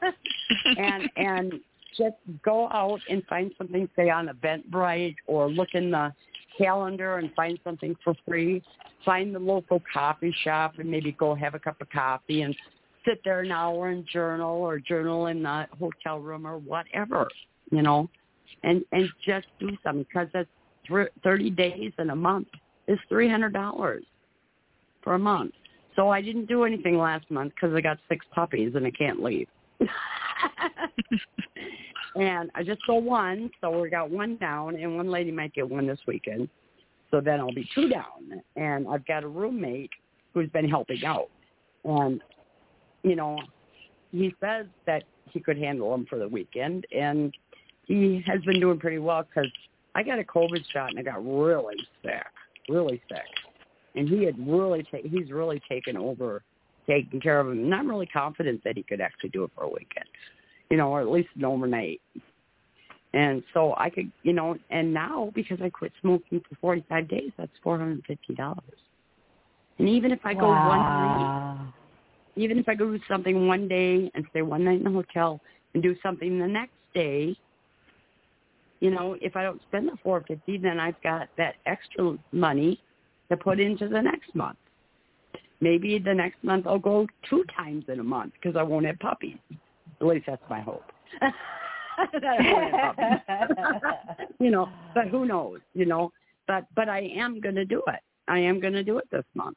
and 0.78 1.08
and 1.16 1.52
just 1.96 2.16
go 2.44 2.68
out 2.72 2.98
and 3.08 3.24
find 3.26 3.52
something, 3.56 3.88
say 3.94 4.10
on 4.10 4.26
Eventbrite 4.26 5.14
or 5.28 5.48
look 5.48 5.68
in 5.74 5.92
the 5.92 6.12
calendar 6.56 7.18
and 7.18 7.32
find 7.34 7.58
something 7.64 7.96
for 8.02 8.14
free. 8.26 8.62
Find 9.04 9.34
the 9.34 9.38
local 9.38 9.82
coffee 9.92 10.34
shop 10.42 10.74
and 10.78 10.90
maybe 10.90 11.12
go 11.12 11.34
have 11.34 11.54
a 11.54 11.58
cup 11.58 11.80
of 11.80 11.90
coffee 11.90 12.42
and 12.42 12.54
sit 13.04 13.20
there 13.24 13.40
an 13.40 13.52
hour 13.52 13.88
and 13.88 14.06
journal 14.12 14.56
or 14.56 14.78
journal 14.78 15.26
in 15.26 15.42
the 15.42 15.66
hotel 15.78 16.18
room 16.18 16.46
or 16.46 16.58
whatever, 16.58 17.28
you 17.70 17.82
know 17.82 18.08
and 18.62 18.84
and 18.92 19.08
just 19.24 19.46
do 19.58 19.76
something 19.82 20.04
because 20.04 20.28
that's 20.32 20.48
th- 20.88 21.08
30 21.22 21.50
days 21.50 21.92
in 21.98 22.10
a 22.10 22.16
month 22.16 22.48
is 22.88 22.98
$300 23.10 24.02
for 25.02 25.14
a 25.14 25.18
month. 25.18 25.52
So 25.94 26.10
I 26.10 26.20
didn't 26.20 26.46
do 26.46 26.64
anything 26.64 26.98
last 26.98 27.30
month 27.30 27.54
because 27.54 27.74
I 27.74 27.80
got 27.80 27.98
six 28.08 28.24
puppies 28.34 28.72
and 28.74 28.86
I 28.86 28.90
can't 28.90 29.22
leave. 29.22 29.48
and 32.18 32.50
I 32.54 32.62
just 32.62 32.80
saw 32.86 32.98
one, 32.98 33.50
so 33.60 33.80
we 33.80 33.90
got 33.90 34.10
one 34.10 34.36
down, 34.36 34.76
and 34.76 34.96
one 34.96 35.10
lady 35.10 35.30
might 35.30 35.52
get 35.54 35.68
one 35.68 35.86
this 35.86 35.98
weekend. 36.06 36.48
So 37.10 37.20
then 37.20 37.40
I'll 37.40 37.52
be 37.52 37.68
two 37.74 37.88
down, 37.88 38.42
and 38.56 38.86
I've 38.88 39.06
got 39.06 39.22
a 39.22 39.28
roommate 39.28 39.90
who's 40.34 40.50
been 40.50 40.68
helping 40.68 41.04
out, 41.04 41.30
and 41.84 42.20
you 43.02 43.14
know, 43.14 43.38
he 44.10 44.34
says 44.40 44.66
that 44.86 45.04
he 45.30 45.40
could 45.40 45.58
handle 45.58 45.90
them 45.90 46.06
for 46.08 46.18
the 46.18 46.28
weekend, 46.28 46.86
and 46.96 47.32
he 47.84 48.22
has 48.26 48.40
been 48.42 48.60
doing 48.60 48.78
pretty 48.78 48.98
well 48.98 49.22
because 49.22 49.50
I 49.94 50.02
got 50.02 50.18
a 50.18 50.24
COVID 50.24 50.64
shot 50.72 50.90
and 50.90 50.98
I 50.98 51.02
got 51.02 51.24
really 51.24 51.76
sick, 52.02 52.26
really 52.68 53.00
sick, 53.08 53.20
and 53.94 54.08
he 54.08 54.24
had 54.24 54.34
really 54.46 54.82
ta- 54.90 55.08
he's 55.08 55.30
really 55.30 55.60
taken 55.68 55.96
over 55.96 56.42
taking 56.88 57.20
care 57.20 57.40
of 57.40 57.48
him. 57.48 57.58
And 57.64 57.74
I'm 57.74 57.88
really 57.88 58.06
confident 58.06 58.62
that 58.64 58.76
he 58.76 58.82
could 58.82 59.00
actually 59.00 59.30
do 59.30 59.44
it 59.44 59.50
for 59.54 59.64
a 59.64 59.68
weekend, 59.68 60.06
you 60.70 60.76
know, 60.76 60.88
or 60.88 61.00
at 61.00 61.08
least 61.08 61.28
an 61.36 61.44
overnight. 61.44 62.00
And 63.12 63.42
so 63.54 63.74
I 63.78 63.88
could, 63.88 64.10
you 64.24 64.32
know, 64.32 64.56
and 64.70 64.92
now 64.92 65.30
because 65.34 65.58
I 65.62 65.70
quit 65.70 65.92
smoking 66.00 66.40
for 66.48 66.54
45 66.60 67.08
days, 67.08 67.30
that's 67.38 67.52
$450. 67.64 68.58
And 69.78 69.88
even 69.88 70.10
if 70.10 70.20
I 70.24 70.34
go 70.34 70.48
wow. 70.48 70.68
one 70.68 70.80
night, 70.80 71.72
even 72.36 72.58
if 72.58 72.68
I 72.68 72.74
go 72.74 72.90
do 72.90 73.00
something 73.08 73.46
one 73.46 73.68
day 73.68 74.10
and 74.14 74.26
stay 74.30 74.42
one 74.42 74.64
night 74.64 74.78
in 74.78 74.84
the 74.84 74.90
hotel 74.90 75.40
and 75.74 75.82
do 75.82 75.96
something 76.02 76.38
the 76.38 76.46
next 76.46 76.74
day, 76.94 77.36
you 78.80 78.90
know, 78.90 79.16
if 79.20 79.36
I 79.36 79.42
don't 79.42 79.60
spend 79.68 79.88
the 79.88 79.96
450, 80.02 80.58
then 80.58 80.78
I've 80.78 81.00
got 81.02 81.28
that 81.38 81.54
extra 81.64 82.16
money 82.32 82.80
to 83.30 83.36
put 83.36 83.58
into 83.60 83.88
the 83.88 84.00
next 84.00 84.34
month. 84.34 84.58
Maybe 85.60 85.98
the 85.98 86.12
next 86.12 86.42
month 86.44 86.66
I'll 86.66 86.78
go 86.78 87.06
two 87.28 87.44
times 87.56 87.84
in 87.88 88.00
a 88.00 88.04
month 88.04 88.34
because 88.34 88.56
I 88.56 88.62
won't 88.62 88.84
have 88.84 88.98
puppies. 88.98 89.38
At 90.00 90.06
least 90.06 90.26
that's 90.26 90.42
my 90.50 90.60
hope. 90.60 90.84
you 94.38 94.50
know, 94.50 94.68
but 94.94 95.08
who 95.08 95.24
knows? 95.24 95.60
You 95.74 95.86
know, 95.86 96.12
but 96.46 96.66
but 96.74 96.88
I 96.88 97.10
am 97.16 97.40
going 97.40 97.54
to 97.54 97.64
do 97.64 97.82
it. 97.86 98.00
I 98.28 98.38
am 98.38 98.60
going 98.60 98.74
to 98.74 98.84
do 98.84 98.98
it 98.98 99.08
this 99.10 99.24
month. 99.34 99.56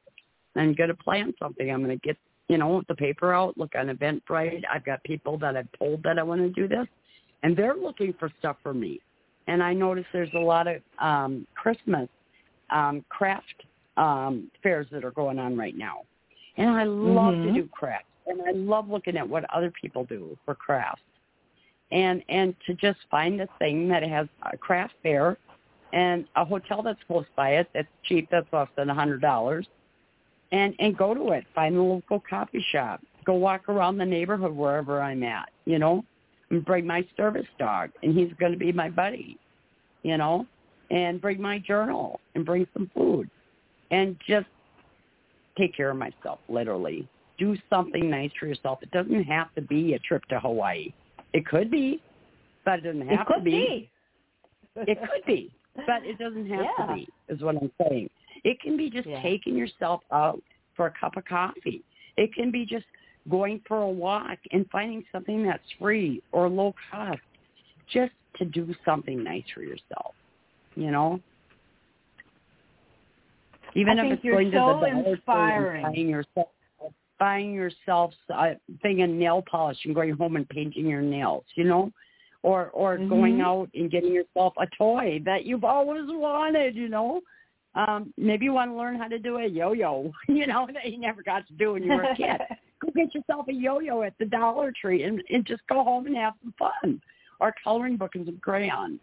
I'm 0.55 0.73
going 0.73 0.89
to 0.89 0.95
plan 0.95 1.33
something. 1.39 1.69
I'm 1.69 1.83
going 1.83 1.97
to 1.97 2.07
get 2.07 2.17
you 2.47 2.57
know 2.57 2.81
the 2.87 2.95
paper 2.95 3.33
out, 3.33 3.57
look 3.57 3.73
on 3.77 3.87
Eventbrite. 3.87 4.63
I've 4.71 4.85
got 4.85 5.03
people 5.03 5.37
that 5.39 5.57
I've 5.57 5.71
told 5.77 6.03
that 6.03 6.17
I 6.17 6.23
want 6.23 6.41
to 6.41 6.49
do 6.49 6.67
this, 6.67 6.87
and 7.43 7.55
they're 7.57 7.75
looking 7.75 8.13
for 8.19 8.31
stuff 8.39 8.57
for 8.63 8.73
me 8.73 9.01
and 9.49 9.63
I 9.63 9.73
notice 9.73 10.05
there's 10.13 10.29
a 10.35 10.39
lot 10.39 10.67
of 10.67 10.81
um, 10.99 11.47
Christmas 11.55 12.07
um, 12.69 13.03
craft 13.09 13.63
um, 13.97 14.51
fairs 14.61 14.85
that 14.91 15.03
are 15.03 15.11
going 15.11 15.39
on 15.39 15.57
right 15.57 15.75
now, 15.75 16.01
and 16.57 16.69
I 16.69 16.83
love 16.83 17.33
mm-hmm. 17.33 17.55
to 17.55 17.61
do 17.61 17.69
crafts, 17.71 18.05
and 18.29 18.41
I 18.41 18.51
love 18.51 18.89
looking 18.89 19.17
at 19.17 19.27
what 19.27 19.43
other 19.53 19.71
people 19.71 20.05
do 20.05 20.37
for 20.45 20.55
crafts, 20.55 21.01
and 21.91 22.23
and 22.29 22.55
to 22.67 22.73
just 22.75 22.99
find 23.09 23.41
a 23.41 23.47
thing 23.57 23.89
that 23.89 24.03
has 24.03 24.27
a 24.51 24.57
craft 24.57 24.93
fair, 25.03 25.37
and 25.93 26.25
a 26.35 26.45
hotel 26.45 26.81
that's 26.81 26.99
close 27.07 27.25
by 27.35 27.55
it 27.55 27.67
that's 27.73 27.87
cheap, 28.03 28.29
that's 28.31 28.47
less 28.53 28.69
than 28.77 28.89
a 28.89 28.93
hundred 28.93 29.21
dollars, 29.21 29.67
and 30.51 30.75
and 30.79 30.97
go 30.97 31.13
to 31.13 31.31
it, 31.31 31.45
find 31.53 31.75
a 31.75 31.81
local 31.81 32.21
coffee 32.29 32.65
shop, 32.71 33.01
go 33.25 33.33
walk 33.33 33.67
around 33.67 33.97
the 33.97 34.05
neighborhood 34.05 34.51
wherever 34.51 35.01
I'm 35.01 35.23
at, 35.23 35.49
you 35.65 35.79
know, 35.79 36.03
and 36.51 36.63
bring 36.63 36.85
my 36.85 37.05
service 37.17 37.47
dog, 37.57 37.89
and 38.03 38.17
he's 38.17 38.31
to 38.39 38.57
be 38.57 38.71
my 38.71 38.89
buddy, 38.89 39.37
you 40.03 40.17
know, 40.17 40.45
and 40.91 41.19
bring 41.19 41.41
my 41.41 41.59
journal 41.59 42.19
and 42.35 42.45
bring 42.45 42.67
some 42.73 42.89
food, 42.93 43.29
and 43.91 44.15
just 44.27 44.47
take 45.57 45.75
care 45.75 45.89
of 45.89 45.97
myself, 45.97 46.39
literally. 46.47 47.07
Do 47.39 47.55
something 47.69 48.09
nice 48.09 48.31
for 48.39 48.45
yourself. 48.47 48.79
It 48.83 48.91
doesn't 48.91 49.23
have 49.23 49.53
to 49.55 49.61
be 49.61 49.93
a 49.93 49.99
trip 49.99 50.23
to 50.25 50.39
Hawaii. 50.39 50.93
It 51.33 51.45
could 51.45 51.71
be, 51.71 52.01
but 52.65 52.79
it 52.79 52.81
doesn't 52.81 53.07
have 53.07 53.21
it 53.21 53.27
could 53.27 53.35
to 53.35 53.41
be. 53.41 53.51
be. 53.51 53.91
it 54.87 54.99
could 54.99 55.25
be, 55.25 55.51
but 55.87 56.05
it 56.05 56.17
doesn't 56.17 56.49
have 56.49 56.65
Yeah. 56.65 56.85
to 56.85 56.93
be, 56.95 57.07
is 57.29 57.41
what 57.41 57.55
I'm 57.55 57.71
saying. 57.81 58.09
It 58.43 58.59
can 58.61 58.77
be 58.77 58.89
just 58.89 59.07
Yeah. 59.07 59.21
taking 59.21 59.55
yourself 59.55 60.01
out 60.11 60.41
for 60.75 60.87
a 60.87 60.91
cup 60.91 61.17
of 61.17 61.25
coffee. 61.25 61.83
It 62.17 62.33
can 62.33 62.51
be 62.51 62.65
just 62.65 62.85
going 63.29 63.59
for 63.67 63.81
a 63.81 63.89
walk 63.89 64.39
and 64.51 64.69
finding 64.71 65.05
something 65.11 65.43
that's 65.43 65.69
free 65.73 66.21
or 66.31 66.49
low 66.49 66.73
cost 66.91 67.21
just 67.87 68.13
to 68.37 68.45
do 68.45 68.73
something 68.85 69.23
nice 69.23 69.47
for 69.53 69.61
yourself, 69.63 70.15
you 70.75 70.91
know? 70.91 71.19
Even 73.75 73.99
I 73.99 74.05
if 74.05 74.13
it's 74.13 74.23
going 74.23 74.51
so 74.51 74.51
to 74.51 74.57
the 74.57 74.59
dollar 74.59 75.03
store 75.03 75.13
inspiring. 75.13 75.85
and 75.85 75.93
buying 75.95 76.09
yourself 76.09 76.49
buying 77.19 77.53
yourself 77.53 78.13
a 78.29 78.53
thing 78.81 79.03
of 79.03 79.09
nail 79.09 79.43
polish 79.49 79.77
and 79.85 79.93
going 79.93 80.11
home 80.11 80.35
and 80.35 80.47
painting 80.49 80.87
your 80.87 81.01
nails, 81.01 81.43
you 81.55 81.65
know? 81.65 81.91
Or 82.41 82.69
or 82.69 82.97
going 82.97 83.37
Mhm. 83.37 83.41
out 83.41 83.69
and 83.73 83.91
getting 83.91 84.13
yourself 84.13 84.53
a 84.57 84.67
toy 84.77 85.21
that 85.25 85.45
you've 85.45 85.65
always 85.65 86.05
wanted, 86.07 86.75
you 86.75 86.87
know? 86.87 87.21
Um, 87.75 88.13
maybe 88.17 88.45
you 88.45 88.53
want 88.53 88.71
to 88.71 88.77
learn 88.77 88.95
how 88.95 89.07
to 89.07 89.19
do 89.19 89.37
a 89.37 89.45
yo-yo, 89.45 90.11
you 90.27 90.47
know, 90.47 90.67
that 90.73 90.91
you 90.91 90.97
never 90.97 91.21
got 91.21 91.45
to 91.47 91.53
do 91.53 91.73
when 91.73 91.83
you 91.83 91.91
were 91.91 92.03
a 92.03 92.15
kid. 92.15 92.41
go 92.81 92.89
get 92.95 93.13
yourself 93.13 93.47
a 93.49 93.53
yo-yo 93.53 94.01
at 94.03 94.13
the 94.19 94.25
Dollar 94.25 94.71
Tree 94.79 95.03
and, 95.03 95.21
and 95.29 95.45
just 95.45 95.61
go 95.67 95.83
home 95.83 96.07
and 96.07 96.15
have 96.15 96.33
some 96.41 96.53
fun. 96.57 97.01
Or 97.41 97.53
coloring 97.63 97.97
book 97.97 98.15
and 98.15 98.25
some 98.25 98.39
crayons. 98.39 98.99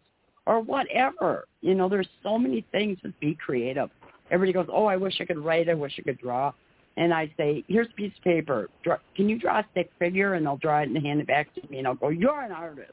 Or 0.47 0.60
whatever. 0.60 1.47
You 1.60 1.74
know, 1.74 1.88
there's 1.88 2.09
so 2.22 2.38
many 2.38 2.64
things 2.72 2.98
to 3.02 3.12
be 3.20 3.34
creative. 3.34 3.90
Everybody 4.30 4.52
goes, 4.52 4.68
oh, 4.72 4.86
I 4.86 4.97
wish 4.97 5.20
I 5.20 5.24
could 5.24 5.38
write. 5.38 5.68
I 5.68 5.74
wish 5.74 5.94
I 5.98 6.02
could 6.02 6.18
draw. 6.18 6.52
And 6.97 7.12
I 7.12 7.31
say, 7.36 7.62
here's 7.68 7.89
a 7.89 7.94
piece 7.94 8.12
of 8.16 8.24
paper. 8.24 8.68
Draw, 8.82 8.97
can 9.14 9.28
you 9.28 9.39
draw 9.39 9.60
a 9.60 9.66
stick 9.73 9.90
figure? 9.98 10.35
And 10.35 10.47
they'll 10.47 10.56
draw 10.56 10.81
it 10.81 10.89
and 10.89 10.97
hand 11.05 11.20
it 11.20 11.27
back 11.27 11.55
to 11.55 11.62
me. 11.68 11.78
And 11.78 11.86
I'll 11.86 11.94
go, 11.94 12.09
you're 12.09 12.40
an 12.40 12.52
artist. 12.52 12.93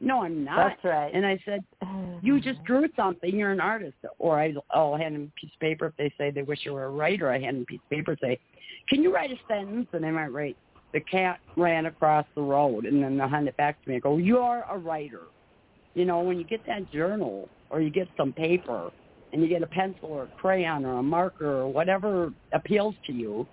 No, 0.00 0.22
I'm 0.22 0.44
not. 0.44 0.68
That's 0.68 0.84
right. 0.84 1.10
And 1.14 1.24
I 1.24 1.38
said, 1.44 1.64
you 2.22 2.40
just 2.40 2.62
drew 2.64 2.86
something. 2.96 3.34
You're 3.34 3.52
an 3.52 3.60
artist. 3.60 3.96
Or 4.18 4.38
I, 4.38 4.54
I'll 4.70 4.96
hand 4.96 5.14
them 5.14 5.32
a 5.34 5.40
piece 5.40 5.50
of 5.54 5.60
paper 5.60 5.86
if 5.86 5.96
they 5.96 6.12
say 6.18 6.30
they 6.30 6.42
wish 6.42 6.60
you 6.64 6.74
were 6.74 6.84
a 6.84 6.90
writer. 6.90 7.32
I 7.32 7.40
hand 7.40 7.56
them 7.56 7.62
a 7.62 7.66
piece 7.66 7.80
of 7.82 7.90
paper 7.90 8.10
and 8.12 8.20
say, 8.20 8.38
can 8.88 9.02
you 9.02 9.14
write 9.14 9.30
a 9.30 9.36
sentence? 9.48 9.86
And 9.92 10.04
they 10.04 10.10
might 10.10 10.32
write 10.32 10.56
the 10.94 11.00
cat 11.00 11.40
ran 11.56 11.86
across 11.86 12.24
the 12.36 12.40
road 12.40 12.86
and 12.86 13.02
then 13.02 13.18
they 13.18 13.28
hand 13.28 13.48
it 13.48 13.56
back 13.56 13.82
to 13.82 13.88
me. 13.88 13.96
and 13.96 14.02
go, 14.02 14.16
you're 14.16 14.64
a 14.70 14.78
writer. 14.78 15.22
You 15.94 16.04
know, 16.04 16.20
when 16.20 16.38
you 16.38 16.44
get 16.44 16.64
that 16.66 16.90
journal 16.92 17.48
or 17.68 17.80
you 17.80 17.90
get 17.90 18.08
some 18.16 18.32
paper 18.32 18.90
and 19.34 19.42
you 19.42 19.48
get 19.48 19.62
a 19.62 19.66
pencil 19.66 20.08
or 20.08 20.22
a 20.22 20.26
crayon 20.38 20.86
or 20.86 20.98
a 20.98 21.02
marker 21.02 21.60
or 21.60 21.68
whatever 21.68 22.32
appeals 22.52 22.94
to 23.06 23.12
you, 23.12 23.46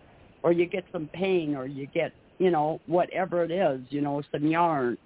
or 0.44 0.54
you 0.54 0.66
get 0.66 0.86
some 0.92 1.10
paint 1.12 1.58
or 1.58 1.66
you 1.66 1.88
get, 1.88 2.14
you 2.38 2.52
know, 2.52 2.80
whatever 2.86 3.44
it 3.44 3.52
is, 3.52 3.82
you 3.90 4.00
know, 4.00 4.22
some 4.32 4.46
yarn, 4.46 4.98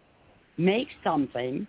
make 0.57 0.89
something 1.03 1.65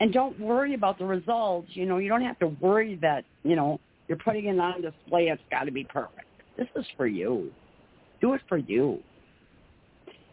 and 0.00 0.12
don't 0.12 0.38
worry 0.40 0.74
about 0.74 0.98
the 0.98 1.04
results. 1.04 1.68
You 1.72 1.86
know, 1.86 1.98
you 1.98 2.08
don't 2.08 2.22
have 2.22 2.38
to 2.40 2.48
worry 2.60 2.98
that, 3.02 3.24
you 3.42 3.56
know, 3.56 3.78
you're 4.08 4.18
putting 4.18 4.46
it 4.46 4.58
on 4.58 4.82
display. 4.82 5.28
It's 5.28 5.42
got 5.50 5.64
to 5.64 5.70
be 5.70 5.84
perfect. 5.84 6.26
This 6.56 6.68
is 6.76 6.84
for 6.96 7.06
you. 7.06 7.50
Do 8.20 8.32
it 8.34 8.40
for 8.48 8.58
you. 8.58 9.00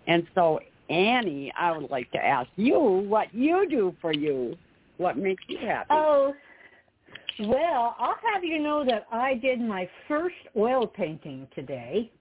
And 0.08 0.26
so, 0.34 0.60
Annie, 0.90 1.54
I 1.58 1.78
would 1.78 1.90
like 1.90 2.12
to 2.12 2.18
ask 2.18 2.50
you 2.56 2.80
what 2.80 3.34
you 3.34 3.68
do 3.70 3.96
for 4.02 4.14
you. 4.14 4.58
What 4.98 5.18
makes 5.18 5.44
you 5.48 5.58
happy? 5.60 5.88
Oh, 5.90 6.34
well, 7.40 7.96
I'll 8.00 8.16
have 8.34 8.44
you 8.44 8.60
know 8.60 8.84
that 8.86 9.08
I 9.12 9.36
did 9.36 9.60
my 9.60 9.90
first 10.08 10.36
oil 10.56 10.88
painting 10.88 11.48
today. 11.56 12.12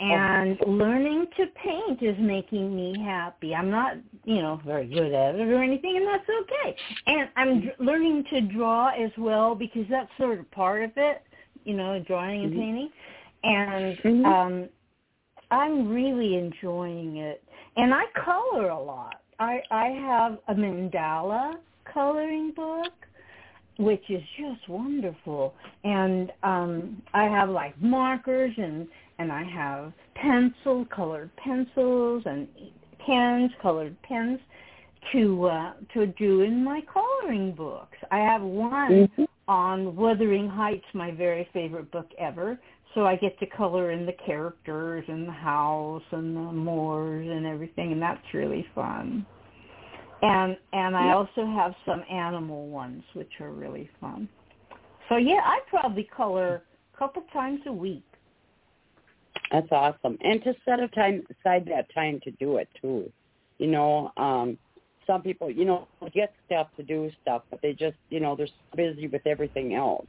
And 0.00 0.56
oh. 0.64 0.70
learning 0.70 1.26
to 1.36 1.46
paint 1.60 2.02
is 2.02 2.14
making 2.20 2.74
me 2.74 2.94
happy. 3.04 3.52
I'm 3.52 3.68
not, 3.68 3.96
you 4.24 4.40
know, 4.40 4.60
very 4.64 4.86
good 4.86 5.12
at 5.12 5.34
it 5.34 5.48
or 5.48 5.60
anything, 5.60 5.96
and 5.96 6.06
that's 6.06 6.28
okay. 6.42 6.76
And 7.06 7.28
I'm 7.34 7.60
d- 7.62 7.70
learning 7.80 8.24
to 8.30 8.40
draw 8.42 8.90
as 8.90 9.10
well 9.18 9.56
because 9.56 9.86
that's 9.90 10.08
sort 10.16 10.38
of 10.38 10.48
part 10.52 10.84
of 10.84 10.92
it, 10.96 11.22
you 11.64 11.74
know, 11.74 12.00
drawing 12.06 12.44
and 12.44 12.52
mm-hmm. 12.52 12.60
painting. 12.60 12.90
And 13.42 13.98
mm-hmm. 13.98 14.24
um 14.24 14.68
I'm 15.50 15.88
really 15.88 16.36
enjoying 16.36 17.16
it. 17.16 17.42
And 17.76 17.92
I 17.92 18.04
color 18.24 18.68
a 18.68 18.80
lot. 18.80 19.20
I 19.40 19.62
I 19.72 19.86
have 19.86 20.38
a 20.46 20.54
mandala 20.54 21.56
coloring 21.92 22.52
book 22.54 22.92
which 23.78 24.02
is 24.10 24.22
just 24.36 24.68
wonderful. 24.68 25.54
And 25.84 26.30
um 26.42 27.02
I 27.14 27.24
have 27.24 27.48
like 27.48 27.80
markers 27.80 28.52
and 28.56 28.86
and 29.18 29.32
I 29.32 29.44
have 29.44 29.92
pencil 30.14 30.86
colored 30.94 31.30
pencils 31.36 32.22
and 32.26 32.46
pens, 33.04 33.50
colored 33.62 33.96
pens 34.02 34.40
to 35.12 35.46
uh 35.46 35.72
to 35.94 36.06
do 36.06 36.42
in 36.42 36.62
my 36.62 36.82
coloring 36.92 37.52
books. 37.52 37.96
I 38.10 38.18
have 38.18 38.42
one 38.42 39.08
mm-hmm. 39.08 39.24
on 39.46 39.96
Wuthering 39.96 40.48
Heights, 40.48 40.86
my 40.92 41.12
very 41.12 41.48
favorite 41.52 41.90
book 41.90 42.08
ever. 42.18 42.58
So 42.94 43.06
I 43.06 43.16
get 43.16 43.38
to 43.38 43.46
color 43.46 43.92
in 43.92 44.06
the 44.06 44.14
characters 44.26 45.04
and 45.08 45.28
the 45.28 45.32
house 45.32 46.02
and 46.10 46.34
the 46.34 46.52
moors 46.52 47.28
and 47.30 47.46
everything 47.46 47.92
and 47.92 48.02
that's 48.02 48.34
really 48.34 48.66
fun 48.74 49.24
and 50.22 50.56
and 50.72 50.96
I 50.96 51.12
also 51.12 51.46
have 51.46 51.74
some 51.86 52.02
animal 52.10 52.68
ones 52.68 53.02
which 53.14 53.32
are 53.40 53.52
really 53.52 53.88
fun. 54.00 54.28
So 55.08 55.16
yeah, 55.16 55.40
I 55.44 55.60
probably 55.68 56.04
color 56.04 56.62
a 56.94 56.98
couple 56.98 57.22
times 57.32 57.60
a 57.66 57.72
week. 57.72 58.02
That's 59.52 59.68
awesome, 59.70 60.18
and 60.20 60.42
to 60.44 60.54
set 60.64 60.80
a 60.80 60.88
time 60.88 61.24
aside 61.30 61.66
that 61.66 61.86
time 61.94 62.20
to 62.24 62.30
do 62.32 62.56
it 62.58 62.68
too. 62.80 63.10
You 63.58 63.68
know, 63.68 64.12
um, 64.16 64.58
some 65.06 65.22
people, 65.22 65.50
you 65.50 65.64
know, 65.64 65.88
get 66.14 66.32
stuff 66.46 66.68
to 66.76 66.82
do 66.82 67.10
stuff, 67.22 67.42
but 67.50 67.60
they 67.62 67.72
just, 67.72 67.96
you 68.10 68.20
know, 68.20 68.36
they're 68.36 68.46
so 68.46 68.76
busy 68.76 69.08
with 69.08 69.26
everything 69.26 69.74
else. 69.74 70.06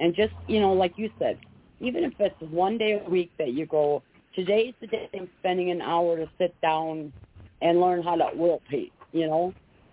And 0.00 0.14
just, 0.14 0.32
you 0.48 0.60
know, 0.60 0.72
like 0.72 0.94
you 0.96 1.10
said, 1.18 1.38
even 1.78 2.04
if 2.04 2.14
it's 2.18 2.34
one 2.50 2.78
day 2.78 3.00
a 3.04 3.08
week 3.08 3.30
that 3.38 3.52
you 3.52 3.66
go, 3.66 4.02
today's 4.34 4.74
the 4.80 4.86
day 4.86 5.08
I'm 5.14 5.28
spending 5.40 5.70
an 5.70 5.82
hour 5.82 6.16
to 6.16 6.28
sit 6.38 6.58
down 6.62 7.12
and 7.60 7.80
learn 7.80 8.02
how 8.02 8.16
to 8.16 8.30
oil 8.38 8.62
paint 8.68 8.90
you 9.12 9.26
know, 9.26 9.52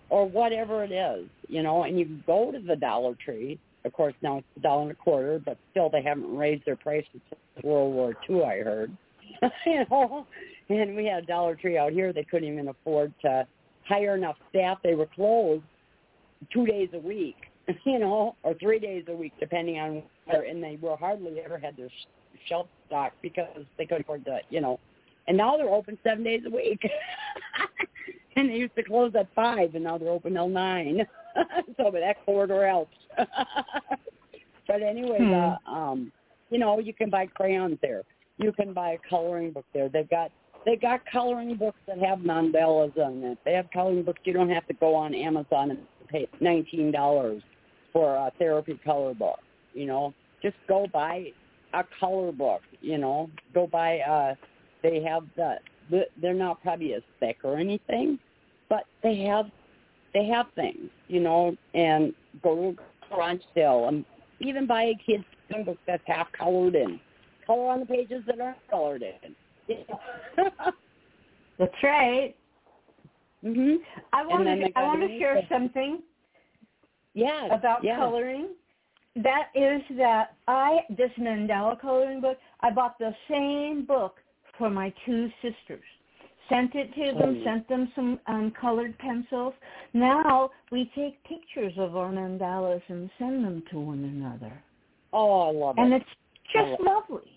or 0.10 0.26
whatever 0.28 0.84
it 0.84 0.92
is, 0.92 1.28
you 1.48 1.64
know, 1.64 1.84
and 1.84 2.00
you 2.00 2.20
go 2.26 2.52
to 2.52 2.60
the 2.60 2.76
Dollar 2.76 3.16
Tree. 3.24 3.60
Of 3.86 3.94
course, 3.94 4.14
now 4.22 4.40
it's 4.40 4.48
a 4.58 4.60
dollar 4.60 4.84
and 4.84 4.92
a 4.92 4.96
quarter, 4.96 5.40
but 5.44 5.58
still 5.72 5.90
they 5.90 6.02
haven't 6.02 6.36
raised 6.36 6.66
their 6.66 6.76
prices 6.76 7.08
since 7.14 7.64
World 7.64 7.94
War 7.94 8.16
II, 8.30 8.44
I 8.44 8.60
heard. 8.60 8.96
you 9.66 9.86
know, 9.90 10.26
and 10.70 10.96
we 10.96 11.06
had 11.06 11.24
a 11.24 11.26
Dollar 11.26 11.56
Tree 11.56 11.78
out 11.78 11.92
here. 11.92 12.12
They 12.12 12.24
couldn't 12.24 12.52
even 12.52 12.68
afford 12.68 13.14
to 13.22 13.48
hire 13.88 14.16
enough 14.16 14.36
staff. 14.50 14.80
They 14.84 14.96
were 14.96 15.08
closed 15.08 15.64
two 16.52 16.66
days 16.66 16.90
a 16.94 17.00
week, 17.00 17.38
you 17.86 18.00
know, 18.00 18.36
or 18.44 18.54
three 18.56 18.80
days 18.80 19.06
a 19.08 19.16
week, 19.16 19.34
depending 19.40 19.80
on 19.80 20.04
where. 20.26 20.44
And 20.44 20.62
they 20.62 20.78
were 20.82 20.98
hardly 20.98 21.40
ever 21.40 21.58
had 21.58 21.78
their 21.78 21.90
shelf 22.48 22.68
stocked 22.88 23.22
because 23.22 23.66
they 23.78 23.86
couldn't 23.86 24.02
afford 24.02 24.26
to, 24.26 24.40
you 24.50 24.62
know. 24.62 24.80
And 25.28 25.36
now 25.36 25.58
they're 25.58 25.70
open 25.70 25.98
seven 26.04 26.24
days 26.24 26.42
a 26.46 26.50
week. 26.50 26.82
and 28.38 28.50
they 28.50 28.56
used 28.56 28.76
to 28.76 28.84
close 28.84 29.12
at 29.20 29.28
five, 29.36 29.76
and 29.76 29.84
now 29.84 29.98
they're 29.98 30.10
open 30.10 30.34
till 30.34 30.48
nine. 30.48 31.06
so, 31.78 31.92
but 31.92 32.00
that 32.00 32.24
corridor 32.26 32.68
helps. 32.68 32.96
but 34.68 34.82
anyway, 34.82 35.18
hmm. 35.20 35.34
uh, 35.34 35.72
um, 35.72 36.12
you 36.50 36.60
know, 36.60 36.80
you 36.80 36.94
can 36.94 37.10
buy 37.10 37.26
crayons 37.26 37.78
there. 37.82 38.04
You 38.38 38.52
can 38.52 38.74
buy 38.74 38.92
a 38.92 39.10
coloring 39.10 39.52
book 39.52 39.66
there. 39.74 39.90
They've 39.90 40.10
got 40.10 40.32
they 40.66 40.76
got 40.76 41.02
coloring 41.12 41.56
books 41.56 41.80
that 41.88 41.98
have 42.00 42.20
mandalas 42.20 42.98
on 42.98 43.24
it. 43.24 43.38
They 43.46 43.54
have 43.54 43.68
coloring 43.74 44.04
books 44.04 44.20
you 44.24 44.34
don't 44.34 44.50
have 44.50 44.68
to 44.68 44.74
go 44.74 44.94
on 44.96 45.16
Amazon 45.16 45.72
and 45.72 45.80
pay 46.08 46.28
nineteen 46.40 46.92
dollars 46.92 47.42
for 47.92 48.16
a 48.16 48.32
therapy 48.38 48.80
color 48.86 49.14
book. 49.14 49.40
You 49.74 49.88
know, 49.88 50.14
just 50.42 50.56
go 50.68 50.86
buy 50.92 51.32
a 51.74 51.84
color 52.00 52.32
book. 52.32 52.62
You 52.82 52.98
know, 53.00 53.30
go 53.54 53.68
buy. 53.68 54.00
uh 54.00 54.36
They 54.84 55.02
have 55.02 55.24
the. 55.36 55.56
They're 56.22 56.34
not 56.34 56.62
probably 56.62 56.94
as 56.94 57.02
thick 57.22 57.38
or 57.46 57.58
anything, 57.58 58.20
but 58.70 58.84
they 59.04 59.18
have 59.22 59.50
they 60.14 60.26
have 60.26 60.48
things, 60.56 60.90
you 61.08 61.20
know, 61.20 61.56
and 61.74 62.14
go 62.42 62.56
to 62.56 62.70
a 62.70 63.16
garage 63.16 63.42
sale 63.54 63.88
and 63.88 64.06
even 64.40 64.66
buy 64.66 64.84
a 64.84 64.96
kid's 65.06 65.24
book 65.66 65.78
that's 65.86 66.04
half 66.06 66.28
colored 66.32 66.76
in. 66.76 67.00
Color 67.46 67.70
on 67.70 67.80
the 67.82 67.86
pages 67.86 68.24
that 68.28 68.40
aren't 68.40 68.58
colored 68.70 69.04
in. 69.04 69.36
that's 71.60 71.84
right. 71.84 72.36
Mhm. 73.44 73.78
I 74.14 74.26
want 74.26 74.46
to 74.46 74.72
I 74.76 74.84
want 74.84 75.02
to 75.02 75.20
share 75.20 75.42
something. 75.50 76.02
Yeah. 77.14 77.54
About 77.54 77.84
coloring. 77.84 78.50
That 79.16 79.50
is 79.56 79.82
that 79.98 80.36
I 80.48 80.82
this 80.90 81.12
Mandala 81.20 81.80
coloring 81.80 82.22
book. 82.22 82.38
I 82.62 82.72
bought 82.72 83.00
the 83.00 83.14
same 83.30 83.86
book 83.86 84.18
for 84.58 84.70
my 84.70 84.94
two 85.06 85.30
sisters 85.42 85.84
sent 86.50 86.76
it 86.76 86.94
to 86.96 87.18
them, 87.18 87.42
sent 87.44 87.68
them 87.68 87.92
some 87.96 88.20
um, 88.28 88.54
colored 88.60 88.98
pencils. 89.00 89.54
Now 89.94 90.50
we 90.72 90.92
take 90.96 91.24
pictures 91.24 91.74
of 91.78 91.96
our 91.96 92.12
mandalas 92.12 92.82
and 92.88 93.10
send 93.18 93.44
them 93.44 93.64
to 93.72 93.80
one 93.80 94.04
another. 94.04 94.54
Oh, 95.14 95.50
I 95.50 95.52
love 95.52 95.76
it. 95.78 95.82
And 95.82 95.94
it's 95.94 96.06
just 96.54 96.82
lovely. 96.82 97.32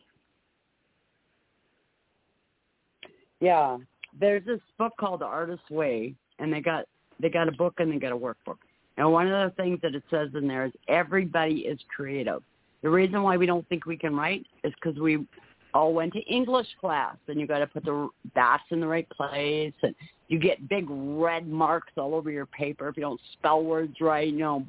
Yeah. 3.41 3.79
There's 4.19 4.45
this 4.45 4.61
book 4.79 4.93
called 4.99 5.21
The 5.21 5.27
Artist's 5.27 5.71
Way 5.71 6.15
and 6.39 6.53
they 6.53 6.61
got 6.61 6.87
they 7.21 7.29
got 7.29 7.49
a 7.49 7.53
book 7.53 7.75
and 7.79 7.93
they 7.93 7.99
got 7.99 8.13
a 8.13 8.17
workbook. 8.17 8.59
And 8.97 9.11
one 9.13 9.31
of 9.31 9.51
the 9.51 9.63
things 9.63 9.79
that 9.83 9.95
it 9.95 10.03
says 10.11 10.31
in 10.35 10.49
there 10.49 10.67
is 10.67 10.73
everybody 10.89 11.61
is 11.61 11.79
creative. 11.95 12.43
The 12.83 12.91
reason 12.91 13.23
why 13.23 13.37
we 13.37 13.47
don't 13.47 13.69
think 13.69 13.87
we 13.87 13.97
can 13.97 14.17
write 14.17 14.47
is 14.65 14.73
because 14.75 14.99
we 14.99 15.27
all 15.75 15.93
went 15.93 16.13
to 16.15 16.21
English 16.21 16.67
class 16.81 17.17
and 17.29 17.41
you 17.41 17.47
got 17.47 17.59
to 17.59 17.67
put 17.67 17.85
the 17.85 18.09
dots 18.35 18.65
in 18.71 18.81
the 18.81 18.87
right 18.87 19.09
place 19.11 19.75
and 19.83 19.95
you 20.29 20.39
get 20.39 20.69
big 20.69 20.87
red 20.89 21.49
marks 21.49 21.93
all 21.97 22.15
over 22.15 22.31
your 22.31 22.47
paper 22.47 22.89
if 22.89 22.97
you 22.97 23.03
don't 23.03 23.21
spell 23.35 23.63
words 23.63 23.95
right, 24.01 24.29
you 24.29 24.39
know, 24.39 24.67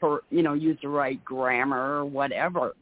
per, 0.00 0.20
you 0.30 0.42
know, 0.42 0.54
use 0.54 0.78
the 0.82 0.88
right 0.88 1.24
grammar 1.24 1.98
or 1.98 2.04
whatever. 2.04 2.74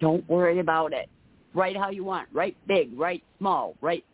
Don't 0.00 0.28
worry 0.28 0.58
about 0.58 0.92
it. 0.92 1.08
Write 1.54 1.76
how 1.76 1.90
you 1.90 2.04
want. 2.04 2.28
Write 2.32 2.56
big, 2.66 2.98
write 2.98 3.22
small, 3.38 3.74
write 3.80 4.04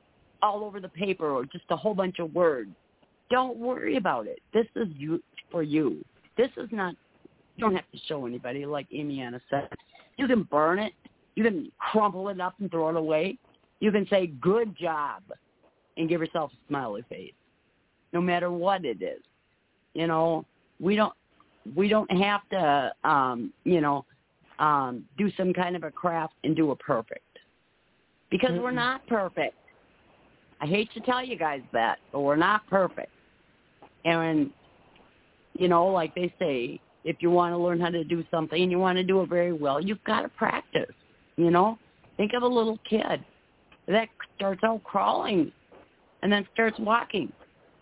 all 0.42 0.64
over 0.64 0.80
the 0.80 0.88
paper 0.88 1.30
or 1.30 1.44
just 1.44 1.64
a 1.70 1.76
whole 1.76 1.94
bunch 1.94 2.18
of 2.18 2.34
words. 2.34 2.70
Don't 3.30 3.56
worry 3.56 3.96
about 3.96 4.26
it. 4.26 4.40
This 4.52 4.66
is 4.76 4.88
you 4.96 5.22
for 5.50 5.62
you. 5.62 6.04
This 6.36 6.50
is 6.56 6.68
not 6.72 6.94
you 7.56 7.66
don't 7.66 7.74
have 7.74 7.90
to 7.92 7.98
show 8.06 8.26
anybody 8.26 8.64
like 8.64 8.86
Amy 8.92 9.20
Anna 9.20 9.40
said. 9.50 9.68
You 10.16 10.26
can 10.26 10.44
burn 10.44 10.78
it 10.78 10.92
you 11.34 11.44
can 11.44 11.70
crumple 11.78 12.28
it 12.28 12.40
up 12.40 12.54
and 12.60 12.70
throw 12.70 12.90
it 12.90 12.96
away. 12.96 13.38
You 13.80 13.90
can 13.92 14.06
say 14.08 14.26
good 14.40 14.76
job 14.76 15.22
and 15.96 16.08
give 16.08 16.20
yourself 16.20 16.50
a 16.52 16.68
smiley 16.68 17.04
face, 17.08 17.32
no 18.12 18.20
matter 18.20 18.50
what 18.50 18.84
it 18.84 19.02
is. 19.02 19.22
You 19.94 20.06
know, 20.06 20.44
we 20.78 20.96
don't 20.96 21.12
we 21.76 21.88
don't 21.88 22.10
have 22.10 22.40
to 22.50 22.92
um, 23.08 23.52
you 23.64 23.80
know 23.80 24.04
um, 24.58 25.04
do 25.18 25.30
some 25.36 25.52
kind 25.52 25.76
of 25.76 25.84
a 25.84 25.90
craft 25.90 26.34
and 26.44 26.54
do 26.54 26.70
it 26.72 26.78
perfect 26.78 27.24
because 28.30 28.50
mm 28.52 28.62
we're 28.62 28.70
not 28.70 29.06
perfect. 29.06 29.54
I 30.60 30.66
hate 30.66 30.92
to 30.92 31.00
tell 31.00 31.24
you 31.24 31.36
guys 31.36 31.62
that, 31.72 31.98
but 32.12 32.20
we're 32.20 32.36
not 32.36 32.66
perfect. 32.68 33.10
And 34.04 34.50
you 35.54 35.68
know, 35.68 35.86
like 35.86 36.14
they 36.14 36.32
say, 36.38 36.80
if 37.04 37.16
you 37.20 37.30
want 37.30 37.52
to 37.54 37.58
learn 37.58 37.80
how 37.80 37.90
to 37.90 38.04
do 38.04 38.24
something 38.30 38.62
and 38.62 38.70
you 38.70 38.78
want 38.78 38.96
to 38.98 39.04
do 39.04 39.20
it 39.22 39.28
very 39.28 39.52
well, 39.52 39.80
you've 39.80 40.02
got 40.04 40.22
to 40.22 40.28
practice. 40.28 40.94
You 41.40 41.50
know, 41.50 41.78
think 42.18 42.34
of 42.34 42.42
a 42.42 42.46
little 42.46 42.78
kid. 42.88 43.24
that 43.88 44.08
starts 44.36 44.62
out 44.62 44.84
crawling 44.84 45.50
and 46.22 46.30
then 46.30 46.46
starts 46.52 46.78
walking. 46.78 47.32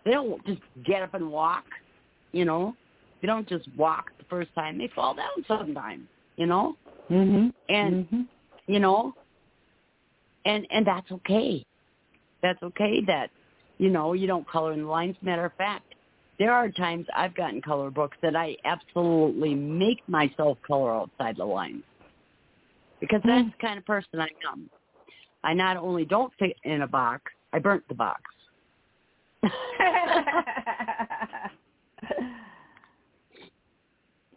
They 0.04 0.12
don't 0.12 0.42
just 0.46 0.62
get 0.86 1.02
up 1.02 1.12
and 1.12 1.30
walk, 1.30 1.64
you 2.32 2.44
know. 2.46 2.74
They 3.20 3.26
don't 3.26 3.48
just 3.48 3.68
walk 3.76 4.06
the 4.16 4.24
first 4.30 4.54
time. 4.54 4.78
They 4.78 4.88
fall 4.94 5.12
down 5.12 5.44
sometimes, 5.46 6.06
you 6.36 6.46
know. 6.46 6.76
Mhm. 7.10 7.52
And 7.68 8.08
Mhm. 8.08 8.28
you 8.68 8.78
know, 8.78 9.12
and 10.44 10.64
and 10.70 10.86
that's 10.86 11.10
okay. 11.10 11.66
That's 12.40 12.62
okay 12.62 13.00
that 13.02 13.30
you 13.78 13.90
know 13.90 14.12
you 14.12 14.28
don't 14.28 14.46
color 14.46 14.72
in 14.72 14.82
the 14.82 14.88
lines. 14.88 15.20
Matter 15.20 15.44
of 15.44 15.52
fact, 15.54 15.94
there 16.38 16.52
are 16.52 16.70
times 16.70 17.06
I've 17.14 17.34
gotten 17.34 17.60
color 17.60 17.90
books 17.90 18.16
that 18.22 18.36
I 18.36 18.56
absolutely 18.64 19.54
make 19.54 20.08
myself 20.08 20.58
color 20.62 20.94
outside 20.94 21.36
the 21.36 21.44
lines 21.44 21.82
because 23.00 23.20
that's 23.24 23.46
the 23.48 23.66
kind 23.66 23.78
of 23.78 23.84
person 23.86 24.20
I 24.20 24.28
am. 24.52 24.68
I 25.44 25.54
not 25.54 25.76
only 25.76 26.04
don't 26.04 26.32
fit 26.38 26.56
in 26.64 26.82
a 26.82 26.86
box, 26.86 27.32
I 27.52 27.58
burnt 27.58 27.84
the 27.88 27.94
box. 27.94 28.22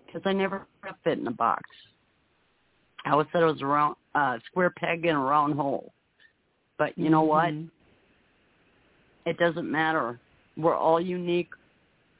Because 0.05 0.27
I 0.29 0.33
never 0.33 0.67
fit 1.05 1.19
in 1.19 1.27
a 1.27 1.31
box. 1.31 1.63
I 3.05 3.11
always 3.11 3.27
said 3.31 3.43
it 3.43 3.45
was 3.45 3.61
a 3.61 3.65
round, 3.65 3.95
uh, 4.13 4.39
square 4.45 4.69
peg 4.69 5.05
in 5.05 5.15
a 5.15 5.19
round 5.19 5.53
hole. 5.55 5.93
But 6.77 6.97
you 6.97 7.09
know 7.09 7.21
what? 7.21 7.53
Mhm. 7.53 7.69
It 9.25 9.37
doesn't 9.37 9.69
matter. 9.71 10.19
We're 10.57 10.75
all 10.75 10.99
unique. 10.99 11.53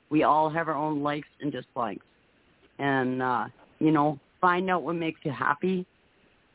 We 0.09 0.23
all 0.23 0.49
have 0.49 0.69
our 0.69 0.75
own 0.75 1.03
likes 1.03 1.27
and 1.41 1.51
dislikes. 1.51 2.05
And, 2.79 3.21
uh, 3.21 3.47
you 3.79 3.91
know, 3.91 4.19
find 4.39 4.69
out 4.69 4.83
what 4.83 4.95
makes 4.95 5.19
you 5.25 5.31
happy, 5.31 5.85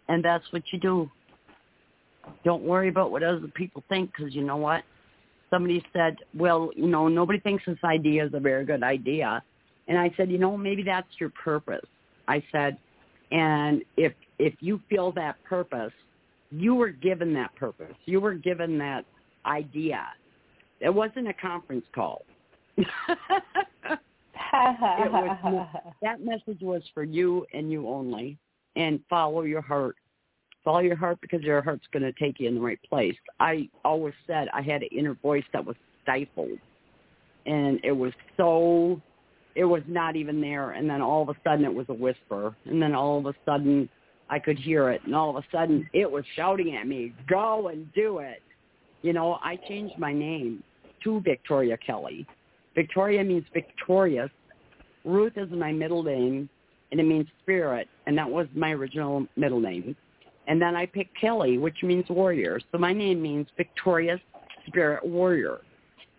and 0.08 0.24
that's 0.24 0.44
what 0.52 0.62
you 0.72 0.78
do. 0.78 1.10
Don't 2.44 2.62
worry 2.62 2.88
about 2.88 3.10
what 3.10 3.22
other 3.22 3.46
people 3.54 3.82
think, 3.88 4.10
because 4.16 4.34
you 4.34 4.42
know 4.42 4.56
what? 4.56 4.82
Somebody 5.50 5.84
said, 5.92 6.16
well, 6.34 6.70
you 6.74 6.88
know, 6.88 7.06
nobody 7.08 7.38
thinks 7.38 7.64
this 7.66 7.78
idea 7.84 8.26
is 8.26 8.34
a 8.34 8.40
very 8.40 8.64
good 8.64 8.82
idea. 8.82 9.42
And 9.86 9.96
I 9.96 10.12
said, 10.16 10.30
you 10.30 10.38
know, 10.38 10.56
maybe 10.56 10.82
that's 10.82 11.06
your 11.18 11.30
purpose. 11.30 11.86
I 12.26 12.42
said, 12.50 12.76
and 13.30 13.82
if 13.96 14.12
if 14.38 14.54
you 14.60 14.80
feel 14.90 15.12
that 15.12 15.42
purpose, 15.44 15.92
you 16.50 16.74
were 16.74 16.90
given 16.90 17.32
that 17.34 17.54
purpose. 17.56 17.94
You 18.04 18.20
were 18.20 18.34
given 18.34 18.78
that 18.78 19.04
idea. 19.44 20.06
It 20.80 20.90
wasn't 20.90 21.28
a 21.28 21.34
conference 21.34 21.86
call. 21.94 22.22
it 22.76 22.86
was 24.52 25.68
that 26.02 26.20
message 26.20 26.60
was 26.60 26.82
for 26.92 27.04
you 27.04 27.46
and 27.52 27.70
you 27.70 27.88
only. 27.88 28.38
And 28.76 29.00
follow 29.08 29.42
your 29.42 29.62
heart. 29.62 29.96
Follow 30.64 30.80
your 30.80 30.96
heart 30.96 31.18
because 31.20 31.42
your 31.42 31.62
heart's 31.62 31.86
going 31.92 32.02
to 32.02 32.12
take 32.12 32.38
you 32.38 32.48
in 32.48 32.54
the 32.56 32.60
right 32.60 32.80
place. 32.88 33.16
I 33.40 33.68
always 33.84 34.14
said 34.26 34.48
I 34.52 34.62
had 34.62 34.82
an 34.82 34.88
inner 34.92 35.14
voice 35.14 35.44
that 35.52 35.64
was 35.64 35.76
stifled, 36.02 36.58
and 37.46 37.80
it 37.82 37.92
was 37.92 38.12
so. 38.36 39.00
It 39.54 39.64
was 39.64 39.82
not 39.86 40.16
even 40.16 40.40
there, 40.40 40.72
and 40.72 40.90
then 40.90 41.00
all 41.00 41.22
of 41.22 41.30
a 41.30 41.36
sudden 41.42 41.64
it 41.64 41.72
was 41.72 41.86
a 41.88 41.94
whisper, 41.94 42.54
and 42.66 42.82
then 42.82 42.94
all 42.94 43.18
of 43.18 43.26
a 43.26 43.34
sudden 43.46 43.88
I 44.28 44.38
could 44.38 44.58
hear 44.58 44.90
it, 44.90 45.00
and 45.04 45.14
all 45.14 45.30
of 45.30 45.36
a 45.36 45.46
sudden 45.50 45.88
it 45.94 46.10
was 46.10 46.24
shouting 46.34 46.76
at 46.76 46.86
me, 46.86 47.14
"Go 47.26 47.68
and 47.68 47.90
do 47.94 48.18
it." 48.18 48.42
You 49.00 49.14
know, 49.14 49.38
I 49.42 49.56
changed 49.56 49.96
my 49.98 50.12
name 50.12 50.62
to 51.04 51.20
Victoria 51.20 51.78
Kelly. 51.78 52.26
Victoria 52.74 53.24
means 53.24 53.46
victorious. 53.54 54.30
Ruth 55.04 55.38
is 55.38 55.50
my 55.50 55.72
middle 55.72 56.02
name, 56.02 56.50
and 56.90 57.00
it 57.00 57.04
means 57.04 57.26
spirit, 57.42 57.88
and 58.06 58.16
that 58.16 58.28
was 58.28 58.46
my 58.54 58.70
original 58.72 59.26
middle 59.36 59.60
name. 59.60 59.96
And 60.46 60.62
then 60.62 60.76
I 60.76 60.86
picked 60.86 61.18
Kelly, 61.20 61.58
which 61.58 61.82
means 61.82 62.08
warrior. 62.08 62.60
So 62.70 62.78
my 62.78 62.92
name 62.92 63.20
means 63.20 63.48
victorious 63.56 64.20
spirit 64.66 65.04
warrior. 65.04 65.60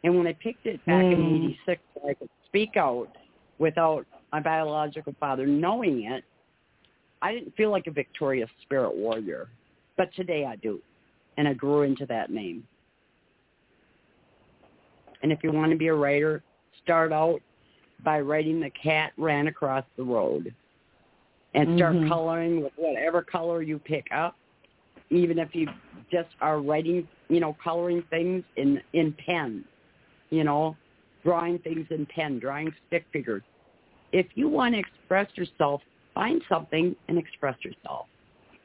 And 0.03 0.18
when 0.18 0.27
I 0.27 0.34
picked 0.34 0.65
it 0.65 0.85
back 0.85 1.03
in 1.03 1.19
Mm. 1.19 1.45
'86, 1.45 1.81
I 2.07 2.14
could 2.14 2.30
speak 2.45 2.77
out 2.77 3.10
without 3.57 4.06
my 4.31 4.39
biological 4.39 5.14
father 5.19 5.45
knowing 5.45 6.03
it, 6.03 6.23
I 7.22 7.34
didn't 7.34 7.56
feel 7.56 7.72
like 7.72 7.88
a 7.88 7.91
victorious 7.91 8.49
spirit 8.61 8.95
warrior. 8.95 9.48
But 9.95 10.14
today 10.14 10.45
I 10.45 10.56
do. 10.57 10.81
And 11.38 11.48
I 11.48 11.53
grew 11.53 11.84
into 11.84 12.06
that 12.07 12.30
name. 12.31 12.68
And 15.22 15.31
if 15.31 15.44
you 15.44 15.52
want 15.52 15.72
to 15.72 15.77
be 15.77 15.88
a 15.88 15.94
writer, 15.94 16.44
start 16.84 17.11
out 17.11 17.41
by 18.03 18.19
writing 18.19 18.60
the 18.60 18.69
cat 18.72 19.11
ran 19.18 19.48
across 19.48 19.84
the 19.95 20.03
road 20.03 20.53
and 21.53 21.78
start 21.78 21.95
Mhm. 21.95 22.07
coloring 22.07 22.61
with 22.61 22.74
whatever 22.76 23.22
color 23.22 23.61
you 23.61 23.80
pick 23.80 24.11
up 24.11 24.36
even 25.10 25.40
if 25.40 25.56
you 25.56 25.68
just 26.11 26.30
are 26.41 26.60
writing 26.60 27.07
you 27.30 27.40
know 27.40 27.53
coloring 27.53 28.02
things 28.03 28.44
in 28.56 28.82
in 28.94 29.14
pen 29.14 29.64
you 30.30 30.44
know 30.44 30.76
drawing 31.24 31.57
things 31.60 31.90
in 31.91 32.06
pen 32.06 32.40
drawing 32.40 32.74
stick 32.88 33.06
figures. 33.11 33.44
If 34.11 34.28
you 34.36 34.48
want 34.48 34.76
to 34.76 34.80
express 34.80 35.28
yourself 35.36 35.82
find 36.14 36.41
something 36.49 36.95
and 37.07 37.18
express 37.18 37.56
yourself 37.64 38.07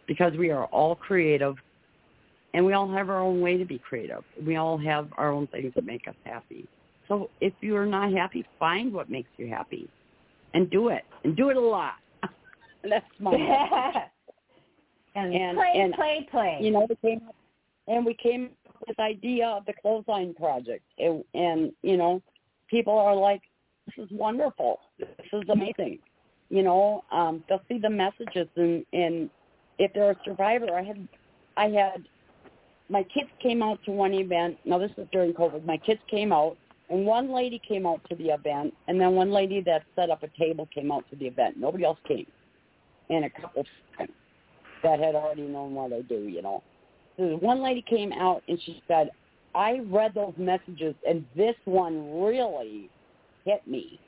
because 0.06 0.36
we 0.36 0.50
are 0.50 0.66
all 0.66 0.94
creative 0.94 1.56
and 2.54 2.64
we 2.64 2.72
all 2.72 2.90
have 2.90 3.09
our 3.10 3.20
own 3.20 3.40
way 3.40 3.56
to 3.56 3.64
be 3.64 3.78
creative. 3.78 4.24
We 4.44 4.56
all 4.56 4.76
have 4.78 5.09
our 5.16 5.30
own 5.30 5.46
things 5.48 5.72
that 5.74 5.84
make 5.84 6.06
us 6.09 6.14
happy 6.24 6.66
so 7.08 7.28
if 7.40 7.52
you're 7.60 7.86
not 7.86 8.12
happy 8.12 8.44
find 8.58 8.92
what 8.92 9.10
makes 9.10 9.30
you 9.36 9.46
happy 9.48 9.88
and 10.54 10.70
do 10.70 10.88
it 10.88 11.04
and 11.24 11.36
do 11.36 11.50
it 11.50 11.56
a 11.56 11.60
lot 11.60 11.94
that's 12.88 13.04
my 13.18 13.32
and, 15.14 15.34
And- 15.34 15.56
play, 15.56 15.72
and, 15.74 15.94
play, 15.94 16.28
play. 16.30 16.58
you 16.60 16.70
know, 16.70 16.86
we 16.88 16.96
came 16.96 17.22
up, 17.28 17.34
and 17.88 18.06
we 18.06 18.14
came 18.14 18.50
up 18.68 18.74
with 18.80 18.96
this 18.96 19.04
idea 19.04 19.46
of 19.46 19.64
the 19.66 19.72
clothesline 19.80 20.34
project, 20.34 20.84
and, 20.98 21.24
and 21.34 21.72
you 21.82 21.96
know, 21.96 22.22
people 22.68 22.94
are 22.98 23.14
like, 23.14 23.42
"This 23.86 24.04
is 24.06 24.10
wonderful. 24.10 24.80
This 24.98 25.08
is 25.32 25.42
amazing." 25.50 25.98
You 26.48 26.62
know, 26.62 27.04
um, 27.12 27.42
they'll 27.48 27.62
see 27.68 27.78
the 27.78 27.90
messages, 27.90 28.48
and 28.56 28.84
and 28.92 29.30
if 29.78 29.92
they're 29.92 30.10
a 30.12 30.16
survivor, 30.24 30.74
I 30.74 30.82
had, 30.82 31.08
I 31.56 31.68
had, 31.68 32.06
my 32.88 33.02
kids 33.02 33.30
came 33.42 33.62
out 33.62 33.82
to 33.84 33.90
one 33.90 34.14
event. 34.14 34.58
Now 34.64 34.78
this 34.78 34.90
is 34.96 35.06
during 35.12 35.32
COVID. 35.32 35.64
My 35.64 35.76
kids 35.76 36.00
came 36.10 36.32
out, 36.32 36.56
and 36.93 37.06
one 37.06 37.32
lady 37.32 37.60
came 37.66 37.86
out 37.86 38.01
to 38.10 38.16
the 38.16 38.28
event, 38.28 38.74
and 38.86 39.01
then 39.01 39.14
one 39.14 39.32
lady 39.32 39.62
that 39.62 39.82
set 39.97 40.10
up 40.10 40.23
a 40.23 40.28
table 40.39 40.69
came 40.73 40.93
out 40.93 41.05
to 41.10 41.16
the 41.16 41.27
event. 41.27 41.56
Nobody 41.56 41.85
else 41.85 41.98
came, 42.06 42.27
and 43.09 43.24
a 43.24 43.31
couple 43.31 43.64
that 44.82 44.98
had 45.01 45.14
already 45.14 45.43
known 45.43 45.74
what 45.74 45.93
I 45.93 46.02
do, 46.02 46.28
you 46.28 46.43
know. 46.43 46.62
So 47.16 47.36
one 47.40 47.62
lady 47.62 47.82
came 47.89 48.12
out 48.12 48.43
and 48.48 48.59
she 48.64 48.82
said, 48.89 49.10
I 49.55 49.81
read 49.86 50.12
those 50.14 50.35
messages 50.36 50.94
and 51.06 51.24
this 51.36 51.55
one 51.64 52.23
really 52.23 52.90
hit 53.44 53.66
me. 53.66 54.01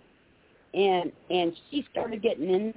And 0.73 1.12
and 1.31 1.52
she 1.70 1.86
started 1.93 2.23
getting 2.23 2.51
in 2.51 2.74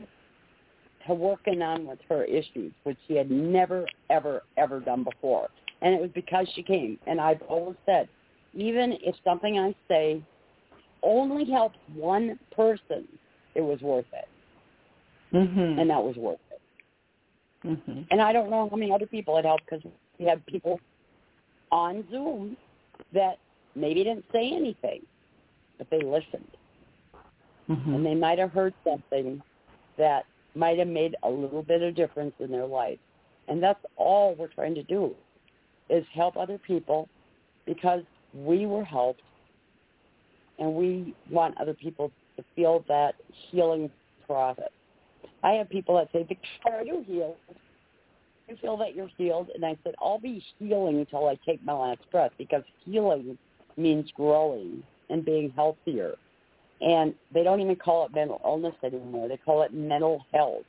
to 1.07 1.13
working 1.13 1.61
on 1.61 1.87
with 1.87 1.99
her 2.09 2.23
issues, 2.25 2.73
which 2.83 2.97
she 3.07 3.15
had 3.15 3.31
never, 3.31 3.85
ever, 4.09 4.43
ever 4.57 4.79
done 4.79 5.03
before. 5.03 5.47
And 5.81 5.93
it 5.93 6.01
was 6.01 6.11
because 6.13 6.47
she 6.53 6.63
came. 6.63 6.99
And 7.07 7.21
I've 7.21 7.41
always 7.43 7.77
said, 7.85 8.09
even 8.57 8.97
if 9.01 9.15
something 9.23 9.59
I 9.59 9.75
say 9.87 10.21
only 11.03 11.45
helps 11.49 11.77
one 11.95 12.39
person, 12.55 13.07
it 13.55 13.61
was 13.61 13.79
worth 13.81 14.05
it. 14.13 14.27
mhm. 15.33 15.79
And 15.79 15.89
that 15.89 16.03
was 16.03 16.15
worth 16.15 16.39
it. 16.51 16.61
mhm. 17.65 18.07
And 18.11 18.21
I 18.21 18.31
don't 18.33 18.49
know 18.49 18.67
how 18.69 18.75
many 18.75 18.91
other 18.91 19.05
people 19.05 19.37
it 19.37 19.45
helped 19.45 19.65
because 19.69 19.83
we 20.17 20.25
had 20.25 20.45
people 20.45 20.79
on 21.71 22.07
Zoom 22.09 22.57
that 23.13 23.37
maybe 23.75 24.03
didn't 24.03 24.25
say 24.31 24.51
anything, 24.51 25.05
but 25.77 25.89
they 25.89 26.01
listened. 26.01 26.57
Mhm. 27.69 27.95
And 27.95 28.05
they 28.05 28.15
might 28.15 28.39
have 28.39 28.51
heard 28.51 28.73
something 28.83 29.41
that 29.97 30.25
might 30.55 30.79
have 30.79 30.87
made 30.87 31.15
a 31.23 31.29
little 31.29 31.61
bit 31.61 31.81
of 31.83 31.93
difference 31.93 32.33
in 32.39 32.49
their 32.51 32.65
life. 32.65 32.99
And 33.47 33.61
that's 33.61 33.83
all 33.97 34.33
we're 34.35 34.47
trying 34.47 34.75
to 34.75 34.83
do 34.83 35.15
is 35.89 36.05
help 36.07 36.37
other 36.37 36.57
people 36.57 37.07
because 37.65 38.03
we 38.33 38.65
were 38.65 38.83
helped 38.83 39.21
and 40.59 40.73
we 40.73 41.15
want 41.29 41.59
other 41.59 41.73
people 41.73 42.11
to 42.35 42.43
feel 42.55 42.83
that 42.87 43.15
healing 43.49 43.89
process. 44.25 44.69
I 45.43 45.51
have 45.53 45.69
people 45.69 45.95
that 45.97 46.09
say, 46.11 46.23
Victoria, 46.23 46.79
are 46.79 46.83
you 46.83 47.03
healed? 47.05 47.35
You 48.47 48.55
feel 48.61 48.77
that 48.77 48.95
you're 48.95 49.09
healed? 49.17 49.49
And 49.53 49.65
I 49.65 49.77
said, 49.83 49.95
I'll 50.01 50.19
be 50.19 50.43
healing 50.57 50.99
until 50.99 51.27
I 51.27 51.37
take 51.45 51.63
my 51.63 51.73
last 51.73 51.99
breath 52.11 52.31
because 52.37 52.63
healing 52.85 53.37
means 53.75 54.09
growing 54.15 54.83
and 55.09 55.23
being 55.23 55.51
healthier. 55.55 56.13
And 56.81 57.13
they 57.33 57.43
don't 57.43 57.59
even 57.59 57.75
call 57.75 58.05
it 58.05 58.13
mental 58.13 58.41
illness 58.45 58.75
anymore. 58.83 59.27
They 59.27 59.37
call 59.37 59.63
it 59.63 59.73
mental 59.73 60.25
health. 60.33 60.63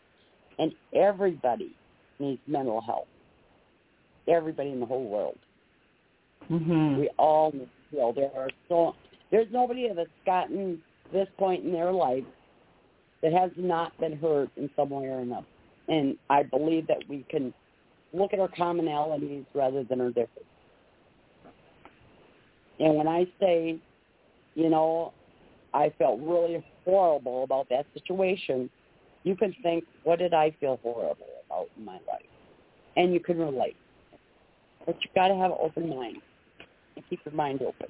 And 0.59 0.73
everybody 0.95 1.75
needs 2.19 2.41
mental 2.47 2.81
health. 2.81 3.07
Everybody 4.27 4.71
in 4.71 4.81
the 4.81 4.87
whole 4.87 5.09
world. 5.09 5.39
Mhm. 6.51 6.99
We 6.99 7.09
all 7.19 7.53
heal. 7.91 8.13
There 8.13 8.31
are 8.35 8.51
so 8.69 8.95
there's 9.31 9.51
nobody 9.53 9.89
that's 9.95 10.09
gotten 10.25 10.83
this 11.13 11.29
point 11.37 11.65
in 11.65 11.73
their 11.73 11.93
life 11.93 12.25
that 13.23 13.33
has 13.33 13.51
not 13.57 13.99
been 13.99 14.17
hurt 14.17 14.51
in 14.57 14.71
some 14.77 14.91
way 14.91 15.07
or 15.07 15.21
another. 15.21 15.47
And 15.89 16.17
I 16.31 16.43
believe 16.43 16.87
that 16.87 17.03
we 17.09 17.25
can 17.29 17.53
look 18.13 18.33
at 18.33 18.41
our 18.41 18.49
commonalities 18.49 19.45
rather 19.55 19.85
than 19.85 20.01
our 20.01 20.09
differences. 20.09 20.45
And 22.79 22.95
when 22.95 23.09
I 23.09 23.27
say, 23.41 23.79
you 24.55 24.71
know, 24.71 25.13
I 25.75 25.93
felt 25.99 26.21
really 26.21 26.65
horrible 26.85 27.43
about 27.43 27.69
that 27.71 27.87
situation, 27.93 28.71
you 29.25 29.37
can 29.37 29.55
think, 29.63 29.85
what 30.05 30.19
did 30.19 30.33
I 30.33 30.53
feel 30.61 30.79
horrible 30.83 31.27
about 31.47 31.69
in 31.77 31.85
my 31.85 31.99
life? 32.07 32.23
And 32.97 33.13
you 33.13 33.21
can 33.21 33.39
relate. 33.39 33.77
But 34.87 34.97
you've 35.03 35.15
got 35.15 35.29
to 35.29 35.35
have 35.35 35.51
an 35.51 35.59
open 35.61 35.89
mind 35.89 36.19
and 36.99 37.09
keep 37.09 37.21
your 37.25 37.35
mind 37.35 37.63
open. 37.63 37.87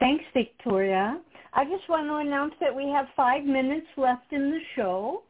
Thanks, 0.00 0.24
Victoria. 0.34 1.20
I 1.54 1.64
just 1.64 1.88
want 1.88 2.08
to 2.08 2.16
announce 2.16 2.54
that 2.60 2.74
we 2.74 2.88
have 2.88 3.06
five 3.16 3.44
minutes 3.44 3.86
left 3.96 4.32
in 4.32 4.50
the 4.50 4.58
show. 4.74 5.22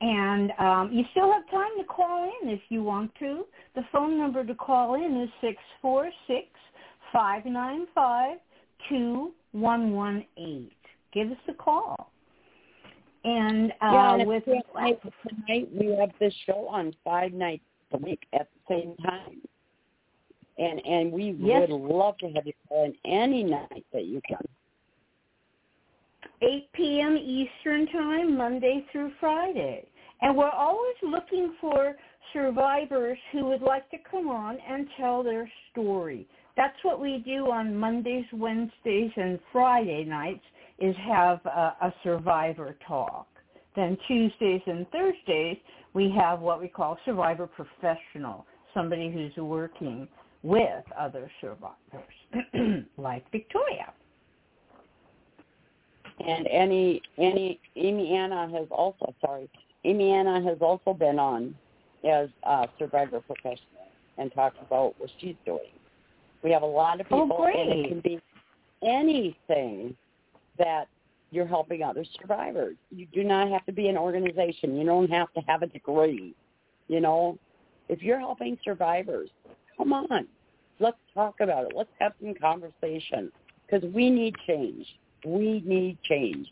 And 0.00 0.52
um, 0.58 0.90
you 0.92 1.04
still 1.10 1.32
have 1.32 1.50
time 1.50 1.70
to 1.78 1.84
call 1.84 2.30
in 2.42 2.50
if 2.50 2.60
you 2.68 2.82
want 2.82 3.10
to. 3.18 3.44
The 3.74 3.82
phone 3.90 4.16
number 4.16 4.44
to 4.44 4.54
call 4.54 4.94
in 4.94 5.22
is 5.22 5.28
six 5.40 5.56
four 5.82 6.10
six 6.26 6.46
five 7.12 7.44
nine 7.46 7.86
five 7.94 8.36
two 8.88 9.32
one 9.52 9.92
one 9.92 10.24
eight. 10.36 10.72
Give 11.12 11.30
us 11.30 11.38
a 11.48 11.54
call. 11.54 12.10
And, 13.24 13.72
uh, 13.72 13.90
yeah, 13.92 14.14
and 14.14 14.28
with 14.28 14.44
tonight, 14.44 15.00
tonight 15.26 15.68
we 15.72 15.96
have 15.98 16.10
this 16.20 16.34
show 16.46 16.68
on 16.68 16.94
five 17.02 17.32
nights 17.32 17.64
a 17.92 17.98
week 17.98 18.22
at 18.32 18.48
the 18.54 18.74
same 18.74 18.96
time, 18.98 19.42
and 20.58 20.84
and 20.86 21.12
we 21.12 21.32
Yes. 21.38 21.68
would 21.68 21.70
love 21.70 22.18
to 22.18 22.30
have 22.32 22.46
you 22.46 22.52
call 22.68 22.84
in 22.84 22.94
any 23.04 23.44
night 23.44 23.86
that 23.92 24.04
you 24.06 24.20
can. 24.28 24.38
8 26.42 26.72
p.m. 26.74 27.16
Eastern 27.16 27.86
Time, 27.88 28.36
Monday 28.36 28.86
through 28.92 29.12
Friday. 29.20 29.88
And 30.22 30.36
we're 30.36 30.50
always 30.50 30.96
looking 31.02 31.54
for 31.60 31.96
survivors 32.32 33.18
who 33.32 33.46
would 33.46 33.62
like 33.62 33.90
to 33.90 33.98
come 34.10 34.28
on 34.28 34.58
and 34.68 34.86
tell 34.98 35.22
their 35.22 35.50
story. 35.72 36.28
That's 36.56 36.76
what 36.82 37.00
we 37.00 37.22
do 37.24 37.50
on 37.50 37.76
Mondays, 37.76 38.26
Wednesdays, 38.32 39.12
and 39.16 39.38
Friday 39.52 40.04
nights 40.04 40.44
is 40.78 40.96
have 40.96 41.44
a, 41.46 41.76
a 41.82 41.94
survivor 42.02 42.76
talk. 42.86 43.28
Then 43.76 43.98
Tuesdays 44.08 44.62
and 44.66 44.90
Thursdays, 44.90 45.58
we 45.92 46.10
have 46.10 46.40
what 46.40 46.60
we 46.60 46.68
call 46.68 46.98
survivor 47.04 47.46
professional, 47.46 48.46
somebody 48.72 49.12
who's 49.12 49.36
working 49.36 50.08
with 50.42 50.84
other 50.98 51.30
survivors, 51.40 52.84
like 52.96 53.30
Victoria. 53.30 53.92
And 56.26 56.46
any 56.46 57.02
any 57.18 57.60
Amy 57.76 58.14
Anna 58.14 58.48
has 58.50 58.66
also 58.70 59.14
sorry 59.20 59.50
Amy 59.84 60.12
Anna 60.12 60.42
has 60.42 60.58
also 60.62 60.94
been 60.94 61.18
on 61.18 61.54
as 62.08 62.30
a 62.44 62.68
survivor 62.78 63.20
professional 63.20 63.60
and 64.16 64.32
talked 64.32 64.60
about 64.62 64.94
what 64.98 65.10
she's 65.20 65.36
doing. 65.44 65.72
We 66.42 66.50
have 66.52 66.62
a 66.62 66.66
lot 66.66 67.00
of 67.00 67.06
Oh, 67.10 67.22
people, 67.22 67.44
and 67.44 67.84
it 67.84 67.88
can 67.88 68.00
be 68.00 68.20
anything 68.82 69.94
that 70.58 70.88
you're 71.30 71.46
helping 71.46 71.82
other 71.82 72.04
survivors. 72.20 72.76
You 72.90 73.06
do 73.12 73.24
not 73.24 73.48
have 73.50 73.64
to 73.66 73.72
be 73.72 73.88
an 73.88 73.96
organization. 73.96 74.76
You 74.76 74.86
don't 74.86 75.10
have 75.10 75.32
to 75.34 75.40
have 75.46 75.62
a 75.62 75.66
degree. 75.66 76.34
You 76.88 77.00
know, 77.00 77.38
if 77.88 78.02
you're 78.02 78.18
helping 78.18 78.58
survivors, 78.64 79.30
come 79.76 79.92
on, 79.92 80.26
let's 80.78 80.98
talk 81.14 81.36
about 81.40 81.64
it. 81.64 81.72
Let's 81.74 81.90
have 81.98 82.12
some 82.20 82.34
conversation 82.34 83.30
because 83.66 83.88
we 83.92 84.10
need 84.10 84.34
change. 84.46 84.86
We 85.24 85.62
need 85.64 85.98
change. 86.04 86.48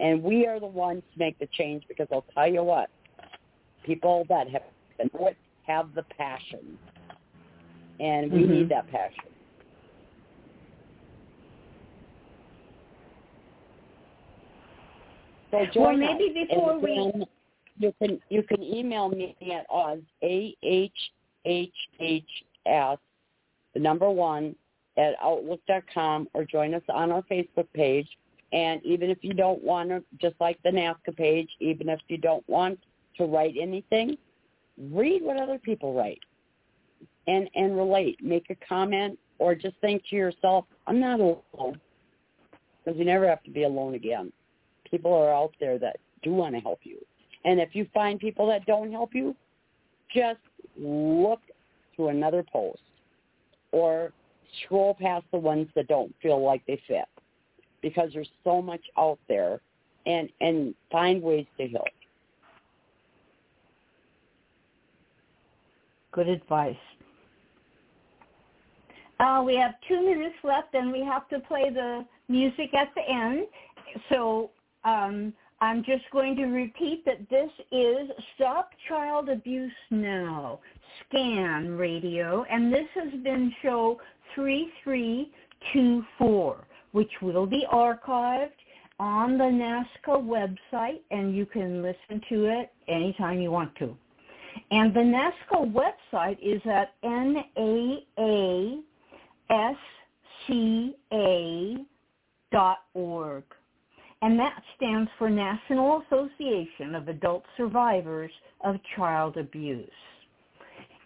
And 0.00 0.22
we 0.22 0.46
are 0.46 0.60
the 0.60 0.66
ones 0.66 1.02
to 1.12 1.18
make 1.18 1.38
the 1.38 1.48
change 1.52 1.84
because 1.88 2.08
I'll 2.12 2.24
tell 2.34 2.46
you 2.46 2.62
what, 2.62 2.88
people 3.84 4.26
that 4.28 4.48
have 4.48 4.62
through 5.10 5.28
it 5.28 5.36
have 5.66 5.94
the 5.94 6.02
passion. 6.16 6.78
And 7.98 8.30
we 8.32 8.42
Mhm. 8.42 8.48
need 8.48 8.68
that 8.70 8.88
passion. 8.88 9.24
So 15.50 15.66
join 15.66 16.00
Well, 16.00 16.14
maybe 16.14 16.46
before 16.46 16.78
we- 16.78 17.26
you 17.78 17.92
can 17.98 18.20
you 18.28 18.42
can 18.42 18.62
email 18.62 19.08
me 19.08 19.36
at 19.52 19.66
Oz 19.70 20.00
A 20.22 20.54
H 20.62 21.12
H 21.44 21.88
H 21.98 22.44
S 22.66 22.98
the 23.74 23.80
number 23.80 24.10
one 24.10 24.54
at 24.96 25.14
outlook.com 25.22 26.28
or 26.34 26.44
join 26.44 26.74
us 26.74 26.82
on 26.88 27.10
our 27.10 27.22
Facebook 27.22 27.66
page. 27.72 28.08
And 28.52 28.84
even 28.84 29.10
if 29.10 29.18
you 29.22 29.32
don't 29.32 29.62
want 29.62 29.90
to, 29.90 30.02
just 30.20 30.34
like 30.40 30.60
the 30.62 30.70
NAASCA 30.70 31.16
page, 31.16 31.48
even 31.60 31.88
if 31.88 32.00
you 32.08 32.18
don't 32.18 32.46
want 32.48 32.78
to 33.16 33.24
write 33.24 33.54
anything, 33.58 34.18
read 34.90 35.22
what 35.22 35.40
other 35.40 35.58
people 35.58 35.94
write 35.94 36.20
and 37.26 37.48
and 37.54 37.76
relate. 37.76 38.22
Make 38.22 38.50
a 38.50 38.56
comment 38.66 39.18
or 39.38 39.54
just 39.54 39.76
think 39.80 40.02
to 40.10 40.16
yourself, 40.16 40.66
I'm 40.86 41.00
not 41.00 41.20
alone. 41.20 41.80
Because 42.84 42.98
you 42.98 43.04
never 43.04 43.28
have 43.28 43.42
to 43.44 43.50
be 43.50 43.62
alone 43.64 43.94
again. 43.94 44.32
People 44.90 45.12
are 45.14 45.32
out 45.32 45.52
there 45.60 45.78
that 45.78 45.96
do 46.22 46.32
want 46.32 46.54
to 46.54 46.60
help 46.60 46.80
you. 46.82 46.98
And 47.44 47.60
if 47.60 47.74
you 47.74 47.86
find 47.94 48.18
people 48.20 48.46
that 48.48 48.66
don't 48.66 48.90
help 48.90 49.14
you, 49.14 49.34
just 50.14 50.40
look 50.78 51.40
to 51.96 52.08
another 52.08 52.44
post 52.52 52.82
or 53.72 54.12
scroll 54.64 54.94
past 54.94 55.24
the 55.32 55.38
ones 55.38 55.68
that 55.74 55.88
don't 55.88 56.12
feel 56.20 56.44
like 56.44 56.62
they 56.66 56.80
fit 56.86 57.06
because 57.82 58.10
there's 58.12 58.28
so 58.44 58.60
much 58.60 58.82
out 58.98 59.18
there 59.28 59.60
and 60.06 60.28
and 60.40 60.74
find 60.90 61.22
ways 61.22 61.46
to 61.58 61.68
help. 61.68 61.86
Good 66.12 66.28
advice. 66.28 66.76
Uh, 69.20 69.42
we 69.44 69.54
have 69.54 69.74
two 69.86 70.00
minutes 70.02 70.34
left, 70.42 70.74
and 70.74 70.90
we 70.90 71.04
have 71.04 71.28
to 71.28 71.40
play 71.40 71.70
the 71.70 72.04
music 72.28 72.72
at 72.74 72.88
the 72.94 73.02
end. 73.02 73.46
So 74.08 74.50
um, 74.84 75.32
I'm 75.60 75.84
just 75.84 76.04
going 76.10 76.34
to 76.36 76.46
repeat 76.46 77.04
that 77.04 77.28
this 77.28 77.50
is 77.70 78.08
Stop 78.34 78.70
Child 78.88 79.28
Abuse 79.28 79.70
Now, 79.90 80.60
Scan 81.08 81.76
Radio, 81.76 82.46
and 82.50 82.72
this 82.72 82.86
has 82.94 83.12
been 83.22 83.52
show 83.62 84.00
3324, 84.34 86.66
which 86.92 87.12
will 87.20 87.44
be 87.46 87.66
archived 87.70 88.52
on 88.98 89.36
the 89.36 89.44
NAASCA 89.44 90.24
website, 90.24 91.00
and 91.10 91.36
you 91.36 91.44
can 91.46 91.82
listen 91.82 92.22
to 92.30 92.46
it 92.46 92.72
anytime 92.88 93.38
you 93.40 93.50
want 93.50 93.76
to. 93.76 93.94
And 94.70 94.94
the 94.94 95.00
NAASCA 95.00 95.70
website 95.72 96.38
is 96.42 96.62
at 96.66 96.94
naasca.org. 100.48 101.84
And 104.22 104.38
that 104.38 104.62
stands 104.76 105.10
for 105.18 105.30
National 105.30 106.02
Association 106.06 106.94
of 106.94 107.08
Adult 107.08 107.44
Survivors 107.56 108.30
of 108.62 108.76
Child 108.96 109.38
Abuse. 109.38 109.88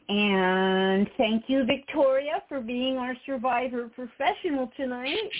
And 0.08 1.08
thank 1.16 1.44
you, 1.46 1.64
Victoria, 1.64 2.42
for 2.48 2.60
being 2.60 2.98
our 2.98 3.14
survivor 3.24 3.88
professional 3.94 4.70
tonight. 4.76 5.30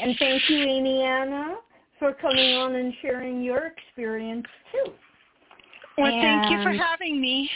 And 0.00 0.16
thank 0.18 0.42
you, 0.48 0.58
Amy 0.58 1.02
for 1.98 2.12
coming 2.14 2.54
on 2.54 2.74
and 2.74 2.92
sharing 3.00 3.42
your 3.42 3.66
experience 3.66 4.46
too. 4.72 4.92
Well, 5.96 6.10
thank 6.10 6.50
you 6.50 6.62
for 6.62 6.72
having 6.72 7.20
me. 7.20 7.48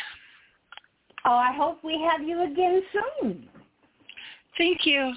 Oh, 1.27 1.35
I 1.35 1.52
hope 1.55 1.82
we 1.82 2.01
have 2.10 2.27
you 2.27 2.44
again 2.44 2.82
soon. 2.93 3.48
Thank 4.56 4.86
you. 4.86 5.12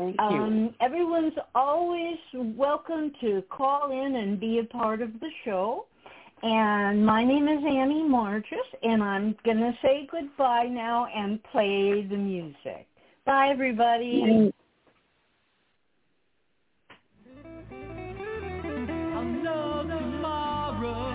Thank 0.00 0.16
you. 0.18 0.26
Um, 0.26 0.74
everyone's 0.80 1.34
always 1.54 2.16
welcome 2.34 3.12
to 3.20 3.42
call 3.50 3.92
in 3.92 4.16
and 4.16 4.40
be 4.40 4.58
a 4.60 4.64
part 4.64 5.02
of 5.02 5.12
the 5.20 5.28
show. 5.44 5.84
And 6.42 7.04
my 7.04 7.22
name 7.22 7.48
is 7.48 7.62
Annie 7.62 8.08
Margis, 8.08 8.58
and 8.82 9.02
I'm 9.02 9.36
going 9.44 9.58
to 9.58 9.76
say 9.82 10.08
goodbye 10.10 10.68
now 10.70 11.06
and 11.14 11.42
play 11.52 12.06
the 12.08 12.16
music. 12.16 12.86
Bye, 13.26 13.50
everybody. 13.52 14.50
I'll 19.14 19.22
know 19.22 19.84
tomorrow, 19.86 21.10